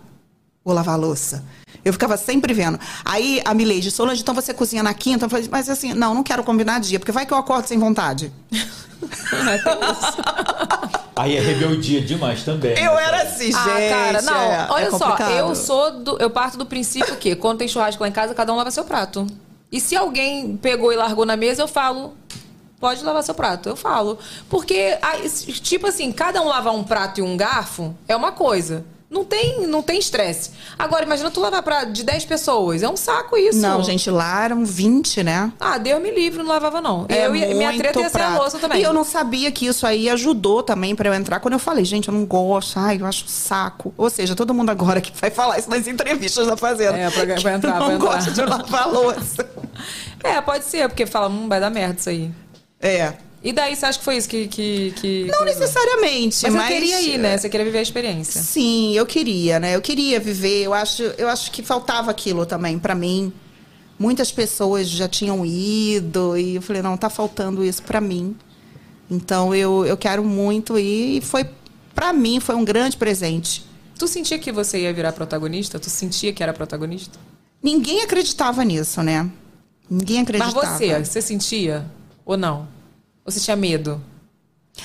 Vou 0.63 0.75
lavar 0.75 0.93
a 0.93 0.97
louça. 0.97 1.43
Eu 1.84 1.93
ficava 1.93 2.15
sempre 2.17 2.53
vendo. 2.53 2.79
Aí 3.03 3.41
a 3.43 3.53
Milady, 3.53 3.89
Solange, 3.89 4.21
então 4.21 4.36
você 4.36 4.53
cozinha 4.53 4.84
na 4.84 4.93
quinta? 4.93 5.25
Eu 5.25 5.29
falei, 5.29 5.47
mas 5.51 5.69
assim, 5.69 5.93
não, 5.93 6.13
não 6.13 6.23
quero 6.23 6.43
combinar 6.43 6.79
dia, 6.79 6.99
porque 6.99 7.11
vai 7.11 7.25
que 7.25 7.34
eu 7.34 7.38
acordo 7.38 7.67
sem 7.67 7.79
vontade. 7.79 8.32
Aí 11.15 11.36
é 11.36 11.39
rebeldia 11.39 12.01
demais 12.01 12.43
também. 12.43 12.77
Eu 12.77 12.97
era 12.97 13.23
assim, 13.23 13.45
gente. 13.45 13.57
ah, 13.57 13.89
cara, 13.89 14.21
não. 14.21 14.34
é- 14.34 14.67
olha 14.69 14.86
é 14.86 14.91
só, 14.91 15.17
eu 15.17 15.55
sou 15.55 15.91
do, 15.99 16.17
eu 16.19 16.29
parto 16.29 16.57
do 16.57 16.65
princípio 16.65 17.15
que 17.17 17.36
quando 17.36 17.59
tem 17.59 17.67
churrasco 17.67 18.01
lá 18.01 18.07
em 18.07 18.11
casa, 18.11 18.34
cada 18.34 18.53
um 18.53 18.55
lava 18.55 18.71
seu 18.71 18.84
prato. 18.84 19.27
E 19.71 19.79
se 19.79 19.95
alguém 19.95 20.57
pegou 20.57 20.91
e 20.91 20.95
largou 20.95 21.25
na 21.25 21.36
mesa, 21.38 21.61
eu 21.61 21.67
falo, 21.67 22.15
pode 22.79 23.03
lavar 23.03 23.23
seu 23.23 23.34
prato. 23.34 23.69
Eu 23.69 23.75
falo. 23.75 24.17
Porque, 24.49 24.97
tipo 25.61 25.88
assim, 25.88 26.11
cada 26.11 26.41
um 26.41 26.47
lavar 26.47 26.73
um 26.73 26.84
prato 26.84 27.19
e 27.19 27.23
um 27.23 27.38
garfo 27.38 27.95
é 28.07 28.15
uma 28.15 28.32
coisa. 28.32 28.84
Não 29.12 29.26
tem 29.26 29.68
não 29.68 29.84
tem 29.84 29.99
estresse. 29.99 30.51
Agora, 30.80 31.03
imagina 31.03 31.30
tu 31.30 31.41
lavar 31.41 31.62
pra, 31.62 31.84
de 31.84 32.01
10 32.01 32.24
pessoas. 32.24 32.82
É 32.82 32.88
um 32.89 32.95
saco 32.95 33.36
isso. 33.36 33.59
Não, 33.59 33.84
gente, 33.84 34.09
lá 34.09 34.45
eram 34.45 34.64
20, 34.64 35.22
né? 35.22 35.51
Ah, 35.59 35.78
Deus 35.78 36.01
me 36.01 36.09
livre, 36.12 36.41
não 36.41 36.47
lavava 36.49 36.80
não. 36.80 37.05
É 37.09 37.28
eu, 37.28 37.36
ia- 37.36 37.53
minha 37.53 37.74
treta 37.78 37.99
ia 37.99 38.09
ser 38.09 38.18
a 38.18 38.20
prato. 38.28 38.38
louça 38.41 38.57
também. 38.57 38.80
E 38.80 38.84
eu 38.84 38.93
não 38.93 39.03
sabia 39.03 39.51
que 39.51 39.66
isso 39.66 39.86
aí 39.86 40.09
ajudou 40.09 40.64
também 40.64 40.95
pra 40.95 41.09
eu 41.09 41.14
entrar. 41.14 41.41
Quando 41.41 41.55
eu 41.55 41.59
falei, 41.59 41.84
gente, 41.84 42.07
eu 42.07 42.14
não 42.14 42.24
gosto, 42.26 42.80
ai, 42.80 42.99
eu 43.01 43.05
acho 43.05 43.28
saco. 43.28 43.93
Ou 43.97 44.09
seja, 44.09 44.34
todo 44.34 44.53
mundo 44.53 44.70
agora 44.70 45.01
que 45.01 45.12
vai 45.20 45.30
falar 45.30 45.59
isso 45.59 45.70
nas 45.70 45.86
entrevistas 45.88 46.47
da 46.47 46.55
Fazenda. 46.55 46.97
É, 46.97 47.09
pra- 47.12 47.26
pra 47.41 47.53
entrar, 47.53 47.80
não 47.80 47.86
pra 47.88 47.95
entrar. 47.95 48.14
gosta 48.14 48.32
de 48.32 48.41
lavar 48.45 48.89
louça. 48.89 49.49
É, 50.24 50.39
pode 50.39 50.64
ser, 50.64 50.88
porque 50.88 51.05
fala, 51.05 51.28
hum, 51.28 51.49
vai 51.49 51.59
dar 51.59 51.70
merda 51.70 51.97
isso 51.99 52.09
aí. 52.09 52.32
É. 52.80 53.14
E 53.43 53.51
daí 53.51 53.75
você 53.75 53.85
acha 53.87 53.97
que 53.97 54.05
foi 54.05 54.17
isso 54.17 54.29
que. 54.29 54.47
que, 54.47 54.91
que 54.97 55.25
Não 55.25 55.43
necessariamente, 55.43 56.37
Mas, 56.43 56.53
mas... 56.53 56.67
você 56.67 56.73
queria 56.73 57.01
ir, 57.01 57.17
né? 57.17 57.37
Você 57.37 57.49
queria 57.49 57.65
viver 57.65 57.79
a 57.79 57.81
experiência. 57.81 58.41
Sim, 58.41 58.93
eu 58.93 59.05
queria, 59.05 59.59
né? 59.59 59.75
Eu 59.75 59.81
queria 59.81 60.19
viver. 60.19 60.63
Eu 60.63 60.73
acho, 60.73 61.01
eu 61.17 61.27
acho 61.27 61.51
que 61.51 61.63
faltava 61.63 62.11
aquilo 62.11 62.45
também 62.45 62.77
pra 62.77 62.93
mim. 62.93 63.33
Muitas 63.97 64.31
pessoas 64.31 64.89
já 64.89 65.07
tinham 65.07 65.45
ido 65.45 66.37
e 66.37 66.55
eu 66.55 66.61
falei, 66.61 66.81
não, 66.81 66.97
tá 66.97 67.09
faltando 67.09 67.63
isso 67.63 67.83
pra 67.83 68.01
mim. 68.01 68.35
Então 69.09 69.53
eu, 69.53 69.85
eu 69.85 69.97
quero 69.97 70.23
muito 70.23 70.77
ir 70.77 71.17
e 71.17 71.21
foi 71.21 71.47
pra 71.93 72.13
mim 72.13 72.39
foi 72.39 72.55
um 72.55 72.63
grande 72.63 72.97
presente. 72.97 73.65
Tu 73.97 74.07
sentia 74.07 74.39
que 74.39 74.51
você 74.51 74.79
ia 74.79 74.93
virar 74.93 75.11
protagonista? 75.11 75.79
Tu 75.79 75.89
sentia 75.89 76.33
que 76.33 76.41
era 76.41 76.53
protagonista? 76.53 77.19
Ninguém 77.61 78.01
acreditava 78.01 78.63
nisso, 78.63 79.03
né? 79.03 79.29
Ninguém 79.89 80.17
Mas 80.17 80.23
acreditava. 80.23 80.77
você, 80.77 81.05
você 81.05 81.21
sentia? 81.21 81.85
Ou 82.25 82.35
não? 82.37 82.67
Ou 83.26 83.32
você 83.32 83.39
tinha 83.39 83.55
medo? 83.55 84.01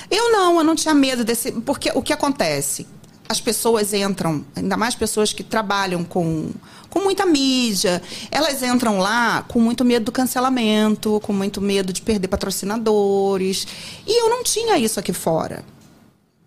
Eu 0.09 0.31
não, 0.31 0.57
eu 0.57 0.63
não 0.63 0.75
tinha 0.75 0.93
medo 0.93 1.23
desse. 1.23 1.51
Porque 1.51 1.91
o 1.93 2.01
que 2.01 2.13
acontece? 2.13 2.87
As 3.29 3.41
pessoas 3.41 3.93
entram, 3.93 4.45
ainda 4.55 4.77
mais 4.77 4.95
pessoas 4.95 5.33
que 5.33 5.43
trabalham 5.43 6.03
com, 6.03 6.49
com 6.89 6.99
muita 7.01 7.25
mídia, 7.25 8.01
elas 8.31 8.63
entram 8.63 8.99
lá 8.99 9.41
com 9.49 9.59
muito 9.59 9.83
medo 9.83 10.05
do 10.05 10.11
cancelamento, 10.13 11.19
com 11.21 11.33
muito 11.33 11.59
medo 11.59 11.91
de 11.91 12.01
perder 12.01 12.29
patrocinadores. 12.29 13.67
E 14.05 14.21
eu 14.21 14.29
não 14.29 14.43
tinha 14.43 14.77
isso 14.77 14.99
aqui 14.99 15.11
fora. 15.11 15.63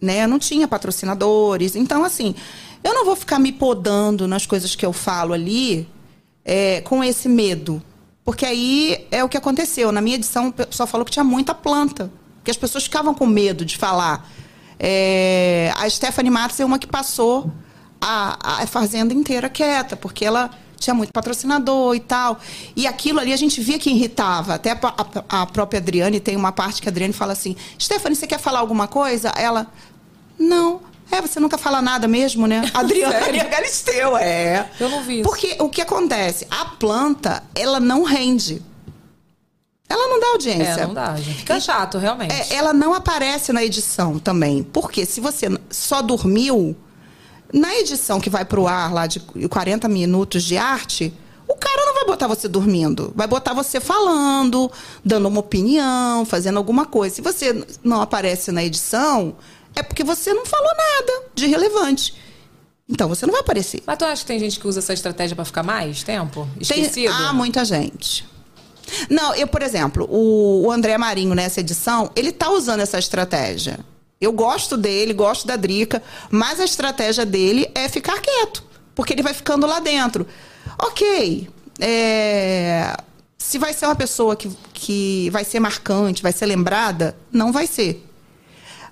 Né? 0.00 0.24
Eu 0.24 0.28
não 0.28 0.38
tinha 0.38 0.66
patrocinadores. 0.66 1.76
Então, 1.76 2.02
assim, 2.02 2.34
eu 2.82 2.94
não 2.94 3.04
vou 3.04 3.14
ficar 3.14 3.38
me 3.38 3.52
podando 3.52 4.26
nas 4.26 4.46
coisas 4.46 4.74
que 4.74 4.86
eu 4.86 4.92
falo 4.92 5.34
ali 5.34 5.86
é, 6.42 6.80
com 6.80 7.04
esse 7.04 7.28
medo. 7.28 7.82
Porque 8.24 8.44
aí 8.46 9.06
é 9.10 9.24
o 9.24 9.28
que 9.28 9.36
aconteceu. 9.36 9.90
Na 9.92 10.00
minha 10.00 10.16
edição, 10.16 10.48
o 10.48 10.52
pessoal 10.52 10.86
falou 10.86 11.04
que 11.04 11.10
tinha 11.12 11.24
muita 11.24 11.54
planta. 11.54 12.10
Porque 12.36 12.50
as 12.50 12.56
pessoas 12.56 12.84
ficavam 12.84 13.14
com 13.14 13.26
medo 13.26 13.64
de 13.64 13.76
falar. 13.76 14.28
É, 14.78 15.72
a 15.76 15.88
Stephanie 15.90 16.30
Matos 16.30 16.58
é 16.60 16.64
uma 16.64 16.78
que 16.78 16.86
passou 16.86 17.50
a, 18.00 18.62
a 18.62 18.66
fazenda 18.66 19.12
inteira 19.12 19.48
quieta, 19.50 19.94
porque 19.96 20.24
ela 20.24 20.50
tinha 20.78 20.94
muito 20.94 21.12
patrocinador 21.12 21.94
e 21.94 22.00
tal. 22.00 22.38
E 22.74 22.86
aquilo 22.86 23.20
ali 23.20 23.32
a 23.32 23.36
gente 23.36 23.60
via 23.60 23.78
que 23.78 23.90
irritava. 23.90 24.54
Até 24.54 24.70
a, 24.70 24.78
a- 25.28 25.42
a 25.42 25.46
própria 25.46 25.78
Adriane 25.78 26.18
tem 26.20 26.34
uma 26.36 26.52
parte 26.52 26.80
que 26.80 26.88
a 26.88 26.90
Adriane 26.90 27.12
fala 27.12 27.32
assim: 27.32 27.54
Stephanie, 27.78 28.16
você 28.16 28.26
quer 28.26 28.38
falar 28.40 28.60
alguma 28.60 28.88
coisa? 28.88 29.28
Ela, 29.36 29.66
não. 30.38 30.80
É, 31.10 31.20
você 31.20 31.40
nunca 31.40 31.58
fala 31.58 31.82
nada 31.82 32.06
mesmo, 32.06 32.46
né? 32.46 32.62
Adriane 32.74 33.38
Galisteu, 33.50 34.16
é. 34.16 34.70
Eu 34.78 34.88
não 34.88 35.02
vi 35.02 35.20
isso. 35.20 35.28
Porque 35.28 35.56
o 35.58 35.68
que 35.68 35.82
acontece? 35.82 36.46
A 36.50 36.64
planta, 36.64 37.42
ela 37.54 37.80
não 37.80 38.04
rende. 38.04 38.62
Ela 39.88 40.06
não 40.06 40.20
dá 40.20 40.26
audiência. 40.28 40.82
É, 40.82 40.86
não 40.86 40.94
dá, 40.94 41.16
gente. 41.16 41.38
Fica 41.38 41.58
chato, 41.58 41.98
realmente. 41.98 42.32
É, 42.32 42.54
ela 42.54 42.72
não 42.72 42.94
aparece 42.94 43.52
na 43.52 43.64
edição 43.64 44.20
também. 44.20 44.62
Porque 44.62 45.04
se 45.04 45.20
você 45.20 45.48
só 45.68 46.00
dormiu, 46.00 46.76
na 47.52 47.74
edição 47.74 48.20
que 48.20 48.30
vai 48.30 48.44
pro 48.44 48.68
ar 48.68 48.92
lá 48.92 49.08
de 49.08 49.18
40 49.18 49.88
minutos 49.88 50.44
de 50.44 50.56
arte, 50.56 51.12
o 51.48 51.56
cara 51.56 51.84
não 51.86 51.94
vai 51.94 52.04
botar 52.04 52.28
você 52.28 52.46
dormindo. 52.46 53.12
Vai 53.16 53.26
botar 53.26 53.52
você 53.52 53.80
falando, 53.80 54.70
dando 55.04 55.26
uma 55.26 55.40
opinião, 55.40 56.24
fazendo 56.24 56.58
alguma 56.58 56.86
coisa. 56.86 57.16
Se 57.16 57.20
você 57.20 57.66
não 57.82 58.00
aparece 58.00 58.52
na 58.52 58.62
edição, 58.62 59.34
é 59.74 59.82
porque 59.82 60.04
você 60.04 60.32
não 60.34 60.44
falou 60.46 60.70
nada 60.76 61.22
de 61.34 61.46
relevante. 61.46 62.14
Então 62.88 63.08
você 63.08 63.24
não 63.24 63.32
vai 63.32 63.40
aparecer. 63.40 63.82
Mas 63.86 63.98
tu 63.98 64.04
acha 64.04 64.22
que 64.22 64.26
tem 64.26 64.38
gente 64.38 64.58
que 64.58 64.66
usa 64.66 64.80
essa 64.80 64.92
estratégia 64.92 65.36
pra 65.36 65.44
ficar 65.44 65.62
mais 65.62 66.02
tempo? 66.02 66.48
Tem- 66.54 66.62
Esquecido? 66.82 67.12
ah, 67.14 67.32
muita 67.32 67.64
gente. 67.64 68.26
Não, 69.08 69.32
eu, 69.36 69.46
por 69.46 69.62
exemplo, 69.62 70.08
o, 70.10 70.66
o 70.66 70.72
André 70.72 70.98
Marinho 70.98 71.34
nessa 71.34 71.60
edição, 71.60 72.10
ele 72.16 72.32
tá 72.32 72.50
usando 72.50 72.80
essa 72.80 72.98
estratégia. 72.98 73.78
Eu 74.20 74.32
gosto 74.32 74.76
dele, 74.76 75.14
gosto 75.14 75.46
da 75.46 75.54
Drica, 75.56 76.02
mas 76.30 76.58
a 76.58 76.64
estratégia 76.64 77.24
dele 77.24 77.70
é 77.74 77.88
ficar 77.88 78.20
quieto, 78.20 78.62
porque 78.94 79.12
ele 79.12 79.22
vai 79.22 79.32
ficando 79.32 79.66
lá 79.66 79.78
dentro. 79.78 80.26
Ok, 80.78 81.48
é, 81.80 82.94
se 83.38 83.56
vai 83.58 83.72
ser 83.72 83.86
uma 83.86 83.94
pessoa 83.96 84.34
que, 84.36 84.50
que 84.74 85.30
vai 85.30 85.44
ser 85.44 85.60
marcante, 85.60 86.22
vai 86.22 86.32
ser 86.32 86.46
lembrada, 86.46 87.16
não 87.32 87.52
vai 87.52 87.66
ser. 87.66 88.04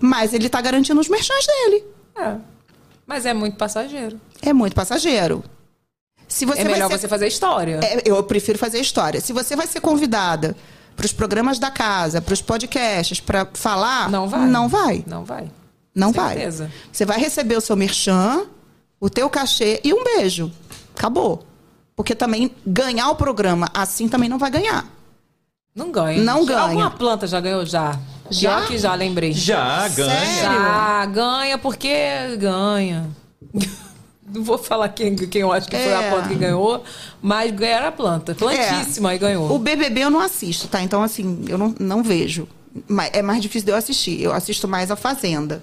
Mas 0.00 0.32
ele 0.32 0.48
tá 0.48 0.60
garantindo 0.60 1.00
os 1.00 1.08
merchans 1.08 1.46
dele. 1.46 1.84
É. 2.16 2.36
Mas 3.06 3.24
é 3.26 3.32
muito 3.34 3.56
passageiro. 3.56 4.20
É 4.42 4.52
muito 4.52 4.74
passageiro. 4.74 5.42
Se 6.28 6.44
você 6.44 6.60
é 6.60 6.64
melhor 6.64 6.88
ser- 6.90 6.98
você 6.98 7.08
fazer 7.08 7.26
história. 7.26 7.80
é, 7.82 8.02
eu 8.04 8.22
prefiro 8.22 8.58
fazer 8.58 8.80
história. 8.80 9.20
Se 9.20 9.32
você 9.32 9.56
vai 9.56 9.66
ser 9.66 9.80
convidada 9.80 10.54
para 10.94 11.06
os 11.06 11.12
programas 11.12 11.58
da 11.58 11.70
casa, 11.70 12.20
para 12.20 12.34
os 12.34 12.42
podcasts, 12.42 13.18
para 13.20 13.46
falar, 13.54 14.10
Não 14.10 14.28
vai. 14.28 14.46
Não 14.46 14.68
vai. 14.68 15.04
Não 15.06 15.24
vai. 15.24 15.50
Não 15.94 16.12
vai. 16.12 16.34
Certeza. 16.34 16.70
Você 16.92 17.04
vai 17.06 17.18
receber 17.18 17.56
o 17.56 17.60
seu 17.60 17.74
merchan, 17.76 18.44
o 19.00 19.08
teu 19.08 19.28
cachê 19.30 19.80
e 19.82 19.92
um 19.94 20.04
beijo. 20.04 20.52
Acabou. 20.94 21.44
Porque 21.96 22.14
também 22.14 22.50
ganhar 22.66 23.10
o 23.10 23.16
programa 23.16 23.68
assim 23.72 24.06
também 24.08 24.28
não 24.28 24.38
vai 24.38 24.50
ganhar. 24.50 24.84
Não 25.74 25.90
ganha. 25.90 26.22
Não 26.22 26.44
ganha. 26.44 26.60
Alguma 26.60 26.90
planta 26.90 27.26
já 27.26 27.40
ganhou? 27.40 27.64
Já. 27.64 27.98
Já? 28.30 28.66
Que 28.66 28.78
já, 28.78 28.94
lembrei. 28.94 29.32
Já, 29.32 29.88
ganha. 29.88 30.10
Sério? 30.26 30.58
Já, 30.58 31.06
ganha 31.06 31.58
porque 31.58 31.88
ganha. 32.38 33.06
Não 34.30 34.44
vou 34.44 34.58
falar 34.58 34.90
quem, 34.90 35.16
quem 35.16 35.40
eu 35.40 35.50
acho 35.50 35.66
que 35.68 35.76
foi 35.76 35.94
a 35.94 36.02
É. 36.02 36.10
planta 36.10 36.28
que 36.28 36.34
ganhou, 36.34 36.84
mas 37.22 37.50
ganharam 37.50 37.88
a 37.88 37.92
planta. 37.92 38.34
Plantíssima 38.34 39.14
e 39.14 39.18
ganhou. 39.18 39.50
O 39.50 39.58
BBB 39.58 40.02
eu 40.02 40.10
não 40.10 40.20
assisto, 40.20 40.68
tá? 40.68 40.82
Então, 40.82 41.02
assim, 41.02 41.46
eu 41.48 41.56
não, 41.56 41.74
não 41.80 42.02
vejo. 42.02 42.46
Mas 42.86 43.10
é 43.14 43.22
mais 43.22 43.40
difícil 43.40 43.64
de 43.64 43.72
eu 43.72 43.76
assistir. 43.76 44.20
Eu 44.20 44.30
assisto 44.34 44.68
mais 44.68 44.90
a 44.90 44.96
Fazenda. 44.96 45.62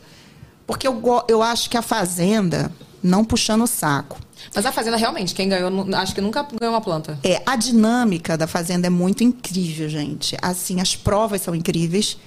Porque 0.65 0.87
eu, 0.87 0.99
eu 1.27 1.43
acho 1.43 1.69
que 1.69 1.77
a 1.77 1.83
Fazenda, 1.83 2.71
não 3.03 3.23
puxando 3.23 3.61
o 3.61 3.67
saco, 3.67 4.17
Mas 4.55 4.65
a 4.65 4.71
Fazenda, 4.71 4.97
realmente, 4.97 5.35
quem 5.35 5.47
ganhou, 5.47 5.69
acho 5.95 6.15
que 6.15 6.21
nunca 6.21 6.41
ganhou 6.59 6.73
uma 6.73 6.81
planta. 6.81 7.19
É, 7.23 7.43
a 7.45 7.55
dinâmica 7.55 8.35
da 8.35 8.47
Fazenda 8.47 8.87
é 8.87 8.89
muito 8.89 9.23
incrível, 9.23 9.87
gente. 9.87 10.35
Assim, 10.41 10.81
as 10.81 10.95
provas 10.95 11.39
são 11.41 11.53
incríveis. 11.53 12.17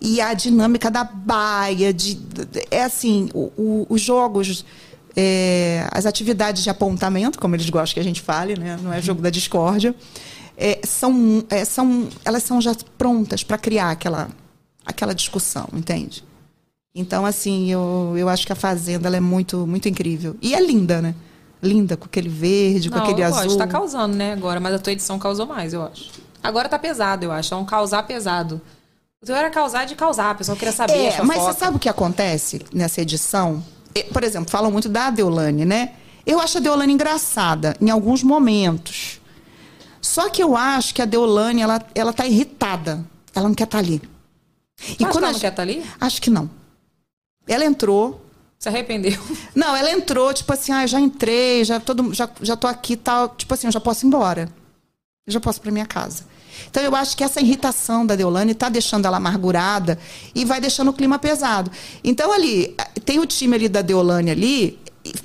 E 0.00 0.20
a 0.20 0.34
dinâmica 0.34 0.90
da 0.90 1.04
baia, 1.04 1.92
de, 1.92 2.18
é 2.70 2.82
assim, 2.84 3.28
o- 3.34 3.50
o- 3.56 3.86
os 3.88 4.00
jogos, 4.00 4.64
é, 5.16 5.88
as 5.90 6.04
atividades 6.06 6.62
de 6.62 6.70
apontamento, 6.70 7.38
como 7.38 7.54
eles 7.56 7.68
gostam 7.70 7.94
que 7.94 8.00
a 8.00 8.04
gente 8.04 8.20
fale, 8.20 8.56
né? 8.58 8.78
Não 8.82 8.92
é 8.92 9.00
jogo 9.00 9.22
da 9.22 9.30
discórdia. 9.30 9.94
é, 10.58 10.80
são, 10.86 11.44
é, 11.50 11.66
são, 11.66 12.08
elas 12.24 12.42
são 12.42 12.62
já 12.62 12.74
prontas 12.96 13.44
para 13.44 13.58
criar 13.58 13.90
aquela, 13.90 14.30
aquela 14.86 15.14
discussão, 15.14 15.68
entende? 15.74 16.24
Então, 16.94 17.26
assim, 17.26 17.70
eu, 17.70 18.14
eu 18.16 18.26
acho 18.26 18.46
que 18.46 18.52
a 18.54 18.56
Fazenda 18.56 19.14
é 19.14 19.20
muito, 19.20 19.66
muito 19.66 19.86
incrível. 19.86 20.34
E 20.40 20.54
é 20.54 20.60
linda, 20.66 21.02
né? 21.02 21.14
Linda, 21.62 21.94
com 21.94 22.06
aquele 22.06 22.30
verde, 22.30 22.88
com 22.88 22.96
Não, 22.96 23.02
aquele 23.04 23.20
eu 23.20 23.26
azul. 23.26 23.42
gosto. 23.44 23.58
Tá 23.58 23.66
causando, 23.66 24.16
né, 24.16 24.32
agora. 24.32 24.58
Mas 24.60 24.74
a 24.74 24.78
tua 24.78 24.94
edição 24.94 25.18
causou 25.18 25.44
mais, 25.44 25.74
eu 25.74 25.82
acho. 25.82 26.10
Agora 26.42 26.70
tá 26.70 26.78
pesado, 26.78 27.26
eu 27.26 27.32
acho. 27.32 27.52
É 27.52 27.56
um 27.58 27.66
causar 27.66 28.02
pesado. 28.04 28.58
O 29.22 29.26
teu 29.26 29.34
era 29.34 29.50
causar 29.50 29.86
de 29.86 29.94
causar. 29.94 30.30
A 30.30 30.34
pessoa 30.34 30.56
queria 30.56 30.72
saber 30.72 30.92
É, 30.92 31.22
mas 31.22 31.42
você 31.42 31.58
sabe 31.58 31.76
o 31.76 31.80
que 31.80 31.88
acontece 31.88 32.60
nessa 32.72 33.00
edição? 33.00 33.64
E, 33.94 34.04
Por 34.04 34.22
exemplo, 34.22 34.50
falam 34.50 34.70
muito 34.70 34.88
da 34.88 35.10
Deolane, 35.10 35.64
né? 35.64 35.94
Eu 36.26 36.40
acho 36.40 36.58
a 36.58 36.60
Deolane 36.60 36.92
engraçada 36.92 37.76
em 37.80 37.88
alguns 37.88 38.22
momentos. 38.22 39.20
Só 40.00 40.28
que 40.28 40.42
eu 40.42 40.56
acho 40.56 40.94
que 40.94 41.00
a 41.00 41.04
Deolane, 41.04 41.62
ela, 41.62 41.80
ela 41.94 42.12
tá 42.12 42.26
irritada. 42.26 43.04
Ela 43.34 43.48
não 43.48 43.54
quer 43.54 43.64
estar 43.64 43.78
ali. 43.78 44.00
Tu 44.76 45.06
acha 45.06 45.10
que 45.12 45.18
ela 45.18 45.32
não 45.32 45.38
quer 45.38 45.50
tá 45.52 45.62
ali? 45.62 45.84
Acho 46.00 46.20
que 46.20 46.30
não. 46.30 46.50
Ela 47.46 47.64
entrou. 47.64 48.22
Se 48.58 48.68
arrependeu. 48.68 49.20
Não, 49.54 49.76
ela 49.76 49.90
entrou, 49.92 50.32
tipo 50.32 50.50
assim, 50.50 50.72
ah, 50.72 50.86
já 50.86 50.98
entrei, 50.98 51.62
já, 51.62 51.78
todo, 51.78 52.12
já, 52.14 52.28
já 52.40 52.56
tô 52.56 52.66
aqui 52.66 52.94
e 52.94 52.96
tal. 52.96 53.28
Tipo 53.28 53.52
assim, 53.52 53.66
eu 53.66 53.72
já 53.72 53.80
posso 53.80 54.04
ir 54.04 54.08
embora. 54.08 54.48
Eu 55.26 55.32
já 55.32 55.38
posso 55.38 55.58
ir 55.58 55.62
pra 55.62 55.70
minha 55.70 55.84
casa. 55.84 56.24
Então 56.70 56.82
eu 56.82 56.94
acho 56.96 57.16
que 57.16 57.24
essa 57.24 57.40
irritação 57.40 58.04
da 58.06 58.14
Deolane 58.16 58.54
tá 58.54 58.68
deixando 58.68 59.06
ela 59.06 59.16
amargurada 59.16 59.98
e 60.34 60.44
vai 60.44 60.60
deixando 60.60 60.88
o 60.88 60.92
clima 60.92 61.18
pesado. 61.18 61.70
Então 62.04 62.32
ali, 62.32 62.74
tem 63.04 63.18
o 63.18 63.26
time 63.26 63.54
ali 63.56 63.68
da 63.68 63.82
Deolane 63.82 64.30
ali, 64.30 64.78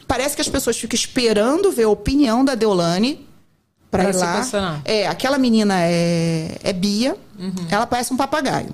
parece 0.07 0.35
que 0.35 0.41
as 0.41 0.49
pessoas 0.49 0.77
ficam 0.77 0.95
esperando 0.95 1.71
ver 1.71 1.83
a 1.83 1.89
opinião 1.89 2.43
da 2.45 2.55
Deolane 2.55 3.27
pra 3.89 4.03
Pra 4.03 4.11
ir 4.11 4.15
lá. 4.15 4.37
posicionar. 4.37 4.81
É, 4.85 5.07
aquela 5.07 5.37
menina 5.37 5.75
é, 5.79 6.57
é 6.63 6.71
Bia, 6.73 7.17
Uhum. 7.39 7.53
ela 7.69 7.85
parece 7.87 8.13
um 8.13 8.17
papagaio. 8.17 8.69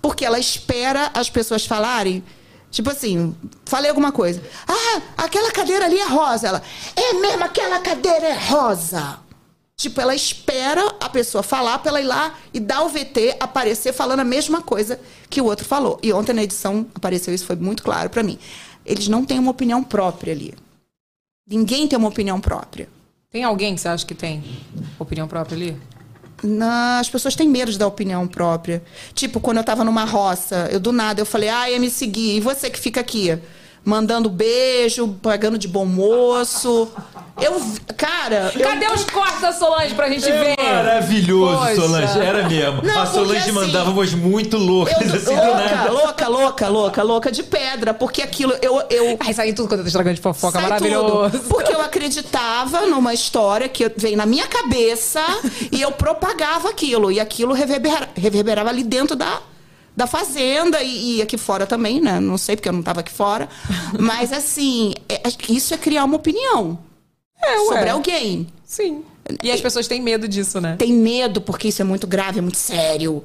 Porque 0.00 0.24
ela 0.24 0.38
espera 0.38 1.10
as 1.14 1.28
pessoas 1.30 1.66
falarem 1.66 2.22
Tipo 2.70 2.88
assim, 2.90 3.36
falei 3.66 3.90
alguma 3.90 4.10
coisa. 4.12 4.42
Ah, 4.66 5.02
aquela 5.18 5.50
cadeira 5.52 5.84
ali 5.84 5.98
é 5.98 6.08
rosa. 6.08 6.48
Ela, 6.48 6.62
é 6.96 7.12
mesmo, 7.12 7.44
aquela 7.44 7.78
cadeira 7.80 8.28
é 8.28 8.32
rosa. 8.32 9.18
Tipo, 9.82 10.00
ela 10.00 10.14
espera 10.14 10.94
a 11.00 11.08
pessoa 11.08 11.42
falar 11.42 11.76
pra 11.80 11.90
ela 11.90 12.00
ir 12.00 12.04
lá 12.04 12.38
e 12.54 12.60
dar 12.60 12.84
o 12.84 12.88
VT, 12.88 13.38
aparecer 13.40 13.92
falando 13.92 14.20
a 14.20 14.24
mesma 14.24 14.62
coisa 14.62 15.00
que 15.28 15.40
o 15.40 15.44
outro 15.44 15.64
falou. 15.64 15.98
E 16.00 16.12
ontem 16.12 16.32
na 16.32 16.44
edição 16.44 16.86
apareceu 16.94 17.34
isso, 17.34 17.44
foi 17.44 17.56
muito 17.56 17.82
claro 17.82 18.08
pra 18.08 18.22
mim. 18.22 18.38
Eles 18.86 19.08
não 19.08 19.24
têm 19.24 19.40
uma 19.40 19.50
opinião 19.50 19.82
própria 19.82 20.32
ali. 20.32 20.54
Ninguém 21.50 21.88
tem 21.88 21.98
uma 21.98 22.06
opinião 22.06 22.40
própria. 22.40 22.88
Tem 23.28 23.42
alguém 23.42 23.74
que 23.74 23.80
você 23.80 23.88
acha 23.88 24.06
que 24.06 24.14
tem 24.14 24.44
opinião 25.00 25.26
própria 25.26 25.56
ali? 25.56 25.76
Não, 26.44 27.00
as 27.00 27.08
pessoas 27.08 27.34
têm 27.34 27.48
medo 27.48 27.72
de 27.72 27.78
dar 27.78 27.88
opinião 27.88 28.28
própria. 28.28 28.84
Tipo, 29.14 29.40
quando 29.40 29.56
eu 29.56 29.64
tava 29.64 29.82
numa 29.82 30.04
roça, 30.04 30.68
eu 30.70 30.78
do 30.78 30.92
nada, 30.92 31.20
eu 31.20 31.26
falei, 31.26 31.48
ah, 31.48 31.68
ia 31.68 31.80
me 31.80 31.90
seguir. 31.90 32.36
E 32.36 32.40
você 32.40 32.70
que 32.70 32.78
fica 32.78 33.00
aqui? 33.00 33.36
Mandando 33.84 34.30
beijo, 34.30 35.08
pagando 35.20 35.58
de 35.58 35.66
bom 35.66 35.84
moço. 35.84 36.88
Eu, 37.40 37.60
cara. 37.96 38.52
eu- 38.54 38.60
Cadê 38.60 38.86
os 38.86 39.04
cortes 39.04 39.40
da 39.40 39.52
Solange 39.52 39.92
pra 39.94 40.08
gente 40.08 40.22
ver? 40.30 40.54
É 40.56 40.72
maravilhoso, 40.74 41.58
Poxa. 41.58 41.74
Solange. 41.74 42.18
Era 42.20 42.48
mesmo. 42.48 42.82
Não, 42.82 43.00
a 43.02 43.06
Solange 43.06 43.38
assim, 43.40 43.50
mandava 43.52 43.90
umas 43.90 44.14
muito 44.14 44.56
loucas, 44.56 44.96
Eu, 45.00 45.16
assim, 45.16 45.34
do 45.34 45.44
louca, 45.46 45.54
nada. 45.74 45.90
louca, 45.90 46.28
louca, 46.28 46.68
louca, 46.68 47.02
louca 47.02 47.32
de 47.32 47.42
pedra, 47.42 47.92
porque 47.92 48.22
aquilo 48.22 48.54
eu 48.62 48.80
eu 48.88 49.16
Ai, 49.18 49.32
sai 49.34 49.52
tudo 49.52 49.66
quando 49.66 49.80
eu 49.80 49.84
tô 49.84 49.88
estragando 49.88 50.14
de 50.14 50.20
fofoca, 50.22 50.60
sai 50.60 50.62
maravilhoso. 50.68 51.30
tudo. 51.30 51.44
Porque 51.48 51.72
eu 51.74 51.80
acreditava 51.80 52.82
numa 52.86 53.12
história 53.12 53.68
que 53.68 53.90
veio 53.96 54.16
na 54.16 54.26
minha 54.26 54.46
cabeça 54.46 55.20
e 55.72 55.80
eu 55.82 55.90
propagava 55.90 56.68
aquilo 56.68 57.10
e 57.10 57.18
aquilo 57.18 57.52
reverbera- 57.52 58.08
reverberava 58.14 58.68
ali 58.68 58.84
dentro 58.84 59.16
da 59.16 59.40
da 59.96 60.06
fazenda 60.06 60.82
e, 60.82 61.16
e 61.18 61.22
aqui 61.22 61.36
fora 61.36 61.66
também, 61.66 62.00
né? 62.00 62.18
Não 62.20 62.38
sei 62.38 62.56
porque 62.56 62.68
eu 62.68 62.72
não 62.72 62.80
estava 62.80 63.00
aqui 63.00 63.12
fora, 63.12 63.48
mas 63.98 64.32
assim, 64.32 64.94
é- 65.08 65.22
isso 65.48 65.74
é 65.74 65.76
criar 65.78 66.04
uma 66.04 66.16
opinião 66.16 66.78
É, 67.42 67.58
sobre 67.58 67.88
alguém. 67.90 68.46
Sim. 68.64 69.02
E 69.42 69.50
as 69.50 69.60
pessoas 69.60 69.86
têm 69.86 70.00
medo 70.00 70.26
disso, 70.26 70.60
né? 70.60 70.76
tem 70.76 70.92
medo 70.92 71.40
porque 71.40 71.68
isso 71.68 71.80
é 71.80 71.84
muito 71.84 72.06
grave, 72.06 72.38
é 72.38 72.42
muito 72.42 72.58
sério. 72.58 73.22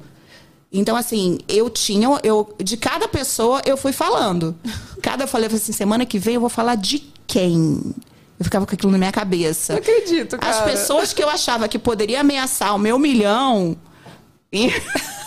Então, 0.70 0.94
assim, 0.94 1.38
eu 1.48 1.70
tinha, 1.70 2.08
eu, 2.22 2.54
de 2.62 2.76
cada 2.76 3.08
pessoa 3.08 3.62
eu 3.64 3.76
fui 3.76 3.92
falando. 3.92 4.54
Cada 5.00 5.24
eu 5.24 5.28
falei 5.28 5.48
assim, 5.48 5.72
semana 5.72 6.04
que 6.04 6.18
vem 6.18 6.34
eu 6.34 6.40
vou 6.40 6.50
falar 6.50 6.74
de 6.74 6.98
quem? 7.26 7.80
Eu 8.38 8.44
ficava 8.44 8.66
com 8.66 8.74
aquilo 8.74 8.92
na 8.92 8.98
minha 8.98 9.10
cabeça. 9.12 9.72
Não 9.72 9.80
acredito, 9.80 10.34
As 10.34 10.40
cara. 10.58 10.70
pessoas 10.70 11.12
que 11.14 11.22
eu 11.22 11.28
achava 11.30 11.66
que 11.68 11.78
poderia 11.78 12.20
ameaçar 12.20 12.74
o 12.74 12.78
meu 12.78 12.98
milhão. 12.98 13.76
E- 14.52 14.70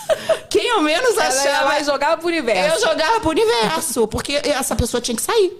quem 0.50 0.68
eu 0.68 0.82
menos 0.82 1.18
Ela 1.18 1.28
achava. 1.28 1.68
vai 1.70 1.84
jogar 1.84 2.18
pro 2.18 2.28
universo. 2.28 2.76
Eu 2.84 2.90
jogava 2.90 3.20
pro 3.20 3.30
universo, 3.30 4.08
porque 4.08 4.34
essa 4.44 4.76
pessoa 4.76 5.00
tinha 5.02 5.16
que 5.16 5.22
sair. 5.22 5.54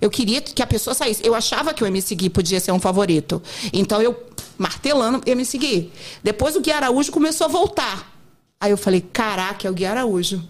Eu 0.00 0.10
queria 0.10 0.40
que 0.42 0.62
a 0.62 0.66
pessoa 0.66 0.92
saísse. 0.94 1.24
Eu 1.26 1.34
achava 1.34 1.72
que 1.72 1.82
o 1.82 1.86
MC 1.86 2.14
Gui 2.14 2.28
podia 2.28 2.60
ser 2.60 2.70
um 2.72 2.78
favorito. 2.80 3.42
Então 3.72 4.02
eu, 4.02 4.26
martelando, 4.58 5.22
ia 5.26 5.34
me 5.34 5.44
seguir. 5.44 5.90
Depois 6.22 6.54
o 6.54 6.60
Gui 6.60 6.70
Araújo 6.70 7.10
começou 7.10 7.46
a 7.46 7.48
voltar. 7.48 8.12
Aí 8.60 8.70
eu 8.70 8.76
falei, 8.76 9.00
caraca, 9.00 9.66
é 9.66 9.70
o 9.70 9.74
Gui 9.74 9.86
Araújo. 9.86 10.42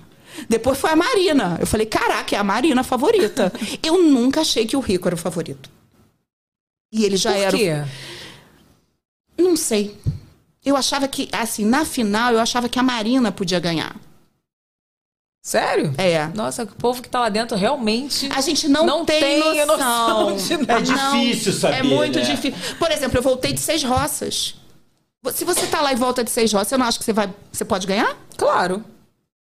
Depois 0.49 0.77
foi 0.79 0.91
a 0.91 0.97
Marina. 0.97 1.57
Eu 1.61 1.67
falei, 1.67 1.87
caraca, 1.87 2.35
é 2.35 2.39
a 2.39 2.45
Marina 2.45 2.83
favorita. 2.83 3.53
Eu 3.83 4.03
nunca 4.03 4.41
achei 4.41 4.67
que 4.67 4.77
o 4.77 4.81
Rico 4.81 5.07
era 5.09 5.15
o 5.15 5.19
favorito. 5.19 5.71
E 6.93 7.05
ele 7.05 7.17
já 7.17 7.31
Por 7.33 7.39
era. 7.41 7.57
o- 7.57 7.59
quê? 7.59 7.85
Não 9.39 9.57
sei. 9.57 9.97
Eu 10.67 10.77
achava 10.77 11.07
que, 11.07 11.29
assim, 11.31 11.65
na 11.65 11.85
final, 11.85 12.33
eu 12.33 12.41
achava 12.41 12.69
que 12.69 12.77
a 12.77 12.83
Marina 12.83 13.31
podia 13.31 13.61
ganhar. 13.61 13.95
Sério? 15.41 15.95
É. 15.97 16.27
Nossa, 16.35 16.65
o 16.65 16.67
povo 16.67 17.01
que 17.01 17.09
tá 17.09 17.21
lá 17.21 17.29
dentro 17.29 17.57
realmente. 17.57 18.29
A 18.35 18.41
gente 18.41 18.67
não, 18.67 18.85
Não 18.85 19.05
tem, 19.05 19.21
tem 19.21 19.65
noção. 19.65 20.31
noção 20.31 20.57
de 20.83 20.91
nada. 20.91 21.17
É 21.17 21.21
difícil 21.21 21.53
saber, 21.53 21.77
É 21.77 21.83
muito 21.85 22.19
né? 22.19 22.25
difícil. 22.25 22.77
Por 22.81 22.91
exemplo, 22.91 23.17
eu 23.17 23.23
voltei 23.23 23.53
de 23.53 23.61
seis 23.61 23.85
roças. 23.85 24.57
Se 25.33 25.45
você 25.45 25.69
tá 25.69 25.81
lá 25.81 25.93
e 25.93 25.97
volta 25.97 26.25
de 26.25 26.31
seis 26.31 26.53
roças, 26.53 26.69
você 26.69 26.77
não 26.77 26.87
acha 26.87 26.99
que 26.99 27.05
você, 27.05 27.13
vai, 27.13 27.33
você 27.53 27.65
pode 27.65 27.87
ganhar? 27.87 28.17
Claro. 28.37 28.85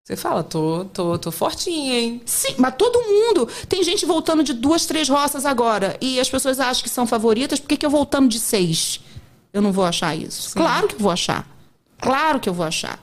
Você 0.04 0.16
fala, 0.16 0.42
tô, 0.42 0.84
tô, 0.86 1.16
tô 1.18 1.30
fortinha, 1.30 2.00
hein? 2.00 2.20
Sim, 2.26 2.56
mas 2.58 2.74
todo 2.76 3.00
mundo. 3.00 3.48
Tem 3.68 3.84
gente 3.84 4.04
voltando 4.04 4.42
de 4.42 4.52
duas, 4.52 4.86
três 4.86 5.08
roças 5.08 5.46
agora. 5.46 5.96
E 6.00 6.18
as 6.18 6.28
pessoas 6.28 6.58
acham 6.58 6.82
que 6.82 6.90
são 6.90 7.06
favoritas. 7.06 7.60
Por 7.60 7.68
que, 7.68 7.76
que 7.76 7.86
eu 7.86 7.90
voltando 7.90 8.28
de 8.28 8.40
seis? 8.40 9.00
Eu 9.52 9.60
não 9.60 9.72
vou 9.72 9.84
achar 9.84 10.16
isso. 10.16 10.54
Claro 10.54 10.88
que 10.88 10.94
eu 10.94 11.00
vou 11.00 11.10
achar. 11.10 11.46
Claro 12.00 12.40
que 12.40 12.48
eu 12.48 12.54
vou 12.54 12.66
achar. 12.66 12.98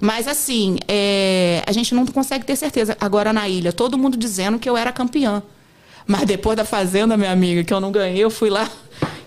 Mas 0.00 0.28
assim, 0.28 0.78
é, 0.86 1.62
a 1.66 1.72
gente 1.72 1.94
não 1.94 2.06
consegue 2.06 2.44
ter 2.44 2.56
certeza. 2.56 2.96
Agora 3.00 3.32
na 3.32 3.48
ilha, 3.48 3.72
todo 3.72 3.96
mundo 3.96 4.16
dizendo 4.16 4.58
que 4.58 4.68
eu 4.68 4.76
era 4.76 4.92
campeã. 4.92 5.42
Mas 6.06 6.24
depois 6.24 6.56
da 6.56 6.64
fazenda, 6.64 7.16
minha 7.16 7.32
amiga, 7.32 7.64
que 7.64 7.72
eu 7.72 7.80
não 7.80 7.92
ganhei, 7.92 8.24
eu 8.24 8.30
fui 8.30 8.48
lá, 8.48 8.70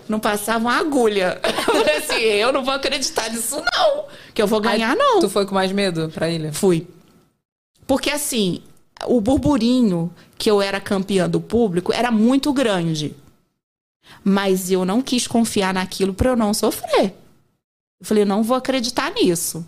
não 0.08 0.18
passava 0.18 0.58
uma 0.58 0.78
agulha. 0.78 1.40
Eu 1.72 1.74
falei 1.74 1.96
assim, 1.96 2.22
eu 2.22 2.52
não 2.52 2.64
vou 2.64 2.74
acreditar 2.74 3.30
nisso, 3.30 3.56
não. 3.72 4.04
Que 4.34 4.42
eu 4.42 4.46
vou 4.46 4.60
ganhar, 4.60 4.94
não. 4.96 5.20
Tu 5.20 5.30
foi 5.30 5.46
com 5.46 5.54
mais 5.54 5.72
medo 5.72 6.10
pra 6.12 6.28
ilha? 6.28 6.52
Fui. 6.52 6.86
Porque 7.86 8.10
assim, 8.10 8.60
o 9.06 9.20
burburinho 9.20 10.12
que 10.36 10.50
eu 10.50 10.60
era 10.60 10.80
campeã 10.80 11.28
do 11.28 11.40
público 11.40 11.92
era 11.92 12.10
muito 12.10 12.52
grande. 12.52 13.14
Mas 14.24 14.70
eu 14.70 14.84
não 14.84 15.02
quis 15.02 15.26
confiar 15.26 15.74
naquilo 15.74 16.14
para 16.14 16.30
eu 16.30 16.36
não 16.36 16.52
sofrer. 16.52 17.14
Eu 18.00 18.06
falei, 18.06 18.24
não 18.24 18.42
vou 18.42 18.56
acreditar 18.56 19.12
nisso. 19.12 19.64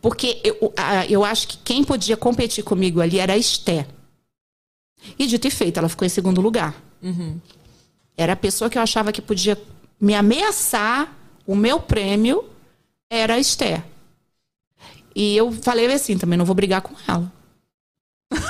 Porque 0.00 0.40
eu, 0.42 0.72
eu 1.08 1.24
acho 1.24 1.46
que 1.46 1.56
quem 1.58 1.84
podia 1.84 2.16
competir 2.16 2.64
comigo 2.64 3.00
ali 3.00 3.18
era 3.18 3.34
a 3.34 3.38
Esté. 3.38 3.86
E 5.18 5.26
dito 5.26 5.46
e 5.46 5.50
feito, 5.50 5.78
ela 5.78 5.88
ficou 5.88 6.04
em 6.04 6.08
segundo 6.08 6.40
lugar. 6.40 6.74
Era 8.16 8.32
a 8.32 8.36
pessoa 8.36 8.68
que 8.68 8.76
eu 8.76 8.82
achava 8.82 9.12
que 9.12 9.22
podia 9.22 9.60
me 10.00 10.14
ameaçar 10.14 11.14
o 11.46 11.54
meu 11.54 11.80
prêmio, 11.80 12.44
era 13.10 13.34
a 13.34 13.38
Esté. 13.38 13.84
E 15.14 15.36
eu 15.36 15.52
falei 15.52 15.86
assim, 15.92 16.16
também 16.18 16.38
não 16.38 16.44
vou 16.44 16.54
brigar 16.54 16.82
com 16.82 16.94
ela. 17.06 17.30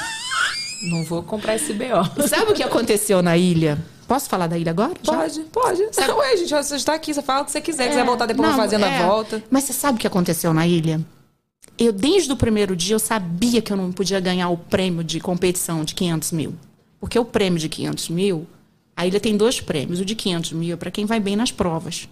Não 0.90 1.04
vou 1.04 1.22
comprar 1.22 1.54
esse 1.54 1.72
BO. 1.72 2.26
Sabe 2.26 2.50
o 2.50 2.54
que 2.54 2.62
aconteceu 2.62 3.22
na 3.22 3.36
ilha? 3.36 3.78
Posso 4.12 4.28
falar 4.28 4.46
da 4.46 4.58
ilha 4.58 4.68
agora? 4.70 4.92
Já? 5.02 5.14
Pode, 5.16 5.40
pode. 5.44 5.82
Ué, 6.18 6.36
gente, 6.36 6.50
você 6.50 6.76
está 6.76 6.92
aqui, 6.92 7.14
você 7.14 7.22
fala 7.22 7.40
o 7.40 7.44
que 7.46 7.50
você 7.50 7.62
quiser. 7.62 7.88
quiser 7.88 8.00
É, 8.00 8.04
voltar 8.04 8.26
depois 8.26 8.46
não, 8.46 8.54
pra 8.54 8.64
fazenda, 8.64 8.86
é. 8.86 9.06
volta. 9.06 9.42
Mas 9.50 9.64
você 9.64 9.72
sabe 9.72 9.96
o 9.96 10.00
que 10.02 10.06
aconteceu 10.06 10.52
na 10.52 10.66
ilha? 10.66 11.00
Eu, 11.78 11.92
desde 11.94 12.30
o 12.30 12.36
primeiro 12.36 12.76
dia, 12.76 12.94
eu 12.94 12.98
sabia 12.98 13.62
que 13.62 13.72
eu 13.72 13.76
não 13.76 13.90
podia 13.90 14.20
ganhar 14.20 14.50
o 14.50 14.58
prêmio 14.58 15.02
de 15.02 15.18
competição 15.18 15.82
de 15.82 15.94
500 15.94 16.32
mil. 16.32 16.54
Porque 17.00 17.18
o 17.18 17.24
prêmio 17.24 17.58
de 17.58 17.70
500 17.70 18.10
mil, 18.10 18.46
a 18.94 19.06
ilha 19.06 19.18
tem 19.18 19.34
dois 19.34 19.62
prêmios. 19.62 19.98
O 19.98 20.04
de 20.04 20.14
500 20.14 20.52
mil 20.52 20.74
é 20.74 20.76
para 20.76 20.90
quem 20.90 21.06
vai 21.06 21.18
bem 21.18 21.34
nas 21.34 21.50
provas. 21.50 22.06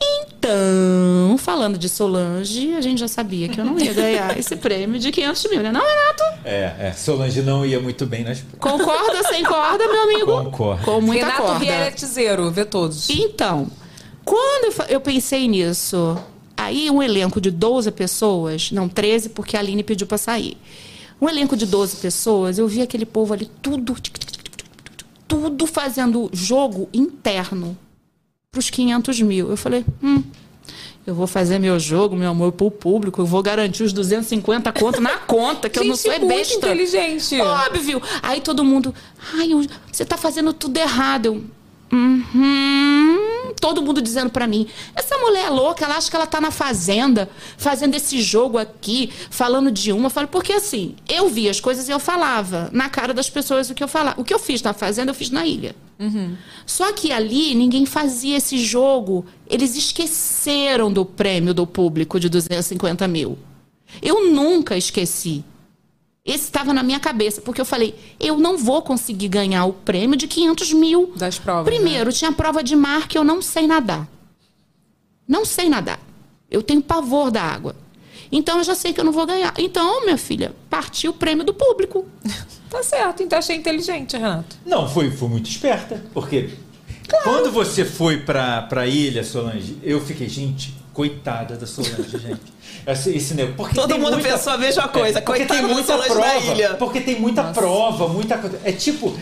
Então, 0.00 1.38
falando 1.38 1.78
de 1.78 1.88
Solange, 1.88 2.74
a 2.74 2.80
gente 2.80 2.98
já 2.98 3.08
sabia 3.08 3.48
que 3.48 3.58
eu 3.58 3.64
não 3.64 3.78
ia 3.78 3.94
ganhar 3.94 4.36
esse 4.38 4.56
prêmio 4.56 5.00
de 5.00 5.10
500 5.10 5.50
mil, 5.50 5.62
né? 5.62 5.72
Não, 5.72 5.80
Renato? 5.80 6.22
É, 6.44 6.88
é. 6.88 6.92
Solange 6.92 7.40
não 7.40 7.64
ia 7.64 7.80
muito 7.80 8.04
bem 8.04 8.24
nas 8.24 8.44
Concorda 8.58 9.22
sem 9.28 9.42
corda, 9.42 9.86
meu 9.86 10.02
amigo? 10.02 10.44
Concordo. 10.44 10.84
Com 10.84 11.00
muita 11.00 11.26
Renato 11.26 11.42
corda. 11.42 11.64
Reality 11.64 12.06
Zero, 12.06 12.50
vê 12.50 12.64
todos. 12.64 13.08
Então, 13.08 13.68
quando 14.24 14.74
eu 14.90 15.00
pensei 15.00 15.48
nisso, 15.48 16.18
aí 16.56 16.90
um 16.90 17.02
elenco 17.02 17.40
de 17.40 17.50
12 17.50 17.90
pessoas, 17.92 18.70
não, 18.70 18.88
13, 18.88 19.30
porque 19.30 19.56
a 19.56 19.60
Aline 19.60 19.82
pediu 19.82 20.06
pra 20.06 20.18
sair. 20.18 20.58
Um 21.20 21.28
elenco 21.28 21.56
de 21.56 21.64
12 21.64 21.96
pessoas, 21.96 22.58
eu 22.58 22.68
vi 22.68 22.82
aquele 22.82 23.06
povo 23.06 23.32
ali 23.32 23.50
tudo, 23.62 23.96
tudo 25.26 25.66
fazendo 25.66 26.28
jogo 26.34 26.88
interno 26.92 27.78
pros 28.54 28.70
500 28.70 29.20
mil. 29.20 29.50
Eu 29.50 29.56
falei, 29.56 29.84
hum, 30.02 30.22
eu 31.06 31.14
vou 31.14 31.26
fazer 31.26 31.58
meu 31.58 31.78
jogo, 31.78 32.16
meu 32.16 32.30
amor, 32.30 32.52
pro 32.52 32.70
público, 32.70 33.20
eu 33.20 33.26
vou 33.26 33.42
garantir 33.42 33.82
os 33.82 33.92
250 33.92 34.72
conto 34.72 35.00
na 35.00 35.18
conta, 35.18 35.68
que 35.68 35.78
eu 35.78 35.84
não 35.84 35.94
Gente, 35.94 36.02
sou 36.02 36.12
é 36.12 36.18
besta. 36.18 36.54
inteligente. 36.56 37.40
Óbvio. 37.40 38.00
Aí 38.22 38.40
todo 38.40 38.64
mundo, 38.64 38.94
ai, 39.34 39.50
você 39.92 40.04
tá 40.04 40.16
fazendo 40.16 40.54
tudo 40.54 40.78
errado. 40.78 41.26
Eu, 41.26 41.44
uhum. 41.94 43.52
Todo 43.60 43.82
mundo 43.82 44.02
dizendo 44.02 44.30
pra 44.30 44.46
mim, 44.46 44.66
essa 44.94 45.16
mulher 45.16 45.46
é 45.46 45.50
louca, 45.50 45.84
ela 45.84 45.96
acha 45.96 46.10
que 46.10 46.16
ela 46.16 46.26
tá 46.26 46.40
na 46.40 46.50
fazenda, 46.50 47.30
fazendo 47.56 47.94
esse 47.94 48.20
jogo 48.20 48.58
aqui, 48.58 49.10
falando 49.30 49.70
de 49.70 49.92
uma. 49.92 50.06
Eu 50.06 50.10
falo, 50.10 50.28
porque 50.28 50.52
assim, 50.52 50.96
eu 51.08 51.28
via 51.28 51.50
as 51.50 51.60
coisas 51.60 51.88
e 51.88 51.92
eu 51.92 52.00
falava 52.00 52.68
na 52.72 52.88
cara 52.88 53.14
das 53.14 53.30
pessoas 53.30 53.70
o 53.70 53.74
que 53.74 53.82
eu 53.82 53.88
falava. 53.88 54.20
O 54.20 54.24
que 54.24 54.34
eu 54.34 54.38
fiz 54.38 54.60
na 54.60 54.72
fazenda, 54.72 55.10
eu 55.10 55.14
fiz 55.14 55.30
na 55.30 55.46
ilha. 55.46 55.74
Só 56.66 56.92
que 56.92 57.12
ali 57.12 57.54
ninguém 57.54 57.86
fazia 57.86 58.36
esse 58.36 58.58
jogo. 58.58 59.24
Eles 59.48 59.76
esqueceram 59.76 60.92
do 60.92 61.04
prêmio 61.04 61.54
do 61.54 61.66
público 61.66 62.18
de 62.18 62.28
250 62.28 63.06
mil. 63.08 63.38
Eu 64.02 64.30
nunca 64.30 64.76
esqueci. 64.76 65.44
Esse 66.26 66.44
estava 66.44 66.72
na 66.72 66.82
minha 66.82 66.98
cabeça, 66.98 67.42
porque 67.42 67.60
eu 67.60 67.66
falei, 67.66 67.94
eu 68.18 68.38
não 68.38 68.56
vou 68.56 68.80
conseguir 68.80 69.28
ganhar 69.28 69.66
o 69.66 69.74
prêmio 69.74 70.16
de 70.16 70.26
500 70.26 70.72
mil. 70.72 71.12
Das 71.16 71.38
provas, 71.38 71.66
né? 71.66 71.76
Primeiro, 71.78 72.10
tinha 72.14 72.32
prova 72.32 72.64
de 72.64 72.74
mar 72.74 73.06
que 73.06 73.18
eu 73.18 73.22
não 73.22 73.42
sei 73.42 73.66
nadar. 73.66 74.08
Não 75.28 75.44
sei 75.44 75.68
nadar. 75.68 76.00
Eu 76.50 76.62
tenho 76.62 76.80
pavor 76.80 77.30
da 77.30 77.42
água. 77.42 77.76
Então 78.32 78.56
eu 78.56 78.64
já 78.64 78.74
sei 78.74 78.94
que 78.94 79.00
eu 79.00 79.04
não 79.04 79.12
vou 79.12 79.26
ganhar. 79.26 79.52
Então, 79.58 80.02
minha 80.06 80.16
filha, 80.16 80.54
partiu 80.70 81.10
o 81.10 81.14
prêmio 81.14 81.44
do 81.44 81.52
público. 81.52 82.06
Tá 82.70 82.82
certo, 82.82 83.22
então 83.22 83.38
achei 83.38 83.54
inteligente, 83.54 84.16
Renato. 84.16 84.56
Não, 84.66 84.88
foi, 84.88 85.08
foi 85.08 85.28
muito 85.28 85.48
esperta. 85.48 86.04
Porque 86.12 86.50
quando 87.22 87.52
você 87.52 87.84
foi 87.84 88.16
pra, 88.16 88.62
pra 88.62 88.84
ilha, 88.84 89.22
Solange, 89.22 89.78
eu 89.80 90.00
fiquei, 90.00 90.28
gente, 90.28 90.74
coitada 90.92 91.56
da 91.56 91.68
Solange, 91.68 92.18
gente. 92.18 92.52
Esse, 92.86 93.16
esse 93.16 93.34
negócio. 93.34 93.56
Porque 93.56 93.74
Todo 93.74 93.88
tem 93.88 93.98
mundo 93.98 94.12
muita- 94.14 94.28
pensou 94.28 94.52
a 94.52 94.58
mesma 94.58 94.88
coisa, 94.88 95.18
É, 95.18 95.22
porque 95.22 95.44
tem 95.46 95.62
muita 95.62 95.96
prova. 95.98 96.76
Porque 96.78 97.00
tem 97.00 97.20
muita 97.20 97.42
prova, 97.44 98.08
muita 98.08 98.38
coisa. 98.38 98.60
É 98.64 98.72
tipo. 98.72 99.14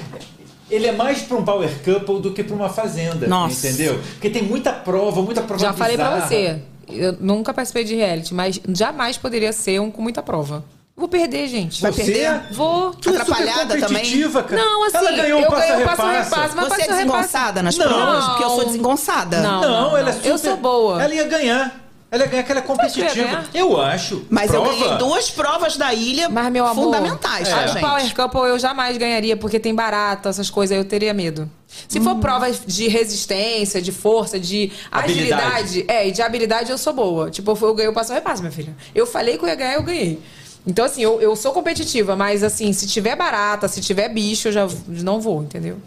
Ele 0.70 0.86
é 0.86 0.92
mais 0.92 1.20
pra 1.20 1.36
um 1.36 1.44
power 1.44 1.68
couple 1.84 2.20
do 2.20 2.32
que 2.32 2.42
pra 2.42 2.56
uma 2.56 2.68
fazenda. 2.68 3.26
Nossa. 3.26 3.68
Entendeu? 3.68 4.00
Porque 4.14 4.30
tem 4.30 4.42
muita 4.42 4.72
prova, 4.72 5.20
muita 5.20 5.42
prova 5.42 5.62
Já 5.62 5.72
falei 5.72 5.96
pra 5.96 6.10
bizarra. 6.12 6.28
você. 6.28 6.62
Eu 6.88 7.16
nunca 7.20 7.52
participei 7.54 7.84
de 7.84 7.94
reality, 7.94 8.32
mas 8.34 8.58
jamais 8.68 9.16
poderia 9.18 9.52
ser 9.52 9.80
um 9.80 9.90
com 9.90 10.00
muita 10.02 10.22
prova. 10.22 10.64
Vou 10.96 11.08
perder, 11.08 11.46
gente. 11.48 11.80
Vai 11.80 11.92
Você? 11.92 12.04
perder? 12.04 12.42
Vou. 12.52 12.90
Tu 12.94 13.08
é 13.10 13.12
super 13.12 13.22
Atrapalhada 13.22 13.74
também? 13.78 13.80
competitiva, 13.88 14.42
cara. 14.42 14.62
Não, 14.62 14.84
assim, 14.86 14.96
Ela 14.98 15.10
ganhou 15.12 15.40
eu 15.40 15.46
o 15.46 15.50
passo 15.50 15.68
ganhei 15.68 15.82
o 15.82 15.86
passo 15.88 16.02
repassa. 16.02 16.36
repassa, 16.36 16.54
mas 16.56 16.68
Você 16.68 16.82
é 16.82 16.86
desengonçada 16.88 17.62
nas 17.62 17.76
Não. 17.78 17.88
provas? 17.88 18.24
Porque 18.26 18.44
eu 18.44 18.48
sou 18.50 18.64
desengonçada. 18.66 19.40
Não. 19.40 19.60
Não, 19.60 19.96
ela 19.96 20.10
é 20.10 20.12
super. 20.12 20.28
Eu 20.28 20.38
sou 20.38 20.56
boa. 20.56 21.02
Ela 21.02 21.14
ia 21.14 21.24
ganhar. 21.24 21.81
Ela 22.12 22.24
é 22.24 22.26
eu 22.26 22.54
ia 22.54 22.62
competitiva. 22.62 23.14
ganhar? 23.14 23.48
Eu 23.54 23.80
acho. 23.80 24.26
Mas 24.28 24.50
prova, 24.50 24.68
eu 24.70 24.78
ganhei 24.78 24.98
duas 24.98 25.30
provas 25.30 25.78
da 25.78 25.94
ilha 25.94 26.28
Mas, 26.28 26.52
meu 26.52 26.66
amor, 26.66 26.84
fundamentais, 26.84 27.48
tá, 27.48 27.62
do 27.62 27.72
gente? 27.72 27.80
Power 27.80 28.14
Couple 28.14 28.40
eu 28.50 28.58
jamais 28.58 28.98
ganharia, 28.98 29.34
porque 29.34 29.58
tem 29.58 29.74
barata, 29.74 30.28
essas 30.28 30.50
coisas, 30.50 30.76
aí 30.76 30.78
eu 30.78 30.84
teria 30.84 31.14
medo. 31.14 31.50
Se 31.88 31.98
Hum. 31.98 32.04
for 32.04 32.16
provas 32.16 32.60
de 32.66 32.86
resistência, 32.86 33.80
de 33.80 33.90
força, 33.90 34.38
de 34.38 34.70
Habilidade. 34.90 35.42
agilidade, 35.42 35.84
é, 35.88 36.06
e 36.06 36.12
de 36.12 36.20
habilidade 36.20 36.70
eu 36.70 36.76
sou 36.76 36.92
boa. 36.92 37.30
Tipo, 37.30 37.56
eu 37.62 37.74
ganhei 37.74 37.90
o 37.90 37.94
passo 37.94 38.12
a 38.12 38.16
repasso, 38.16 38.42
minha 38.42 38.52
filha. 38.52 38.76
Eu 38.94 39.06
falei 39.06 39.38
que 39.38 39.44
eu 39.44 39.48
ia 39.48 39.54
ganhar, 39.54 39.74
eu 39.76 39.82
ganhei. 39.82 40.20
Então, 40.66 40.84
assim, 40.84 41.02
eu, 41.02 41.18
eu 41.18 41.34
sou 41.34 41.52
competitiva, 41.52 42.14
mas 42.14 42.44
assim, 42.44 42.74
se 42.74 42.86
tiver 42.86 43.16
barata, 43.16 43.66
se 43.68 43.80
tiver 43.80 44.10
bicho, 44.10 44.48
eu 44.48 44.52
já 44.52 44.68
não 44.86 45.18
vou, 45.18 45.42
entendeu? 45.42 45.78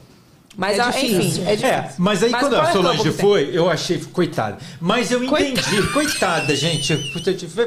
Mas, 0.57 0.80
É 0.80 0.86
difícil. 0.86 1.18
enfim, 1.18 1.41
é 1.45 1.56
difícil. 1.56 1.68
É, 1.68 1.94
mas 1.98 2.23
aí 2.23 2.32
quando 2.32 2.53
o 2.53 2.61
a 2.61 2.72
Solange 2.72 3.11
foi, 3.11 3.49
eu 3.52 3.69
achei, 3.69 3.98
coitada. 4.14 4.57
Mas 4.80 5.11
eu 5.11 5.23
entendi, 5.23 5.84
coitada, 5.94 6.56
gente. 6.56 6.95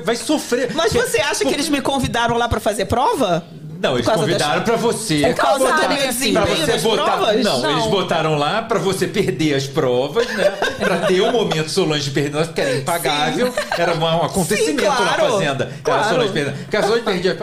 Vai- 0.04 0.16
sofrer. 0.16 0.72
Mas 0.74 0.92
você 0.92 1.20
acha 1.20 1.44
que 1.44 1.52
eles 1.52 1.68
me 1.68 1.80
convidaram 1.82 2.36
lá 2.36 2.48
pra 2.48 2.60
fazer 2.60 2.86
prova? 2.86 3.44
Não, 3.80 3.94
eles 3.94 4.06
convidaram 4.08 4.62
pra 4.62 4.74
você. 4.76 5.20
Por 5.20 5.34
causa 5.34 5.58
botar- 5.60 5.74
do 5.76 5.88
meu 5.88 5.96
pra 5.98 6.06
desempenho 6.08 6.46
você 6.66 6.78
botar. 6.78 7.04
provas? 7.04 7.44
Não, 7.44 7.58
Não. 7.62 7.70
eles 7.70 7.86
botaram 7.86 8.34
lá 8.36 8.62
pra 8.62 8.78
você 8.80 9.06
perder 9.06 9.54
as 9.54 9.66
provas, 9.66 10.26
né? 10.34 10.50
Pra 10.80 10.98
ter 11.06 11.20
o 11.20 11.30
momento 11.30 11.70
Solange 11.70 12.10
perdendo, 12.10 12.44
porque 12.46 12.60
era 12.60 12.76
impagável. 12.76 13.54
Era 13.78 13.94
uma- 13.94 14.16
um 14.20 14.24
acontecimento 14.24 14.80
Sim, 14.80 14.88
na 14.88 14.96
claro. 15.14 15.32
fazenda. 15.32 15.64
Era 15.64 15.74
Claro. 15.84 16.00
a 16.00 16.04
Solange 16.08 16.32
perdendo. 16.32 16.56
Porque 16.58 16.76
a 16.76 16.82
Solange 16.82 17.02
perdia. 17.04 17.38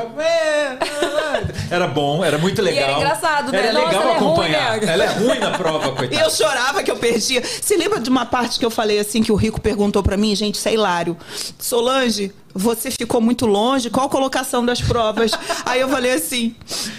Era 1.71 1.87
bom, 1.87 2.23
era 2.23 2.37
muito 2.37 2.61
legal. 2.61 2.89
era 2.89 2.97
engraçado, 2.97 3.51
né? 3.51 3.59
Era 3.59 3.73
Nossa, 3.73 3.85
legal 3.87 4.01
ela 4.01 4.11
é 4.11 4.17
ruim, 4.17 4.25
acompanhar. 4.27 4.77
né? 4.81 4.93
Ela 4.93 5.03
é 5.03 5.07
ruim 5.07 5.39
na 5.39 5.51
prova, 5.51 5.87
E 5.89 5.91
coitada. 5.95 6.23
eu 6.23 6.29
chorava 6.29 6.83
que 6.83 6.91
eu 6.91 6.95
perdia. 6.97 7.41
Você 7.43 7.75
lembra 7.75 7.99
de 7.99 8.09
uma 8.09 8.25
parte 8.25 8.59
que 8.59 8.65
eu 8.65 8.69
falei 8.71 8.99
assim, 8.99 9.23
que 9.23 9.31
o 9.31 9.35
Rico 9.35 9.59
perguntou 9.59 10.01
pra 10.03 10.15
mim? 10.17 10.35
Gente, 10.35 10.55
isso 10.55 10.67
é 10.69 10.73
hilário. 10.73 11.17
Solange, 11.57 12.31
você 12.57 12.89
ficou 12.89 13.19
muito 13.19 13.45
longe, 13.45 13.89
qual 13.89 14.05
a 14.05 14.09
colocação 14.09 14.65
das 14.65 14.81
provas? 14.81 15.31
Aí 15.65 15.81
eu 15.81 15.89
falei 15.89 16.13
assim, 16.13 16.55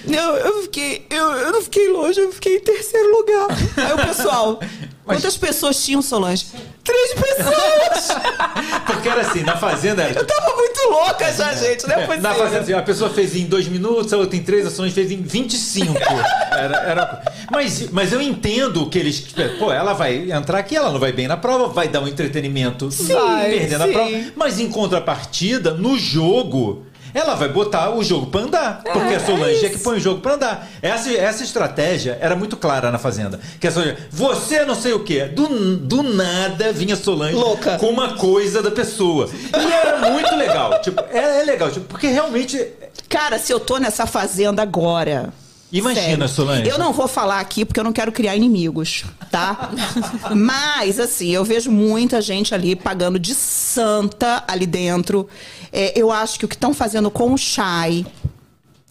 não, 0.07 0.37
eu 0.37 0.63
fiquei, 0.65 1.07
eu, 1.09 1.31
eu 1.33 1.53
não 1.53 1.63
fiquei 1.63 1.89
longe, 1.89 2.21
eu 2.21 2.31
fiquei 2.31 2.59
em 2.59 2.61
terceiro 2.61 3.11
lugar. 3.11 3.47
Aí 3.79 3.93
o 3.95 4.07
pessoal, 4.07 4.61
quantas 5.03 5.35
pessoas 5.39 5.83
tinham, 5.83 6.03
Solange? 6.03 6.47
Três 6.85 7.15
pessoas! 7.15 8.19
Porque 8.85 9.09
era 9.09 9.23
assim, 9.23 9.43
na 9.43 9.57
fazenda. 9.57 10.07
Eu 10.11 10.27
tava 10.27 10.55
muito 10.55 10.81
louca 10.91 11.33
já, 11.33 11.55
gente, 11.55 11.89
não 11.89 11.97
é 11.97 12.05
É, 12.05 12.17
na 12.19 12.35
fazenda, 12.35 12.61
assim, 12.61 12.73
a 12.75 12.83
pessoa 12.83 13.09
fez 13.09 13.35
em 13.35 13.47
dois 13.47 13.67
minutos, 13.67 14.13
a 14.13 14.19
outra 14.19 14.37
em 14.37 14.43
três, 14.43 14.67
a 14.67 14.71
Solange 14.71 14.95
fez 14.95 15.11
em 15.11 15.23
25. 15.23 15.95
Era, 16.53 16.77
era... 16.79 17.23
Mas, 17.51 17.91
mas 17.91 18.13
eu 18.13 18.21
entendo 18.21 18.87
que 18.89 18.99
eles. 18.99 19.21
Pô, 19.59 19.73
ela 19.73 19.93
vai 19.93 20.31
entrar 20.31 20.59
aqui, 20.59 20.77
ela 20.77 20.91
não 20.91 20.99
vai 20.99 21.13
bem 21.13 21.29
na 21.29 21.37
prova, 21.37 21.69
vai 21.69 21.89
dar 21.89 22.01
um 22.01 22.09
entretenimento 22.09 22.89
Vai, 22.91 23.51
perdendo 23.51 23.83
a 23.83 23.87
sim. 23.87 23.93
prova. 23.93 24.11
Mas 24.35 24.59
em 24.61 24.69
contrapartida, 24.69 25.73
no 25.73 25.99
jogo. 25.99 26.85
Ela 27.15 27.35
vai 27.35 27.49
botar 27.49 27.97
o 27.97 28.05
jogo 28.05 28.27
pra 28.27 28.43
andar. 28.43 28.83
Porque 28.83 29.15
a 29.15 29.21
Solange 29.21 29.65
é, 29.65 29.69
que 29.71 29.79
põe 29.79 29.97
o 29.97 30.01
jogo 30.01 30.21
pra 30.21 30.35
andar. 30.35 30.69
Essa, 30.83 31.11
essa 31.15 31.43
estratégia 31.43 32.19
era 32.21 32.37
muito 32.37 32.59
clara 32.59 32.91
na 32.91 32.99
Fazenda. 32.99 33.41
Que 33.59 33.69
a 33.69 33.71
Solange, 33.73 33.97
você 34.11 34.67
não 34.67 34.75
sei 34.75 34.93
o 34.93 35.01
quê. 35.03 35.25
Do, 35.25 35.77
do 35.79 36.03
nada 36.03 36.75
vinha 36.75 36.93
a 36.93 36.97
Solange 36.97 37.35
Louca. 37.35 37.79
com 37.79 37.87
uma 37.87 38.19
coisa 38.19 38.63
da 38.63 38.71
pessoa. 38.71 39.31
E 39.33 39.73
era 39.73 40.11
muito 40.11 40.37
legal. 40.37 40.79
Tipo, 40.83 41.03
é, 41.11 41.41
é 41.41 41.45
legal, 41.45 41.71
tipo, 41.71 41.87
porque 41.87 42.09
realmente. 42.09 42.63
Cara, 43.09 43.39
se 43.39 43.51
eu 43.51 43.61
tô 43.61 43.79
nessa 43.79 44.05
fazenda 44.05 44.61
agora. 44.61 45.33
Imagina, 45.73 46.03
sério, 46.03 46.29
Solange. 46.29 46.69
Eu 46.69 46.79
não 46.79 46.93
vou 46.93 47.09
falar 47.09 47.41
aqui 47.41 47.65
porque 47.65 47.81
eu 47.81 47.85
não 47.85 47.93
quero 47.93 48.13
criar 48.13 48.37
inimigos, 48.37 49.05
tá? 49.31 49.71
Mas, 50.35 51.01
assim, 51.01 51.31
eu 51.31 51.45
vejo 51.45 51.71
muita 51.71 52.21
gente 52.21 52.55
ali 52.55 52.77
pagando 52.77 53.19
de 53.19 53.35
santa 53.35 54.45
ali 54.47 54.65
dentro. 54.67 55.29
É, 55.73 55.93
eu 55.99 56.11
acho 56.13 56.39
que 56.39 56.45
o 56.45 56.49
que 56.49 56.55
estão 56.55 56.73
fazendo 56.73 57.11
com 57.11 57.33
o 57.33 57.39
Chay 57.39 58.07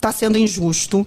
tá 0.02 0.12
sendo 0.12 0.38
injusto. 0.38 1.06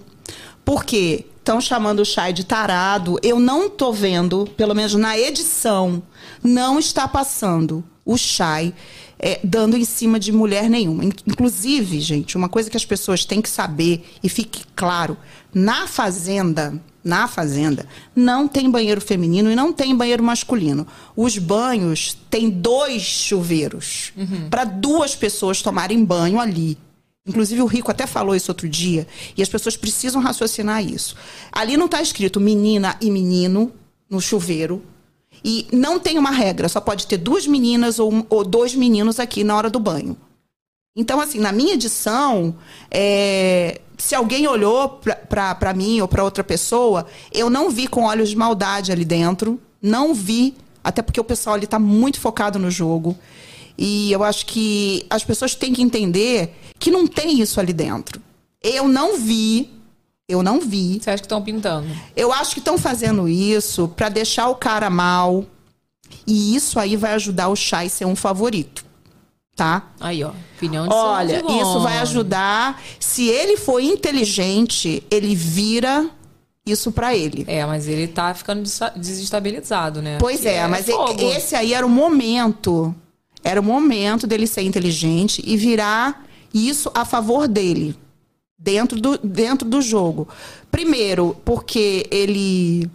Porque 0.65 1.25
estão 1.37 1.59
chamando 1.61 2.01
o 2.01 2.05
Chay 2.05 2.33
de 2.33 2.43
tarado. 2.43 3.19
Eu 3.23 3.39
não 3.39 3.69
tô 3.69 3.91
vendo, 3.91 4.47
pelo 4.57 4.73
menos 4.75 4.93
na 4.95 5.17
edição, 5.17 6.01
não 6.43 6.77
está 6.79 7.07
passando 7.07 7.83
o 8.05 8.17
Chay 8.17 8.73
é, 9.17 9.39
dando 9.43 9.75
em 9.75 9.83
cima 9.85 10.19
de 10.19 10.31
mulher 10.31 10.69
nenhuma. 10.69 11.03
In- 11.05 11.11
Inclusive, 11.27 11.99
gente, 12.01 12.37
uma 12.37 12.47
coisa 12.49 12.69
que 12.69 12.77
as 12.77 12.85
pessoas 12.85 13.25
têm 13.25 13.41
que 13.41 13.49
saber 13.49 14.05
e 14.23 14.29
fique 14.29 14.63
claro: 14.75 15.17
na 15.53 15.87
fazenda. 15.87 16.79
Na 17.01 17.29
fazenda 17.29 17.85
não 18.13 18.45
tem 18.45 18.69
banheiro 18.69 18.99
feminino 18.99 19.49
e 19.49 19.55
não 19.55 19.71
tem 19.71 19.95
banheiro 19.95 20.21
masculino. 20.21 20.85
Os 21.15 21.37
banhos 21.37 22.17
têm 22.29 22.49
dois 22.49 23.01
chuveiros 23.01 24.11
para 24.49 24.65
duas 24.65 25.15
pessoas 25.15 25.61
tomarem 25.61 26.03
banho 26.03 26.39
ali. 26.39 26.77
Inclusive, 27.25 27.61
o 27.61 27.67
Rico 27.67 27.91
até 27.91 28.07
falou 28.07 28.35
isso 28.35 28.49
outro 28.49 28.67
dia, 28.67 29.07
e 29.37 29.41
as 29.41 29.47
pessoas 29.47 29.77
precisam 29.77 30.21
raciocinar 30.21 30.83
isso. 30.83 31.15
Ali 31.51 31.77
não 31.77 31.85
está 31.85 32.01
escrito 32.01 32.39
menina 32.39 32.97
e 32.99 33.11
menino 33.11 33.71
no 34.09 34.19
chuveiro. 34.19 34.83
E 35.43 35.67
não 35.71 35.99
tem 35.99 36.17
uma 36.17 36.31
regra, 36.31 36.67
só 36.67 36.81
pode 36.81 37.07
ter 37.07 37.17
duas 37.17 37.47
meninas 37.47 37.99
ou, 37.99 38.25
ou 38.29 38.43
dois 38.43 38.75
meninos 38.75 39.19
aqui 39.19 39.43
na 39.43 39.55
hora 39.55 39.69
do 39.69 39.79
banho. 39.79 40.17
Então, 40.95 41.21
assim, 41.21 41.39
na 41.39 41.51
minha 41.51 41.75
edição, 41.75 42.55
é, 42.91 43.79
se 43.99 44.15
alguém 44.15 44.47
olhou 44.47 44.99
para 45.29 45.73
mim 45.73 46.01
ou 46.01 46.07
para 46.07 46.23
outra 46.23 46.43
pessoa, 46.43 47.05
eu 47.31 47.49
não 47.49 47.69
vi 47.69 47.87
com 47.87 48.03
olhos 48.03 48.29
de 48.29 48.35
maldade 48.35 48.91
ali 48.91 49.05
dentro. 49.05 49.59
Não 49.81 50.13
vi, 50.13 50.55
até 50.83 51.01
porque 51.01 51.19
o 51.19 51.23
pessoal 51.23 51.55
ali 51.55 51.65
está 51.65 51.77
muito 51.77 52.19
focado 52.19 52.57
no 52.57 52.71
jogo. 52.71 53.17
E 53.77 54.11
eu 54.11 54.23
acho 54.23 54.45
que 54.45 55.05
as 55.09 55.23
pessoas 55.23 55.55
têm 55.55 55.73
que 55.73 55.81
entender 55.81 56.53
que 56.77 56.89
não 56.89 57.07
tem 57.07 57.39
isso 57.39 57.59
ali 57.59 57.73
dentro. 57.73 58.21
Eu 58.61 58.87
não 58.87 59.17
vi, 59.17 59.69
eu 60.27 60.43
não 60.43 60.59
vi. 60.59 60.99
Você 60.99 61.09
acha 61.09 61.21
que 61.21 61.25
estão 61.25 61.41
pintando? 61.41 61.87
Eu 62.15 62.33
acho 62.33 62.53
que 62.53 62.59
estão 62.59 62.77
fazendo 62.77 63.27
isso 63.27 63.87
para 63.87 64.09
deixar 64.09 64.49
o 64.49 64.55
cara 64.55 64.89
mal. 64.89 65.45
E 66.25 66.55
isso 66.55 66.79
aí 66.79 66.95
vai 66.95 67.13
ajudar 67.13 67.49
o 67.49 67.55
Chay 67.55 67.87
a 67.87 67.89
ser 67.89 68.05
um 68.05 68.15
favorito. 68.15 68.88
Tá? 69.59 69.83
Aí, 69.99 70.23
ó. 70.23 70.31
Opinião 70.55 70.87
de 70.87 70.93
Olha, 70.93 71.43
isso 71.61 71.79
vai 71.81 71.97
ajudar. 71.99 72.81
Se 72.99 73.27
ele 73.27 73.57
for 73.57 73.79
inteligente, 73.81 75.03
ele 75.11 75.35
vira 75.35 76.09
isso 76.65 76.91
pra 76.91 77.15
ele. 77.15 77.43
É, 77.47 77.65
mas 77.65 77.87
ele 77.87 78.07
tá 78.07 78.33
ficando 78.33 78.63
desestabilizado, 78.95 80.01
né? 80.01 80.17
Pois 80.19 80.41
Que 80.41 80.47
é, 80.47 80.67
mas 80.67 80.85
fogo. 80.85 81.21
esse 81.31 81.55
aí 81.55 81.73
era 81.73 81.85
o 81.85 81.89
momento. 81.89 82.93
Era 83.43 83.59
o 83.59 83.63
momento 83.63 84.27
dele 84.27 84.45
ser 84.47 84.61
inteligente 84.63 85.41
e 85.45 85.55
virar 85.57 86.25
isso 86.53 86.91
a 86.93 87.03
favor 87.05 87.47
dele. 87.47 87.95
Dentro 88.57 88.99
do, 88.99 89.17
dentro 89.17 89.67
do 89.67 89.81
jogo. 89.81 90.27
Primeiro, 90.69 91.35
porque 91.45 92.05
ele. 92.11 92.89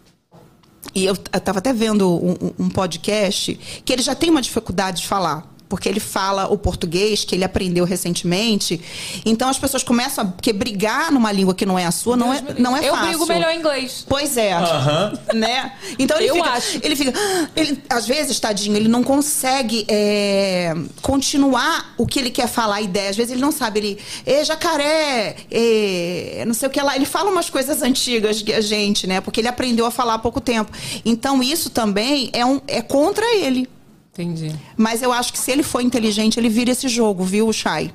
E 0.95 1.05
eu 1.07 1.17
tava 1.17 1.59
até 1.59 1.73
vendo 1.73 2.09
um- 2.11 2.53
um 2.59 2.69
podcast 2.69 3.55
que 3.85 3.93
ele 3.93 4.03
já 4.03 4.15
tem 4.15 4.29
uma 4.31 4.43
dificuldade 4.43 5.01
de 5.03 5.09
falar. 5.09 5.51
Porque 5.69 5.89
ele 5.89 6.01
fala 6.01 6.47
o 6.47 6.59
português, 6.59 7.25
que 7.25 7.35
ele 7.35 7.45
aprendeu 7.45 7.85
recentemente. 7.85 8.81
Então 9.25 9.49
as 9.49 9.59
pessoas 9.59 9.83
começam 9.83 10.25
a. 10.25 10.27
Porque 10.29 10.53
brigar 10.53 11.11
numa 11.11 11.33
língua 11.33 11.55
que 11.55 11.65
não 11.67 11.79
é 11.79 11.87
a 11.87 11.91
sua 11.91 12.17
não 12.17 12.33
é, 12.33 12.43
não 12.59 12.77
é 12.77 12.87
Eu 12.87 12.93
fácil. 12.95 13.09
brigo 13.09 13.27
melhor 13.27 13.51
em 13.51 13.59
inglês. 13.59 14.05
Pois 14.09 14.37
é. 14.37 14.55
Né? 15.35 15.73
Então 15.99 16.19
ele 16.19 16.29
Eu 16.31 16.35
fica. 16.37 16.51
acho. 16.51 16.79
Ele 16.83 16.95
fica. 16.97 17.13
Ele, 17.57 17.83
às 17.89 18.07
vezes, 18.07 18.39
tadinho, 18.39 18.77
ele 18.77 18.89
não 18.89 19.03
consegue 19.03 19.85
é, 19.89 20.75
continuar 21.03 21.95
o 21.97 22.07
que 22.07 22.19
ele 22.19 22.31
quer 22.31 22.47
falar, 22.49 22.77
a 22.77 22.83
ideia. 22.83 23.11
Às 23.11 23.17
vezes 23.17 23.33
ele 23.33 23.41
não 23.41 23.53
sabe. 23.53 23.81
Ele. 23.81 23.99
É 24.27 24.45
jacaré, 24.45 25.37
é, 25.51 26.45
não 26.47 26.55
sei 26.55 26.69
o 26.69 26.71
que 26.71 26.81
lá. 26.81 26.95
Ele 26.97 27.07
fala 27.07 27.31
umas 27.31 27.49
coisas 27.51 27.83
antigas 27.83 28.43
que 28.43 28.53
a 28.53 28.61
gente, 28.61 29.07
né? 29.07 29.21
Porque 29.21 29.41
ele 29.41 29.49
aprendeu 29.49 29.87
a 29.87 29.91
falar 29.91 30.15
há 30.15 30.19
pouco 30.19 30.41
tempo. 30.41 30.71
Então, 31.05 31.43
isso 31.43 31.71
também 31.71 32.31
é, 32.33 32.45
um, 32.45 32.61
é 32.67 32.83
contra 32.83 33.25
ele. 33.37 33.69
Entendi. 34.15 34.55
Mas 34.77 35.03
eu 35.03 35.13
acho 35.13 35.33
que 35.33 35.39
se 35.39 35.51
ele 35.51 35.63
for 35.63 35.81
inteligente, 35.81 36.39
ele 36.39 36.49
vira 36.49 36.71
esse 36.71 36.89
jogo, 36.89 37.25
viu, 37.25 37.53
Chay? 37.53 37.93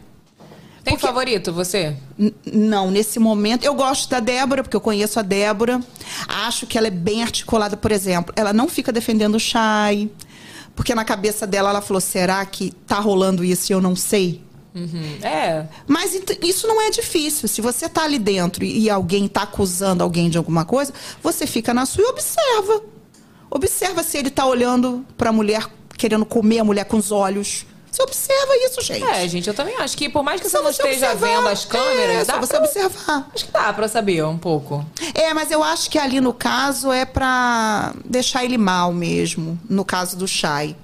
Tem 0.84 0.98
favorito, 0.98 1.52
você? 1.54 1.96
N- 2.18 2.34
Não, 2.46 2.92
nesse 2.92 3.20
momento. 3.20 3.64
Eu 3.64 3.74
gosto 3.74 4.10
da 4.10 4.20
Débora, 4.20 4.64
porque 4.64 4.76
eu 4.76 4.82
conheço 4.82 5.20
a 5.20 5.22
Débora. 5.22 5.80
Acho 6.28 6.66
que 6.68 6.78
ela 6.78 6.88
é 6.88 6.92
bem 6.92 7.22
articulada, 7.22 7.76
por 7.78 7.92
exemplo. 7.92 8.34
Ela 8.36 8.54
não 8.54 8.68
fica 8.68 8.92
defendendo 8.92 9.36
o 9.36 9.40
Chay. 9.40 10.10
Porque 10.76 10.96
na 10.96 11.04
cabeça 11.04 11.46
dela 11.46 11.70
ela 11.70 11.82
falou: 11.82 12.00
será 12.02 12.46
que 12.46 12.72
tá 12.88 13.00
rolando 13.00 13.44
isso 13.44 13.72
e 13.72 13.74
eu 13.74 13.82
não 13.82 13.96
sei? 13.96 14.42
É. 15.22 15.66
Mas 15.88 16.18
isso 16.42 16.66
não 16.68 16.82
é 16.82 16.90
difícil. 16.90 17.48
Se 17.50 17.60
você 17.60 17.90
tá 17.90 18.04
ali 18.04 18.18
dentro 18.18 18.64
e 18.64 18.90
alguém 18.90 19.28
tá 19.28 19.42
acusando 19.42 20.02
alguém 20.04 20.30
de 20.30 20.38
alguma 20.38 20.64
coisa, 20.64 20.94
você 21.22 21.46
fica 21.46 21.74
na 21.74 21.86
sua 21.86 22.04
e 22.04 22.08
observa. 22.08 22.82
Observa 23.52 24.04
se 24.04 24.18
ele 24.18 24.30
tá 24.30 24.46
olhando 24.46 25.06
pra 25.18 25.32
mulher, 25.34 25.66
querendo 26.00 26.26
comer 26.26 26.60
a 26.60 26.64
mulher 26.64 26.86
com 26.86 26.98
os 26.98 27.12
olhos. 27.12 27.66
Você 27.92 28.04
observa 28.04 28.56
isso, 28.66 28.82
gente. 28.82 29.04
É, 29.04 29.28
gente, 29.28 29.48
eu 29.48 29.54
também 29.54 29.76
acho 29.78 29.98
que 29.98 30.08
por 30.10 30.24
mais 30.24 30.40
que 30.40 30.48
você 30.48 30.60
não 30.60 30.70
esteja 30.70 31.12
observar. 31.12 31.28
vendo 31.42 31.48
as 31.48 31.66
câmeras, 31.66 32.16
É, 32.22 32.26
dá 32.26 32.34
só 32.34 32.40
você 32.40 32.54
pra... 32.54 32.60
observar. 32.66 33.30
Acho 33.34 33.46
que 33.46 33.52
dá 33.52 33.74
pra 33.74 33.88
saber 33.88 34.24
um 34.26 34.38
pouco. 34.38 34.86
É, 35.14 35.34
mas 35.34 35.50
eu 35.52 35.64
acho 35.64 35.90
que 35.90 35.98
ali 35.98 36.22
no 36.22 36.32
caso 36.34 36.92
é 36.92 37.04
pra 37.04 37.94
deixar 38.06 38.46
ele 38.46 38.58
mal 38.58 38.94
mesmo, 38.94 39.60
no 39.70 39.84
caso 39.84 40.16
do 40.16 40.28
Chay. 40.28 40.76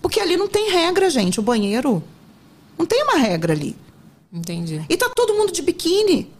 Porque 0.00 0.20
ali 0.20 0.36
não 0.36 0.48
tem 0.48 0.70
regra, 0.70 1.10
gente, 1.10 1.38
o 1.38 1.42
banheiro. 1.42 2.02
Não 2.78 2.86
tem 2.86 3.02
uma 3.02 3.18
regra 3.18 3.52
ali. 3.52 3.76
Entendi. 4.32 4.82
E 4.88 4.96
tá 4.96 5.10
todo 5.14 5.34
mundo 5.34 5.52
de 5.52 5.60
biquíni. 5.62 6.32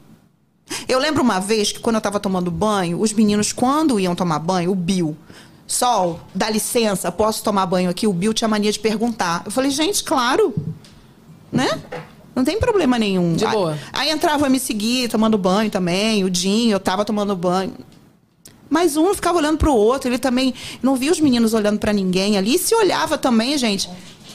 Eu 0.88 0.98
lembro 0.98 1.22
uma 1.22 1.38
vez 1.38 1.70
que 1.72 1.80
quando 1.80 1.96
eu 1.96 2.00
tava 2.02 2.20
tomando 2.20 2.50
banho, 2.50 3.00
os 3.00 3.12
meninos, 3.12 3.52
quando 3.52 3.98
iam 4.00 4.14
tomar 4.14 4.38
banho, 4.38 4.70
o 4.70 4.74
Bill, 4.74 5.16
Sol, 5.68 6.18
dá 6.34 6.48
licença, 6.48 7.12
posso 7.12 7.44
tomar 7.44 7.66
banho 7.66 7.90
aqui? 7.90 8.06
O 8.06 8.12
Bill 8.12 8.32
tinha 8.32 8.48
mania 8.48 8.72
de 8.72 8.78
perguntar. 8.80 9.42
Eu 9.44 9.50
falei, 9.50 9.70
gente, 9.70 10.02
claro. 10.02 10.54
Né? 11.52 11.68
Não 12.34 12.42
tem 12.42 12.58
problema 12.58 12.98
nenhum. 12.98 13.34
De 13.34 13.44
Aí- 13.44 13.52
boa. 13.52 13.78
Aí, 13.92 14.08
entrava 14.10 14.46
a 14.46 14.48
me 14.48 14.58
seguir, 14.58 15.08
tomando 15.10 15.36
banho 15.36 15.70
também, 15.70 16.24
o 16.24 16.30
Dinho, 16.30 16.72
eu 16.72 16.80
tava 16.80 17.04
tomando 17.04 17.36
banho. 17.36 17.74
Mas 18.70 18.96
um 18.96 19.14
ficava 19.14 19.38
olhando 19.38 19.58
pro 19.58 19.72
outro, 19.74 20.08
ele 20.08 20.18
também 20.18 20.54
não 20.82 20.96
via 20.96 21.12
os 21.12 21.20
meninos 21.20 21.52
olhando 21.52 21.78
pra 21.78 21.92
ninguém 21.92 22.38
ali. 22.38 22.54
E 22.54 22.58
se 22.58 22.74
olhava 22.74 23.18
também, 23.18 23.56
gente, 23.58 23.90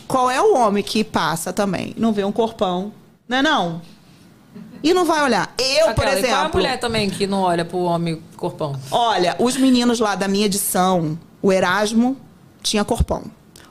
qual 0.08 0.30
é 0.30 0.40
o 0.42 0.56
homem 0.56 0.84
que 0.84 1.04
passa 1.04 1.52
também? 1.52 1.94
Não 1.98 2.14
vê 2.14 2.24
um 2.24 2.32
corpão, 2.32 2.92
não 3.28 3.38
é 3.38 3.42
não? 3.42 3.82
E 4.84 4.94
não 4.94 5.06
vai 5.06 5.24
olhar. 5.24 5.54
Eu, 5.58 5.94
por 5.94 6.06
exemplo. 6.06 6.28
qual 6.30 6.44
é 6.44 6.46
a 6.46 6.50
mulher 6.50 6.80
também 6.80 7.10
que 7.10 7.26
não 7.26 7.40
olha 7.42 7.64
pro 7.64 7.78
homem 7.80 8.22
corpão? 8.36 8.76
Olha, 8.92 9.36
os 9.40 9.56
meninos 9.56 10.00
lá 10.00 10.14
da 10.16 10.28
minha 10.28 10.46
edição, 10.46 11.18
o 11.42 11.52
Erasmo 11.54 12.18
tinha 12.62 12.84
corpão. 12.84 13.24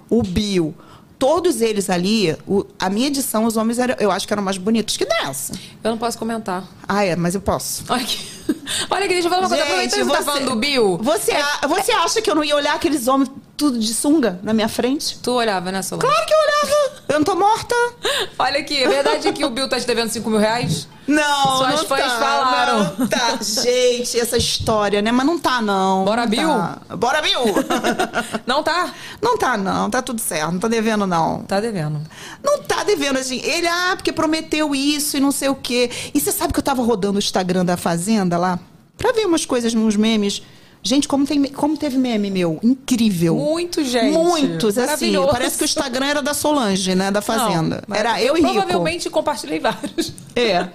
O 0.09 0.23
Bill, 0.23 0.75
todos 1.19 1.61
eles 1.61 1.91
ali, 1.91 2.35
o- 2.47 2.65
a 2.79 2.89
minha 2.89 3.07
edição, 3.09 3.45
os 3.45 3.57
homens 3.57 3.79
eram, 3.79 3.95
eu 3.99 4.11
acho 4.11 4.27
que 4.27 4.33
eram 4.33 4.43
mais 4.43 4.57
bonitos 4.57 4.97
que 4.97 5.05
dessa. 5.05 5.53
Eu 5.85 5.91
não 5.91 5.99
posso 5.99 6.19
comentar. 6.19 6.65
Ah, 6.89 7.05
é, 7.05 7.15
mas 7.15 7.35
eu 7.35 7.41
posso. 7.43 7.85
Aqui. 7.93 8.19
Olha 8.91 9.05
aqui, 9.05 9.15
deixa 9.15 9.27
eu 9.27 9.31
falar 9.31 9.43
uma 9.43 9.49
coisa. 9.49 9.63
Aproveitando 9.65 9.99
que 10.01 10.05
você 10.05 10.17
tá 10.19 10.23
falando 10.25 10.45
do 10.51 10.57
Bill. 10.57 10.99
Você, 11.03 11.33
a- 11.33 11.67
você 11.67 11.93
acha 11.93 12.21
que 12.23 12.31
eu 12.31 12.35
não 12.35 12.45
ia 12.45 12.57
olhar 12.57 12.75
aqueles 12.75 13.07
homens 13.09 13.31
tudo 13.57 13.79
de 13.79 13.93
sunga 13.95 14.41
na 14.43 14.53
minha 14.53 14.69
frente? 14.69 15.19
Tu 15.23 15.31
olhava, 15.31 15.71
né, 15.71 15.83
Solange? 15.83 16.07
Claro 16.07 16.27
que 16.27 16.33
eu 16.35 16.39
olhava. 16.39 17.03
Eu 17.11 17.19
não 17.19 17.25
tô 17.25 17.35
morta. 17.35 17.75
Olha 18.39 18.59
aqui, 18.61 18.83
é 18.83 18.89
verdade 18.89 19.33
que 19.33 19.45
o 19.45 19.51
Bill 19.51 19.69
tá 19.69 19.79
te 19.79 19.87
devendo 19.87 20.09
5 20.11 20.29
mil 20.31 20.39
reais? 20.39 20.89
Não, 21.07 21.57
Suas 21.59 21.81
não 21.81 21.85
fãs 21.89 22.01
tá, 22.01 22.19
falaram. 22.19 22.95
não 22.97 23.07
tá. 23.09 23.37
Gente, 23.43 24.19
essa 24.19 24.37
história, 24.37 25.03
né? 25.03 25.11
Mas 25.11 25.27
não 25.27 25.37
tá, 25.39 25.61
não. 25.61 26.05
Bora, 26.05 26.23
Não 26.23 26.29
Bill? 26.31 26.49
tá. 26.49 26.79
Bora, 26.97 27.21
Bill! 27.21 27.41
Não 28.47 28.63
tá? 28.63 28.93
não 29.21 29.37
tá, 29.37 29.57
não. 29.57 29.91
Tá 29.91 30.01
tudo 30.01 30.21
certo. 30.21 30.53
Não 30.53 30.61
tá 30.61 30.69
devendo, 30.69 31.05
não. 31.07 31.43
Tá 31.43 31.59
devendo. 31.61 32.01
Não 32.43 32.63
tá 32.63 32.85
devendo, 32.85 33.19
assim. 33.19 33.41
Ele, 33.43 33.67
ah, 33.67 33.93
porque 33.97 34.13
prometeu 34.13 34.75
isso 34.77 35.17
e 35.17 35.21
não 35.21 35.33
sei 35.33 35.49
o 35.49 35.57
quê. 35.57 35.91
E 36.15 36.21
você 36.21 36.31
sabe 36.31 36.53
que 36.53 36.61
eu 36.61 36.65
tava 36.65 36.83
rodando 36.83 37.17
o 37.17 37.19
Instagram 37.19 37.65
da 37.65 37.77
Fazenda 37.77 38.32
lá? 38.37 38.59
Pra 38.97 39.13
ver 39.13 39.27
umas 39.27 39.45
coisas 39.45 39.75
nos 39.75 39.97
memes. 39.97 40.43
Gente, 40.83 41.07
como, 41.07 41.25
tem, 41.25 41.45
como 41.45 41.77
teve 41.77 41.97
meme 41.97 42.31
meu? 42.31 42.59
Incrível. 42.63 43.37
Muito, 43.37 43.85
gente. 43.85 44.13
Muitos, 44.13 44.77
assim. 44.77 45.15
Parece 45.31 45.59
que 45.59 45.65
o 45.65 45.67
Instagram 45.67 46.07
era 46.07 46.23
da 46.23 46.35
Solange, 46.35 46.95
né? 46.95 47.11
Da 47.11 47.23
Fazenda. 47.23 47.85
Não, 47.87 47.97
era 47.97 48.21
eu, 48.21 48.37
e 48.37 48.41
Rico. 48.41 48.53
Provavelmente 48.53 49.09
compartilhei 49.09 49.61
vários. 49.61 50.13
É. 50.35 50.69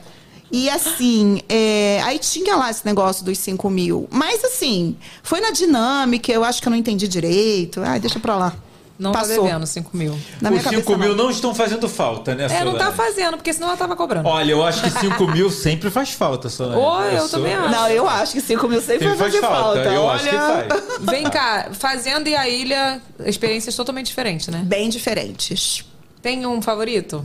E 0.49 0.69
assim, 0.69 1.41
é, 1.49 2.01
aí 2.05 2.19
tinha 2.19 2.55
lá 2.55 2.71
esse 2.71 2.85
negócio 2.85 3.25
dos 3.25 3.37
5 3.37 3.69
mil. 3.69 4.07
Mas 4.09 4.45
assim, 4.45 4.95
foi 5.21 5.41
na 5.41 5.51
dinâmica, 5.51 6.31
eu 6.31 6.43
acho 6.43 6.61
que 6.61 6.67
eu 6.67 6.71
não 6.71 6.77
entendi 6.77 7.05
direito. 7.05 7.81
Ai, 7.81 7.99
deixa 7.99 8.17
pra 8.17 8.37
lá. 8.37 8.55
Não 8.99 9.11
tá 9.11 9.19
Passou. 9.19 9.43
devendo 9.43 9.65
5 9.67 9.95
mil. 9.95 10.17
Na 10.41 10.49
Os 10.49 10.57
5 10.61 10.63
cabeça, 10.71 10.97
mil 10.97 11.09
não. 11.15 11.25
não 11.25 11.29
estão 11.31 11.53
fazendo 11.53 11.87
falta, 11.87 12.33
né, 12.33 12.47
É, 12.49 12.63
não 12.65 12.75
tá 12.75 12.91
fazendo, 12.91 13.37
porque 13.37 13.53
senão 13.53 13.67
ela 13.67 13.77
tava 13.77 13.95
cobrando. 13.95 14.27
Olha, 14.27 14.51
eu 14.51 14.63
acho 14.63 14.81
que 14.81 14.89
5 14.89 15.27
mil 15.27 15.51
sempre 15.51 15.91
faz 15.91 16.11
falta, 16.13 16.49
Solange. 16.49 16.79
Oi, 16.79 17.15
eu 17.17 17.27
sou- 17.27 17.39
também 17.39 17.53
acho. 17.53 17.69
Não, 17.69 17.87
eu 17.89 18.09
acho 18.09 18.31
que 18.33 18.41
5 18.41 18.67
mil 18.67 18.81
sempre, 18.81 19.07
Sempre 19.07 19.07
vai 19.09 19.17
faz 19.17 19.35
fazer 19.35 19.45
falta. 19.45 19.83
falta. 19.83 19.93
Eu 19.93 20.01
Olha, 20.01 20.15
acho 20.15 20.29
que 20.29 20.35
faz. 20.35 20.97
Vem 21.11 21.23
cá, 21.29 21.69
Fazenda 21.73 22.27
e 22.27 22.35
a 22.35 22.49
Ilha, 22.49 22.99
experiências 23.25 23.75
totalmente 23.75 24.07
diferentes, 24.07 24.47
né? 24.47 24.63
Bem 24.65 24.89
diferentes. 24.89 25.85
Tem 26.21 26.45
um 26.47 26.59
favorito? 26.61 27.23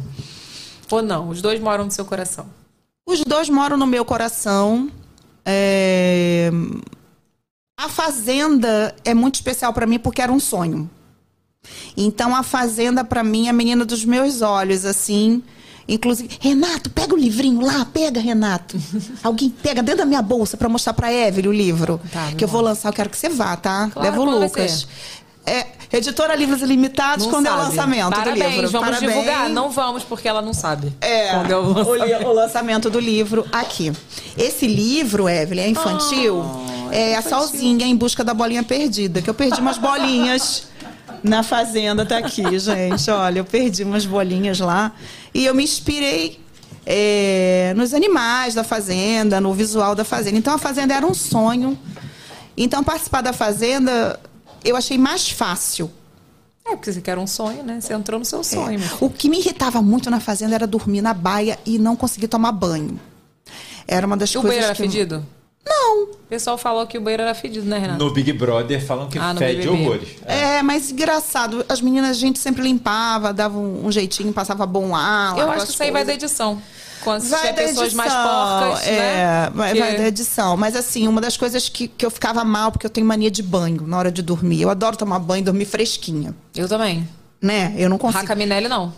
Ou 0.90 1.00
não? 1.02 1.30
Os 1.30 1.40
dois 1.40 1.58
moram 1.58 1.84
no 1.86 1.90
seu 1.90 2.04
coração. 2.04 2.44
Os 3.06 3.20
dois 3.24 3.48
moram 3.48 3.78
no 3.78 3.86
meu 3.86 4.04
coração. 4.04 4.90
É, 5.44 6.50
A 7.80 7.88
Fazenda 7.88 8.94
é 9.04 9.14
muito 9.14 9.36
especial 9.36 9.72
pra 9.72 9.86
mim 9.86 9.98
porque 9.98 10.20
era 10.22 10.30
um 10.30 10.38
sonho. 10.38 10.88
Então 11.96 12.34
a 12.34 12.42
Fazenda 12.42 13.04
pra 13.04 13.22
mim 13.22 13.46
é 13.46 13.50
a 13.50 13.52
menina 13.52 13.84
dos 13.84 14.04
meus 14.04 14.42
olhos, 14.42 14.84
assim. 14.84 15.42
Inclusive, 15.88 16.38
Renato, 16.40 16.88
pega 16.90 17.12
o 17.14 17.18
livrinho 17.18 17.60
lá, 17.64 17.84
pega, 17.84 18.20
Renato. 18.20 18.76
Alguém 19.22 19.50
pega 19.50 19.82
dentro 19.82 19.98
da 20.00 20.06
minha 20.06 20.22
bolsa 20.22 20.56
pra 20.56 20.68
mostrar 20.68 20.92
pra 20.94 21.12
Evelyn 21.12 21.48
o 21.48 21.52
livro. 21.52 22.00
Tá, 22.12 22.30
que 22.36 22.44
eu 22.44 22.48
vou 22.48 22.60
lançar, 22.60 22.88
eu 22.88 22.92
quero 22.92 23.10
que 23.10 23.16
você 23.16 23.28
vá, 23.28 23.56
tá? 23.56 23.88
Claro, 23.92 24.08
Leva 24.10 24.20
o 24.20 24.24
Lucas. 24.40 24.86
É, 25.44 25.66
editora 25.92 26.36
Livros 26.36 26.62
Ilimitados, 26.62 27.26
Não 27.26 27.32
quando 27.32 27.46
é 27.46 27.50
o 27.50 27.54
sabe. 27.56 27.68
lançamento 27.70 28.10
Parabéns, 28.14 28.38
do 28.44 28.50
livro. 28.50 28.70
vamos 28.70 28.88
Parabéns. 28.90 29.12
divulgar. 29.12 29.48
Não 29.48 29.70
vamos, 29.70 30.04
porque 30.04 30.28
ela 30.28 30.40
não 30.40 30.54
sabe. 30.54 30.92
É, 31.00 31.30
Quando 31.34 31.50
é 31.50 31.56
o 31.56 31.62
o, 31.62 31.72
lançamento. 31.74 32.04
li- 32.20 32.24
o 32.26 32.32
lançamento 32.32 32.90
do 32.90 33.00
livro 33.00 33.44
aqui. 33.50 33.92
Esse 34.38 34.68
livro, 34.68 35.28
Evelyn, 35.28 35.62
é 35.64 35.68
infantil. 35.68 36.44
é 36.92 37.16
a 37.16 37.22
Solzinha 37.22 37.84
em 37.86 37.96
busca 37.96 38.22
da 38.22 38.32
bolinha 38.32 38.62
perdida, 38.62 39.20
que 39.20 39.28
eu 39.28 39.34
perdi 39.34 39.60
umas 39.60 39.78
bolinhas 39.78 40.68
na 41.22 41.42
fazenda, 41.42 42.04
tá 42.04 42.18
aqui, 42.18 42.42
gente. 42.58 43.10
Olha, 43.10 43.40
eu 43.40 43.44
perdi 43.44 43.84
umas 43.84 44.04
bolinhas 44.06 44.60
lá 44.60 44.92
e 45.32 45.44
eu 45.44 45.54
me 45.54 45.64
inspirei 45.64 46.40
é, 46.84 47.72
nos 47.76 47.94
animais 47.94 48.54
da 48.54 48.64
fazenda, 48.64 49.40
no 49.40 49.52
visual 49.54 49.94
da 49.94 50.04
fazenda. 50.04 50.38
Então 50.38 50.54
a 50.54 50.58
fazenda 50.58 50.94
era 50.94 51.06
um 51.06 51.14
sonho. 51.14 51.78
Então 52.56 52.82
participar 52.82 53.20
da 53.20 53.32
fazenda 53.32 54.18
eu 54.64 54.76
achei 54.76 54.98
mais 54.98 55.28
fácil. 55.28 55.90
É, 56.64 56.76
porque 56.76 56.92
você 56.92 57.00
quer 57.00 57.18
um 57.18 57.26
sonho, 57.26 57.62
né? 57.64 57.80
Você 57.80 57.92
entrou 57.92 58.18
no 58.18 58.24
seu 58.24 58.44
sonho. 58.44 58.78
meu 58.78 58.88
filho. 58.88 58.98
O 59.00 59.10
que 59.10 59.28
me 59.28 59.38
irritava 59.38 59.82
muito 59.82 60.08
na 60.10 60.20
fazenda 60.20 60.54
era 60.54 60.66
dormir 60.66 61.02
na 61.02 61.12
baia 61.12 61.58
e 61.66 61.78
não 61.78 61.96
conseguir 61.96 62.28
tomar 62.28 62.52
banho. 62.52 63.00
Era 63.86 64.06
uma 64.06 64.16
das 64.16 64.30
o 64.30 64.40
coisas 64.40 64.48
banheiro 64.48 64.66
era 64.66 64.74
que... 64.74 64.82
fedido? 64.82 65.26
Não. 65.66 66.08
O 66.32 66.34
pessoal 66.34 66.56
falou 66.56 66.86
que 66.86 66.96
o 66.96 67.00
banheiro 67.02 67.24
era 67.24 67.34
fedido, 67.34 67.66
né, 67.66 67.76
Renato? 67.78 68.02
No 68.02 68.10
Big 68.10 68.32
Brother 68.32 68.82
falam 68.82 69.06
que 69.06 69.18
Ah, 69.18 69.34
fede 69.36 69.68
horrores. 69.68 70.08
É, 70.24 70.62
mas 70.62 70.90
engraçado. 70.90 71.62
As 71.68 71.82
meninas 71.82 72.08
a 72.08 72.14
gente 72.14 72.38
sempre 72.38 72.62
limpava, 72.62 73.34
dava 73.34 73.58
um, 73.58 73.84
um 73.86 73.92
jeitinho, 73.92 74.32
passava 74.32 74.64
bom 74.64 74.96
ar. 74.96 75.36
Eu 75.36 75.50
acho 75.50 75.66
que 75.66 75.72
isso 75.72 75.82
aí 75.82 75.90
vai 75.90 76.06
da 76.06 76.14
edição. 76.14 76.58
Quando 77.04 77.28
Vai 77.28 77.40
tiver 77.50 77.52
pessoas 77.52 77.92
mais 77.92 78.10
edição, 78.10 78.60
porcas, 78.70 78.86
é, 78.88 78.92
né? 78.92 79.50
vai, 79.54 79.72
Que- 79.74 79.78
vai 79.80 79.96
da 79.98 80.06
edição. 80.08 80.56
Mas 80.56 80.74
assim, 80.74 81.06
uma 81.06 81.20
das 81.20 81.36
coisas 81.36 81.68
que, 81.68 81.86
que 81.86 82.06
eu 82.06 82.10
ficava 82.10 82.42
mal, 82.46 82.72
porque 82.72 82.86
eu 82.86 82.90
tenho 82.90 83.06
mania 83.06 83.30
de 83.30 83.42
banho 83.42 83.86
na 83.86 83.98
hora 83.98 84.10
de 84.10 84.22
dormir. 84.22 84.62
Eu 84.62 84.70
adoro 84.70 84.96
tomar 84.96 85.18
banho 85.18 85.42
e 85.42 85.44
dormir 85.44 85.66
fresquinha. 85.66 86.34
Eu 86.56 86.66
também. 86.66 87.06
Né? 87.42 87.74
Eu 87.76 87.90
não 87.90 87.98
consigo. 87.98 88.22
Raca 88.22 88.34
Minelli, 88.34 88.68
não. 88.68 88.90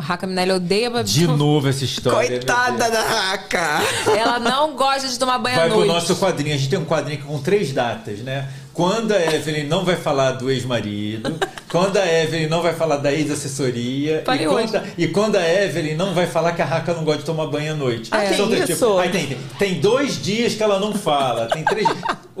A 0.00 0.02
Raca 0.02 0.26
Minelli 0.26 0.52
odeia... 0.52 1.04
De 1.04 1.26
novo 1.26 1.68
essa 1.68 1.84
história. 1.84 2.26
Coitada 2.26 2.90
da 2.90 3.02
Raca. 3.02 3.82
Ela 4.16 4.38
não 4.38 4.74
gosta 4.74 5.06
de 5.06 5.18
tomar 5.18 5.38
banho 5.38 5.56
Vai 5.56 5.66
à 5.66 5.68
pro 5.68 5.76
noite. 5.80 5.92
nosso 5.92 6.16
quadrinho. 6.16 6.54
A 6.54 6.56
gente 6.58 6.70
tem 6.70 6.78
um 6.78 6.86
quadrinho 6.86 7.22
com 7.22 7.38
três 7.38 7.70
datas, 7.70 8.20
né? 8.20 8.48
Quando 8.72 9.12
a 9.12 9.20
Evelyn 9.34 9.64
não 9.66 9.84
vai 9.84 9.96
falar 9.96 10.32
do 10.32 10.50
ex-marido, 10.50 11.38
quando 11.70 11.96
a 11.98 12.06
Evelyn 12.06 12.46
não 12.48 12.62
vai 12.62 12.72
falar 12.72 12.96
da 12.98 13.12
ex-assessoria, 13.12 14.20
e 14.20 14.24
quando, 14.24 14.54
hoje. 14.54 14.76
a- 14.76 14.84
e 14.96 15.08
quando 15.08 15.36
a 15.36 15.46
Evelyn 15.64 15.96
não 15.96 16.14
vai 16.14 16.26
falar 16.26 16.52
que 16.52 16.62
a 16.62 16.64
Raca 16.64 16.94
não 16.94 17.04
gosta 17.04 17.20
de 17.20 17.26
tomar 17.26 17.46
banho 17.48 17.72
à 17.72 17.76
noite. 17.76 18.08
Ah, 18.12 18.20
tem 18.20 18.36
São 18.36 18.48
três 18.48 18.68
isso? 18.70 18.84
tipos. 18.86 18.98
Aí 19.00 19.10
tem, 19.10 19.26
tem, 19.26 19.38
tem 19.58 19.80
dois 19.80 20.22
dias 20.22 20.54
que 20.54 20.62
ela 20.62 20.78
não 20.78 20.94
fala. 20.94 21.46
Tem 21.48 21.64
três. 21.64 21.86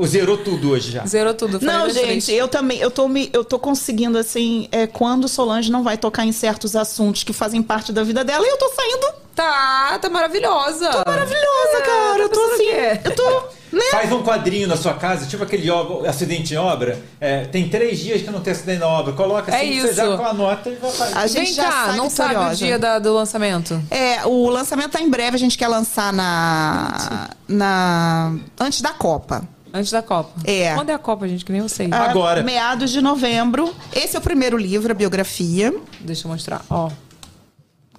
Zerou 0.06 0.38
tudo 0.38 0.70
hoje 0.70 0.92
já. 0.92 1.04
Zerou 1.06 1.34
tudo. 1.34 1.58
Não, 1.60 1.90
gente, 1.90 2.32
eu 2.32 2.48
também, 2.48 2.78
eu 2.78 2.90
tô, 2.90 3.06
me, 3.06 3.28
eu 3.32 3.44
tô 3.44 3.58
conseguindo, 3.58 4.16
assim, 4.16 4.66
é, 4.72 4.86
quando 4.86 5.28
Solange 5.28 5.70
não 5.70 5.82
vai 5.82 5.98
tocar 5.98 6.24
em 6.24 6.32
certos 6.32 6.74
assuntos 6.74 7.22
que 7.22 7.32
fazem 7.34 7.62
parte 7.62 7.92
da 7.92 8.02
vida 8.02 8.24
dela, 8.24 8.46
e 8.46 8.48
eu 8.50 8.56
tô 8.56 8.68
saindo 8.70 9.20
Tá, 9.34 9.98
tá 9.98 10.08
maravilhosa. 10.10 10.90
maravilhosa, 11.06 11.76
É, 11.76 11.80
cara. 11.80 12.14
tá 12.14 12.18
Eu 12.18 12.28
tô 12.28 12.40
pensando 12.40 12.54
assim, 12.54 13.00
eu 13.04 13.14
tô... 13.14 13.59
Faz 13.90 14.10
um 14.12 14.22
quadrinho 14.22 14.66
na 14.66 14.76
sua 14.76 14.94
casa, 14.94 15.26
tipo 15.26 15.42
aquele 15.44 15.68
acidente 16.08 16.54
em 16.54 16.56
obra. 16.56 16.98
É, 17.20 17.44
tem 17.44 17.68
três 17.68 17.98
dias 18.00 18.22
que 18.22 18.30
não 18.30 18.40
tem 18.40 18.52
acidente 18.52 18.80
na 18.80 18.88
obra. 18.88 19.12
Coloca 19.12 19.54
assim, 19.54 19.78
É 19.78 19.80
você 19.82 19.94
já 19.94 20.04
isso. 20.12 20.22
anota 20.22 20.68
e 20.70 20.74
vai 20.76 20.90
fazer. 20.90 21.16
A 21.18 21.26
gente 21.26 21.44
Vem 21.46 21.54
já 21.54 21.62
cá, 21.64 21.86
sai 21.86 21.96
não 21.96 22.10
sabe 22.10 22.34
o 22.52 22.54
dia 22.56 22.78
da- 22.78 22.98
do 22.98 23.12
lançamento? 23.14 23.80
É, 23.90 24.26
o 24.26 24.48
lançamento 24.48 24.90
tá 24.92 25.00
em 25.00 25.08
breve, 25.08 25.36
a 25.36 25.38
gente 25.38 25.56
quer 25.56 25.68
lançar 25.68 26.12
na. 26.12 27.30
na 27.48 28.34
antes 28.58 28.80
da 28.80 28.90
Copa. 28.90 29.42
Antes 29.72 29.92
da 29.92 30.02
Copa. 30.02 30.32
É. 30.44 30.74
Quando 30.74 30.90
é 30.90 30.94
a 30.94 30.98
Copa, 30.98 31.28
gente? 31.28 31.44
Que 31.44 31.52
nem 31.52 31.60
eu 31.60 31.68
sei. 31.68 31.88
Ah, 31.92 32.10
Agora. 32.10 32.42
Meados 32.42 32.90
de 32.90 33.00
novembro. 33.00 33.72
Esse 33.94 34.16
é 34.16 34.18
o 34.18 34.22
primeiro 34.22 34.56
livro, 34.56 34.90
a 34.90 34.94
biografia. 34.94 35.72
Deixa 36.00 36.26
eu 36.26 36.32
mostrar. 36.32 36.62
Ó. 36.68 36.90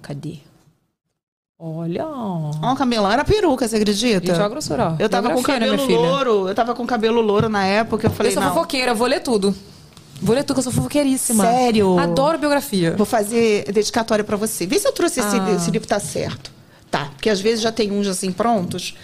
Cadê? 0.02 0.38
Olha. 1.64 2.04
Ó, 2.04 2.72
o 2.72 2.76
cabelão 2.76 3.10
era 3.12 3.24
peruca, 3.24 3.68
você 3.68 3.76
acredita? 3.76 4.26
Gente, 4.26 4.32
olha 4.32 4.46
a 4.46 4.48
grossura, 4.48 4.88
ó. 4.88 4.96
Eu 4.98 5.08
tava 5.08 5.28
com 5.30 5.34
Biografia, 5.40 5.60
né, 5.70 5.76
cabelo 5.78 6.02
louro, 6.02 6.48
eu 6.48 6.54
tava 6.56 6.74
com 6.74 6.84
cabelo 6.84 7.20
louro 7.20 7.48
na 7.48 7.64
época, 7.64 8.08
eu 8.08 8.10
falei, 8.10 8.30
eu 8.30 8.34
sou 8.34 8.42
não. 8.42 8.52
fofoqueira, 8.52 8.92
vou 8.92 9.06
ler 9.06 9.20
tudo. 9.20 9.54
Vou 10.20 10.34
ler 10.34 10.42
tudo, 10.42 10.56
que 10.56 10.58
eu 10.60 10.64
sou 10.64 10.72
fofoqueiríssima. 10.72 11.44
Sério? 11.44 11.98
Adoro 12.00 12.36
biografia. 12.36 12.96
Vou 12.96 13.06
fazer 13.06 13.64
dedicatória 13.72 14.24
pra 14.24 14.36
você. 14.36 14.66
Vê 14.66 14.76
se 14.78 14.88
eu 14.88 14.92
trouxe 14.92 15.20
esse, 15.20 15.36
Ah. 15.38 15.52
esse 15.52 15.70
livro 15.70 15.86
tá 15.86 16.00
certo. 16.00 16.50
Tá, 16.90 17.06
porque 17.14 17.30
às 17.30 17.40
vezes 17.40 17.60
já 17.60 17.70
tem 17.70 17.92
uns 17.92 18.08
assim 18.08 18.32
prontos. 18.32 18.94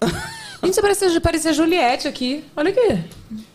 Gente, 0.62 0.74
você 0.74 0.80
parece, 0.82 1.20
parece 1.20 1.48
a 1.48 1.52
Juliette 1.52 2.06
aqui. 2.06 2.44
Olha 2.56 2.70
aqui. 2.70 2.98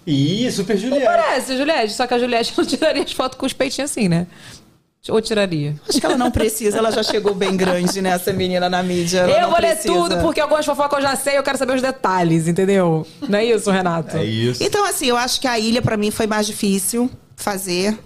Ih, 0.06 0.52
super 0.52 0.74
Não 0.76 0.82
Juliette. 0.82 1.06
parece 1.06 1.52
a 1.54 1.58
Juliette, 1.58 1.94
só 1.94 2.06
que 2.08 2.14
a 2.14 2.20
Juliette 2.20 2.54
não 2.58 2.66
tiraria 2.66 3.04
as 3.04 3.12
fotos 3.14 3.38
com 3.38 3.46
os 3.46 3.54
peitinhos 3.54 3.92
assim, 3.92 4.10
né? 4.10 4.28
Ou 5.10 5.22
tiraria? 5.22 5.76
Acho 5.88 6.00
que 6.00 6.06
ela 6.06 6.18
não 6.18 6.32
precisa, 6.32 6.78
ela 6.78 6.92
já 6.92 7.04
chegou 7.04 7.34
bem 7.34 7.56
grande, 7.56 8.02
né, 8.02 8.10
essa 8.10 8.34
menina 8.34 8.70
na 8.70 8.84
mídia. 8.84 9.20
ela 9.20 9.42
eu 9.42 9.50
vou 9.50 9.60
ler 9.60 9.74
precisa. 9.76 9.94
tudo, 9.94 10.18
porque 10.18 10.40
algumas 10.40 10.66
fofocas 10.66 11.00
eu 11.00 11.10
já 11.10 11.16
sei, 11.16 11.38
eu 11.38 11.44
quero 11.44 11.58
saber 11.58 11.76
os 11.76 11.82
detalhes, 11.82 12.48
entendeu? 12.48 13.06
Não 13.28 13.40
é 13.40 13.46
isso, 13.46 13.72
Renato? 13.72 14.18
É 14.18 14.24
isso. 14.24 14.64
Então, 14.64 14.86
assim, 14.86 15.08
eu 15.08 15.18
acho 15.18 15.40
que 15.40 15.48
a 15.48 15.58
ilha 15.58 15.82
pra 15.82 15.98
mim 15.98 16.12
foi 16.12 16.28
mais 16.28 16.46
difícil 16.46 17.10
fazer. 17.36 17.98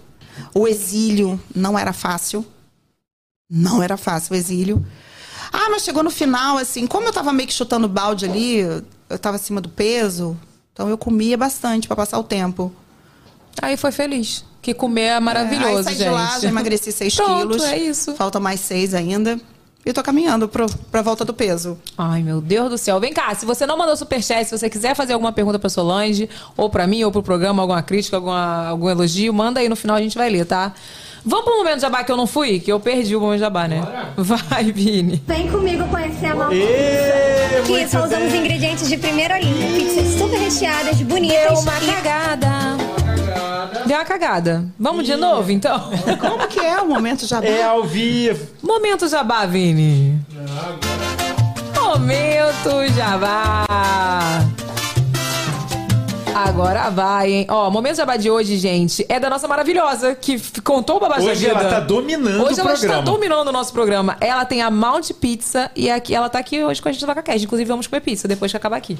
O 0.54 0.68
exílio 0.68 1.40
não 1.56 1.78
era 1.78 1.94
fácil. 1.94 2.46
Não 3.50 3.82
era 3.84 3.98
fácil 3.98 4.34
o 4.34 4.38
exílio. 4.38 4.86
Ah, 5.52 5.70
mas 5.70 5.84
chegou 5.84 6.04
no 6.04 6.10
final, 6.10 6.58
assim, 6.58 6.88
como 6.88 7.08
eu 7.08 7.14
tava 7.14 7.34
meio 7.34 7.48
que 7.48 7.54
chutando 7.54 7.88
balde 7.88 8.26
ali, 8.26 8.60
eu 9.10 9.20
tava 9.20 9.36
acima 9.36 9.60
do 9.60 9.68
peso, 9.68 10.38
então 10.72 10.88
eu 10.88 10.98
comia 10.98 11.38
bastante 11.38 11.88
pra 11.88 11.96
passar 11.98 12.18
o 12.20 12.24
tempo. 12.24 12.74
Aí 13.62 13.76
foi 13.78 13.92
feliz. 13.92 14.44
Que 14.62 14.74
comer 14.76 15.02
é 15.02 15.20
maravilhoso, 15.20 15.78
Aí 15.80 15.84
saí 15.84 15.96
gente. 15.96 16.04
de 16.04 16.10
lá, 16.14 16.40
já 16.40 16.48
emagreci 16.50 16.92
6 16.92 17.16
Pronto, 17.16 17.48
quilos. 17.48 17.64
é 17.64 17.78
isso. 17.80 18.14
Falta 18.14 18.40
mais 18.40 18.60
6 18.60 18.94
ainda. 18.94 19.40
E 19.84 19.92
tô 19.92 20.04
caminhando 20.04 20.48
pro, 20.48 20.68
pra 20.92 21.02
volta 21.02 21.26
do 21.26 21.34
peso. 21.34 21.76
Ai, 21.98 22.22
meu 22.22 22.40
Deus 22.40 22.70
do 22.70 22.78
céu. 22.78 23.00
Vem 23.00 23.12
cá, 23.12 23.34
se 23.34 23.48
você 23.48 23.66
não 23.66 23.76
mandou 23.76 23.98
superchat, 23.98 24.46
se 24.46 24.56
você 24.56 24.70
quiser 24.70 24.96
fazer 24.96 25.14
alguma 25.14 25.32
pergunta 25.32 25.58
pra 25.58 25.72
Solange, 25.72 26.30
ou 26.56 26.70
pra 26.70 26.86
mim, 26.86 27.04
ou 27.04 27.12
pro 27.12 27.24
programa, 27.24 27.64
alguma 27.64 27.82
crítica, 27.82 28.18
alguma, 28.18 28.68
algum 28.68 28.88
elogio, 28.88 29.34
manda 29.34 29.60
aí 29.60 29.68
no 29.68 29.76
final, 29.76 29.96
a 29.98 30.02
gente 30.02 30.16
vai 30.16 30.30
ler, 30.30 30.46
tá? 30.46 30.72
Vamos 31.26 31.46
pro 31.46 31.58
momento 31.58 31.82
jabá 31.82 32.04
que 32.04 32.12
eu 32.12 32.18
não 32.18 32.28
fui? 32.28 32.60
Que 32.60 32.72
eu 32.72 32.80
perdi 32.80 33.16
o 33.16 33.22
momento 33.22 33.40
jabá, 33.40 33.68
né? 33.68 33.82
Vai, 34.18 34.72
Vini. 34.72 35.22
Vem 35.28 35.50
comigo 35.50 35.88
conhecer 35.88 36.28
a 36.28 36.36
Malta 36.36 36.56
Aqui 37.60 37.70
muito 37.72 37.90
só 37.92 38.06
usamos 38.06 38.34
ingredientes 38.36 38.88
de 38.88 38.98
primeira 38.98 39.40
linha. 39.40 39.68
Pizzas 39.80 40.20
super 40.20 40.38
recheadas, 40.40 41.02
bonitas. 41.02 41.38
Deu 41.50 41.60
uma 41.60 41.78
e- 41.84 41.88
cagada. 41.88 42.91
Deu 43.92 43.98
uma 43.98 44.06
cagada. 44.06 44.64
Vamos 44.80 45.06
de 45.06 45.18
novo, 45.18 45.52
então? 45.52 45.78
Como 46.18 46.48
que 46.48 46.62
é 46.62 46.80
o 46.82 46.88
momento 46.88 47.28
jabá? 47.28 47.46
É 47.46 47.62
ao 47.62 47.84
vivo. 47.84 48.48
Momento 48.64 49.06
jabá, 49.06 49.46
Vini. 49.46 50.18
Momento 51.76 52.88
jabá. 52.96 53.66
Agora 56.34 56.90
vai, 56.90 57.34
hein? 57.34 57.46
Ó, 57.50 57.68
o 57.68 57.72
momento 57.72 57.98
jabá 57.98 58.16
de 58.16 58.32
hoje, 58.32 58.56
gente, 58.56 59.06
é 59.10 59.20
da 59.20 59.30
nossa 59.30 59.46
maravilhosa, 59.46 60.16
que 60.16 60.40
contou 60.62 60.96
o 60.96 61.00
babado 61.02 61.26
Hoje 61.26 61.46
ela 61.46 61.66
tá 61.66 61.82
dominando 61.82 62.46
Hoje 62.46 62.62
o 62.62 62.62
ela 62.62 62.70
programa. 62.70 63.00
está 63.00 63.02
dominando 63.02 63.48
o 63.50 63.52
nosso 63.52 63.74
programa. 63.74 64.16
Ela 64.22 64.46
tem 64.46 64.62
a 64.62 64.72
Mount 64.72 65.12
Pizza 65.20 65.70
e 65.76 65.92
aqui, 65.92 66.16
ela 66.16 66.30
tá 66.30 66.40
aqui 66.40 66.64
hoje 66.64 66.82
com 66.82 66.88
a 66.88 66.94
gente 66.94 67.02
no 67.02 67.08
VacaCast. 67.08 67.44
Inclusive, 67.44 67.68
vamos 67.68 67.88
comer 67.88 68.00
pizza 68.00 68.26
depois 68.26 68.52
que 68.52 68.56
acabar 68.56 68.78
aqui. 68.78 68.98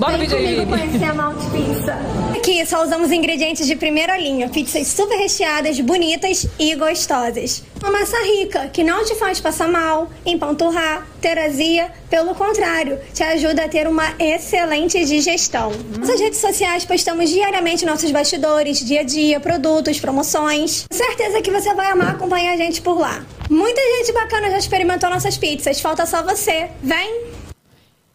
Bora 0.00 0.16
o 0.16 0.18
Vem 0.18 0.26
vídeo 0.26 0.38
aí, 0.38 0.54
comigo 0.54 0.70
conhecer 0.70 1.04
a 1.04 1.12
Malt 1.12 1.36
Pizza. 1.50 1.94
Aqui 2.34 2.64
só 2.64 2.82
usamos 2.82 3.12
ingredientes 3.12 3.66
de 3.66 3.76
primeira 3.76 4.16
linha. 4.16 4.48
Pizzas 4.48 4.86
super 4.86 5.14
recheadas, 5.18 5.78
bonitas 5.78 6.46
e 6.58 6.74
gostosas. 6.74 7.62
Uma 7.82 7.92
massa 7.92 8.16
rica, 8.22 8.68
que 8.68 8.82
não 8.82 9.04
te 9.04 9.14
faz 9.16 9.40
passar 9.40 9.68
mal, 9.68 10.08
empanturrar, 10.24 11.06
ter 11.20 11.38
azia. 11.38 11.92
Pelo 12.08 12.34
contrário, 12.34 12.98
te 13.12 13.22
ajuda 13.22 13.66
a 13.66 13.68
ter 13.68 13.86
uma 13.86 14.14
excelente 14.18 15.04
digestão. 15.04 15.70
Nas 15.98 16.18
redes 16.18 16.38
sociais 16.38 16.86
postamos 16.86 17.28
diariamente 17.28 17.84
nossos 17.84 18.10
bastidores, 18.10 18.82
dia 18.82 19.00
a 19.00 19.04
dia, 19.04 19.38
produtos, 19.38 20.00
promoções. 20.00 20.86
Certeza 20.90 21.42
que 21.42 21.50
você 21.50 21.74
vai 21.74 21.90
amar 21.90 22.12
acompanhar 22.12 22.54
a 22.54 22.56
gente 22.56 22.80
por 22.80 22.98
lá. 22.98 23.22
Muita 23.50 23.82
gente 23.98 24.14
bacana 24.14 24.48
já 24.48 24.56
experimentou 24.56 25.10
nossas 25.10 25.36
pizzas. 25.36 25.78
Falta 25.78 26.06
só 26.06 26.22
você. 26.22 26.70
Vem! 26.82 27.29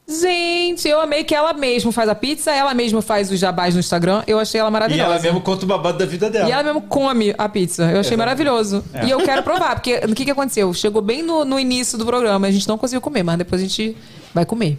Gente, 0.07 0.88
eu 0.88 0.99
amei 1.02 1.23
que 1.23 1.34
ela 1.34 1.52
mesma 1.53 1.91
faz 1.91 2.07
a 2.07 2.14
pizza, 2.14 2.52
ela 2.52 2.73
mesma 2.76 3.02
faz 3.02 3.32
os 3.32 3.40
jabás 3.40 3.73
no 3.73 3.80
Instagram. 3.80 4.23
Eu 4.27 4.38
achei 4.40 4.60
ela 4.60 4.69
E 4.69 4.72
maravilhosa. 4.72 5.11
ela 5.14 5.19
mesmo 5.19 5.41
conta 5.41 5.65
o 5.65 5.68
babado 5.68 5.98
da 5.98 6.06
vida 6.06 6.30
dela. 6.30 6.48
E 6.48 6.52
ela 6.52 6.61
mesmo 6.61 6.82
come 6.82 7.34
a 7.38 7.49
pizza. 7.49 7.90
Eu 7.91 8.02
achei 8.02 8.15
maravilhoso. 8.15 8.84
É. 8.94 9.06
E 9.06 9.10
eu 9.10 9.18
quero 9.19 9.41
provar, 9.41 9.76
porque 9.76 9.95
o 10.07 10.14
que, 10.14 10.26
que 10.26 10.32
aconteceu? 10.32 10.72
Chegou 10.76 11.02
bem 11.02 11.23
no, 11.23 11.44
no 11.44 11.60
início 11.60 11.98
do 11.98 12.06
programa, 12.06 12.45
a 12.45 12.52
gente 12.52 12.68
não 12.68 12.77
conseguiu 12.77 13.02
comer, 13.02 13.23
mas 13.23 13.38
depois 13.40 13.60
a 13.60 13.64
gente 13.65 13.98
vai 14.36 14.45
comer. 14.45 14.78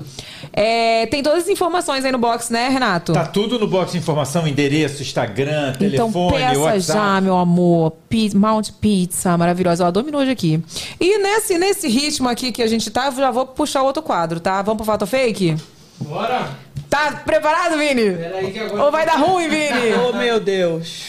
É, 0.52 1.06
tem 1.06 1.22
todas 1.22 1.44
as 1.44 1.48
informações 1.48 2.04
aí 2.04 2.12
no 2.12 2.18
box, 2.18 2.52
né, 2.52 2.68
Renato? 2.68 3.12
Tá 3.12 3.24
tudo 3.26 3.58
no 3.58 3.66
box 3.66 3.92
de 3.92 3.98
informação, 3.98 4.46
endereço, 4.46 5.02
Instagram, 5.02 5.70
Então 5.80 6.12
telefone, 6.12 6.36
peça 6.36 6.60
WhatsApp. 6.60 6.98
já, 6.98 7.20
meu 7.20 7.36
amor. 7.36 7.92
Pi- 8.08 8.36
Mount 8.36 8.70
Pizza, 8.80 9.36
maravilhosa. 9.36 9.82
Ela 9.82 9.90
dominou 9.92 10.20
hoje 10.20 10.30
aqui. 10.30 10.62
E 11.00 11.18
nesse, 11.18 11.58
nesse 11.58 11.88
ritmo 11.88 12.28
aqui 12.28 12.52
que 12.52 12.62
a 12.62 12.66
gente 12.66 12.90
tá, 12.90 13.06
eu 13.06 13.12
já 13.16 13.30
vou 13.30 13.46
puxar 13.46 13.82
outro 13.82 14.02
quadro, 14.02 14.38
tá? 14.38 14.60
Vamos 14.62 14.76
pro 14.76 14.86
Fato 14.86 15.06
Fake? 15.06 15.56
Bora! 15.98 16.50
Tá 16.90 17.22
preparado, 17.24 17.76
Vini? 17.78 18.12
Peraí 18.12 18.52
que 18.52 18.58
agora... 18.60 18.84
Ou 18.84 18.92
vai 18.92 19.04
dar 19.06 19.16
ruim, 19.16 19.48
Vini? 19.48 19.92
Oh, 20.08 20.12
meu 20.16 20.38
Deus. 20.38 21.08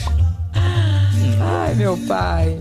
Ai, 1.39 1.75
meu 1.75 1.97
pai. 2.07 2.57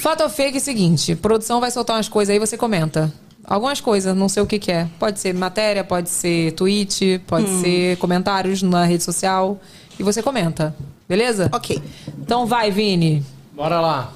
Fato 0.00 0.22
ou 0.22 0.28
fake 0.28 0.56
é 0.56 0.60
o 0.60 0.64
seguinte: 0.64 1.14
produção 1.14 1.60
vai 1.60 1.70
soltar 1.70 1.96
umas 1.96 2.08
coisas 2.08 2.32
aí, 2.32 2.38
você 2.38 2.56
comenta. 2.56 3.12
Algumas 3.44 3.80
coisas, 3.80 4.16
não 4.16 4.28
sei 4.28 4.42
o 4.42 4.46
que, 4.46 4.58
que 4.58 4.70
é. 4.70 4.86
Pode 4.98 5.18
ser 5.18 5.34
matéria, 5.34 5.82
pode 5.82 6.08
ser 6.08 6.52
tweet, 6.52 7.20
pode 7.26 7.48
ser 7.60 7.96
comentários 7.96 8.62
na 8.62 8.84
rede 8.84 9.02
social. 9.02 9.58
E 9.98 10.02
você 10.02 10.22
comenta. 10.22 10.74
Beleza? 11.08 11.50
Ok. 11.52 11.82
Então 12.20 12.46
vai, 12.46 12.70
Vini. 12.70 13.24
Bora 13.52 13.80
lá. 13.80 14.12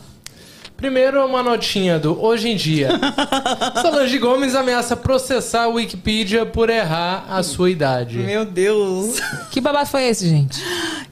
Primeiro, 0.76 1.24
uma 1.24 1.42
notinha 1.42 1.98
do 1.98 2.20
Hoje 2.20 2.48
em 2.48 2.56
Dia. 2.56 2.90
Solange 3.82 4.18
Gomes 4.18 4.54
ameaça 4.54 4.96
processar 4.96 5.64
a 5.64 5.68
Wikipedia 5.68 6.44
por 6.44 6.68
errar 6.70 7.26
a 7.28 7.42
sua 7.42 7.70
idade. 7.70 8.18
Meu 8.18 8.44
Deus. 8.44 9.20
Que 9.50 9.60
babado 9.60 9.88
foi 9.88 10.04
esse, 10.04 10.28
gente? 10.28 10.60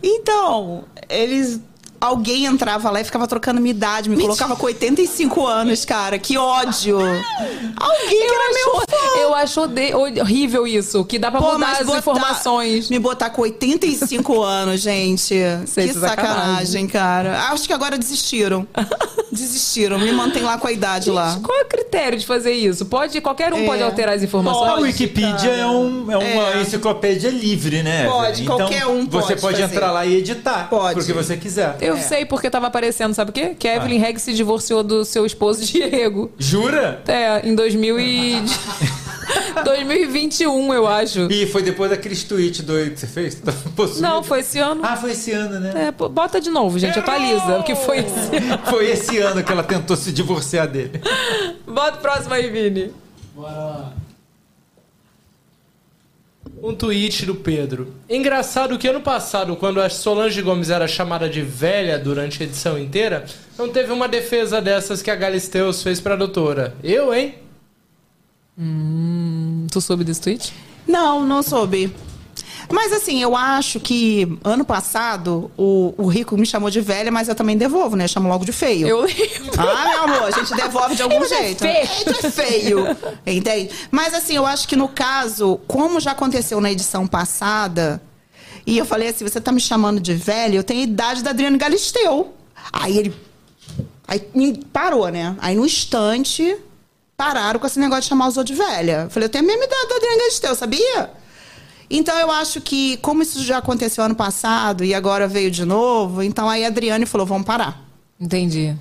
Então, 0.02 0.84
eles. 1.08 1.60
Alguém 2.02 2.46
entrava 2.46 2.90
lá 2.90 3.00
e 3.00 3.04
ficava 3.04 3.28
trocando 3.28 3.60
minha 3.60 3.70
idade, 3.70 4.10
me 4.10 4.20
colocava 4.20 4.56
com 4.56 4.66
85 4.66 5.46
anos, 5.46 5.84
cara. 5.84 6.18
Que 6.18 6.36
ódio. 6.36 6.98
Alguém 7.78 8.08
que 8.08 8.34
era 8.34 8.52
meu 8.54 8.74
fã. 8.80 9.18
Eu 9.20 9.34
acho 9.34 9.60
ode- 9.60 10.20
horrível 10.20 10.66
isso, 10.66 11.04
que 11.04 11.16
dá 11.18 11.30
pra 11.30 11.40
Pô, 11.40 11.52
mudar 11.52 11.72
as 11.72 11.86
botar- 11.86 11.98
informações. 11.98 12.90
Me 12.90 12.98
botar 12.98 13.30
com 13.30 13.42
85 13.42 14.40
anos, 14.42 14.80
gente. 14.80 15.34
Sei, 15.66 15.88
que 15.88 15.96
é 15.96 16.00
sacanagem. 16.00 16.86
cara. 16.88 17.40
Acho 17.52 17.68
que 17.68 17.72
agora 17.72 17.96
desistiram. 17.96 18.66
Desistiram. 19.30 19.98
Me 19.98 20.12
mantém 20.12 20.42
lá 20.42 20.58
com 20.58 20.66
a 20.68 20.72
idade 20.72 21.10
lá. 21.10 21.38
Qual 21.42 21.58
é 21.58 21.62
o 21.62 21.66
critério 21.66 22.18
de 22.18 22.26
fazer 22.26 22.52
isso? 22.52 22.84
Pode, 22.84 23.18
qualquer 23.22 23.52
um 23.54 23.58
É. 23.58 23.64
pode 23.64 23.82
alterar 23.82 24.14
as 24.14 24.20
A 24.20 24.24
informações? 24.24 24.82
Wikipedia 24.82 25.50
é, 25.52 25.66
um- 25.66 26.10
é 26.10 26.16
uma 26.18 26.52
É. 26.58 26.60
enciclopédia 26.60 27.30
livre, 27.30 27.82
né? 27.82 28.04
Pode, 28.06 28.42
Então, 28.42 28.56
qualquer 28.58 28.86
um 28.86 29.06
Você 29.06 29.28
pode 29.28 29.40
pode 29.40 29.60
fazer. 29.62 29.74
entrar 29.74 29.90
lá 29.92 30.04
e 30.04 30.16
editar. 30.16 30.68
Pode. 30.68 30.94
Porque 30.96 31.12
você 31.14 31.36
quiser. 31.38 31.76
Eu 31.80 31.91
sei 31.98 32.24
porque 32.24 32.48
tava 32.50 32.66
aparecendo, 32.66 33.14
sabe 33.14 33.30
o 33.30 33.34
quê? 33.34 33.54
Que 33.58 33.68
a 33.68 33.76
Evelyn 33.76 33.98
Ah. 34.02 34.06
Reg 34.06 34.18
se 34.18 34.32
divorciou 34.32 34.82
do 34.82 35.04
seu 35.04 35.24
esposo 35.26 35.64
Diego. 35.66 36.30
Jura? 36.38 37.02
É, 37.06 37.46
em 37.46 37.54
2000 37.54 38.00
e... 38.00 38.42
2021, 39.64 40.74
eu 40.74 40.86
acho. 40.86 41.28
E 41.30 41.46
foi 41.46 41.62
depois 41.62 41.90
daqueles 41.90 42.24
tweet 42.24 42.62
doido 42.62 42.92
que 42.92 43.00
você 43.00 43.06
fez? 43.06 43.34
Possuído? 43.76 44.02
Não, 44.02 44.22
foi 44.22 44.40
esse 44.40 44.58
ano. 44.58 44.80
Ah, 44.84 44.96
foi 44.96 45.12
esse 45.12 45.30
ano, 45.32 45.60
né? 45.60 45.88
É, 45.88 45.92
bota 46.08 46.40
de 46.40 46.50
novo, 46.50 46.78
gente, 46.78 46.98
atualiza. 46.98 47.58
O 47.58 47.62
que 47.62 47.74
foi 47.74 47.98
esse 47.98 48.36
ano? 48.36 48.58
Foi 48.66 48.90
esse 48.90 49.18
ano 49.18 49.42
que 49.42 49.52
ela 49.52 49.62
tentou 49.62 49.96
se 49.96 50.10
divorciar 50.12 50.66
dele. 50.68 51.00
Bota 51.66 51.98
o 51.98 52.00
próximo 52.00 52.34
aí, 52.34 52.50
Vini. 52.50 52.92
Bora 53.34 53.52
lá. 53.52 53.92
Um 56.62 56.76
tweet 56.76 57.26
do 57.26 57.34
Pedro. 57.34 57.92
Engraçado 58.08 58.78
que 58.78 58.86
ano 58.86 59.00
passado, 59.00 59.56
quando 59.56 59.80
a 59.80 59.90
Solange 59.90 60.40
Gomes 60.40 60.70
era 60.70 60.86
chamada 60.86 61.28
de 61.28 61.42
velha 61.42 61.98
durante 61.98 62.40
a 62.40 62.46
edição 62.46 62.78
inteira, 62.78 63.24
não 63.58 63.68
teve 63.68 63.90
uma 63.90 64.06
defesa 64.06 64.62
dessas 64.62 65.02
que 65.02 65.10
a 65.10 65.16
Galisteus 65.16 65.82
fez 65.82 66.00
pra 66.00 66.14
doutora. 66.14 66.76
Eu, 66.80 67.12
hein? 67.12 67.34
Hum, 68.56 69.66
tu 69.72 69.80
soube 69.80 70.04
desse 70.04 70.20
tweet? 70.20 70.52
Não, 70.86 71.26
não 71.26 71.42
soube. 71.42 71.92
Mas 72.72 72.90
assim, 72.90 73.22
eu 73.22 73.36
acho 73.36 73.78
que 73.78 74.38
ano 74.42 74.64
passado 74.64 75.50
o, 75.58 75.94
o 75.98 76.06
Rico 76.06 76.38
me 76.38 76.46
chamou 76.46 76.70
de 76.70 76.80
velha, 76.80 77.12
mas 77.12 77.28
eu 77.28 77.34
também 77.34 77.54
devolvo, 77.54 77.96
né? 77.96 78.08
Chamo 78.08 78.30
logo 78.30 78.46
de 78.46 78.52
feio. 78.52 78.88
Eu 78.88 79.02
lembro. 79.02 79.52
Ah, 79.58 79.88
meu 79.90 80.02
amor, 80.04 80.22
a 80.22 80.30
gente 80.30 80.54
devolve 80.54 80.96
de 80.96 81.02
algum 81.02 81.22
é 81.22 81.28
jeito. 81.28 81.58
feio. 81.60 81.76
É, 81.76 82.26
é 82.26 82.30
feio. 82.30 82.96
Entende? 83.26 83.70
Mas 83.90 84.14
assim, 84.14 84.36
eu 84.36 84.46
acho 84.46 84.66
que 84.66 84.74
no 84.74 84.88
caso, 84.88 85.60
como 85.68 86.00
já 86.00 86.12
aconteceu 86.12 86.62
na 86.62 86.72
edição 86.72 87.06
passada, 87.06 88.00
e 88.66 88.78
eu 88.78 88.86
falei 88.86 89.08
assim: 89.08 89.22
você 89.22 89.38
tá 89.38 89.52
me 89.52 89.60
chamando 89.60 90.00
de 90.00 90.14
velha, 90.14 90.56
eu 90.56 90.64
tenho 90.64 90.80
a 90.80 90.84
idade 90.84 91.22
da 91.22 91.28
Adriane 91.28 91.58
Galisteu. 91.58 92.32
Aí 92.72 92.96
ele. 92.96 93.14
Aí 94.08 94.26
me 94.34 94.56
parou, 94.72 95.08
né? 95.08 95.36
Aí 95.40 95.54
no 95.54 95.66
instante, 95.66 96.56
pararam 97.18 97.60
com 97.60 97.66
esse 97.66 97.78
negócio 97.78 98.04
de 98.04 98.08
chamar 98.08 98.28
os 98.28 98.38
outros 98.38 98.56
de 98.56 98.62
velha. 98.62 99.02
Eu 99.04 99.10
falei, 99.10 99.26
eu 99.26 99.30
tenho 99.30 99.44
a 99.44 99.46
mesma 99.46 99.62
idade 99.62 99.88
da 99.88 99.96
Adriane 99.96 100.18
Galisteu, 100.18 100.54
sabia? 100.54 101.21
Então 101.94 102.18
eu 102.18 102.30
acho 102.30 102.58
que, 102.58 102.96
como 102.96 103.22
isso 103.22 103.44
já 103.44 103.58
aconteceu 103.58 104.02
ano 104.02 104.14
passado 104.14 104.82
e 104.82 104.94
agora 104.94 105.28
veio 105.28 105.50
de 105.50 105.62
novo, 105.66 106.22
então 106.22 106.48
aí 106.48 106.64
a 106.64 106.68
Adriane 106.68 107.04
falou: 107.04 107.26
vamos 107.26 107.46
parar. 107.46 107.84
Entendi. 108.18 108.74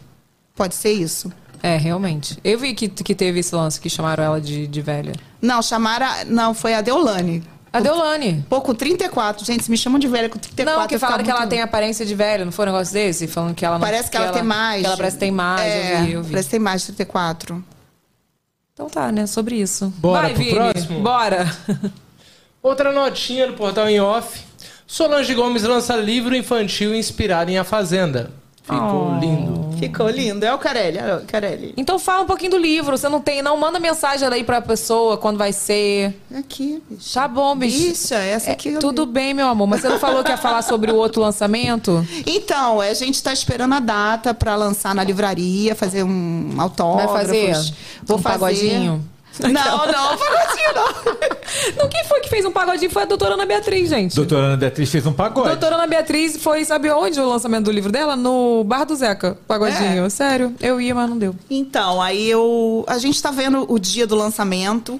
Pode 0.55 0.75
ser 0.75 0.93
isso. 0.93 1.31
É, 1.61 1.75
realmente. 1.75 2.37
Eu 2.41 2.57
vi 2.57 2.73
que, 2.73 2.87
que 2.87 3.13
teve 3.13 3.39
esse 3.39 3.53
lance 3.53 3.81
que 3.81 3.89
chamaram 3.89 4.23
ela 4.23 4.41
de, 4.41 4.65
de 4.65 4.81
velha. 4.81 5.13
Não, 5.41 5.61
chamaram. 5.61 6.07
Não, 6.27 6.53
foi 6.53 6.73
a 6.73 6.79
Deolane. 6.81 7.43
A 7.73 7.79
Deolane. 7.81 8.45
Pô, 8.49 8.61
com 8.61 8.73
34. 8.73 9.45
Gente, 9.45 9.65
se 9.65 9.71
me 9.71 9.77
chamam 9.77 9.99
de 9.99 10.07
velha 10.07 10.29
com 10.29 10.39
34. 10.39 10.81
Não, 10.81 10.87
que 10.87 10.97
falaram 10.97 11.23
que 11.23 11.31
ela 11.31 11.47
tem 11.47 11.61
aparência 11.61 12.05
de 12.05 12.15
velha, 12.15 12.45
não 12.45 12.51
foi 12.51 12.65
um 12.65 12.71
negócio 12.71 12.93
desse? 12.93 13.27
Falando 13.27 13.53
que 13.53 13.65
ela 13.65 13.75
não. 13.75 13.85
Parece 13.85 14.09
que, 14.09 14.15
ela, 14.15 14.31
tem 14.31 14.43
mais. 14.43 14.81
Que 14.81 14.87
ela 14.87 14.97
parece 14.97 15.15
que 15.17 15.19
tem 15.19 15.31
mais, 15.31 15.61
É, 15.61 15.93
eu 16.01 16.05
vi, 16.05 16.11
eu 16.13 16.23
vi. 16.23 16.31
Parece 16.31 16.47
que 16.47 16.51
tem 16.51 16.59
mais 16.59 16.81
de 16.81 16.87
34. 16.87 17.63
Então 18.73 18.89
tá, 18.89 19.11
né? 19.11 19.27
Sobre 19.27 19.55
isso. 19.55 19.93
Bora 19.97 20.21
Vai, 20.23 20.33
pro 20.33 20.43
Vini. 20.43 20.55
próximo? 20.55 21.01
Bora. 21.01 21.57
Outra 22.61 22.91
notinha 22.91 23.47
do 23.47 23.53
portal 23.53 23.89
em 23.89 23.99
off. 23.99 24.41
Solange 24.85 25.33
Gomes 25.33 25.63
lança 25.63 25.95
livro 25.95 26.35
infantil 26.35 26.93
inspirado 26.93 27.49
em 27.49 27.57
A 27.57 27.63
Fazenda. 27.63 28.29
Ficou 28.63 29.13
Oh. 29.15 29.19
lindo. 29.19 29.61
Ficou 29.79 30.07
lindo. 30.07 30.45
É 30.45 30.53
o 30.53 30.59
Carelli. 30.59 30.99
É 30.99 31.15
o 31.15 31.21
Carelli. 31.21 31.73
Então 31.75 31.97
fala 31.97 32.21
um 32.21 32.27
pouquinho 32.27 32.51
do 32.51 32.57
livro. 32.57 32.95
Você 32.95 33.09
não 33.09 33.19
tem, 33.19 33.41
não 33.41 33.57
manda 33.57 33.79
mensagem 33.79 34.27
aí 34.27 34.43
pra 34.43 34.61
pessoa 34.61 35.17
quando 35.17 35.37
vai 35.39 35.51
ser. 35.51 36.15
Aqui, 36.37 36.83
bicho. 36.87 37.11
Tá 37.15 37.27
bom, 37.27 37.55
bicho. 37.55 37.77
Bicha, 37.89 38.15
essa 38.15 38.51
É, 38.51 38.53
aqui. 38.53 38.69
eu 38.69 38.79
tudo 38.79 39.07
bem, 39.07 39.33
meu 39.33 39.47
amor. 39.47 39.65
Mas 39.65 39.81
você 39.81 39.89
não 39.89 39.97
falou 39.97 40.23
que 40.23 40.29
ia 40.29 40.37
falar 40.37 40.61
sobre 40.61 40.91
o 40.91 40.95
outro 40.95 41.19
lançamento? 41.21 42.05
Então, 42.27 42.79
a 42.79 42.93
gente 42.93 43.23
tá 43.23 43.33
esperando 43.33 43.73
a 43.73 43.79
data 43.79 44.33
pra 44.35 44.55
lançar 44.55 44.93
na 44.93 45.03
livraria, 45.03 45.73
fazer 45.73 46.03
um 46.03 46.53
autógrafo. 46.59 47.13
Vai 47.13 47.25
fazer 47.25 47.53
Vou 48.03 48.17
um 48.17 48.21
fazer. 48.21 48.37
pagodinho? 48.39 49.03
Não, 49.49 49.85
não, 49.87 50.17
pagodinho 50.17 50.73
não. 50.75 51.31
Não, 51.77 51.89
quem 51.89 52.03
foi 52.05 52.21
que 52.21 52.29
fez 52.29 52.45
um 52.45 52.51
pagodinho 52.51 52.89
foi 52.89 53.03
a 53.03 53.05
doutora 53.05 53.33
Ana 53.33 53.45
Beatriz, 53.45 53.89
gente. 53.89 54.15
Doutora 54.15 54.45
Ana 54.47 54.57
Beatriz 54.57 54.89
fez 54.89 55.05
um 55.05 55.11
pagode. 55.13 55.49
Doutora 55.49 55.75
Ana 55.75 55.85
Beatriz 55.87 56.37
foi, 56.37 56.63
sabe 56.63 56.89
onde 56.89 57.19
o 57.19 57.27
lançamento 57.27 57.65
do 57.65 57.71
livro 57.71 57.91
dela? 57.91 58.15
No 58.15 58.63
Bar 58.63 58.85
do 58.85 58.95
Zeca, 58.95 59.37
pagodinho. 59.47 60.09
Sério, 60.09 60.55
eu 60.61 60.79
ia, 60.79 60.95
mas 60.95 61.09
não 61.09 61.17
deu. 61.17 61.35
Então, 61.49 62.01
aí 62.01 62.29
eu. 62.29 62.85
A 62.87 62.97
gente 62.97 63.21
tá 63.21 63.31
vendo 63.31 63.65
o 63.71 63.77
dia 63.77 64.07
do 64.07 64.15
lançamento. 64.15 64.99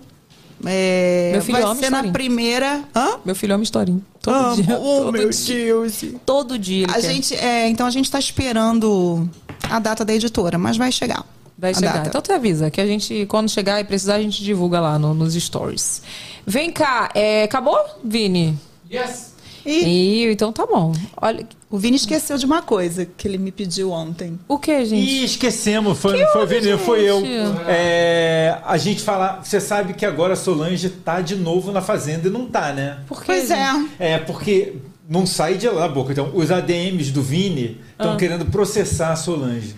É, 0.66 1.32
Meu 1.32 1.42
filho 1.42 1.54
vai 1.58 1.64
ama 1.64 1.76
ser 1.76 1.82
na 1.82 1.88
historinha. 1.88 2.14
primeira. 2.14 2.82
Hã? 2.96 3.18
Meu 3.26 3.34
filho 3.36 3.54
é 3.54 3.56
uma 3.56 3.64
historinha. 3.64 4.00
Todo 4.22 4.36
Amo. 4.36 4.56
dia. 4.62 4.78
Oh, 4.80 5.00
todo 5.06 5.12
meu 5.14 5.30
dia. 5.30 5.56
Deus. 5.66 6.06
Todo 6.26 6.60
dia 6.60 6.86
A 6.88 6.94
quer. 6.94 7.02
gente, 7.02 7.36
é, 7.36 7.68
então 7.70 7.88
a 7.88 7.90
gente 7.90 8.12
tá 8.12 8.20
esperando 8.20 9.28
a 9.70 9.80
data 9.80 10.06
da 10.06 10.14
editora, 10.14 10.58
mas 10.58 10.78
vai 10.78 10.92
chegar. 10.92 11.26
Vai 11.62 11.74
chegar. 11.76 11.94
data. 11.94 12.08
Então 12.10 12.22
tu 12.22 12.34
avisa 12.34 12.72
que 12.72 12.82
a 12.82 12.86
gente, 12.88 13.26
quando 13.28 13.48
chegar 13.50 13.80
e 13.80 13.84
precisar, 13.84 14.16
a 14.16 14.22
gente 14.22 14.44
divulga 14.44 14.80
lá 14.80 14.98
no- 14.98 15.14
nos 15.14 15.36
stories. 15.36 16.02
Vem 16.46 16.72
cá, 16.72 17.12
é, 17.14 17.44
acabou, 17.44 17.78
Vini? 18.04 18.58
Yes. 18.92 19.30
E 19.64 20.24
Ih, 20.26 20.32
então 20.32 20.52
tá 20.52 20.66
bom. 20.66 20.92
Olha, 21.22 21.46
o 21.70 21.78
Vini 21.78 21.96
esqueceu 21.96 22.36
de 22.36 22.48
uma 22.48 22.64
coisa 22.64 23.06
que 23.06 23.28
ele 23.28 23.38
me 23.38 23.52
pediu 23.52 23.92
ontem. 23.92 24.40
o 24.48 24.58
que, 24.58 24.84
gente? 24.86 25.08
Ih, 25.08 25.24
esquecemos, 25.24 26.00
foi, 26.00 26.20
não 26.20 26.32
foi 26.32 26.44
o 26.44 26.48
Vini, 26.48 26.78
foi 26.80 27.02
eu. 27.04 27.22
É, 27.68 28.58
a 28.66 28.76
gente 28.78 29.04
fala. 29.04 29.40
Você 29.44 29.60
sabe 29.60 29.94
que 29.94 30.04
agora 30.06 30.34
a 30.34 30.36
Solange 30.36 30.90
tá 30.90 31.22
de 31.22 31.36
novo 31.36 31.72
na 31.72 31.80
fazenda 31.82 32.28
e 32.28 32.32
não 32.32 32.48
tá, 32.48 32.74
né? 32.74 33.00
Por 33.08 33.24
Pois 33.24 33.48
gente? 33.50 33.92
é. 34.00 34.14
É, 34.14 34.18
porque 34.18 34.78
não 35.08 35.26
sai 35.28 35.56
de 35.58 35.68
lá 35.70 35.86
a 35.86 35.88
boca. 35.88 36.12
Então, 36.12 36.32
os 36.34 36.50
ADMs 36.52 37.12
do 37.12 37.22
Vini 37.22 37.80
Ah. 38.00 38.04
estão 38.04 38.18
querendo 38.18 38.46
processar 38.48 39.12
a 39.12 39.16
Solange. 39.16 39.76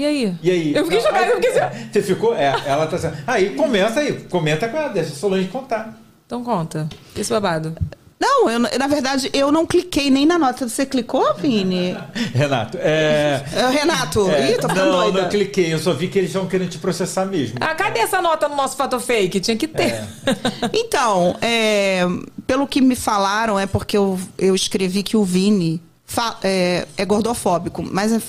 E 0.00 0.06
aí? 0.06 0.34
E 0.42 0.50
aí? 0.50 0.74
Eu 0.74 0.84
fiquei 0.84 0.98
Não, 0.98 1.06
chocada, 1.06 1.34
fiquei 1.34 1.58
assim. 1.58 1.88
Você 1.92 2.02
ficou? 2.02 2.34
É, 2.34 2.54
ela 2.66 2.86
tá 2.86 2.96
assim. 2.96 3.10
Aí, 3.26 3.50
começa 3.50 4.00
aí, 4.00 4.12
comenta 4.30 4.68
com 4.68 4.76
ela, 4.78 4.88
deixa 4.88 5.12
a 5.12 5.14
Solange 5.16 5.48
contar. 5.48 5.98
Então 6.26 6.42
conta. 6.42 6.88
Esse 7.16 7.30
babado. 7.30 7.76
Não, 8.22 8.50
eu, 8.50 8.58
na 8.58 8.86
verdade, 8.86 9.30
eu 9.32 9.50
não 9.50 9.64
cliquei 9.66 10.10
nem 10.10 10.26
na 10.26 10.38
nota. 10.38 10.68
Você 10.68 10.84
clicou, 10.84 11.34
Vini? 11.36 11.96
Renato, 12.34 12.76
é. 12.78 13.42
É, 13.54 13.66
Renato, 13.70 14.30
é, 14.30 14.52
ih, 14.52 14.58
tô 14.58 14.68
ficando 14.68 14.92
não, 14.92 15.00
doida. 15.04 15.22
não 15.22 15.28
cliquei, 15.30 15.72
eu 15.72 15.78
só 15.78 15.94
vi 15.94 16.06
que 16.08 16.18
eles 16.18 16.28
estão 16.30 16.46
querendo 16.46 16.68
te 16.70 16.78
processar 16.78 17.24
mesmo. 17.24 17.56
Ah, 17.60 17.74
cadê 17.74 18.00
essa 18.00 18.20
nota 18.20 18.46
no 18.48 18.56
nosso 18.56 18.76
fato 18.76 19.00
fake? 19.00 19.40
Tinha 19.40 19.56
que 19.56 19.66
ter. 19.66 20.02
Então, 20.72 21.36
é, 21.40 22.02
pelo 22.46 22.66
que 22.66 22.80
me 22.80 22.94
falaram, 22.94 23.58
é 23.58 23.66
porque 23.66 23.96
eu, 23.96 24.18
eu 24.38 24.54
escrevi 24.54 25.02
que 25.02 25.16
o 25.16 25.24
Vini 25.24 25.80
fa- 26.04 26.36
é, 26.42 26.86
é 26.98 27.04
gordofóbico. 27.06 27.82
Mas, 27.82 28.12
é- 28.12 28.20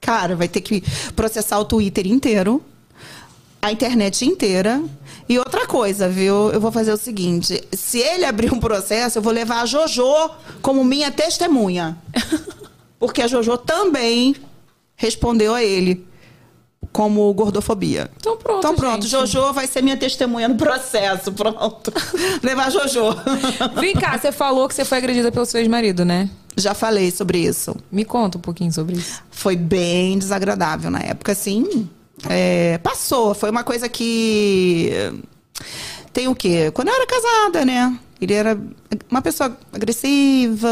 cara, 0.00 0.36
vai 0.36 0.48
ter 0.48 0.60
que 0.60 0.82
processar 1.14 1.58
o 1.58 1.64
Twitter 1.64 2.06
inteiro, 2.06 2.62
a 3.60 3.72
internet 3.72 4.24
inteira. 4.24 4.82
E 5.28 5.38
outra 5.38 5.66
coisa, 5.66 6.08
viu? 6.08 6.50
Eu 6.52 6.60
vou 6.60 6.70
fazer 6.70 6.92
o 6.92 6.96
seguinte: 6.96 7.62
se 7.72 7.98
ele 7.98 8.24
abrir 8.24 8.52
um 8.52 8.60
processo, 8.60 9.18
eu 9.18 9.22
vou 9.22 9.32
levar 9.32 9.62
a 9.62 9.66
JoJo 9.66 10.30
como 10.62 10.84
minha 10.84 11.10
testemunha. 11.10 11.96
Porque 12.98 13.22
a 13.22 13.26
JoJo 13.26 13.58
também 13.58 14.36
respondeu 14.96 15.54
a 15.54 15.62
ele 15.62 16.06
como 16.96 17.32
gordofobia. 17.34 18.10
Então 18.16 18.38
pronto, 18.38 18.58
Então 18.58 18.74
pronto, 18.74 19.02
gente. 19.02 19.10
Jojo 19.10 19.52
vai 19.52 19.66
ser 19.66 19.82
minha 19.82 19.98
testemunha 19.98 20.48
no 20.48 20.54
processo, 20.54 21.30
pronto. 21.30 21.92
Levar 22.42 22.70
Jojo. 22.70 23.14
Vem 23.78 23.92
cá, 23.92 24.18
você 24.18 24.32
falou 24.32 24.66
que 24.66 24.74
você 24.74 24.82
foi 24.82 24.96
agredida 24.96 25.30
pelo 25.30 25.44
seu 25.44 25.60
ex-marido, 25.60 26.06
né? 26.06 26.30
Já 26.56 26.72
falei 26.74 27.10
sobre 27.10 27.38
isso. 27.38 27.76
Me 27.92 28.04
conta 28.04 28.38
um 28.38 28.40
pouquinho 28.40 28.72
sobre 28.72 28.96
isso. 28.96 29.22
Foi 29.30 29.56
bem 29.56 30.18
desagradável 30.18 30.90
na 30.90 31.00
época, 31.00 31.32
assim. 31.32 31.88
é, 32.28 32.78
passou, 32.78 33.34
foi 33.34 33.50
uma 33.50 33.62
coisa 33.64 33.88
que. 33.88 34.90
Tem 36.12 36.28
o 36.28 36.34
quê? 36.34 36.70
Quando 36.72 36.88
eu 36.88 36.94
era 36.94 37.06
casada, 37.06 37.64
né? 37.64 37.98
Ele 38.20 38.32
era 38.32 38.58
uma 39.10 39.20
pessoa 39.20 39.54
agressiva. 39.72 40.68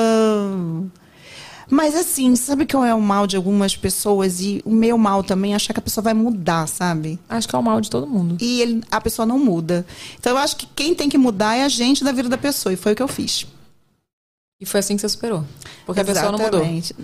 Mas 1.71 1.95
assim, 1.95 2.37
sabe 2.37 2.67
qual 2.67 2.85
é 2.85 2.95
o 2.95 3.01
mal 3.01 3.27
de 3.27 3.37
algumas 3.37 3.75
pessoas? 3.77 4.41
E 4.41 4.61
o 4.65 4.71
meu 4.71 4.97
mal 4.99 5.23
também, 5.23 5.53
é 5.53 5.57
achar 5.57 5.73
que 5.73 5.79
a 5.81 5.83
pessoa 5.83 6.03
vai 6.05 6.15
mudar, 6.15 6.67
sabe? 6.69 7.19
Acho 7.29 7.49
que 7.49 7.57
é 7.57 7.59
o 7.59 7.63
mal 7.63 7.81
de 7.81 7.89
todo 7.91 8.07
mundo. 8.07 8.37
E 8.41 8.61
ele- 8.61 8.83
a 8.91 9.01
pessoa 9.01 9.25
não 9.27 9.39
muda. 9.39 9.85
Então 10.19 10.33
eu 10.33 10.39
acho 10.39 10.57
que 10.57 10.67
quem 10.75 10.95
tem 10.95 11.09
que 11.09 11.17
mudar 11.19 11.57
é 11.57 11.65
a 11.65 11.69
gente 11.69 12.05
da 12.05 12.13
vida 12.13 12.29
da 12.29 12.39
pessoa. 12.39 12.73
E 12.73 12.77
foi 12.77 12.93
o 12.93 12.97
que 12.97 13.03
eu 13.03 13.09
fiz. 13.09 13.47
E 14.61 14.67
foi 14.67 14.81
assim 14.81 14.97
que 14.97 15.03
você 15.03 15.09
superou. 15.09 15.45
Porque 15.85 16.01
a 16.01 16.05
pessoa 16.05 16.33
não 16.33 16.39
mudou. 16.39 16.61
Exatamente. 16.61 16.95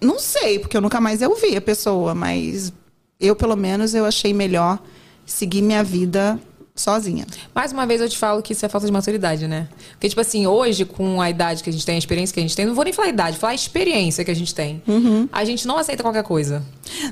Não 0.00 0.18
sei, 0.18 0.58
porque 0.58 0.76
eu 0.76 0.80
nunca 0.80 1.00
mais 1.00 1.22
eu 1.22 1.34
vi 1.36 1.56
a 1.56 1.60
pessoa, 1.60 2.14
mas 2.14 2.72
eu, 3.20 3.36
pelo 3.36 3.56
menos, 3.56 3.94
eu 3.94 4.04
achei 4.04 4.32
melhor 4.32 4.78
seguir 5.24 5.62
minha 5.62 5.84
vida 5.84 6.38
sozinha. 6.74 7.26
Mais 7.54 7.72
uma 7.72 7.86
vez 7.86 8.00
eu 8.00 8.08
te 8.08 8.16
falo 8.16 8.42
que 8.42 8.52
isso 8.52 8.64
é 8.64 8.68
falta 8.68 8.86
de 8.86 8.92
maturidade, 8.92 9.46
né? 9.46 9.68
Porque, 9.92 10.08
tipo 10.08 10.20
assim, 10.20 10.46
hoje, 10.46 10.84
com 10.84 11.20
a 11.20 11.28
idade 11.28 11.62
que 11.62 11.70
a 11.70 11.72
gente 11.72 11.84
tem, 11.84 11.96
a 11.96 11.98
experiência 11.98 12.32
que 12.32 12.40
a 12.40 12.42
gente 12.42 12.56
tem, 12.56 12.64
não 12.64 12.74
vou 12.74 12.84
nem 12.84 12.92
falar 12.92 13.08
idade, 13.08 13.38
falar 13.38 13.52
a 13.52 13.54
experiência 13.54 14.24
que 14.24 14.30
a 14.30 14.34
gente 14.34 14.54
tem. 14.54 14.82
Uhum. 14.86 15.28
A 15.32 15.44
gente 15.44 15.66
não 15.66 15.76
aceita 15.76 16.02
qualquer 16.02 16.22
coisa, 16.22 16.64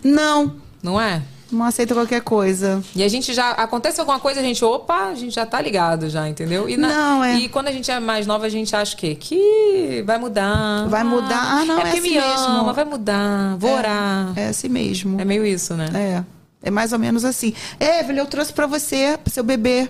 Não, 0.03 0.57
não 0.83 1.01
é? 1.01 1.23
Não 1.51 1.65
aceita 1.65 1.95
qualquer 1.95 2.21
coisa. 2.23 2.83
E 2.95 3.03
a 3.03 3.09
gente 3.09 3.33
já. 3.33 3.51
Acontece 3.53 4.01
alguma 4.01 4.19
coisa, 4.19 4.41
a 4.41 4.43
gente, 4.43 4.65
opa, 4.65 5.09
a 5.11 5.15
gente 5.15 5.35
já 5.35 5.47
tá 5.47 5.61
ligado 5.61 6.09
já, 6.11 6.29
entendeu? 6.29 6.69
E 6.69 6.77
Não, 6.77 7.23
é. 7.23 7.37
E 7.37 7.49
quando 7.49 7.69
a 7.69 7.73
gente 7.73 7.91
é 7.91 8.01
mais 8.01 8.27
nova, 8.27 8.47
a 8.47 8.49
gente 8.49 8.75
acha 8.75 8.95
o 8.95 8.99
quê? 8.99 9.15
Que 9.15 10.03
vai 10.07 10.19
mudar. 10.19 10.87
Vai 10.89 11.05
mudar. 11.05 11.39
Ah, 11.61 11.65
não, 11.65 11.79
é 11.79 11.83
é 11.83 11.89
assim 11.93 12.01
me 12.01 12.11
mesmo. 12.11 12.47
ama, 12.47 12.73
vai 12.73 12.85
mudar, 12.85 13.57
vou 13.59 13.73
orar. 13.73 14.33
É 14.37 14.49
assim 14.49 14.69
mesmo. 14.69 15.21
É 15.21 15.25
meio 15.25 15.45
isso, 15.47 15.75
né? 15.75 15.89
É. 15.95 16.25
É 16.69 16.71
mais 16.71 16.93
ou 16.93 16.99
menos 16.99 17.25
assim. 17.25 17.55
Evelyn, 17.79 18.19
eu 18.21 18.27
trouxe 18.27 18.53
pra 18.53 18.67
você, 18.67 19.17
pro 19.23 19.33
seu 19.33 19.45
bebê. 19.45 19.89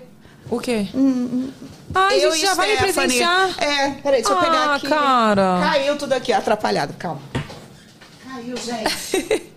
O 0.50 0.60
quê? 0.60 0.86
Ai, 1.94 2.24
eu 2.24 2.30
gente, 2.32 2.42
já 2.42 2.54
vai 2.54 2.68
me 2.68 2.76
Stephanie. 2.76 3.18
presentear. 3.18 3.50
É, 3.58 3.90
peraí, 4.02 4.22
deixa 4.22 4.32
eu 4.32 4.36
pegar 4.38 4.58
Ah, 4.70 4.74
aqui. 4.74 4.86
cara. 4.88 5.60
Caiu 5.62 5.96
tudo 5.96 6.12
aqui, 6.12 6.32
atrapalhado, 6.32 6.92
calma. 6.98 7.20
Caiu, 8.24 8.56
gente. 8.58 9.52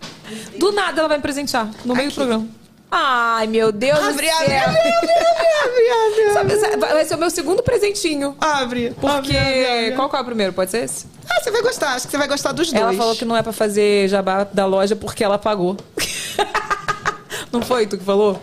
Do 0.57 0.71
nada 0.71 0.99
ela 0.99 1.07
vai 1.07 1.17
me 1.17 1.21
presentear, 1.23 1.69
no 1.85 1.95
meio 1.95 2.09
do 2.09 2.15
programa. 2.15 2.47
Ai, 2.91 3.45
meu 3.45 3.71
Deus 3.71 3.99
Abre, 3.99 4.25
do 4.27 4.35
céu. 4.35 4.35
abre, 4.39 4.55
abre, 4.57 4.79
abre, 4.79 6.39
abre, 6.39 6.65
abre. 6.65 6.77
vai 6.93 7.05
ser 7.05 7.15
o 7.15 7.17
meu 7.19 7.29
segundo 7.29 7.61
presentinho. 7.61 8.35
Abre. 8.41 8.95
Porque. 8.99 9.37
abre, 9.37 9.37
abre, 9.37 9.67
abre. 9.85 9.91
Qual 9.95 10.09
que 10.09 10.15
é 10.15 10.19
o 10.19 10.25
primeiro? 10.25 10.53
Pode 10.53 10.71
ser 10.71 10.85
esse? 10.85 11.05
Ah, 11.29 11.39
você 11.39 11.51
vai 11.51 11.61
gostar, 11.61 11.89
acho 11.93 12.05
que 12.07 12.11
você 12.11 12.17
vai 12.17 12.27
gostar 12.27 12.51
dos 12.51 12.71
dois. 12.71 12.81
Ela 12.81 12.93
falou 12.93 13.15
que 13.15 13.25
não 13.25 13.37
é 13.37 13.43
pra 13.43 13.53
fazer 13.53 14.07
jabá 14.07 14.43
da 14.51 14.65
loja 14.65 14.95
porque 14.95 15.23
ela 15.23 15.37
pagou. 15.37 15.77
não 17.51 17.61
foi 17.61 17.85
tu 17.85 17.97
que 17.97 18.03
falou? 18.03 18.39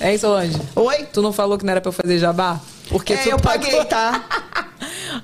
Hein, 0.00 0.16
Solange? 0.18 0.60
Oi? 0.76 1.04
Tu 1.12 1.22
não 1.22 1.32
falou 1.32 1.56
que 1.58 1.64
não 1.64 1.70
era 1.72 1.80
pra 1.80 1.88
eu 1.88 1.92
fazer 1.92 2.18
jabá? 2.18 2.60
Porque 2.88 3.14
É, 3.14 3.16
tu 3.16 3.28
eu 3.30 3.38
pagou- 3.38 3.66
paguei, 3.70 3.84
tá? 3.86 4.24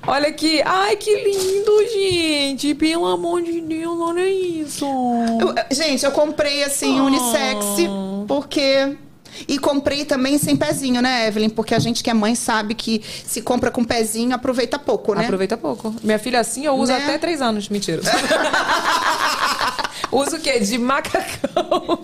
Olha 0.07 0.27
aqui. 0.29 0.61
Ai, 0.65 0.95
que 0.95 1.13
lindo, 1.15 1.71
gente. 1.93 2.73
Pelo 2.75 3.05
amor 3.07 3.41
de 3.41 3.61
Deus, 3.61 3.99
olha 3.99 4.27
isso. 4.29 4.85
Eu- 5.39 5.75
gente, 5.75 6.05
eu 6.05 6.11
comprei 6.11 6.63
assim, 6.63 6.99
unissex, 6.99 7.65
porque. 8.27 8.97
E 9.49 9.59
comprei 9.59 10.05
também 10.05 10.37
sem 10.37 10.55
pezinho, 10.55 11.01
né, 11.01 11.27
Evelyn? 11.27 11.49
Porque 11.49 11.75
a 11.75 11.79
gente 11.79 12.01
que 12.01 12.09
é 12.09 12.13
mãe 12.13 12.35
sabe 12.35 12.73
que 12.73 13.01
se 13.25 13.41
compra 13.41 13.69
com 13.69 13.83
pezinho, 13.83 14.33
aproveita 14.33 14.79
pouco, 14.79 15.13
né? 15.13 15.25
Aproveita 15.25 15.57
pouco. 15.57 15.93
Minha 16.01 16.17
filha 16.17 16.39
assim 16.39 16.65
eu 16.65 16.73
uso 16.75 16.93
Né? 16.93 16.99
até 17.03 17.17
três 17.17 17.41
anos. 17.41 17.67
Mentira. 17.67 18.01
uso 20.09 20.37
o 20.37 20.39
quê? 20.39 20.57
De 20.61 20.77
macacão. 20.77 21.99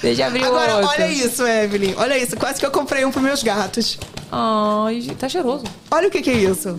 Deixa 0.00 0.22
eu 0.22 0.26
abrir 0.28 0.44
Agora, 0.44 0.76
outro. 0.76 0.90
olha 0.90 1.08
isso, 1.08 1.44
Evelyn. 1.44 1.94
Olha 1.96 2.16
isso. 2.16 2.36
Quase 2.36 2.60
que 2.60 2.66
eu 2.66 2.70
comprei 2.70 3.04
um 3.04 3.10
pros 3.10 3.24
meus 3.24 3.42
gatos. 3.42 3.98
Ai, 4.30 5.10
tá 5.18 5.28
cheiroso. 5.28 5.64
Olha 5.90 6.06
o 6.06 6.10
que, 6.10 6.22
que 6.22 6.30
é 6.30 6.34
isso. 6.34 6.78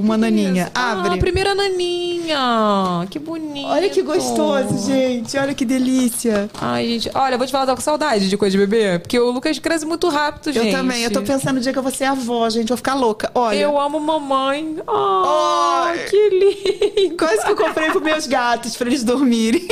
Uma 0.00 0.16
naninha. 0.16 0.70
Abre. 0.74 1.14
Ah, 1.14 1.18
primeira 1.18 1.54
naninha. 1.54 3.06
Que 3.10 3.18
bonito. 3.18 3.66
Olha 3.66 3.90
que 3.90 4.00
gostoso, 4.00 4.86
gente. 4.86 5.36
Olha 5.36 5.52
que 5.54 5.64
delícia. 5.64 6.48
Ai, 6.60 6.86
gente. 6.86 7.10
Olha, 7.14 7.34
eu 7.34 7.38
vou 7.38 7.46
te 7.46 7.50
falar, 7.52 7.66
tô 7.66 7.74
com 7.74 7.80
saudade 7.82 8.28
de 8.28 8.36
coisa 8.36 8.52
de 8.52 8.66
bebê. 8.66 8.98
Porque 8.98 9.18
o 9.18 9.30
Lucas 9.30 9.58
cresce 9.58 9.84
muito 9.84 10.08
rápido, 10.08 10.48
Eu 10.48 10.62
gente. 10.64 10.72
também. 10.72 11.02
Eu 11.02 11.10
tô 11.12 11.20
pensando 11.20 11.56
no 11.56 11.60
dia 11.60 11.72
que 11.72 11.78
eu 11.78 11.82
vou 11.82 11.92
ser 11.92 12.04
avó, 12.04 12.48
gente. 12.48 12.64
Eu 12.64 12.68
vou 12.68 12.76
ficar 12.78 12.94
louca. 12.94 13.30
Olha. 13.34 13.56
Eu 13.58 13.78
amo 13.78 14.00
mamãe. 14.00 14.76
Ai, 14.86 15.98
que 16.08 16.28
lindo. 16.30 17.16
Quase 17.16 17.44
que 17.44 17.52
eu 17.52 17.56
comprei 17.56 17.90
pros 17.90 18.02
meus 18.02 18.26
gatos 18.26 18.76
pra 18.76 18.86
eles 18.88 19.04
dormirem. 19.04 19.68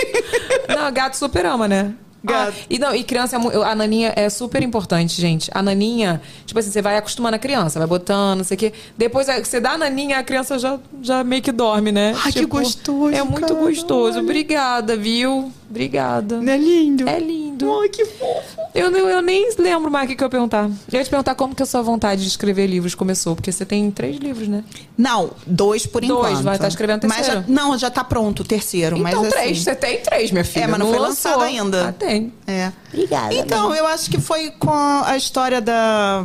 Não, 0.68 0.92
gato 0.92 1.16
super 1.16 1.46
ama, 1.46 1.66
né? 1.66 1.94
Ah, 2.34 2.52
e, 2.68 2.78
não, 2.78 2.94
e 2.94 3.02
criança, 3.04 3.36
é 3.36 3.56
a 3.64 3.74
naninha 3.74 4.12
é 4.16 4.28
super 4.28 4.62
importante, 4.62 5.20
gente. 5.20 5.50
A 5.54 5.62
naninha, 5.62 6.20
tipo 6.46 6.58
assim, 6.58 6.70
você 6.70 6.82
vai 6.82 6.96
acostumando 6.96 7.36
a 7.36 7.38
criança, 7.38 7.78
vai 7.78 7.88
botando, 7.88 8.38
não 8.38 8.44
sei 8.44 8.54
o 8.56 8.58
quê. 8.58 8.72
Depois 8.96 9.28
é, 9.28 9.42
você 9.42 9.60
dá 9.60 9.72
a 9.72 9.78
naninha, 9.78 10.18
a 10.18 10.22
criança 10.22 10.58
já, 10.58 10.78
já 11.02 11.24
meio 11.24 11.42
que 11.42 11.52
dorme, 11.52 11.92
né? 11.92 12.14
Ai, 12.24 12.32
que 12.32 12.44
gostoso, 12.46 13.14
É 13.14 13.22
muito 13.22 13.40
cara, 13.48 13.54
gostoso. 13.54 14.18
olha. 14.18 14.22
Obrigada, 14.24 14.96
viu? 14.96 15.52
Obrigada. 15.70 16.40
Não 16.40 16.52
é 16.52 16.56
lindo? 16.56 17.08
É 17.08 17.18
lindo. 17.18 17.47
Ai, 17.80 17.88
que 17.88 18.04
fofo. 18.04 18.58
Eu, 18.74 18.90
não- 18.90 19.08
eu 19.08 19.22
nem 19.22 19.48
lembro 19.58 19.90
mais 19.90 20.04
o 20.04 20.08
que, 20.08 20.16
que 20.16 20.22
eu 20.22 20.26
ia 20.26 20.30
perguntar. 20.30 20.64
Eu 20.92 20.98
ia 20.98 21.04
te 21.04 21.10
perguntar 21.10 21.34
como 21.34 21.54
que 21.54 21.62
a 21.62 21.66
sua 21.66 21.82
vontade 21.82 22.22
de 22.22 22.28
escrever 22.28 22.66
livros 22.66 22.94
começou, 22.94 23.34
porque 23.34 23.50
você 23.50 23.64
tem 23.64 23.90
três 23.90 24.16
livros, 24.18 24.46
né? 24.48 24.62
Não, 24.96 25.30
dois 25.46 25.86
por 25.86 26.02
Dois, 26.04 26.30
enquanto. 26.32 26.44
vai 26.44 26.54
estar 26.56 26.68
escrevendo 26.68 27.06
Mas 27.08 27.16
terceiro. 27.16 27.40
já, 27.40 27.46
não, 27.48 27.78
já 27.78 27.90
tá 27.90 28.04
pronto 28.04 28.40
o 28.40 28.44
terceiro. 28.44 28.96
então, 28.96 29.22
mas, 29.22 29.32
três. 29.32 29.52
assim, 29.52 29.62
Você 29.64 29.74
tem 29.74 30.00
três, 30.00 30.30
minha 30.30 30.44
filha. 30.44 30.64
É, 30.64 30.66
mas 30.66 30.78
não, 30.78 30.88
foi 30.90 30.98
lançou. 30.98 31.30
lançado 31.32 31.42
ainda. 31.42 31.88
Ah, 31.88 31.92
tem. 31.92 32.32
É. 32.46 32.72
Obrigada. 32.92 33.34
Então, 33.34 33.74
eu 33.74 33.86
acho 33.86 34.10
que 34.10 34.20
foi 34.20 34.50
com 34.50 34.70
a 34.72 35.16
história 35.16 35.60
da. 35.60 36.24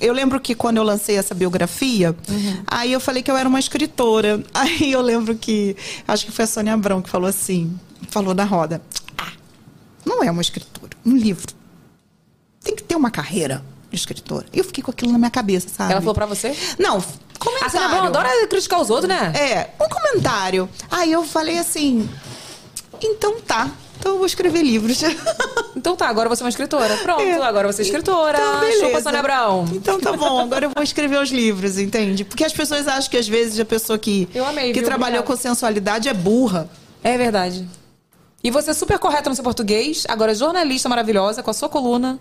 Eu 0.00 0.14
lembro 0.14 0.40
que 0.40 0.54
quando 0.54 0.78
eu 0.78 0.82
lancei 0.82 1.16
essa 1.16 1.34
biografia, 1.34 2.16
aí 2.66 2.90
eu 2.92 3.00
falei 3.00 3.22
que 3.22 3.30
eu 3.30 3.36
era 3.36 3.46
uma 3.48 3.58
escritora. 3.58 4.42
Aí 4.54 4.92
eu 4.92 5.00
lembro 5.02 5.34
que. 5.34 5.76
Acho 6.08 6.24
que 6.24 6.32
foi 6.32 6.44
a 6.44 6.48
Sônia 6.48 6.72
Abrão 6.72 7.02
que 7.02 7.10
falou 7.10 7.28
assim: 7.28 7.78
falou 8.08 8.34
na 8.34 8.44
roda. 8.44 8.80
Ah, 10.00 10.08
não 10.08 10.22
é 10.22 10.30
uma 10.30 10.42
escritora, 10.42 10.90
um 11.04 11.16
livro. 11.16 11.52
Tem 12.62 12.74
que 12.76 12.82
ter 12.82 12.94
uma 12.96 13.10
carreira 13.10 13.62
de 13.90 13.96
escritora. 13.96 14.46
Eu 14.52 14.64
fiquei 14.64 14.82
com 14.84 14.90
aquilo 14.90 15.12
na 15.12 15.18
minha 15.18 15.30
cabeça, 15.30 15.68
sabe? 15.68 15.92
Ela 15.92 16.00
falou 16.00 16.14
pra 16.14 16.26
você? 16.26 16.54
Não, 16.78 16.98
A 16.98 17.38
comentário. 17.38 17.70
Sônia 17.72 17.86
Abrão 17.86 18.04
adora 18.04 18.46
criticar 18.46 18.80
os 18.80 18.90
outros, 18.90 19.08
né? 19.08 19.32
É, 19.34 19.70
um 19.82 19.88
comentário. 19.88 20.68
Aí 20.90 21.10
eu 21.10 21.24
falei 21.24 21.58
assim: 21.58 22.08
então 23.02 23.40
tá, 23.40 23.70
então 23.98 24.12
eu 24.12 24.18
vou 24.18 24.26
escrever 24.26 24.62
livros. 24.62 25.00
Então 25.76 25.94
tá, 25.96 26.08
agora 26.08 26.28
você 26.28 26.42
é 26.42 26.44
uma 26.44 26.50
escritora. 26.50 26.94
Pronto, 26.98 27.22
É. 27.22 27.40
agora 27.42 27.72
você 27.72 27.80
é 27.82 27.84
escritora. 27.84 28.36
Então, 28.36 28.60
beleza. 28.60 28.86
Chupa, 28.86 29.00
Sônia 29.00 29.20
Abrão. 29.20 29.64
Então 29.72 30.00
tá 30.00 30.12
bom, 30.12 30.40
agora 30.40 30.66
eu 30.66 30.70
vou 30.74 30.82
escrever 30.82 31.18
os 31.22 31.30
livros, 31.30 31.78
entende? 31.78 32.24
Porque 32.24 32.44
as 32.44 32.52
pessoas 32.52 32.88
acham 32.88 33.08
que 33.08 33.16
às 33.16 33.26
vezes 33.28 33.58
a 33.58 33.64
pessoa 33.64 33.96
que, 33.96 34.28
Eu 34.34 34.44
amei, 34.44 34.72
que 34.72 34.80
viu? 34.80 34.88
trabalhou 34.88 35.22
com 35.22 35.34
sensualidade 35.36 36.08
é 36.08 36.12
burra. 36.12 36.68
É 37.04 37.16
verdade. 37.16 37.66
E 38.42 38.50
você 38.50 38.70
é 38.70 38.74
super 38.74 38.98
correta 38.98 39.28
no 39.28 39.34
seu 39.34 39.44
português, 39.44 40.04
agora 40.08 40.32
é 40.32 40.34
jornalista 40.34 40.88
maravilhosa, 40.88 41.42
com 41.42 41.50
a 41.50 41.54
sua 41.54 41.68
coluna, 41.68 42.18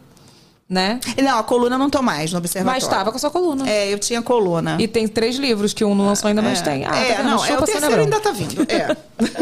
né? 0.67 0.99
Não, 1.21 1.39
a 1.39 1.43
coluna 1.43 1.77
não 1.77 1.89
tô 1.89 2.01
mais 2.01 2.31
no 2.31 2.37
observatório. 2.37 2.75
Mas 2.75 2.83
estava 2.83 3.09
com 3.09 3.17
a 3.17 3.19
sua 3.19 3.31
coluna. 3.31 3.67
É, 3.67 3.91
eu 3.91 3.97
tinha 3.97 4.21
coluna. 4.21 4.77
E 4.79 4.87
tem 4.87 5.07
três 5.07 5.37
livros 5.37 5.73
que 5.73 5.83
um 5.83 5.95
não 5.95 6.05
lançou 6.05 6.27
ainda, 6.27 6.41
mas 6.41 6.59
é. 6.59 6.63
tem. 6.63 6.85
Ah, 6.85 6.95
é, 6.95 7.13
tá 7.15 7.23
não, 7.23 7.43
é, 7.43 7.57
o 7.57 7.63
terceiro 7.63 8.01
ainda 8.01 8.19
tá 8.19 8.31
vindo. 8.31 8.61
É. 8.63 8.95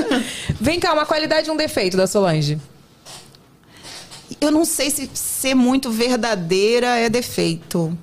Vem 0.61 0.79
cá, 0.79 0.93
uma 0.93 1.05
qualidade 1.05 1.49
e 1.49 1.51
um 1.51 1.57
defeito 1.57 1.97
da 1.97 2.07
Solange. 2.07 2.59
eu 4.39 4.51
não 4.51 4.63
sei 4.63 4.89
se 4.89 5.09
ser 5.13 5.55
muito 5.55 5.91
verdadeira 5.91 6.97
é 6.97 7.09
defeito. 7.09 7.97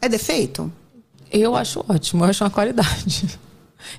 É 0.00 0.08
defeito? 0.08 0.70
Eu 1.32 1.56
acho 1.56 1.84
ótimo, 1.88 2.24
eu 2.24 2.30
acho 2.30 2.44
uma 2.44 2.50
qualidade. 2.50 3.38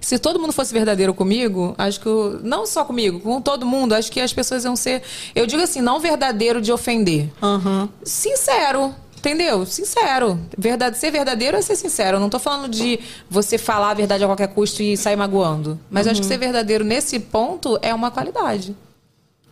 Se 0.01 0.17
todo 0.19 0.39
mundo 0.39 0.51
fosse 0.53 0.73
verdadeiro 0.73 1.13
comigo, 1.13 1.73
acho 1.77 1.99
que. 1.99 2.07
eu- 2.07 2.39
não 2.43 2.65
só 2.65 2.83
comigo, 2.85 3.19
com 3.19 3.41
todo 3.41 3.65
mundo, 3.65 3.93
acho 3.93 4.11
que 4.11 4.19
as 4.19 4.33
pessoas 4.33 4.63
iam 4.65 4.75
ser. 4.75 5.01
Eu 5.33 5.45
digo 5.45 5.61
assim, 5.63 5.81
não 5.81 5.99
verdadeiro 5.99 6.61
de 6.61 6.71
ofender. 6.71 7.29
Aham. 7.41 7.89
Sincero. 8.03 8.93
Entendeu? 9.17 9.65
Sincero. 9.65 10.39
Verdade, 10.55 10.99
ser 10.99 11.09
verdadeiro 11.09 11.57
é 11.57 11.61
ser 11.61 11.75
sincero. 11.75 12.17
Eu 12.17 12.19
não 12.21 12.29
tô 12.29 12.37
falando 12.37 12.69
de 12.69 12.99
você 13.27 13.57
falar 13.57 13.89
a 13.89 13.93
verdade 13.95 14.23
a 14.23 14.27
qualquer 14.27 14.49
custo 14.49 14.83
e 14.83 14.95
sair 14.95 15.15
magoando. 15.15 15.79
Mas 15.89 16.05
acho 16.07 16.21
que 16.21 16.27
ser 16.27 16.37
verdadeiro 16.37 16.83
nesse 16.83 17.19
ponto 17.19 17.79
é 17.81 17.91
uma 17.91 18.11
qualidade. 18.11 18.75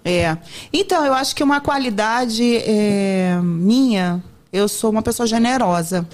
É. 0.06 0.38
Então, 0.72 1.04
eu 1.06 1.14
acho 1.14 1.36
que 1.36 1.42
uma 1.44 1.60
qualidade 1.60 2.58
é, 2.58 3.40
minha, 3.42 4.22
eu 4.52 4.68
sou 4.68 4.92
uma 4.92 5.02
pessoa 5.02 5.26
generosa. 5.26 6.08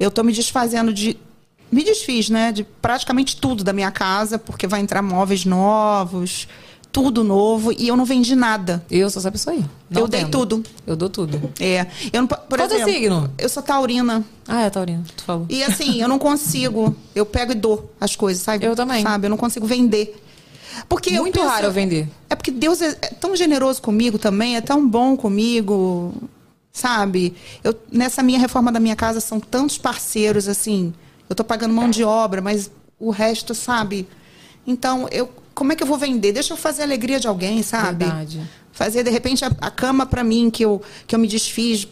Eu 0.00 0.10
tô 0.10 0.22
me 0.24 0.32
desfazendo 0.32 0.92
de. 0.92 1.16
Me 1.70 1.84
desfiz, 1.84 2.28
né? 2.30 2.50
De 2.52 2.64
praticamente 2.64 3.36
tudo 3.36 3.62
da 3.62 3.72
minha 3.72 3.90
casa, 3.90 4.38
porque 4.38 4.66
vai 4.66 4.80
entrar 4.80 5.02
móveis 5.02 5.44
novos, 5.44 6.48
tudo 6.90 7.22
novo, 7.22 7.72
e 7.72 7.86
eu 7.88 7.96
não 7.96 8.04
vendi 8.06 8.34
nada. 8.34 8.84
Eu 8.90 9.10
sou 9.10 9.20
essa 9.20 9.30
pessoa 9.30 9.54
aí. 9.54 9.64
Não 9.90 10.02
eu 10.02 10.08
dei 10.08 10.24
tudo. 10.24 10.62
Eu 10.86 10.96
dou 10.96 11.08
tudo. 11.10 11.52
É. 11.60 11.86
Eu 12.12 12.22
não, 12.22 12.26
por 12.28 12.38
Qual 12.48 12.60
é 12.60 12.62
o 12.62 12.74
exemplo, 12.74 12.92
signo? 12.92 13.30
Eu 13.36 13.48
sou 13.48 13.62
taurina. 13.62 14.24
Ah, 14.46 14.62
é, 14.62 14.70
Taurina, 14.70 15.04
tu 15.14 15.22
falou. 15.24 15.46
E 15.50 15.62
assim, 15.62 16.00
eu 16.00 16.08
não 16.08 16.18
consigo. 16.18 16.96
Eu 17.14 17.26
pego 17.26 17.52
e 17.52 17.54
dou 17.54 17.92
as 18.00 18.16
coisas, 18.16 18.42
sabe? 18.42 18.64
Eu 18.64 18.74
também. 18.74 19.02
Sabe? 19.02 19.26
Eu 19.26 19.30
não 19.30 19.36
consigo 19.36 19.66
vender. 19.66 20.22
Porque 20.88 21.10
eu 21.10 21.22
Muito 21.22 21.34
penso- 21.34 21.48
raro 21.48 21.66
eu 21.66 21.72
vender. 21.72 22.08
É 22.30 22.34
porque 22.34 22.50
Deus 22.50 22.80
é 22.80 22.96
é 23.02 23.08
tão 23.08 23.34
generoso 23.36 23.82
comigo 23.82 24.16
também, 24.18 24.56
é 24.56 24.60
tão 24.60 24.88
bom 24.88 25.16
comigo, 25.16 26.14
sabe? 26.72 27.34
Eu, 27.64 27.74
nessa 27.90 28.22
minha 28.22 28.38
reforma 28.38 28.70
da 28.72 28.78
minha 28.80 28.96
casa 28.96 29.20
são 29.20 29.40
tantos 29.40 29.76
parceiros, 29.76 30.46
assim. 30.48 30.94
Eu 31.28 31.34
tô 31.34 31.44
pagando 31.44 31.74
mão 31.74 31.90
de 31.90 32.02
obra, 32.04 32.40
mas 32.40 32.70
o 32.98 33.10
resto, 33.10 33.54
sabe? 33.54 34.08
Então, 34.66 35.08
eu, 35.10 35.30
como 35.54 35.72
é 35.72 35.76
que 35.76 35.82
eu 35.82 35.86
vou 35.86 35.98
vender? 35.98 36.32
Deixa 36.32 36.52
eu 36.52 36.56
fazer 36.56 36.82
a 36.82 36.84
alegria 36.84 37.18
de 37.18 37.26
alguém, 37.26 37.62
sabe? 37.62 38.04
Verdade. 38.04 38.42
Fazer, 38.72 39.02
de 39.02 39.10
repente, 39.10 39.44
a, 39.44 39.50
a 39.60 39.70
cama 39.70 40.06
para 40.06 40.22
mim, 40.22 40.50
que 40.50 40.64
eu, 40.64 40.80
que 41.06 41.14
eu 41.14 41.18
me 41.18 41.26
desfiz, 41.26 41.88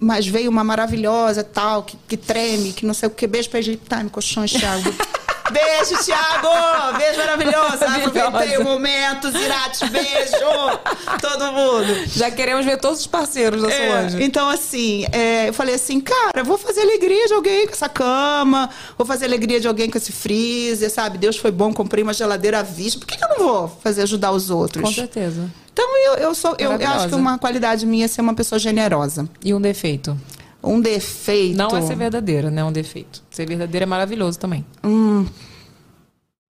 mas 0.00 0.26
veio 0.26 0.50
uma 0.50 0.64
maravilhosa, 0.64 1.42
tal, 1.42 1.82
que, 1.82 1.96
que 2.08 2.16
treme, 2.16 2.72
que 2.72 2.86
não 2.86 2.94
sei 2.94 3.08
o 3.08 3.10
que. 3.10 3.26
Beijo 3.26 3.50
pra 3.50 3.58
Egypt 3.58 3.86
Time, 3.88 4.08
colchões, 4.08 4.52
Thiago. 4.52 4.94
Beijo, 5.52 6.04
Thiago! 6.04 6.96
Beijo 6.98 7.18
maravilhoso! 7.18 7.84
Aproveitei 8.06 8.58
o 8.58 8.64
momento, 8.64 9.30
Zirate, 9.30 9.88
beijo! 9.90 10.80
Todo 11.20 11.52
mundo! 11.52 12.06
Já 12.08 12.30
queremos 12.30 12.64
ver 12.64 12.78
todos 12.78 13.00
os 13.00 13.06
parceiros 13.06 13.62
da 13.62 13.70
É, 13.70 13.86
Solange. 13.88 14.22
então, 14.22 14.48
assim, 14.48 15.04
é, 15.12 15.48
eu 15.48 15.52
falei 15.54 15.74
assim, 15.74 16.00
cara, 16.00 16.42
vou 16.44 16.56
fazer 16.58 16.80
alegria 16.82 17.26
de 17.26 17.34
alguém 17.34 17.66
com 17.66 17.72
essa 17.72 17.88
cama, 17.88 18.70
vou 18.96 19.06
fazer 19.06 19.26
alegria 19.26 19.60
de 19.60 19.68
alguém 19.68 19.90
com 19.90 19.98
esse 19.98 20.12
freezer, 20.12 20.90
sabe? 20.90 21.18
Deus 21.18 21.36
foi 21.36 21.50
bom, 21.50 21.72
comprei 21.72 22.02
uma 22.02 22.12
geladeira 22.12 22.60
à 22.60 22.62
vista. 22.62 22.98
Por 22.98 23.06
que, 23.06 23.16
que 23.16 23.24
eu 23.24 23.28
não 23.28 23.38
vou 23.38 23.78
fazer 23.82 24.02
ajudar 24.02 24.32
os 24.32 24.50
outros? 24.50 24.82
Com 24.84 24.92
certeza. 24.92 25.50
Então, 25.72 25.86
eu, 26.06 26.14
eu 26.14 26.34
sou, 26.34 26.54
eu, 26.58 26.72
eu 26.72 26.88
acho 26.90 27.08
que 27.08 27.14
uma 27.14 27.38
qualidade 27.38 27.86
minha 27.86 28.04
é 28.04 28.08
ser 28.08 28.20
uma 28.20 28.34
pessoa 28.34 28.58
generosa. 28.58 29.26
E 29.42 29.54
um 29.54 29.60
defeito? 29.60 30.16
Um 30.62 30.80
defeito. 30.80 31.56
Não 31.56 31.76
é 31.76 31.82
ser 31.82 31.96
verdadeira, 31.96 32.50
né? 32.50 32.62
Um 32.64 32.72
defeito. 32.72 33.22
Ser 33.30 33.46
verdadeira 33.46 33.84
é 33.84 33.86
maravilhoso 33.86 34.38
também. 34.38 34.64
Hum, 34.84 35.26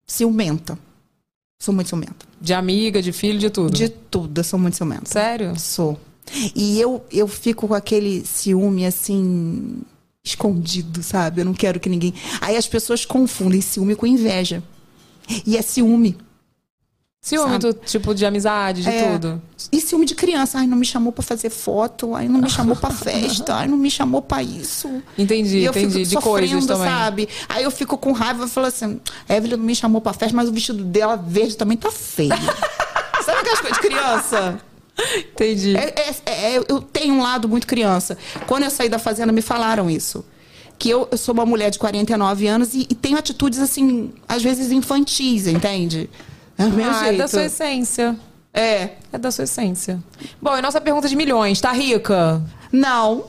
ciumenta. 0.05 0.77
Sou 1.59 1.73
muito 1.73 1.87
ciumenta. 1.87 2.25
De 2.39 2.53
amiga, 2.53 3.01
de 3.01 3.11
filho, 3.11 3.39
de 3.39 3.49
tudo. 3.49 3.71
De 3.71 3.87
tudo, 3.87 4.39
eu 4.39 4.43
sou 4.43 4.59
muito 4.59 4.75
ciumenta. 4.75 5.05
Sério? 5.05 5.57
Sou. 5.59 5.99
E 6.55 6.79
eu, 6.79 7.05
eu 7.11 7.27
fico 7.27 7.67
com 7.67 7.73
aquele 7.73 8.25
ciúme 8.25 8.85
assim. 8.85 9.81
escondido, 10.23 11.03
sabe? 11.03 11.41
Eu 11.41 11.45
não 11.45 11.53
quero 11.53 11.79
que 11.79 11.89
ninguém. 11.89 12.13
Aí 12.39 12.57
as 12.57 12.67
pessoas 12.67 13.05
confundem 13.05 13.61
ciúme 13.61 13.95
com 13.95 14.05
inveja. 14.05 14.63
E 15.45 15.55
é 15.55 15.61
ciúme. 15.61 16.17
Ciúme, 17.23 17.51
Sabe? 17.51 17.59
do, 17.67 17.73
tipo, 17.75 18.15
de 18.15 18.25
amizade, 18.25 18.81
de 18.81 18.89
É. 18.89 19.11
tudo. 19.11 19.39
E 19.71 19.79
ciúme 19.79 20.07
de 20.07 20.15
criança. 20.15 20.57
Ai, 20.57 20.65
não 20.65 20.75
me 20.75 20.85
chamou 20.85 21.11
pra 21.11 21.21
fazer 21.21 21.51
foto. 21.51 22.15
Ai, 22.15 22.27
não 22.27 22.41
me 22.41 22.49
chamou 22.49 22.75
pra 22.75 22.89
festa. 22.91 23.53
Ai, 23.53 23.67
não 23.67 23.77
me 23.77 23.91
chamou 23.91 24.23
pra 24.23 24.41
isso. 24.41 24.89
Entendi, 25.15 25.59
E 25.59 25.65
eu 25.65 25.69
entendi. 25.69 26.03
fico 26.05 26.09
De 26.09 26.17
coisas 26.17 26.65
também. 26.65 26.87
sabe? 26.89 27.29
Aí 27.47 27.63
eu 27.63 27.69
fico 27.69 27.95
com 27.95 28.11
raiva 28.11 28.45
e 28.45 28.49
falo 28.49 28.65
assim: 28.65 28.99
a 29.29 29.35
Evelyn 29.35 29.57
não 29.57 29.63
me 29.65 29.75
chamou 29.75 30.01
pra 30.01 30.13
festa, 30.13 30.35
mas 30.35 30.49
o 30.49 30.51
vestido 30.51 30.83
dela 30.83 31.15
verde 31.15 31.55
também 31.55 31.77
tá 31.77 31.91
feio. 31.91 32.31
sabe 33.23 33.37
aquelas 33.39 33.61
coisas 33.61 33.77
de 33.79 33.87
criança? 33.87 34.59
Entendi. 35.31 35.77
É- 35.77 35.93
é- 36.25 36.55
é- 36.55 36.63
eu 36.67 36.81
tenho 36.81 37.13
um 37.13 37.21
lado 37.21 37.47
muito 37.47 37.67
criança. 37.67 38.17
Quando 38.47 38.63
eu 38.63 38.71
saí 38.71 38.89
da 38.89 38.97
fazenda, 38.97 39.31
me 39.31 39.43
falaram 39.43 39.87
isso. 39.91 40.25
Que 40.79 40.89
eu, 40.89 41.07
eu 41.11 41.17
sou 41.19 41.35
uma 41.35 41.45
mulher 41.45 41.69
de 41.69 41.77
49 41.77 42.47
anos 42.47 42.73
e, 42.73 42.87
e 42.89 42.95
tenho 42.95 43.15
atitudes, 43.15 43.59
assim, 43.59 44.11
às 44.27 44.41
vezes 44.41 44.71
infantis, 44.71 45.45
entende? 45.45 46.09
É 46.61 46.65
o 46.65 46.69
meu 46.71 46.89
ah, 46.89 47.01
é 47.01 47.03
jeito. 47.05 47.17
da 47.17 47.27
sua 47.27 47.43
essência. 47.43 48.15
É. 48.53 48.89
É 49.11 49.17
da 49.17 49.31
sua 49.31 49.43
essência. 49.45 49.99
Bom, 50.41 50.57
e 50.57 50.61
nossa 50.61 50.79
pergunta 50.81 51.07
de 51.07 51.15
milhões, 51.15 51.59
tá 51.59 51.71
rica? 51.71 52.41
Não. 52.71 53.25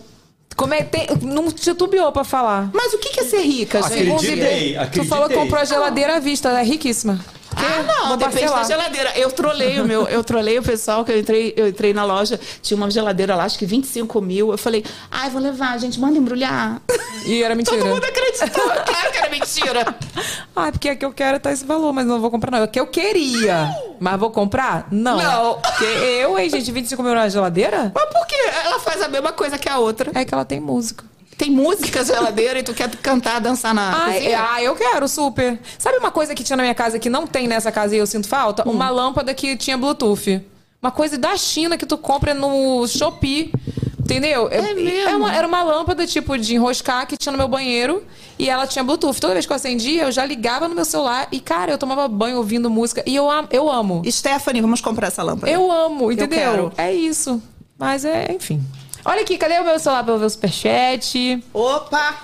Como 0.57 0.75
é, 0.75 0.83
tem, 0.83 1.07
não 1.23 1.51
titubeou 1.51 2.13
pra 2.13 2.25
falar. 2.25 2.71
Mas 2.75 2.93
o 2.93 2.99
que 2.99 3.11
que 3.11 3.21
é 3.21 3.25
ser 3.25 3.41
rica, 3.41 3.81
gente? 3.83 4.11
Acreditei, 4.13 4.75
Tu 4.93 5.05
falou 5.05 5.27
que 5.27 5.35
acreditei. 5.35 5.37
comprou 5.37 5.61
a 5.61 5.65
geladeira 5.65 6.17
à 6.17 6.21
vista, 6.21 6.51
é 6.51 6.63
riquíssima. 6.63 7.19
Ah, 7.57 7.83
não, 8.09 8.17
depende 8.17 8.41
parcelar. 8.49 8.63
da 8.63 8.69
geladeira. 8.69 9.19
Eu 9.19 9.31
trolei 9.31 9.81
o 9.81 9.85
meu, 9.85 10.07
eu 10.09 10.23
trolei 10.25 10.59
o 10.59 10.63
pessoal 10.63 11.05
que 11.05 11.13
eu 11.13 11.19
entrei, 11.19 11.55
eu 11.57 11.69
entrei 11.69 11.93
na 11.93 12.05
loja, 12.05 12.39
tinha 12.61 12.77
uma 12.77 12.91
geladeira 12.91 13.35
lá, 13.35 13.45
acho 13.45 13.59
que 13.59 13.67
25 13.67 14.21
mil. 14.21 14.51
Eu 14.51 14.59
falei, 14.59 14.85
ai, 15.11 15.31
vou 15.31 15.41
levar, 15.41 15.79
gente, 15.79 15.99
manda 16.01 16.19
embrulhar. 16.19 16.81
E 17.25 17.41
era 17.41 17.55
mentira. 17.55 17.79
Todo 17.79 17.89
mundo 17.89 18.05
acreditou. 18.05 18.65
claro 18.85 19.13
que 19.13 19.19
era 19.19 19.29
mentira. 19.31 19.95
Ah, 20.55 20.71
porque 20.71 20.91
a 20.91 20.97
que 20.97 21.05
eu 21.05 21.13
quero 21.13 21.41
tá 21.41 21.51
esse 21.51 21.65
valor, 21.65 21.93
mas 21.95 22.05
não 22.05 22.21
vou 22.21 22.31
comprar, 22.31 22.51
não. 22.51 22.63
A 22.63 22.69
que 22.69 22.79
eu 22.79 22.87
queria. 22.87 23.75
Mas 23.99 24.21
vou 24.21 24.31
comprar? 24.31 24.87
Não. 24.91 25.17
Não. 25.17 25.55
Porque 25.55 25.85
eu, 25.85 26.39
hein, 26.39 26.51
gente, 26.51 26.71
25 26.71 27.03
mil 27.03 27.15
na 27.15 27.27
geladeira? 27.29 27.91
Mas 27.95 28.05
por 28.05 28.27
quê? 28.27 28.37
Ela 28.65 28.79
faz 28.79 29.01
a 29.01 29.09
mesma 29.09 29.33
coisa 29.33 29.57
que 29.57 29.69
a 29.69 29.79
outra. 29.79 30.11
É 30.15 30.25
que 30.27 30.35
ela 30.35 30.45
tem 30.45 30.61
música. 30.61 31.05
Tem 31.37 31.51
música 31.51 32.01
na 32.01 32.05
geladeira 32.05 32.59
e 32.59 32.63
tu 32.63 32.73
quer 32.75 32.89
cantar, 32.97 33.41
dançar 33.41 33.75
na 33.75 34.05
Ai, 34.05 34.15
cozinha? 34.15 34.47
ah, 34.53 34.63
eu 34.63 34.75
quero, 34.77 35.09
super. 35.09 35.59
Sabe 35.79 35.99
uma 35.99 36.11
coisa 36.11 36.35
que 36.35 36.45
tinha 36.45 36.57
na 36.57 36.63
minha 36.63 36.75
casa 36.75 36.99
que 36.99 37.11
não 37.11 37.27
tem 37.27 37.49
nessa 37.49 37.73
casa 37.73 37.95
e 37.97 37.99
eu 37.99 38.07
sinto 38.07 38.29
falta? 38.29 38.69
Hum. 38.69 38.73
Uma 38.73 38.91
lâmpada 38.91 39.33
que 39.35 39.57
tinha 39.57 39.77
Bluetooth. 39.77 40.41
Uma 40.81 40.91
coisa 40.91 41.17
da 41.19 41.37
China 41.37 41.77
que 41.79 41.87
tu 41.87 41.97
compra 41.99 42.35
no 42.35 42.87
Shopee. 42.87 43.53
Entendeu? 43.99 44.49
É 44.51 44.75
mesmo? 44.75 45.19
uma- 45.19 45.35
era 45.35 45.47
uma 45.47 45.63
lâmpada 45.63 46.07
tipo 46.07 46.37
de 46.37 46.55
enroscar 46.57 47.07
que 47.07 47.17
tinha 47.17 47.31
no 47.33 47.39
meu 47.39 47.47
banheiro 47.49 48.03
e 48.39 48.51
ela 48.51 48.67
tinha 48.67 48.83
Bluetooth. 48.85 49.19
Toda 49.21 49.33
vez 49.33 49.47
que 49.47 49.53
eu 49.53 49.57
acendia, 49.57 50.03
eu 50.03 50.13
já 50.13 50.25
ligava 50.27 50.69
no 50.69 50.75
meu 50.75 50.85
celular 50.85 51.29
e, 51.33 51.41
cara, 51.41 51.71
eu 51.73 51.79
tomava 51.79 52.07
banho 52.09 52.37
ouvindo 52.37 52.69
música. 52.69 53.03
E 53.07 53.15
eu, 53.15 53.29
eu 53.51 53.71
amo. 53.71 54.03
Stephanie, 54.11 54.61
vamos 54.61 54.81
comprar 54.81 55.07
essa 55.07 55.23
lâmpada. 55.23 55.51
Eu 55.51 55.71
amo, 55.71 56.11
entendeu? 56.13 56.39
quero. 56.39 56.73
É 56.77 56.93
isso. 56.93 57.41
Mas 57.79 58.05
é, 58.05 58.33
enfim. 58.33 58.61
Olha 59.05 59.23
aqui, 59.23 59.37
cadê 59.37 59.59
o 59.59 59.65
meu 59.65 59.79
celular 59.79 60.05
pra 60.05 60.15
eu 60.15 60.19
ver 60.19 60.27
o 60.27 60.31
superchat? 60.31 61.43
Opa! 61.53 62.23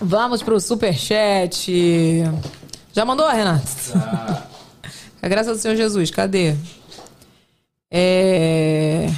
Vamos 0.00 0.42
pro 0.42 0.58
superchat. 0.60 2.24
Já 2.92 3.04
mandou, 3.04 3.28
Renato? 3.28 3.66
É 5.22 5.28
graças 5.30 5.52
ao 5.52 5.56
Senhor 5.56 5.76
Jesus, 5.76 6.10
cadê? 6.10 6.56
É... 7.90 9.08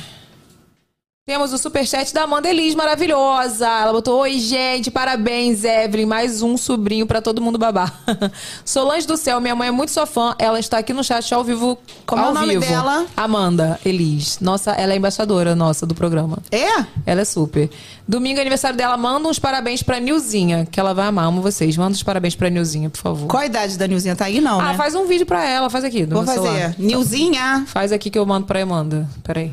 Temos 1.30 1.52
o 1.52 1.58
superchat 1.58 2.12
da 2.12 2.24
Amanda 2.24 2.50
Elis, 2.50 2.74
maravilhosa. 2.74 3.64
Ela 3.64 3.92
botou: 3.92 4.18
Oi, 4.22 4.36
gente, 4.40 4.90
parabéns, 4.90 5.62
Evelyn. 5.62 6.04
Mais 6.04 6.42
um 6.42 6.56
sobrinho 6.56 7.06
pra 7.06 7.22
todo 7.22 7.40
mundo 7.40 7.56
babar. 7.56 7.94
Solange 8.66 9.06
do 9.06 9.16
Céu, 9.16 9.40
minha 9.40 9.54
mãe 9.54 9.68
é 9.68 9.70
muito 9.70 9.92
sua 9.92 10.06
fã. 10.06 10.34
Ela 10.40 10.58
está 10.58 10.78
aqui 10.78 10.92
no 10.92 11.04
chat 11.04 11.32
ao 11.32 11.44
vivo. 11.44 11.78
Como 12.04 12.20
é 12.20 12.24
ao 12.24 12.32
o 12.32 12.34
nome 12.34 12.48
vivo. 12.58 12.62
dela? 12.66 13.06
Amanda 13.16 13.78
Elis. 13.86 14.40
Nossa, 14.40 14.72
ela 14.72 14.92
é 14.92 14.96
embaixadora 14.96 15.54
nossa 15.54 15.86
do 15.86 15.94
programa. 15.94 16.38
É? 16.50 16.84
Ela 17.06 17.20
é 17.20 17.24
super. 17.24 17.70
Domingo 18.08 18.38
é 18.38 18.40
aniversário 18.40 18.76
dela. 18.76 18.96
Manda 18.96 19.28
uns 19.28 19.38
parabéns 19.38 19.84
pra 19.84 20.00
Nilzinha, 20.00 20.66
que 20.68 20.80
ela 20.80 20.92
vai 20.92 21.06
amar. 21.06 21.26
Amo 21.26 21.40
vocês. 21.40 21.76
Manda 21.76 21.92
uns 21.92 22.02
parabéns 22.02 22.34
pra 22.34 22.50
Nilzinha, 22.50 22.90
por 22.90 22.98
favor. 22.98 23.28
Qual 23.28 23.40
a 23.40 23.46
idade 23.46 23.78
da 23.78 23.86
Nilzinha? 23.86 24.16
Tá 24.16 24.24
aí, 24.24 24.40
não, 24.40 24.60
Ah, 24.60 24.72
né? 24.72 24.74
faz 24.74 24.96
um 24.96 25.06
vídeo 25.06 25.26
pra 25.26 25.48
ela. 25.48 25.70
Faz 25.70 25.84
aqui. 25.84 26.04
Vou 26.06 26.24
fazer. 26.24 26.40
celular. 26.42 26.74
Nilzinha. 26.76 27.62
Faz 27.68 27.92
aqui 27.92 28.10
que 28.10 28.18
eu 28.18 28.26
mando 28.26 28.48
pra 28.48 28.60
Amanda. 28.60 29.08
Peraí. 29.22 29.52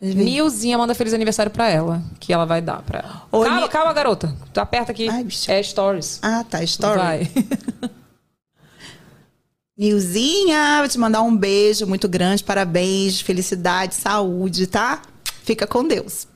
Nilzinha 0.00 0.78
manda 0.78 0.94
feliz 0.94 1.12
aniversário 1.12 1.52
pra 1.52 1.68
ela, 1.68 2.02
que 2.18 2.32
ela 2.32 2.46
vai 2.46 2.62
dar 2.62 2.80
pra 2.82 3.00
ela. 3.00 3.22
Calma, 3.30 3.60
Ni- 3.60 3.68
calma, 3.68 3.92
garota. 3.92 4.34
Tu 4.52 4.58
aperta 4.58 4.92
aqui. 4.92 5.08
Ai, 5.10 5.24
bicho. 5.24 5.50
é 5.50 5.62
stories. 5.62 6.18
Ah, 6.22 6.42
tá. 6.48 6.62
Story. 6.64 6.98
Vai. 6.98 7.30
Nilzinha, 9.76 10.76
vou 10.80 10.88
te 10.88 10.98
mandar 10.98 11.22
um 11.22 11.34
beijo 11.36 11.86
muito 11.86 12.08
grande. 12.08 12.42
Parabéns, 12.44 13.20
felicidade, 13.20 13.94
saúde, 13.94 14.66
tá? 14.66 15.00
Fica 15.44 15.66
com 15.66 15.86
Deus. 15.86 16.26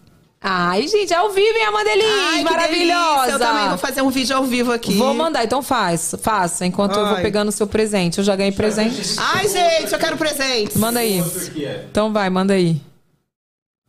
Ai, 0.40 0.86
gente, 0.86 1.10
é 1.12 1.16
ao 1.16 1.30
vivo, 1.30 1.56
hein? 1.56 1.64
Ai, 1.66 2.38
que 2.38 2.44
Maravilhosa. 2.44 3.14
delícia. 3.16 3.32
Eu 3.32 3.38
também 3.38 3.68
vou 3.70 3.78
fazer 3.78 4.02
um 4.02 4.10
vídeo 4.10 4.36
ao 4.36 4.44
vivo 4.44 4.72
aqui. 4.72 4.94
Vou 4.94 5.14
mandar, 5.14 5.42
então 5.42 5.62
faz. 5.62 6.14
Faça, 6.20 6.66
enquanto 6.66 6.96
eu 6.98 7.06
vou 7.06 7.16
Ai. 7.16 7.22
pegando 7.22 7.48
o 7.48 7.52
seu 7.52 7.66
presente. 7.66 8.18
Eu 8.18 8.24
já 8.24 8.36
ganhei 8.36 8.52
presente. 8.52 9.14
Ai, 9.18 9.48
gente, 9.48 9.90
eu 9.90 9.98
quero 9.98 10.18
presente. 10.18 10.76
Manda 10.78 11.00
aí. 11.00 11.18
É. 11.56 11.86
Então 11.90 12.12
vai, 12.12 12.28
manda 12.28 12.52
aí. 12.52 12.78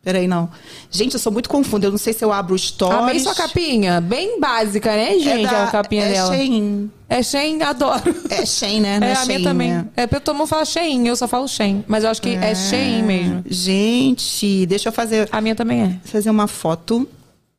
Peraí, 0.05 0.27
não. 0.27 0.47
Gente, 0.91 1.15
eu 1.15 1.19
sou 1.19 1.31
muito 1.31 1.49
confundida. 1.49 1.87
Eu 1.87 1.91
não 1.91 1.97
sei 1.97 2.13
se 2.13 2.23
eu 2.23 2.31
abro 2.31 2.53
o 2.53 2.59
stories. 2.59 2.99
Amei 2.99 3.19
sua 3.19 3.33
capinha. 3.33 3.99
Bem 3.99 4.39
básica, 4.39 4.95
né, 4.95 5.17
gente? 5.17 5.49
da- 5.49 5.63
a 5.63 5.71
capinha 5.71 6.03
é 6.05 6.11
dela. 6.13 6.31
Shein. 6.37 6.91
É 7.09 7.23
Shein, 7.23 7.63
adoro. 7.63 8.15
É 8.29 8.45
Shein, 8.45 8.81
né? 8.81 8.99
Não 8.99 9.07
É, 9.07 9.11
é, 9.13 9.15
a 9.15 9.25
minha 9.25 9.41
também. 9.41 9.71
né? 9.71 9.87
É, 9.95 10.05
todo 10.05 10.35
mundo 10.37 10.45
fala 10.45 10.63
Shein, 10.63 11.07
eu 11.07 11.15
só 11.15 11.27
falo 11.27 11.47
Shein. 11.47 11.83
Mas 11.87 12.03
eu 12.03 12.11
acho 12.11 12.21
que 12.21 12.29
é, 12.35 12.53
Shein 12.53 13.01
mesmo. 13.01 13.43
Gente, 13.49 14.67
deixa 14.67 14.89
eu 14.89 14.93
fazer, 14.93 15.27
A 15.31 15.41
minha 15.41 15.55
também 15.55 15.81
é. 15.81 15.99
fazer 16.07 16.29
uma 16.29 16.45
foto. 16.47 17.09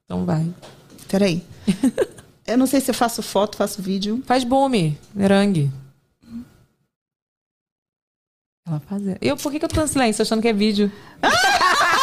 Então 0.04 0.24
vai. 0.24 0.46
Peraí. 1.08 1.42
eu 2.46 2.56
não 2.56 2.66
sei 2.66 2.80
se 2.80 2.92
eu 2.92 2.94
faço 2.94 3.22
foto, 3.24 3.56
faço 3.56 3.82
vídeo. 3.82 4.22
Faz 4.24 4.44
boom, 4.44 4.68
merengue. 5.12 5.68
Ela 8.68 8.80
faz. 8.88 9.02
Eu, 9.20 9.36
por 9.36 9.50
que, 9.50 9.58
que 9.58 9.64
eu 9.64 9.68
tô 9.68 9.80
no 9.80 9.88
silêncio 9.88 10.22
achando 10.22 10.42
que 10.42 10.48
é 10.48 10.52
vídeo? 10.52 10.92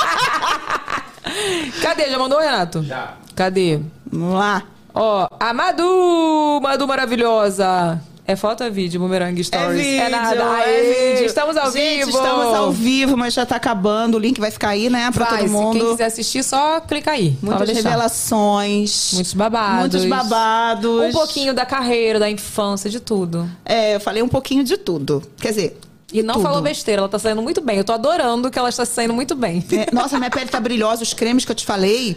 Cadê? 1.81 2.09
Já 2.09 2.19
mandou, 2.19 2.39
Renato? 2.39 2.83
Já. 2.83 3.13
Cadê? 3.35 3.79
Vamos 4.11 4.39
lá. 4.39 4.63
Ó, 4.93 5.27
a 5.39 5.53
Madu! 5.53 6.59
Madu 6.61 6.87
maravilhosa! 6.87 7.99
É 8.25 8.37
foto 8.37 8.61
ou 8.61 8.67
é 8.67 8.69
vídeo, 8.69 9.01
Boomerang 9.01 9.43
Stories? 9.43 9.81
É 9.85 10.05
vídeo, 10.05 10.09
nada. 10.11 10.35
é 10.61 11.11
vídeo. 11.11 11.25
Estamos 11.25 11.57
ao 11.57 11.69
Gente, 11.71 12.05
vivo! 12.05 12.09
estamos 12.17 12.45
ao 12.55 12.71
vivo, 12.71 13.17
mas 13.17 13.33
já 13.33 13.45
tá 13.45 13.57
acabando. 13.57 14.15
O 14.15 14.19
link 14.19 14.39
vai 14.39 14.49
ficar 14.49 14.69
aí, 14.69 14.89
né? 14.89 15.11
Pra 15.11 15.25
Vai, 15.25 15.39
todo 15.39 15.47
se 15.47 15.53
mundo. 15.53 15.77
quem 15.77 15.89
quiser 15.91 16.05
assistir, 16.05 16.41
só 16.41 16.79
clica 16.79 17.11
aí. 17.11 17.37
Muitas 17.41 17.69
revelações. 17.69 19.11
Muitos 19.13 19.33
babados. 19.33 19.79
Muitos 19.79 20.05
babados. 20.05 21.05
Um 21.05 21.11
pouquinho 21.11 21.53
da 21.53 21.65
carreira, 21.65 22.17
da 22.17 22.29
infância, 22.29 22.89
de 22.89 23.01
tudo. 23.01 23.49
É, 23.65 23.95
eu 23.95 23.99
falei 23.99 24.23
um 24.23 24.29
pouquinho 24.29 24.63
de 24.63 24.77
tudo. 24.77 25.21
Quer 25.41 25.49
dizer. 25.49 25.79
E 26.13 26.21
não 26.23 26.35
tudo. 26.35 26.43
falou 26.43 26.61
besteira, 26.61 27.01
ela 27.01 27.09
tá 27.09 27.17
saindo 27.19 27.41
muito 27.41 27.59
bem. 27.59 27.77
Eu 27.77 27.83
tô 27.83 27.91
adorando 27.91 28.49
que 28.51 28.59
ela 28.59 28.69
está 28.69 28.85
saindo 28.85 29.13
muito 29.13 29.35
bem. 29.35 29.65
É, 29.71 29.93
nossa, 29.93 30.17
minha 30.19 30.29
pele 30.29 30.47
tá 30.49 30.59
brilhosa. 30.59 31.01
Os 31.03 31.13
cremes 31.13 31.43
que 31.43 31.51
eu 31.51 31.55
te 31.55 31.65
falei. 31.65 32.13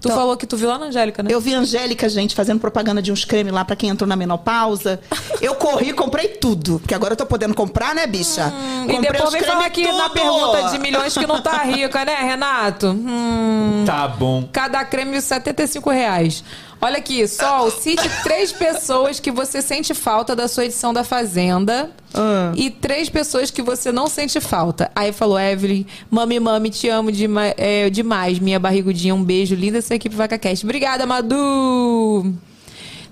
Tu 0.00 0.08
Então, 0.08 0.18
falou 0.18 0.36
que 0.36 0.44
tu 0.46 0.56
viu 0.56 0.68
lá 0.68 0.78
na 0.80 0.86
Angélica, 0.86 1.22
né? 1.22 1.30
Eu 1.32 1.40
vi 1.40 1.54
a 1.54 1.58
Angélica, 1.60 2.08
gente, 2.08 2.34
fazendo 2.34 2.58
propaganda 2.58 3.00
de 3.00 3.12
uns 3.12 3.24
cremes 3.24 3.52
lá 3.52 3.64
pra 3.64 3.76
quem 3.76 3.88
entrou 3.88 4.08
na 4.08 4.16
menopausa. 4.16 4.98
Eu 5.40 5.54
corri 5.54 5.90
e 5.90 5.92
comprei 5.92 6.26
tudo. 6.26 6.80
Porque 6.80 6.92
agora 6.92 7.12
eu 7.12 7.16
tô 7.16 7.24
podendo 7.24 7.54
comprar, 7.54 7.94
né, 7.94 8.04
bicha? 8.04 8.46
Hum, 8.46 8.84
e 8.84 8.92
Comprei 8.94 9.12
depois 9.12 9.24
os 9.24 9.30
vem 9.32 9.40
creme 9.42 9.54
falar 9.56 9.66
aqui 9.66 9.86
na 9.86 10.08
tudo. 10.08 10.12
pergunta 10.12 10.62
de 10.72 10.78
milhões 10.80 11.14
que 11.16 11.24
não 11.24 11.40
tá 11.40 11.62
rica, 11.62 12.04
né, 12.04 12.16
Renato? 12.16 12.88
Hum, 12.88 13.84
Tá 13.86 14.08
bom. 14.08 14.48
cada 14.52 14.84
creme 14.84 15.20
75 15.20 15.88
reais. 15.90 16.42
Olha 16.84 16.98
aqui, 16.98 17.28
Sol, 17.28 17.70
cite 17.70 18.08
três 18.24 18.50
pessoas 18.52 19.20
que 19.20 19.30
você 19.30 19.62
sente 19.62 19.94
falta 19.94 20.34
da 20.34 20.48
sua 20.48 20.64
edição 20.64 20.92
da 20.92 21.04
Fazenda 21.04 21.90
Ah. 22.12 22.52
e 22.56 22.70
três 22.70 23.08
pessoas 23.08 23.52
que 23.52 23.62
você 23.62 23.92
não 23.92 24.08
sente 24.08 24.40
falta. 24.40 24.90
Aí 24.94 25.12
falou, 25.12 25.38
Evelyn, 25.38 25.86
mami, 26.10 26.40
mami, 26.40 26.70
te 26.70 26.88
amo 26.88 27.12
dema- 27.12 27.54
é, 27.56 27.88
demais, 27.88 28.40
minha 28.40 28.58
barrigudinha. 28.58 29.14
Um 29.14 29.22
beijo, 29.22 29.54
linda 29.54 29.78
essa 29.78 29.94
equipe 29.94 30.14
VacaCast. 30.16 30.64
Obrigada, 30.66 31.06
Madu! 31.06 32.34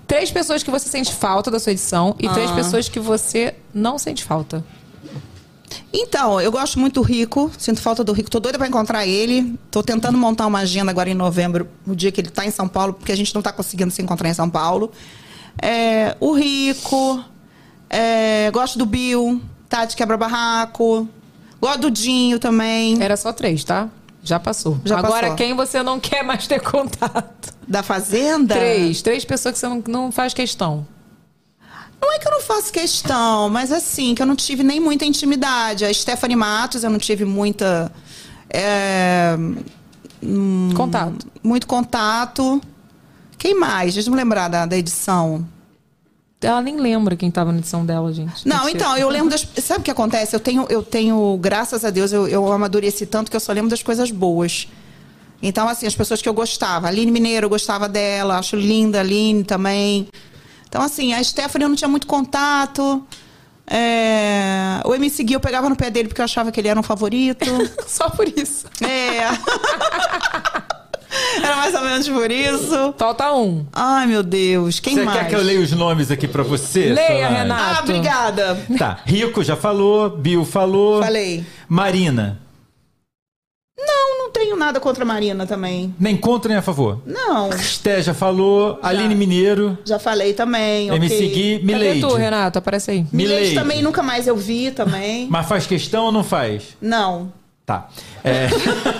Três 0.05 0.29
pessoas 0.29 0.61
que 0.61 0.69
você 0.69 0.89
sente 0.89 1.13
falta 1.13 1.49
da 1.49 1.57
sua 1.57 1.71
edição 1.71 2.13
e 2.19 2.27
três 2.27 2.51
Ah. 2.51 2.55
pessoas 2.55 2.89
que 2.89 2.99
você 2.99 3.55
não 3.73 3.97
sente 3.97 4.25
falta. 4.25 4.61
Então, 5.93 6.39
eu 6.39 6.51
gosto 6.51 6.79
muito 6.79 6.95
do 6.95 7.01
Rico, 7.01 7.51
sinto 7.57 7.81
falta 7.81 8.03
do 8.03 8.11
Rico, 8.13 8.29
tô 8.29 8.39
doida 8.39 8.57
pra 8.57 8.67
encontrar 8.67 9.05
ele. 9.05 9.57
Tô 9.69 9.81
tentando 9.83 10.17
montar 10.17 10.47
uma 10.47 10.59
agenda 10.59 10.91
agora 10.91 11.09
em 11.09 11.13
novembro, 11.13 11.67
no 11.85 11.95
dia 11.95 12.11
que 12.11 12.21
ele 12.21 12.29
tá 12.29 12.45
em 12.45 12.51
São 12.51 12.67
Paulo, 12.67 12.93
porque 12.93 13.11
a 13.11 13.15
gente 13.15 13.33
não 13.33 13.41
tá 13.41 13.51
conseguindo 13.51 13.91
se 13.91 14.01
encontrar 14.01 14.29
em 14.29 14.33
São 14.33 14.49
Paulo. 14.49 14.91
É, 15.61 16.15
o 16.19 16.33
Rico, 16.33 17.23
é, 17.89 18.49
gosto 18.51 18.77
do 18.77 18.85
Bill, 18.85 19.41
Tati 19.67 19.95
Quebra 19.95 20.17
Barraco, 20.17 21.07
gosto 21.59 21.79
do 21.81 21.91
Dinho 21.91 22.39
também. 22.39 23.01
Era 23.01 23.17
só 23.17 23.33
três, 23.33 23.63
tá? 23.63 23.89
Já 24.23 24.39
passou. 24.39 24.79
Já 24.85 24.99
Agora, 24.99 25.21
passou. 25.21 25.35
quem 25.35 25.55
você 25.55 25.81
não 25.81 25.99
quer 25.99 26.23
mais 26.23 26.47
ter 26.47 26.59
contato? 26.61 27.53
Da 27.67 27.81
Fazenda? 27.81 28.55
Três. 28.55 29.01
Três 29.01 29.25
pessoas 29.25 29.53
que 29.53 29.59
você 29.59 29.67
não, 29.67 29.83
não 29.87 30.11
faz 30.11 30.33
questão. 30.33 30.85
Não 32.01 32.11
é 32.13 32.19
que 32.19 32.27
eu 32.27 32.31
não 32.31 32.41
faço 32.41 32.71
questão, 32.73 33.49
mas 33.49 33.71
assim, 33.71 34.15
que 34.15 34.21
eu 34.21 34.25
não 34.25 34.35
tive 34.35 34.63
nem 34.63 34.79
muita 34.79 35.05
intimidade. 35.05 35.85
A 35.85 35.93
Stephanie 35.93 36.35
Matos, 36.35 36.83
eu 36.83 36.89
não 36.89 36.97
tive 36.99 37.25
muita. 37.25 37.91
é, 38.49 39.35
hum, 40.21 40.69
Contato. 40.75 41.27
Muito 41.43 41.67
contato. 41.67 42.61
Quem 43.37 43.55
mais? 43.57 43.93
Deixa 43.93 44.09
eu 44.09 44.11
me 44.13 44.17
lembrar 44.17 44.47
da, 44.47 44.65
da 44.65 44.77
edição. 44.77 45.47
Ela 46.41 46.61
nem 46.61 46.75
lembra 46.77 47.15
quem 47.15 47.29
tava 47.29 47.51
na 47.51 47.59
edição 47.59 47.85
dela, 47.85 48.11
gente. 48.11 48.47
Não, 48.47 48.65
Mentira. 48.65 48.77
então, 48.77 48.97
eu 48.97 49.09
lembro 49.09 49.29
das. 49.29 49.47
Sabe 49.63 49.81
o 49.81 49.83
que 49.83 49.91
acontece? 49.91 50.35
Eu 50.35 50.39
tenho, 50.39 50.65
eu 50.69 50.81
tenho 50.81 51.37
graças 51.39 51.85
a 51.85 51.91
Deus, 51.91 52.11
eu, 52.11 52.27
eu 52.27 52.51
amadureci 52.51 53.05
tanto 53.05 53.29
que 53.29 53.37
eu 53.37 53.39
só 53.39 53.51
lembro 53.53 53.69
das 53.69 53.83
coisas 53.83 54.09
boas. 54.09 54.67
Então, 55.41 55.67
assim, 55.67 55.85
as 55.85 55.95
pessoas 55.95 56.19
que 56.21 56.27
eu 56.29 56.33
gostava. 56.33 56.87
A 56.87 56.89
Aline 56.89 57.11
Mineiro, 57.11 57.45
eu 57.45 57.49
gostava 57.49 57.87
dela. 57.87 58.37
Acho 58.39 58.55
linda 58.55 58.97
a 58.99 59.01
Aline 59.01 59.43
também. 59.43 60.07
Então, 60.71 60.81
assim, 60.81 61.13
a 61.13 61.21
Stephanie 61.21 61.65
eu 61.65 61.69
não 61.69 61.75
tinha 61.75 61.89
muito 61.89 62.07
contato. 62.07 63.05
É... 63.67 64.79
O 64.85 64.95
MC 64.95 65.21
Gui 65.21 65.33
eu 65.33 65.39
pegava 65.41 65.67
no 65.67 65.75
pé 65.75 65.89
dele 65.89 66.07
porque 66.07 66.21
eu 66.21 66.25
achava 66.25 66.49
que 66.49 66.61
ele 66.61 66.69
era 66.69 66.79
um 66.79 66.83
favorito. 66.83 67.45
Só 67.85 68.09
por 68.09 68.25
isso. 68.25 68.67
É. 68.79 69.17
era 71.43 71.57
mais 71.57 71.75
ou 71.75 71.81
menos 71.81 72.07
por 72.07 72.31
isso. 72.31 72.93
Falta 72.97 73.33
um. 73.33 73.65
Ai, 73.73 74.07
meu 74.07 74.23
Deus. 74.23 74.79
Quem 74.79 74.95
Você 74.95 75.03
mais? 75.03 75.19
quer 75.19 75.27
que 75.27 75.35
eu 75.35 75.41
leia 75.41 75.59
os 75.59 75.73
nomes 75.73 76.09
aqui 76.09 76.25
pra 76.25 76.41
você? 76.41 76.93
Leia? 76.93 77.27
Renato. 77.27 77.79
Ah, 77.79 77.83
obrigada. 77.83 78.65
Tá, 78.77 78.99
Rico 79.05 79.43
já 79.43 79.57
falou, 79.57 80.09
Bill 80.09 80.45
falou. 80.45 81.03
Falei. 81.03 81.45
Marina. 81.67 82.39
Não, 83.85 84.17
não 84.19 84.31
tenho 84.31 84.55
nada 84.55 84.79
contra 84.79 85.03
a 85.03 85.07
Marina 85.07 85.45
também. 85.47 85.93
Nem 85.99 86.15
contra 86.17 86.49
nem 86.49 86.57
a 86.57 86.61
favor. 86.61 87.01
Não. 87.05 87.49
Esté 87.49 88.01
já 88.01 88.13
falou, 88.13 88.79
Aline 88.81 89.15
Mineiro, 89.15 89.77
Já 89.85 89.97
falei 89.99 90.33
também. 90.33 90.87
MC 90.89 91.15
ok. 91.15 91.29
Gui, 91.29 91.59
Cadê 91.59 91.65
Milady. 91.65 92.01
tu, 92.01 92.13
Renato? 92.15 92.59
Aparece 92.59 92.91
aí. 92.91 93.05
Milady 93.11 93.53
também 93.55 93.81
nunca 93.81 94.01
mais 94.03 94.27
eu 94.27 94.35
vi 94.35 94.71
também. 94.71 95.27
Mas 95.31 95.47
faz 95.47 95.65
questão 95.65 96.05
ou 96.05 96.11
não 96.11 96.23
faz? 96.23 96.77
Não. 96.81 97.31
Tá. 97.65 97.87
É, 98.23 98.47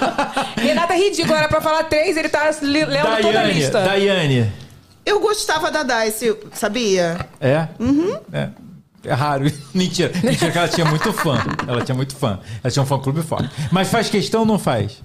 Renata 0.62 0.94
é 0.94 0.98
ridículo, 0.98 1.36
era 1.36 1.48
pra 1.48 1.62
falar 1.62 1.84
três, 1.86 2.16
ele 2.18 2.30
tá 2.30 2.50
lendo 2.62 2.88
toda 3.22 3.40
a 3.40 3.44
Daiane. 3.44 3.54
lista. 3.54 3.82
Daiane. 3.82 4.52
Eu 5.06 5.20
gostava 5.20 5.72
da 5.72 5.84
Dice, 5.84 6.36
sabia? 6.54 7.26
É? 7.40 7.68
É. 8.32 8.50
É 9.04 9.14
raro. 9.14 9.46
Mentira. 9.74 10.12
Mentira 10.24 10.52
que 10.52 10.58
ela 10.58 10.68
tinha 10.68 10.86
muito 10.86 11.12
fã. 11.14 11.38
Ela 11.68 11.82
tinha 11.84 11.96
muito 11.96 12.16
fã. 12.16 12.40
Ela 12.64 12.72
tinha 12.72 12.84
um 12.84 12.86
fã 12.86 13.00
clube 13.00 13.22
forte. 13.22 13.50
Mas 13.72 13.90
faz 13.90 14.10
questão 14.10 14.42
ou 14.42 14.46
não 14.46 14.60
faz? 14.60 15.02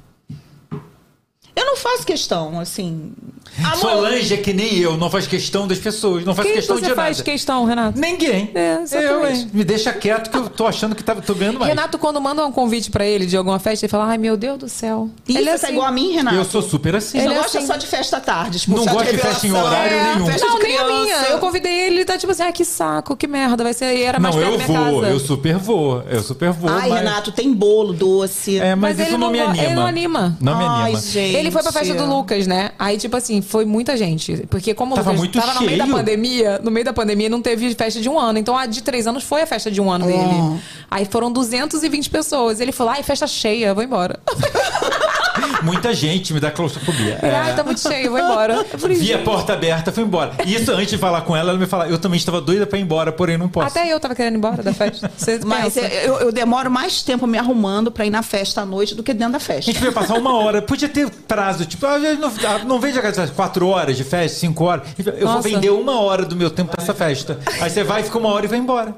Eu 1.56 1.64
não 1.64 1.76
faço 1.76 2.04
questão, 2.04 2.60
assim. 2.60 3.12
Amor, 3.64 3.76
Solange 3.76 4.34
é 4.34 4.36
que 4.36 4.52
nem 4.52 4.76
eu, 4.78 4.98
não 4.98 5.08
faz 5.08 5.26
questão 5.26 5.66
das 5.66 5.78
pessoas, 5.78 6.24
não 6.26 6.34
faz 6.34 6.46
Quem 6.46 6.56
questão 6.56 6.76
você 6.76 6.88
de 6.88 6.94
faz 6.94 7.16
nada. 7.18 7.30
questão, 7.30 7.64
Renato? 7.64 7.98
Ninguém. 7.98 8.50
É, 8.54 8.80
exatamente. 8.82 9.10
eu, 9.10 9.26
hein? 9.26 9.50
Me 9.54 9.64
deixa 9.64 9.90
quieto 9.94 10.30
que 10.30 10.36
eu 10.36 10.50
tô 10.50 10.66
achando 10.66 10.94
que 10.94 11.02
tá, 11.02 11.14
tô 11.14 11.34
ganhando 11.34 11.58
mais. 11.58 11.70
Renato, 11.70 11.96
quando 11.96 12.20
manda 12.20 12.44
um 12.44 12.52
convite 12.52 12.90
pra 12.90 13.06
ele 13.06 13.24
de 13.24 13.34
alguma 13.34 13.58
festa, 13.58 13.86
ele 13.86 13.90
fala: 13.90 14.08
Ai, 14.08 14.18
meu 14.18 14.36
Deus 14.36 14.58
do 14.58 14.68
céu. 14.68 15.08
Isso 15.26 15.38
ele 15.38 15.48
é 15.48 15.56
tá 15.56 15.70
igual 15.70 15.86
a 15.86 15.90
mim, 15.90 16.12
Renato. 16.12 16.36
Eu 16.36 16.44
sou 16.44 16.60
super 16.60 16.96
assim. 16.96 17.18
Você 17.18 17.24
Ele 17.24 17.32
é 17.32 17.38
gosta 17.38 17.58
assim. 17.58 17.66
só 17.66 17.76
de 17.76 17.86
festa 17.86 18.18
à 18.18 18.20
tarde. 18.20 18.58
Tipo, 18.58 18.76
Não 18.76 18.84
chá 18.84 18.92
gosto 18.92 19.10
de 19.10 19.18
festa 19.18 19.46
em 19.46 19.52
horário 19.52 19.96
é, 19.96 20.14
nenhum. 20.14 20.26
Festa 20.26 20.46
Não, 20.46 20.58
de 20.58 20.62
nem 20.64 20.76
a 20.78 20.86
minha. 20.86 21.16
Eu 21.30 21.38
convidei 21.38 21.72
ele, 21.86 21.96
ele 21.96 22.04
tá 22.04 22.18
tipo 22.18 22.32
assim, 22.32 22.42
ah, 22.42 22.52
que 22.52 22.64
saco, 22.64 23.16
que 23.16 23.26
merda, 23.26 23.64
vai 23.64 23.72
ser. 23.72 23.96
E 23.96 24.02
era 24.02 24.18
mais 24.18 24.34
Não, 24.34 24.42
perto 24.42 24.52
eu 24.52 24.58
da 24.58 24.66
minha 24.68 24.90
vou, 24.90 25.00
casa. 25.00 25.12
eu 25.14 25.18
super 25.20 25.56
vou. 25.56 26.02
Eu 26.02 26.22
super 26.22 26.50
vou. 26.52 26.68
Ai, 26.68 26.90
mas... 26.90 26.98
Renato, 26.98 27.32
tem 27.32 27.54
bolo 27.54 27.94
doce. 27.94 28.58
É, 28.58 28.74
mas, 28.74 28.98
Mas 28.98 29.06
isso 29.06 29.16
ele 29.16 29.18
não, 29.18 29.30
me 29.30 29.40
anima. 29.40 29.64
Ele 29.64 29.74
não 29.74 29.86
anima. 29.86 30.36
Não 30.40 30.58
me 30.58 30.64
Ai, 30.64 30.82
anima. 30.82 31.00
gente. 31.00 31.45
Ele 31.46 31.52
foi 31.52 31.62
pra 31.62 31.72
festa 31.72 31.94
do 31.94 32.06
Lucas, 32.06 32.46
né? 32.46 32.70
Aí, 32.78 32.98
tipo 32.98 33.16
assim, 33.16 33.40
foi 33.40 33.64
muita 33.64 33.96
gente. 33.96 34.46
Porque 34.48 34.74
como 34.74 34.94
o 34.94 34.96
Tava 34.96 35.10
Lucas 35.10 35.20
muito 35.20 35.38
tava 35.40 35.54
no 35.54 35.60
meio 35.66 35.78
da 35.78 35.84
cheio. 35.84 35.96
pandemia, 35.96 36.60
no 36.62 36.70
meio 36.70 36.84
da 36.84 36.92
pandemia 36.92 37.28
não 37.28 37.40
teve 37.40 37.74
festa 37.74 38.00
de 38.00 38.08
um 38.08 38.18
ano. 38.18 38.38
Então, 38.38 38.56
a 38.56 38.66
de 38.66 38.82
três 38.82 39.06
anos 39.06 39.24
foi 39.24 39.42
a 39.42 39.46
festa 39.46 39.70
de 39.70 39.80
um 39.80 39.90
ano 39.90 40.06
dele. 40.06 40.60
Aí 40.90 41.04
foram 41.04 41.32
220 41.32 42.10
pessoas. 42.10 42.60
Ele 42.60 42.72
falou, 42.72 42.92
ai, 42.92 43.02
festa 43.02 43.26
cheia, 43.26 43.72
vou 43.72 43.82
embora. 43.82 44.18
Muita 45.62 45.94
gente 45.94 46.32
me 46.34 46.40
dá 46.40 46.50
claustrofobia. 46.50 47.18
É. 47.22 47.30
Ai, 47.34 47.54
tá 47.54 47.62
muito 47.64 47.80
cheio, 47.80 48.10
vou 48.10 48.18
embora. 48.20 48.54
Eu 48.72 48.88
Vi 48.96 49.12
a 49.14 49.18
porta 49.18 49.52
aberta, 49.52 49.90
fui 49.92 50.04
embora. 50.04 50.32
Isso 50.46 50.70
antes 50.72 50.90
de 50.90 50.98
falar 50.98 51.22
com 51.22 51.36
ela, 51.36 51.50
ela 51.50 51.58
me 51.58 51.66
falava, 51.66 51.90
eu 51.90 51.98
também 51.98 52.16
estava 52.16 52.40
doida 52.40 52.66
pra 52.66 52.78
ir 52.78 52.82
embora, 52.82 53.12
porém 53.12 53.36
não 53.38 53.48
posso. 53.48 53.68
Até 53.78 53.92
eu 53.92 53.98
tava 54.00 54.14
querendo 54.14 54.34
ir 54.34 54.38
embora 54.38 54.62
da 54.62 54.72
festa. 54.72 55.10
Você 55.16 55.40
Mas 55.44 55.74
pensa. 55.74 55.86
eu, 55.86 56.20
eu 56.20 56.32
demoro 56.32 56.70
mais 56.70 57.02
tempo 57.02 57.26
me 57.26 57.38
arrumando 57.38 57.90
pra 57.90 58.04
ir 58.06 58.10
na 58.10 58.22
festa 58.22 58.60
à 58.62 58.66
noite 58.66 58.94
do 58.94 59.02
que 59.02 59.12
dentro 59.14 59.32
da 59.32 59.36
A 59.38 59.40
festa. 59.40 59.70
gente 59.72 59.80
vai 59.82 59.92
passar 59.92 60.14
uma 60.18 60.34
hora. 60.36 60.60
Podia 60.62 60.88
ter 60.88 61.08
prazo, 61.10 61.64
tipo, 61.64 61.86
ah, 61.86 61.98
não, 61.98 62.28
ah, 62.28 62.58
não 62.64 62.80
vejo 62.80 62.98
aquelas 62.98 63.30
quatro 63.30 63.66
horas 63.68 63.96
de 63.96 64.04
festa, 64.04 64.38
cinco 64.38 64.64
horas. 64.64 64.86
Eu 64.98 65.26
vou 65.26 65.36
Nossa. 65.36 65.48
vender 65.48 65.70
uma 65.70 66.00
hora 66.00 66.24
do 66.24 66.36
meu 66.36 66.50
tempo 66.50 66.70
pra 66.72 66.82
essa 66.82 66.94
festa. 66.94 67.38
Aí 67.60 67.70
você 67.70 67.82
vai, 67.82 68.02
fica 68.02 68.18
uma 68.18 68.28
hora 68.30 68.44
e 68.44 68.48
vai 68.48 68.58
embora. 68.58 68.94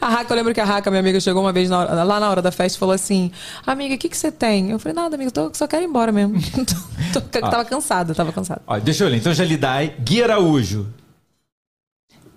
A 0.00 0.08
Raca, 0.08 0.32
eu 0.32 0.36
lembro 0.36 0.54
que 0.54 0.60
a 0.60 0.64
Raca, 0.64 0.90
minha 0.90 1.00
amiga, 1.00 1.18
chegou 1.20 1.42
uma 1.42 1.52
vez 1.52 1.68
na 1.68 1.80
hora- 1.80 2.04
lá 2.04 2.20
na 2.20 2.30
hora 2.30 2.40
da 2.42 2.52
festa 2.52 2.76
e 2.76 2.78
falou 2.78 2.94
assim: 2.94 3.32
Amiga, 3.66 3.94
o 3.94 3.98
que, 3.98 4.08
que 4.08 4.16
você 4.16 4.30
tem? 4.30 4.70
Eu 4.70 4.78
falei, 4.78 4.94
nada, 4.94 5.16
amiga, 5.16 5.30
tô, 5.30 5.50
só 5.52 5.66
quero 5.66 5.82
ir 5.82 5.86
embora 5.86 5.95
mesmo. 6.12 6.34
Tô- 7.12 7.20
tô- 7.20 7.40
tava 7.40 7.64
cansada, 7.64 8.14
tava 8.14 8.32
cansada. 8.32 8.60
Ó, 8.66 8.78
deixa 8.78 9.04
eu 9.04 9.08
ler. 9.08 9.16
Então 9.18 9.32
já 9.32 9.44
lhe. 9.44 9.58
Gui 10.00 10.22
Araújo. 10.22 10.86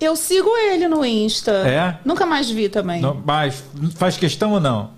Eu 0.00 0.16
sigo 0.16 0.48
ele 0.56 0.88
no 0.88 1.04
Insta. 1.04 1.50
É? 1.68 1.98
Nunca 2.04 2.24
mais 2.24 2.48
vi 2.50 2.68
também. 2.68 3.02
Não, 3.02 3.20
mas 3.24 3.62
faz 3.96 4.16
questão 4.16 4.52
ou 4.52 4.60
não? 4.60 4.90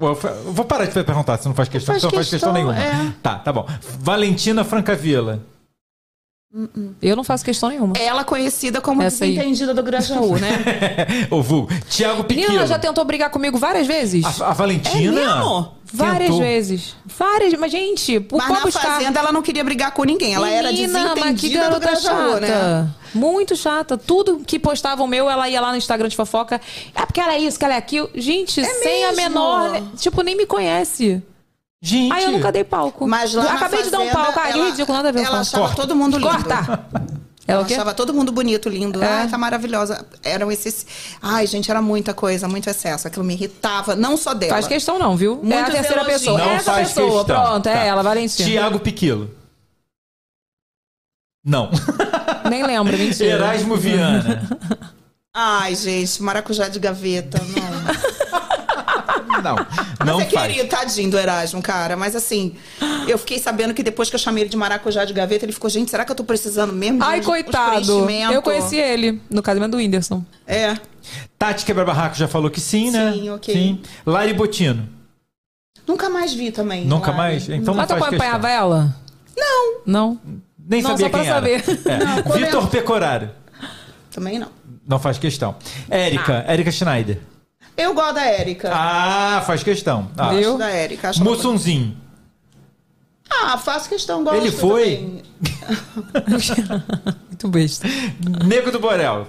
Eu 0.00 0.14
vou 0.52 0.64
parar 0.64 0.86
de 0.86 0.92
perguntar 1.04 1.36
se 1.36 1.46
não 1.46 1.54
faz 1.54 1.68
questão, 1.68 1.92
Faz 1.92 2.02
porque 2.02 2.16
não 2.16 2.22
faz 2.22 2.30
questão 2.30 2.54
questão, 2.54 2.72
nenhuma. 2.74 3.08
é. 3.08 3.12
Tá, 3.22 3.38
tá 3.38 3.52
bom. 3.52 3.66
Valentina 3.98 4.64
Francavila. 4.64 5.42
Eu 7.00 7.14
não 7.14 7.22
faço 7.22 7.44
questão 7.44 7.68
nenhuma. 7.68 7.92
Ela 7.96 8.24
conhecida 8.24 8.80
como 8.80 9.02
Essa 9.02 9.24
aí. 9.24 9.34
desentendida 9.34 9.72
do 9.72 9.82
Grajaú, 9.84 10.36
né? 10.36 10.48
Ô, 11.30 11.40
Vulgo. 11.42 11.68
Tiago 11.88 12.24
Menina, 12.24 12.26
Piquilo. 12.42 12.56
ela 12.58 12.66
já 12.66 12.78
tentou 12.78 13.04
brigar 13.04 13.30
comigo 13.30 13.56
várias 13.58 13.86
vezes? 13.86 14.24
A, 14.40 14.48
a 14.48 14.52
Valentina? 14.52 15.20
É 15.20 15.26
mesmo? 15.26 15.74
Várias 15.92 16.22
tentou. 16.30 16.38
vezes. 16.40 16.96
Várias, 17.04 17.52
mas 17.54 17.72
gente, 17.72 18.20
por 18.20 18.38
Mas 18.38 18.48
na 18.48 18.70
fazenda 18.70 19.18
ela 19.18 19.32
não 19.32 19.42
queria 19.42 19.64
brigar 19.64 19.90
com 19.92 20.04
ninguém. 20.04 20.34
Ela 20.34 20.48
era 20.48 20.70
Menina, 20.70 20.92
mas 20.92 21.12
que 21.12 21.14
desentendida 21.48 21.64
do 21.64 21.80
garota 21.80 21.86
Grajaú, 21.86 22.32
chata. 22.34 22.40
né? 22.40 22.90
Muito 23.14 23.56
chata. 23.56 23.98
Tudo 23.98 24.40
que 24.46 24.58
postavam 24.58 25.06
meu, 25.06 25.28
ela 25.28 25.48
ia 25.48 25.60
lá 25.60 25.70
no 25.72 25.76
Instagram 25.76 26.08
de 26.08 26.16
fofoca. 26.16 26.60
É 26.94 27.04
porque 27.04 27.18
ela 27.20 27.34
é 27.34 27.38
isso, 27.40 27.58
que 27.58 27.64
ela 27.64 27.74
é 27.74 27.78
aquilo. 27.78 28.08
Gente, 28.14 28.64
sem 28.64 29.04
a 29.04 29.08
mesmo? 29.12 29.22
menor. 29.22 29.82
Tipo, 29.96 30.22
nem 30.22 30.36
me 30.36 30.46
conhece. 30.46 31.22
Gente. 31.82 32.12
Aí 32.12 32.24
eu 32.24 32.32
nunca 32.32 32.52
dei 32.52 32.62
palco. 32.62 33.08
Mas 33.08 33.32
lá 33.34 33.42
na 33.42 33.52
Acabei 33.54 33.82
de 33.82 33.90
dar 33.90 33.98
um 33.98 34.06
fazenda, 34.06 34.22
palco. 34.24 34.38
Ai, 34.40 34.52
ela- 34.52 34.64
ridículo, 34.66 34.96
nada 34.96 35.08
a 35.08 35.12
ver. 35.12 35.20
Ela 35.20 35.30
com 35.30 35.36
achava 35.36 35.64
Corta. 35.64 35.80
todo 35.80 35.96
mundo 35.96 36.18
lindo. 36.18 36.28
Corta! 36.30 36.86
Ela 37.50 37.64
achava 37.64 37.94
todo 37.94 38.12
mundo 38.14 38.32
bonito, 38.32 38.68
lindo. 38.68 39.02
É. 39.02 39.06
Ai, 39.06 39.28
tá 39.28 39.36
maravilhosa. 39.38 40.06
Eram 40.22 40.50
esses. 40.50 40.86
Ai, 41.20 41.46
gente, 41.46 41.70
era 41.70 41.80
muita 41.82 42.14
coisa, 42.14 42.48
muito 42.48 42.68
excesso. 42.68 43.08
Aquilo 43.08 43.24
me 43.24 43.34
irritava, 43.34 43.94
não 43.96 44.16
só 44.16 44.34
dela. 44.34 44.52
Faz 44.52 44.66
questão 44.66 44.98
não, 44.98 45.16
viu? 45.16 45.40
é 45.44 45.60
a 45.60 45.64
terceira 45.64 46.00
elogios. 46.02 46.20
pessoa. 46.20 46.38
Não 46.38 46.50
é 46.50 46.54
essa 46.54 46.72
faz 46.72 46.88
pessoa, 46.88 47.24
questão. 47.24 47.42
pronto. 47.44 47.64
Tá. 47.64 47.70
É 47.70 47.86
ela, 47.88 48.02
Valentina. 48.02 48.48
Tiago 48.48 48.80
Piquilo. 48.80 49.30
Não. 51.44 51.70
Nem 52.48 52.64
lembro, 52.64 52.96
mentira. 52.96 53.30
Erasmo 53.30 53.76
Viana. 53.76 54.42
Ai, 55.32 55.74
gente, 55.74 56.22
maracujá 56.22 56.68
de 56.68 56.78
gaveta, 56.78 57.38
não. 57.38 58.19
Não. 59.42 59.56
Não 60.04 60.16
Mas 60.18 60.26
é 60.26 60.30
faz. 60.30 60.46
querido, 60.52 60.68
tadinho 60.68 61.10
do 61.10 61.18
Erasmo, 61.18 61.60
cara. 61.62 61.96
Mas 61.96 62.14
assim, 62.16 62.54
eu 63.08 63.18
fiquei 63.18 63.38
sabendo 63.38 63.72
que 63.74 63.82
depois 63.82 64.08
que 64.10 64.14
eu 64.16 64.20
chamei 64.20 64.42
ele 64.44 64.50
de 64.50 64.56
maracujá 64.56 65.04
de 65.04 65.12
gaveta, 65.12 65.44
ele 65.44 65.52
ficou, 65.52 65.68
gente, 65.70 65.90
será 65.90 66.04
que 66.04 66.12
eu 66.12 66.16
tô 66.16 66.24
precisando 66.24 66.72
mesmo 66.72 66.98
de 66.98 67.04
Ai, 67.04 67.20
uns 67.20 67.26
coitado. 67.26 67.70
preenchimento?" 67.86 68.32
Eu 68.32 68.42
conheci 68.42 68.76
ele 68.76 69.20
no 69.30 69.42
casamento 69.42 69.72
do 69.72 69.76
Whindersson. 69.78 70.24
É. 70.46 70.76
Tati 71.38 71.64
Quebra 71.64 71.84
Barraco 71.84 72.14
já 72.16 72.28
falou 72.28 72.50
que 72.50 72.60
sim, 72.60 72.90
né? 72.90 73.12
Sim, 73.12 73.30
ok. 73.30 73.54
Sim. 73.54 73.80
Lari 74.06 74.32
Botino. 74.34 74.88
Nunca 75.86 76.08
mais 76.08 76.32
vi 76.32 76.50
também. 76.52 76.84
Nunca 76.84 77.06
Lari. 77.10 77.16
mais? 77.18 77.48
Então 77.48 77.74
não 77.74 77.74
Mas 77.74 77.86
tu 77.88 77.90
faz 77.96 78.02
acompanhava 78.04 78.48
ela? 78.48 78.96
Não, 79.36 79.74
Não. 79.86 80.20
Nem 80.68 80.82
Não, 80.82 80.90
sabia 80.90 81.06
só 81.06 81.10
pra 81.10 81.20
quem 81.20 81.28
era. 81.28 81.34
saber. 81.36 81.64
É. 81.88 82.38
Vitor 82.38 82.62
eu- 82.62 82.68
Pecoraro. 82.68 83.30
também 84.12 84.38
não. 84.38 84.48
Não 84.86 84.98
faz 85.00 85.18
questão. 85.18 85.56
Érica. 85.88 86.44
Érica 86.46 86.70
Schneider. 86.70 87.18
Eu 87.80 87.94
gosto 87.94 88.14
da 88.14 88.24
Érica. 88.26 88.70
Ah, 88.72 89.42
faz 89.46 89.62
questão. 89.62 90.10
Ah. 90.16 90.32
Gosto 90.34 90.58
da 90.58 90.68
Érica. 90.70 91.10
Mussunzinho. 91.20 91.96
Ah, 93.30 93.56
faço 93.56 93.88
questão, 93.88 94.22
gosto 94.24 94.36
Ele 94.38 94.50
foi? 94.50 95.22
Muito 97.28 97.48
besta. 97.48 97.86
Nego 98.44 98.70
do 98.70 98.78
Borel. 98.80 99.26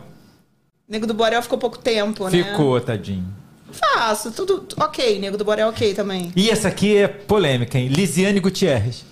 Nego 0.89 1.07
do 1.07 1.13
Borel 1.13 1.41
ficou 1.41 1.57
pouco 1.57 1.77
tempo, 1.77 2.25
né? 2.25 2.31
Ficou, 2.31 2.79
tadinho. 2.81 3.25
Faço, 3.71 4.31
tudo 4.31 4.67
ok. 4.77 5.19
Nego 5.19 5.37
do 5.37 5.45
Borel 5.45 5.69
ok 5.69 5.93
também. 5.93 6.31
E 6.35 6.49
essa 6.49 6.67
aqui 6.67 6.97
é 6.97 7.07
polêmica, 7.07 7.77
hein? 7.77 7.87
Lisiane 7.87 8.39
Gutierrez. 8.39 9.05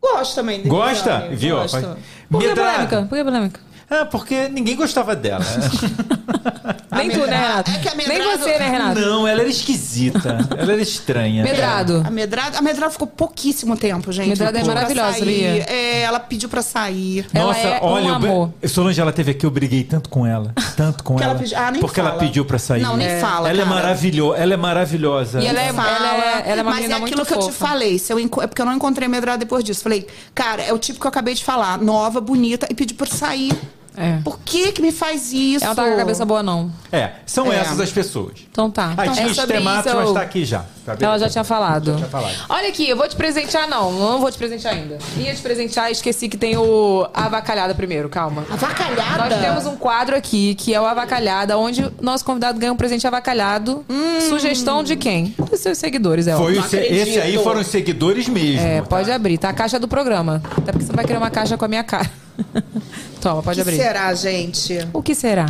Gosto 0.00 0.34
também. 0.34 0.62
Gosta? 0.64 1.28
Viu? 1.30 1.56
Gosto. 1.56 1.80
Faz- 1.80 1.96
Por 2.28 2.40
que 2.42 2.48
Medrado. 2.48 2.70
polêmica? 2.72 3.02
Por 3.08 3.16
que 3.18 3.24
polêmica? 3.24 3.60
Ah, 4.00 4.06
porque 4.06 4.48
ninguém 4.48 4.74
gostava 4.76 5.14
dela. 5.14 5.44
Nem 6.92 7.08
tu, 7.10 7.20
né, 7.20 7.26
Medrado- 7.26 7.30
Renato? 7.30 7.70
é 7.70 7.78
que 7.78 7.88
a 7.88 7.94
Nem 7.94 8.08
Medrado- 8.08 8.38
você, 8.38 8.58
né, 8.58 8.68
Renato? 8.68 9.00
Não, 9.00 9.26
ela 9.26 9.40
era 9.40 9.48
esquisita. 9.50 10.38
Ela 10.56 10.72
era 10.74 10.82
estranha. 10.82 11.42
Medrado. 11.42 12.02
A 12.06 12.10
Medrado, 12.10 12.56
a 12.58 12.62
Medrado 12.62 12.92
ficou 12.92 13.06
pouquíssimo 13.08 13.76
tempo, 13.76 14.12
gente. 14.12 14.28
Medrado 14.28 14.58
é 14.58 14.64
maravilhosa, 14.64 15.18
sair. 15.18 15.24
Lia. 15.24 15.64
É, 15.68 16.02
ela 16.02 16.20
pediu 16.20 16.48
pra 16.48 16.62
sair. 16.62 17.26
Ela 17.32 17.46
Nossa, 17.46 17.58
é 17.60 17.80
um 17.80 17.84
olha, 17.84 18.08
eu- 18.08 18.14
amor. 18.14 18.52
Solange, 18.68 19.00
ela 19.00 19.12
teve 19.12 19.30
aqui, 19.32 19.44
eu 19.46 19.50
briguei 19.50 19.82
tanto 19.84 20.08
com 20.10 20.26
ela. 20.26 20.52
Tanto 20.76 21.02
com 21.02 21.16
Que 21.16 21.22
ela 21.24 21.32
ela. 21.32 21.40
pedi- 21.40 21.54
ah, 21.54 21.70
nem 21.70 21.80
porque 21.80 21.98
ela 22.00 22.10
fala. 22.10 22.20
pediu 22.22 22.44
pra 22.44 22.58
sair. 22.58 22.82
Não, 22.82 22.96
nem 22.96 23.18
fala, 23.20 23.48
Ela 23.48 23.62
é 23.62 23.64
cara. 23.64 23.74
maravilhosa. 23.76 24.38
Ela 24.42 24.54
é 24.54 24.56
maravilhosa. 24.56 25.40
E 25.42 25.46
ela 25.46 25.60
é- 25.60 25.72
Fala, 25.72 25.88
ela 25.96 26.06
é- 26.24 26.50
ela 26.50 26.60
é 26.60 26.62
uma 26.62 26.70
mas 26.72 26.80
é 26.82 26.86
aquilo 26.92 27.00
muito 27.00 27.26
que 27.26 27.34
eu 27.34 27.38
te 27.38 27.44
fofa. 27.46 27.66
falei. 27.68 27.98
Se 27.98 28.12
eu 28.12 28.20
enco- 28.20 28.42
é 28.42 28.46
porque 28.46 28.60
eu 28.60 28.66
não 28.66 28.74
encontrei 28.74 29.08
Medrado 29.08 29.38
depois 29.40 29.64
disso. 29.64 29.82
Falei, 29.82 30.06
cara, 30.34 30.62
é 30.62 30.72
o 30.72 30.78
tipo 30.78 31.00
que 31.00 31.06
eu 31.06 31.08
acabei 31.08 31.34
de 31.34 31.42
falar. 31.44 31.78
Nova, 31.78 32.20
bonita, 32.20 32.66
e 32.70 32.74
pediu 32.74 32.96
pra 32.96 33.06
sair. 33.06 33.50
É. 33.96 34.18
Por 34.24 34.38
que 34.40 34.72
que 34.72 34.80
me 34.80 34.90
faz 34.92 35.32
isso? 35.32 35.64
Ela 35.64 35.74
não 35.74 35.82
tá 35.84 35.88
com 35.88 35.94
a 35.94 35.96
cabeça 35.98 36.24
boa, 36.24 36.42
não. 36.42 36.72
É, 36.90 37.12
são 37.26 37.52
É. 37.52 37.56
essas 37.56 37.78
as 37.80 37.90
pessoas. 37.90 38.38
Então 38.50 38.70
tá. 38.70 38.94
A 38.96 39.02
Então, 39.04 39.14
Tia 39.14 39.22
é 39.22 39.26
eu- 39.26 40.08
estar 40.08 40.22
aqui 40.22 40.44
já. 40.44 40.64
Tá? 40.84 40.96
Ela 41.00 41.16
já 41.18 41.28
tinha 41.28 41.44
falado. 41.44 41.92
Já 41.92 41.96
tinha 41.98 42.08
falado. 42.08 42.34
Olha 42.48 42.68
aqui, 42.68 42.88
eu 42.88 42.96
vou 42.96 43.06
te 43.08 43.14
presentear, 43.14 43.68
não. 43.68 43.92
Não 43.92 44.18
vou 44.20 44.30
te 44.32 44.36
presentear 44.36 44.74
ainda. 44.74 44.98
Ia 45.16 45.32
te 45.32 45.40
presentear, 45.40 45.90
esqueci 45.92 46.28
que 46.28 46.36
tem 46.36 46.56
o 46.56 47.06
Avacalhada 47.14 47.72
primeiro, 47.74 48.08
calma. 48.08 48.44
Avacalhada? 48.50 49.28
Nós 49.36 49.40
temos 49.40 49.66
um 49.66 49.76
quadro 49.76 50.16
aqui, 50.16 50.56
que 50.56 50.74
é 50.74 50.80
o 50.80 50.84
Avacalhada, 50.84 51.56
onde 51.56 51.84
o 51.84 51.92
nosso 52.00 52.24
convidado 52.24 52.58
ganha 52.58 52.72
um 52.72 52.76
presente 52.76 53.06
avacalhado. 53.06 53.84
Sugestão 54.28 54.82
de 54.82 54.96
quem? 54.96 55.34
Dos 55.50 55.60
seus 55.60 55.78
seguidores, 55.78 56.26
é 56.26 56.34
Foi 56.36 56.58
o 56.58 56.62
se- 56.64 56.76
esse 56.78 57.20
aí 57.20 57.38
foram 57.38 57.60
os 57.60 57.68
seguidores 57.68 58.28
mesmo. 58.28 58.66
É, 58.66 58.80
tá? 58.80 58.86
pode 58.88 59.10
abrir. 59.12 59.38
Tá 59.38 59.50
a 59.50 59.52
caixa 59.54 59.78
do 59.78 59.86
programa. 59.86 60.42
Até 60.56 60.72
porque 60.72 60.84
você 60.86 60.92
vai 60.92 61.04
querer 61.04 61.18
uma 61.18 61.30
caixa 61.30 61.56
com 61.56 61.64
a 61.64 61.68
minha 61.68 61.84
cara. 61.84 62.10
Toma, 63.20 63.38
O 63.38 63.42
pode 63.42 63.56
que 63.56 63.60
abrir. 63.62 63.76
será, 63.76 64.12
gente? 64.14 64.78
O 64.92 65.00
que 65.02 65.14
será? 65.14 65.46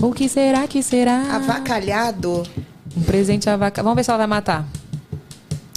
O 0.00 0.12
que 0.12 0.28
será 0.28 0.66
que 0.68 0.82
será? 0.82 1.22
Avacalhado? 1.34 2.42
Um 2.96 3.02
presente 3.02 3.48
avacalhado. 3.50 3.82
Vamos 3.84 3.96
ver 3.96 4.04
se 4.04 4.10
ela 4.10 4.18
vai 4.18 4.26
matar. 4.26 4.64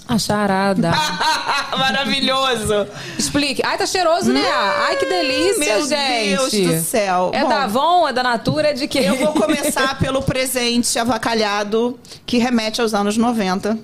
A 0.08 0.18
charada. 0.18 0.92
Maravilhoso! 1.78 2.88
Explique. 3.20 3.62
Ai, 3.66 3.78
tá 3.78 3.86
cheiroso, 3.86 4.32
né? 4.32 4.42
Ai, 4.50 4.96
que 4.96 5.06
delícia, 5.06 5.78
Meu 5.78 5.88
gente. 5.88 6.62
Deus 6.62 6.76
do 6.76 6.82
céu. 6.82 7.32
É 7.34 7.42
Bom, 7.42 7.50
da 7.50 7.64
Avon? 7.64 8.08
É 8.08 8.14
da 8.14 8.24
Natura? 8.24 8.70
É 8.70 8.74
de 8.74 8.88
quê? 8.88 9.00
Eu 9.00 9.16
vou 9.18 9.34
começar 9.34 9.98
pelo 10.00 10.22
presente 10.22 10.98
avacalhado 10.98 12.00
que 12.26 12.38
remete 12.38 12.80
aos 12.80 12.94
anos 12.94 13.18
90, 13.18 13.78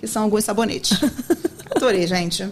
que 0.00 0.06
são 0.08 0.24
alguns 0.24 0.44
sabonetes. 0.44 0.98
Adorei, 1.76 2.06
gente. 2.08 2.48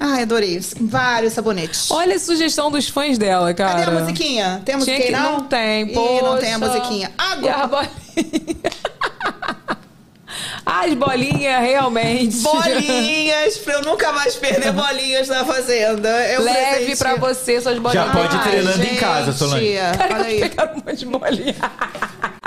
Ai, 0.00 0.22
adorei. 0.22 0.60
Vários 0.80 1.34
sabonetes. 1.34 1.88
Olha 1.92 2.16
a 2.16 2.18
sugestão 2.18 2.68
dos 2.72 2.88
fãs 2.88 3.16
dela, 3.16 3.54
cara. 3.54 3.84
Cadê 3.84 3.96
a 3.96 4.00
musiquinha? 4.00 4.62
Tem 4.64 4.74
a 4.74 4.78
musiquinha 4.78 5.06
que- 5.06 5.12
não? 5.12 5.32
Não 5.34 5.40
tem, 5.42 5.84
Ih, 5.90 5.92
poxa. 5.94 6.22
não 6.24 6.38
tem 6.38 6.52
a 6.54 6.58
musiquinha. 6.58 7.12
E 7.16 7.48
a 7.48 7.62
Agora? 7.62 7.88
As 10.82 10.92
bolinhas, 10.94 11.60
realmente. 11.60 12.36
bolinhas, 12.38 13.58
pra 13.58 13.74
eu 13.74 13.82
nunca 13.82 14.12
mais 14.12 14.34
perder 14.34 14.72
bolinhas 14.72 15.28
na 15.28 15.44
fazenda. 15.44 16.08
É 16.08 16.38
um 16.38 16.42
Leve 16.42 16.76
presente. 16.76 16.98
pra 16.98 17.16
você 17.16 17.60
suas 17.60 17.78
bolinhas. 17.78 18.06
Já 18.06 18.12
pode 18.12 18.34
ir 18.34 18.38
Ai, 18.38 18.50
treinando 18.50 18.82
em 18.82 18.86
gente, 18.88 19.00
casa, 19.00 19.32
Solange. 19.32 19.76
Olha 20.12 20.24
aí. 20.24 20.40
Pegaram 20.40 20.72
um 20.72 20.76
monte 20.76 20.96
de 20.96 21.06
bolinha. 21.06 21.54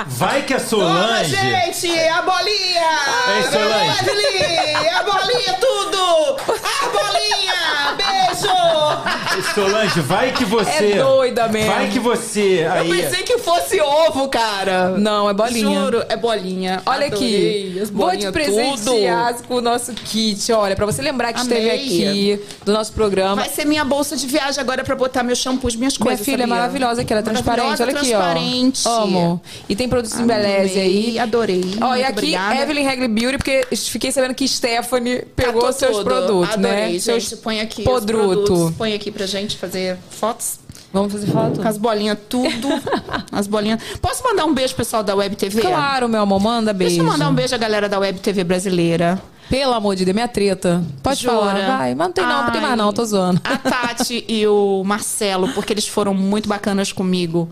Vai 0.06 0.44
que 0.44 0.54
a 0.54 0.60
Toma, 0.60 0.86
Solange. 1.18 1.36
gente! 1.36 2.00
A 2.10 2.22
bolinha! 2.22 3.00
Ei, 3.36 3.44
Solange. 3.44 3.90
Wesley! 3.90 4.88
A 4.96 5.04
bolinha, 5.04 5.54
tudo! 5.60 6.38
A 6.64 6.90
bolinha! 6.90 7.98
Beijo! 7.98 9.54
Solange, 9.54 10.02
vai 10.02 10.32
que 10.32 10.46
você. 10.46 10.94
É 10.94 11.04
doida 11.04 11.48
mesmo. 11.48 11.72
Vai 11.72 11.90
que 11.90 12.00
você. 12.00 12.66
Eu 12.66 12.72
Aí, 12.72 12.90
pensei 12.90 13.24
que 13.24 13.38
fosse 13.40 13.80
ovo, 13.82 14.28
cara. 14.30 14.90
Não, 14.98 15.30
é 15.30 15.34
bolinha. 15.34 15.80
Juro, 15.82 16.04
é 16.10 16.16
bolinha. 16.16 16.82
Olha 16.86 17.08
Adorei, 17.08 17.70
aqui, 17.72 17.80
as 17.82 17.90
vou 17.90 18.16
te 18.16 18.32
presentear 18.32 19.34
com 19.48 19.56
o 19.56 19.62
nosso 19.62 19.94
kit. 19.94 20.52
Olha, 20.52 20.76
pra 20.76 20.86
você 20.86 21.02
lembrar 21.02 21.34
que 21.34 21.40
esteve 21.42 21.70
aqui 21.72 22.42
do 22.66 22.72
nosso 22.74 22.94
programa. 22.94 23.36
Vai 23.36 23.50
ser 23.50 23.66
minha 23.66 23.84
bolsa 23.84 24.16
de 24.16 24.26
viagem 24.28 24.60
agora 24.62 24.84
pra 24.84 24.96
botar 24.96 25.24
meus 25.24 25.40
shampoos, 25.40 25.76
minhas 25.76 25.98
Minha 25.98 26.06
coisas. 26.06 26.26
filha 26.26 26.36
é 26.38 26.40
sabia? 26.42 26.56
maravilhosa 26.56 27.02
aqui, 27.02 27.14
ela 27.14 27.22
é 27.22 27.24
transparente. 27.24 27.82
Olha 27.82 27.92
aqui, 27.92 28.14
ó. 28.14 28.20
transparente. 28.20 28.88
Amo. 28.88 29.42
E 29.70 29.76
tem 29.76 29.87
produtos 29.88 30.20
em 30.20 30.26
beleza 30.28 30.80
aí. 30.80 31.20
Adorei. 31.20 31.64
Ó, 31.82 31.96
e 31.96 32.04
aqui, 32.04 32.12
obrigada. 32.12 32.56
Evelyn 32.56 32.84
Regli 32.84 33.08
Beauty, 33.08 33.38
porque 33.38 33.68
fiquei 33.76 34.12
sabendo 34.12 34.34
que 34.34 34.48
Stephanie 34.48 35.24
pegou 35.36 35.62
Catou 35.62 35.74
seus 35.74 35.98
tudo. 35.98 36.04
produtos, 36.06 36.54
Adorei, 36.54 36.76
né? 36.76 36.92
gente. 36.92 37.02
Seus 37.02 37.34
Põe 37.34 37.60
aqui 37.62 37.84
podruto. 37.84 38.44
produtos. 38.44 38.76
Põe 38.78 38.94
aqui 38.94 39.12
pra 39.12 39.26
gente 39.26 39.58
fazer 39.58 39.98
fotos. 40.10 40.60
Vamos 40.94 41.12
fazer 41.12 41.28
foto? 41.28 41.60
Com 41.62 41.68
as 41.68 41.78
bolinhas, 41.78 42.18
tudo. 42.30 42.68
as 43.32 43.46
bolinhas. 43.46 43.82
Posso 44.02 44.24
mandar 44.24 44.46
um 44.46 44.54
beijo, 44.54 44.74
pessoal 44.74 45.04
da 45.04 45.16
Web 45.16 45.36
TV? 45.36 45.62
Claro, 45.62 46.08
meu 46.08 46.22
amor, 46.22 46.40
manda 46.40 46.74
beijo. 46.74 46.96
Deixa 46.96 47.08
eu 47.08 47.12
mandar 47.12 47.30
um 47.30 47.34
beijo 47.36 47.54
à 47.54 47.58
galera 47.58 47.90
da 47.90 48.00
Web 48.00 48.20
TV 48.20 48.44
brasileira. 48.44 49.22
Pelo 49.50 49.74
amor 49.74 49.96
de 49.96 50.04
Deus, 50.04 50.14
minha 50.16 50.28
treta. 50.28 50.84
Pode 51.02 51.22
Jura? 51.22 51.36
falar, 51.36 51.78
vai. 51.78 51.96
Mas 51.96 52.08
não 52.08 52.14
tem 52.14 52.26
não, 52.26 52.44
não 52.44 52.52
tem 52.52 52.62
mais 52.62 52.78
não, 52.78 52.92
tô 52.92 53.06
zoando. 53.06 53.40
A 53.44 53.58
Tati 53.58 54.26
e 54.28 54.46
o 54.46 54.84
Marcelo, 54.86 55.50
porque 55.54 55.72
eles 55.72 55.88
foram 55.88 56.14
muito 56.14 56.50
bacanas 56.50 56.92
comigo. 56.92 57.50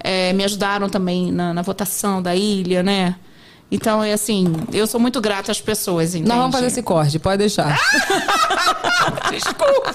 É, 0.00 0.32
me 0.32 0.44
ajudaram 0.44 0.88
também 0.88 1.30
na, 1.30 1.52
na 1.54 1.62
votação 1.62 2.22
da 2.22 2.34
ilha, 2.34 2.82
né? 2.82 3.16
Então, 3.70 4.04
é 4.04 4.12
assim, 4.12 4.52
eu 4.70 4.86
sou 4.86 5.00
muito 5.00 5.18
grata 5.18 5.50
às 5.50 5.58
pessoas, 5.58 6.14
entende? 6.14 6.28
Nós 6.28 6.36
vamos 6.36 6.54
fazer 6.54 6.66
esse 6.66 6.82
corte, 6.82 7.18
pode 7.18 7.38
deixar. 7.38 7.80
Desculpa. 9.32 9.94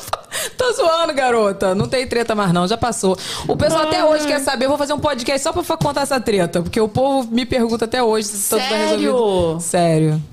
Tô 0.58 0.74
zoando, 0.74 1.14
garota. 1.14 1.76
Não 1.76 1.88
tem 1.88 2.08
treta 2.08 2.34
mais, 2.34 2.52
não. 2.52 2.68
Já 2.68 2.76
passou. 2.76 3.16
O 3.48 3.56
pessoal 3.56 3.84
até 3.84 4.04
hoje 4.04 4.26
quer 4.26 4.40
saber. 4.40 4.66
Eu 4.66 4.70
vou 4.70 4.80
fazer 4.80 4.94
um 4.94 5.00
podcast 5.00 5.44
só 5.44 5.54
pra 5.54 5.78
contar 5.78 6.02
essa 6.02 6.20
treta. 6.20 6.64
Porque 6.64 6.82
o 6.82 6.88
povo 6.88 7.30
me 7.32 7.46
pergunta 7.46 7.86
até 7.86 8.02
hoje 8.02 8.28
se 8.28 8.50
tudo 8.50 8.60
tá 8.60 8.68
Sério? 8.68 9.12
resolvido. 9.12 9.62
Sério. 9.62 10.24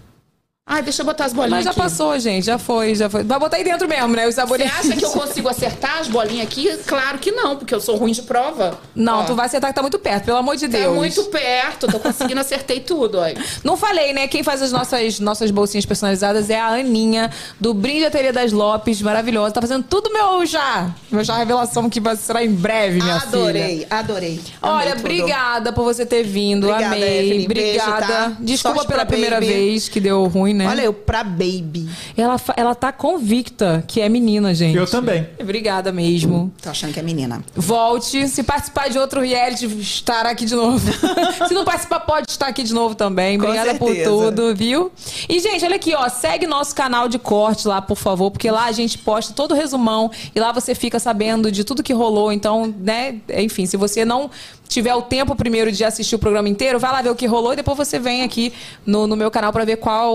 Ai, 0.66 0.82
deixa 0.82 1.02
eu 1.02 1.06
botar 1.06 1.26
as 1.26 1.34
bolinhas 1.34 1.56
Mas 1.56 1.64
já 1.66 1.70
aqui. 1.72 1.80
passou, 1.80 2.18
gente. 2.18 2.46
Já 2.46 2.58
foi, 2.58 2.94
já 2.94 3.10
foi. 3.10 3.22
Vai 3.22 3.38
botar 3.38 3.58
aí 3.58 3.64
dentro 3.64 3.86
mesmo, 3.86 4.08
né? 4.16 4.26
Os 4.26 4.34
Você 4.34 4.40
sabonetes. 4.40 4.72
acha 4.78 4.96
que 4.96 5.04
eu 5.04 5.10
consigo 5.10 5.46
acertar 5.46 5.98
as 6.00 6.08
bolinhas 6.08 6.46
aqui? 6.46 6.74
Claro 6.86 7.18
que 7.18 7.30
não, 7.30 7.56
porque 7.56 7.74
eu 7.74 7.80
sou 7.82 7.96
ruim 7.96 8.12
de 8.12 8.22
prova. 8.22 8.78
Não, 8.94 9.20
Ó, 9.20 9.24
tu 9.24 9.34
vai 9.34 9.44
acertar 9.44 9.68
que 9.70 9.76
tá 9.76 9.82
muito 9.82 9.98
perto, 9.98 10.24
pelo 10.24 10.38
amor 10.38 10.56
de 10.56 10.66
Tá 10.66 10.78
Deus. 10.78 10.94
muito 10.96 11.22
perto, 11.24 11.86
tô 11.86 12.00
conseguindo, 12.00 12.40
acertei 12.40 12.80
tudo, 12.80 13.18
ó. 13.18 13.24
Não 13.62 13.76
falei, 13.76 14.14
né? 14.14 14.26
Quem 14.26 14.42
faz 14.42 14.62
as 14.62 14.72
nossas, 14.72 15.20
nossas 15.20 15.50
bolsinhas 15.50 15.84
personalizadas 15.84 16.48
é 16.48 16.58
a 16.58 16.68
Aninha, 16.68 17.30
do 17.60 17.74
Brinjateria 17.74 18.32
das 18.32 18.50
Lopes, 18.50 19.02
maravilhosa. 19.02 19.52
Tá 19.52 19.60
fazendo 19.60 19.84
tudo 19.84 20.10
meu 20.10 20.46
já. 20.46 20.90
Meu 21.10 21.22
já 21.22 21.36
revelação 21.36 21.90
que 21.90 22.00
vai 22.00 22.16
ser 22.16 22.36
em 22.36 22.50
breve, 22.54 23.02
minha 23.02 23.20
filha. 23.20 23.38
Adorei, 23.38 23.86
adorei. 23.90 24.40
Olha, 24.62 24.92
tudo. 24.92 25.00
obrigada 25.00 25.74
por 25.74 25.84
você 25.84 26.06
ter 26.06 26.22
vindo. 26.22 26.70
Obrigada, 26.70 26.96
Amei. 26.96 27.18
Evelyn. 27.32 27.48
Beijo, 27.48 27.80
Obrigada. 27.82 28.06
tá? 28.06 28.32
Desculpa 28.40 28.76
Sorte 28.78 28.88
pela 28.90 29.04
primeira 29.04 29.36
baby. 29.38 29.52
vez 29.52 29.88
que 29.90 30.00
deu 30.00 30.24
ruim, 30.26 30.53
né? 30.54 30.66
Olha 30.66 30.82
eu, 30.82 30.92
pra 30.92 31.22
baby. 31.24 31.88
Ela, 32.16 32.40
ela 32.56 32.74
tá 32.74 32.92
convicta 32.92 33.84
que 33.86 34.00
é 34.00 34.08
menina, 34.08 34.54
gente. 34.54 34.76
Eu 34.76 34.86
também. 34.86 35.26
Obrigada 35.38 35.92
mesmo. 35.92 36.52
Tô 36.62 36.70
achando 36.70 36.92
que 36.92 37.00
é 37.00 37.02
menina. 37.02 37.42
Volte. 37.54 38.28
Se 38.28 38.42
participar 38.42 38.88
de 38.88 38.98
outro 38.98 39.20
reality, 39.20 39.66
estará 39.80 40.30
aqui 40.30 40.44
de 40.44 40.54
novo. 40.54 40.80
Se 41.48 41.54
não 41.54 41.64
participar, 41.64 42.00
pode 42.00 42.30
estar 42.30 42.46
aqui 42.46 42.62
de 42.62 42.72
novo 42.72 42.94
também. 42.94 43.38
Com 43.38 43.46
Obrigada 43.46 43.74
por 43.74 43.94
tudo, 43.96 44.54
viu? 44.54 44.90
E, 45.28 45.40
gente, 45.40 45.64
olha 45.64 45.76
aqui, 45.76 45.94
ó. 45.94 46.08
Segue 46.08 46.46
nosso 46.46 46.74
canal 46.74 47.08
de 47.08 47.18
corte 47.18 47.66
lá, 47.66 47.82
por 47.82 47.96
favor, 47.96 48.30
porque 48.30 48.50
lá 48.50 48.66
a 48.66 48.72
gente 48.72 48.98
posta 48.98 49.32
todo 49.32 49.52
o 49.52 49.54
resumão 49.54 50.10
e 50.34 50.40
lá 50.40 50.52
você 50.52 50.74
fica 50.74 50.98
sabendo 50.98 51.50
de 51.50 51.64
tudo 51.64 51.82
que 51.82 51.92
rolou. 51.92 52.32
Então, 52.32 52.72
né, 52.78 53.16
enfim, 53.28 53.66
se 53.66 53.76
você 53.76 54.04
não 54.04 54.30
tiver 54.68 54.94
o 54.94 55.02
tempo 55.02 55.36
primeiro 55.36 55.70
de 55.70 55.84
assistir 55.84 56.14
o 56.16 56.18
programa 56.18 56.48
inteiro, 56.48 56.78
vai 56.78 56.90
lá 56.90 57.02
ver 57.02 57.10
o 57.10 57.14
que 57.14 57.26
rolou 57.26 57.52
e 57.52 57.56
depois 57.56 57.76
você 57.76 57.98
vem 57.98 58.22
aqui 58.22 58.52
no, 58.84 59.06
no 59.06 59.16
meu 59.16 59.30
canal 59.30 59.52
pra 59.52 59.64
ver 59.64 59.76
qual, 59.76 60.14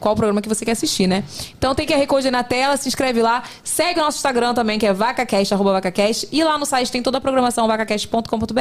qual 0.00 0.14
programa 0.14 0.40
que 0.40 0.48
você 0.48 0.64
quer 0.64 0.72
assistir, 0.72 1.06
né? 1.06 1.24
Então 1.56 1.74
tem 1.74 1.86
QR 1.86 2.06
Code 2.06 2.26
aí 2.26 2.30
na 2.30 2.42
tela, 2.42 2.76
se 2.76 2.88
inscreve 2.88 3.22
lá, 3.22 3.42
segue 3.62 4.00
o 4.00 4.02
nosso 4.02 4.18
Instagram 4.18 4.54
também, 4.54 4.78
que 4.78 4.86
é 4.86 4.92
vacacast, 4.92 5.52
arroba 5.54 5.72
vacacast, 5.72 6.28
e 6.30 6.42
lá 6.42 6.58
no 6.58 6.66
site 6.66 6.90
tem 6.90 7.02
toda 7.02 7.18
a 7.18 7.20
programação 7.20 7.66
vacacast.com.br. 7.66 8.60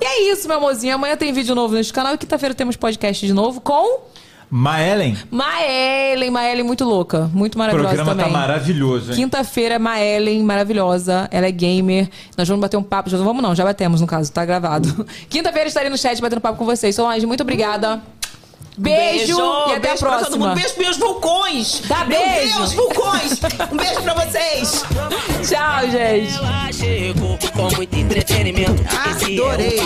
E 0.00 0.04
é 0.04 0.32
isso, 0.32 0.46
meu 0.48 0.56
amorzinho. 0.56 0.94
Amanhã 0.94 1.16
tem 1.16 1.32
vídeo 1.32 1.54
novo 1.54 1.74
neste 1.74 1.92
canal 1.92 2.14
e 2.14 2.18
quinta-feira 2.18 2.54
temos 2.54 2.76
podcast 2.76 3.26
de 3.26 3.32
novo 3.32 3.60
com 3.60 4.14
Maelen, 4.56 5.16
Maellen. 5.32 6.30
Maellen 6.30 6.64
muito 6.64 6.84
louca, 6.84 7.28
muito 7.32 7.56
o 7.56 7.58
maravilhosa 7.58 7.88
programa 7.88 8.12
também. 8.12 8.32
tá 8.32 8.38
maravilhoso, 8.38 9.10
hein? 9.10 9.16
Quinta-feira, 9.16 9.78
Maellen, 9.80 10.42
maravilhosa. 10.44 11.28
Ela 11.32 11.46
é 11.46 11.50
gamer. 11.50 12.08
Nós 12.36 12.46
vamos 12.46 12.60
bater 12.60 12.76
um 12.76 12.82
papo. 12.82 13.10
Já 13.10 13.18
não 13.18 13.24
vamos, 13.24 13.42
não. 13.42 13.54
Já 13.54 13.64
batemos, 13.64 14.00
no 14.00 14.06
caso. 14.06 14.30
Tá 14.30 14.44
gravado. 14.44 15.06
Quinta-feira 15.28 15.66
estarei 15.66 15.90
no 15.90 15.98
chat 15.98 16.20
batendo 16.20 16.40
papo 16.40 16.56
com 16.56 16.64
vocês. 16.64 16.94
Solange, 16.94 17.26
muito 17.26 17.40
obrigada. 17.40 18.00
Beijo, 18.76 19.38
e 19.68 19.72
até 19.74 19.78
beijo 19.80 20.04
a 20.04 20.08
pra 20.08 20.18
todo 20.18 20.36
próxima. 20.36 20.48
mundo. 20.48 20.54
Beijo, 20.60 20.74
meus 20.78 20.96
vulcões. 20.96 21.82
Dá 21.86 22.04
Meu 22.04 22.18
beijo. 22.18 22.56
Deus, 22.58 22.72
vulcões. 22.72 23.40
Um 23.72 23.76
beijo 23.76 24.02
pra 24.02 24.14
vocês. 24.14 24.84
Tchau, 25.48 25.90
gente. 25.90 26.34
Ela 26.36 26.72
chegou 26.72 27.38
com 27.52 27.76
muito 27.76 27.96
entretenimento. 27.96 28.82
Esse 29.10 29.38
é 29.38 29.42
Adorei. 29.42 29.80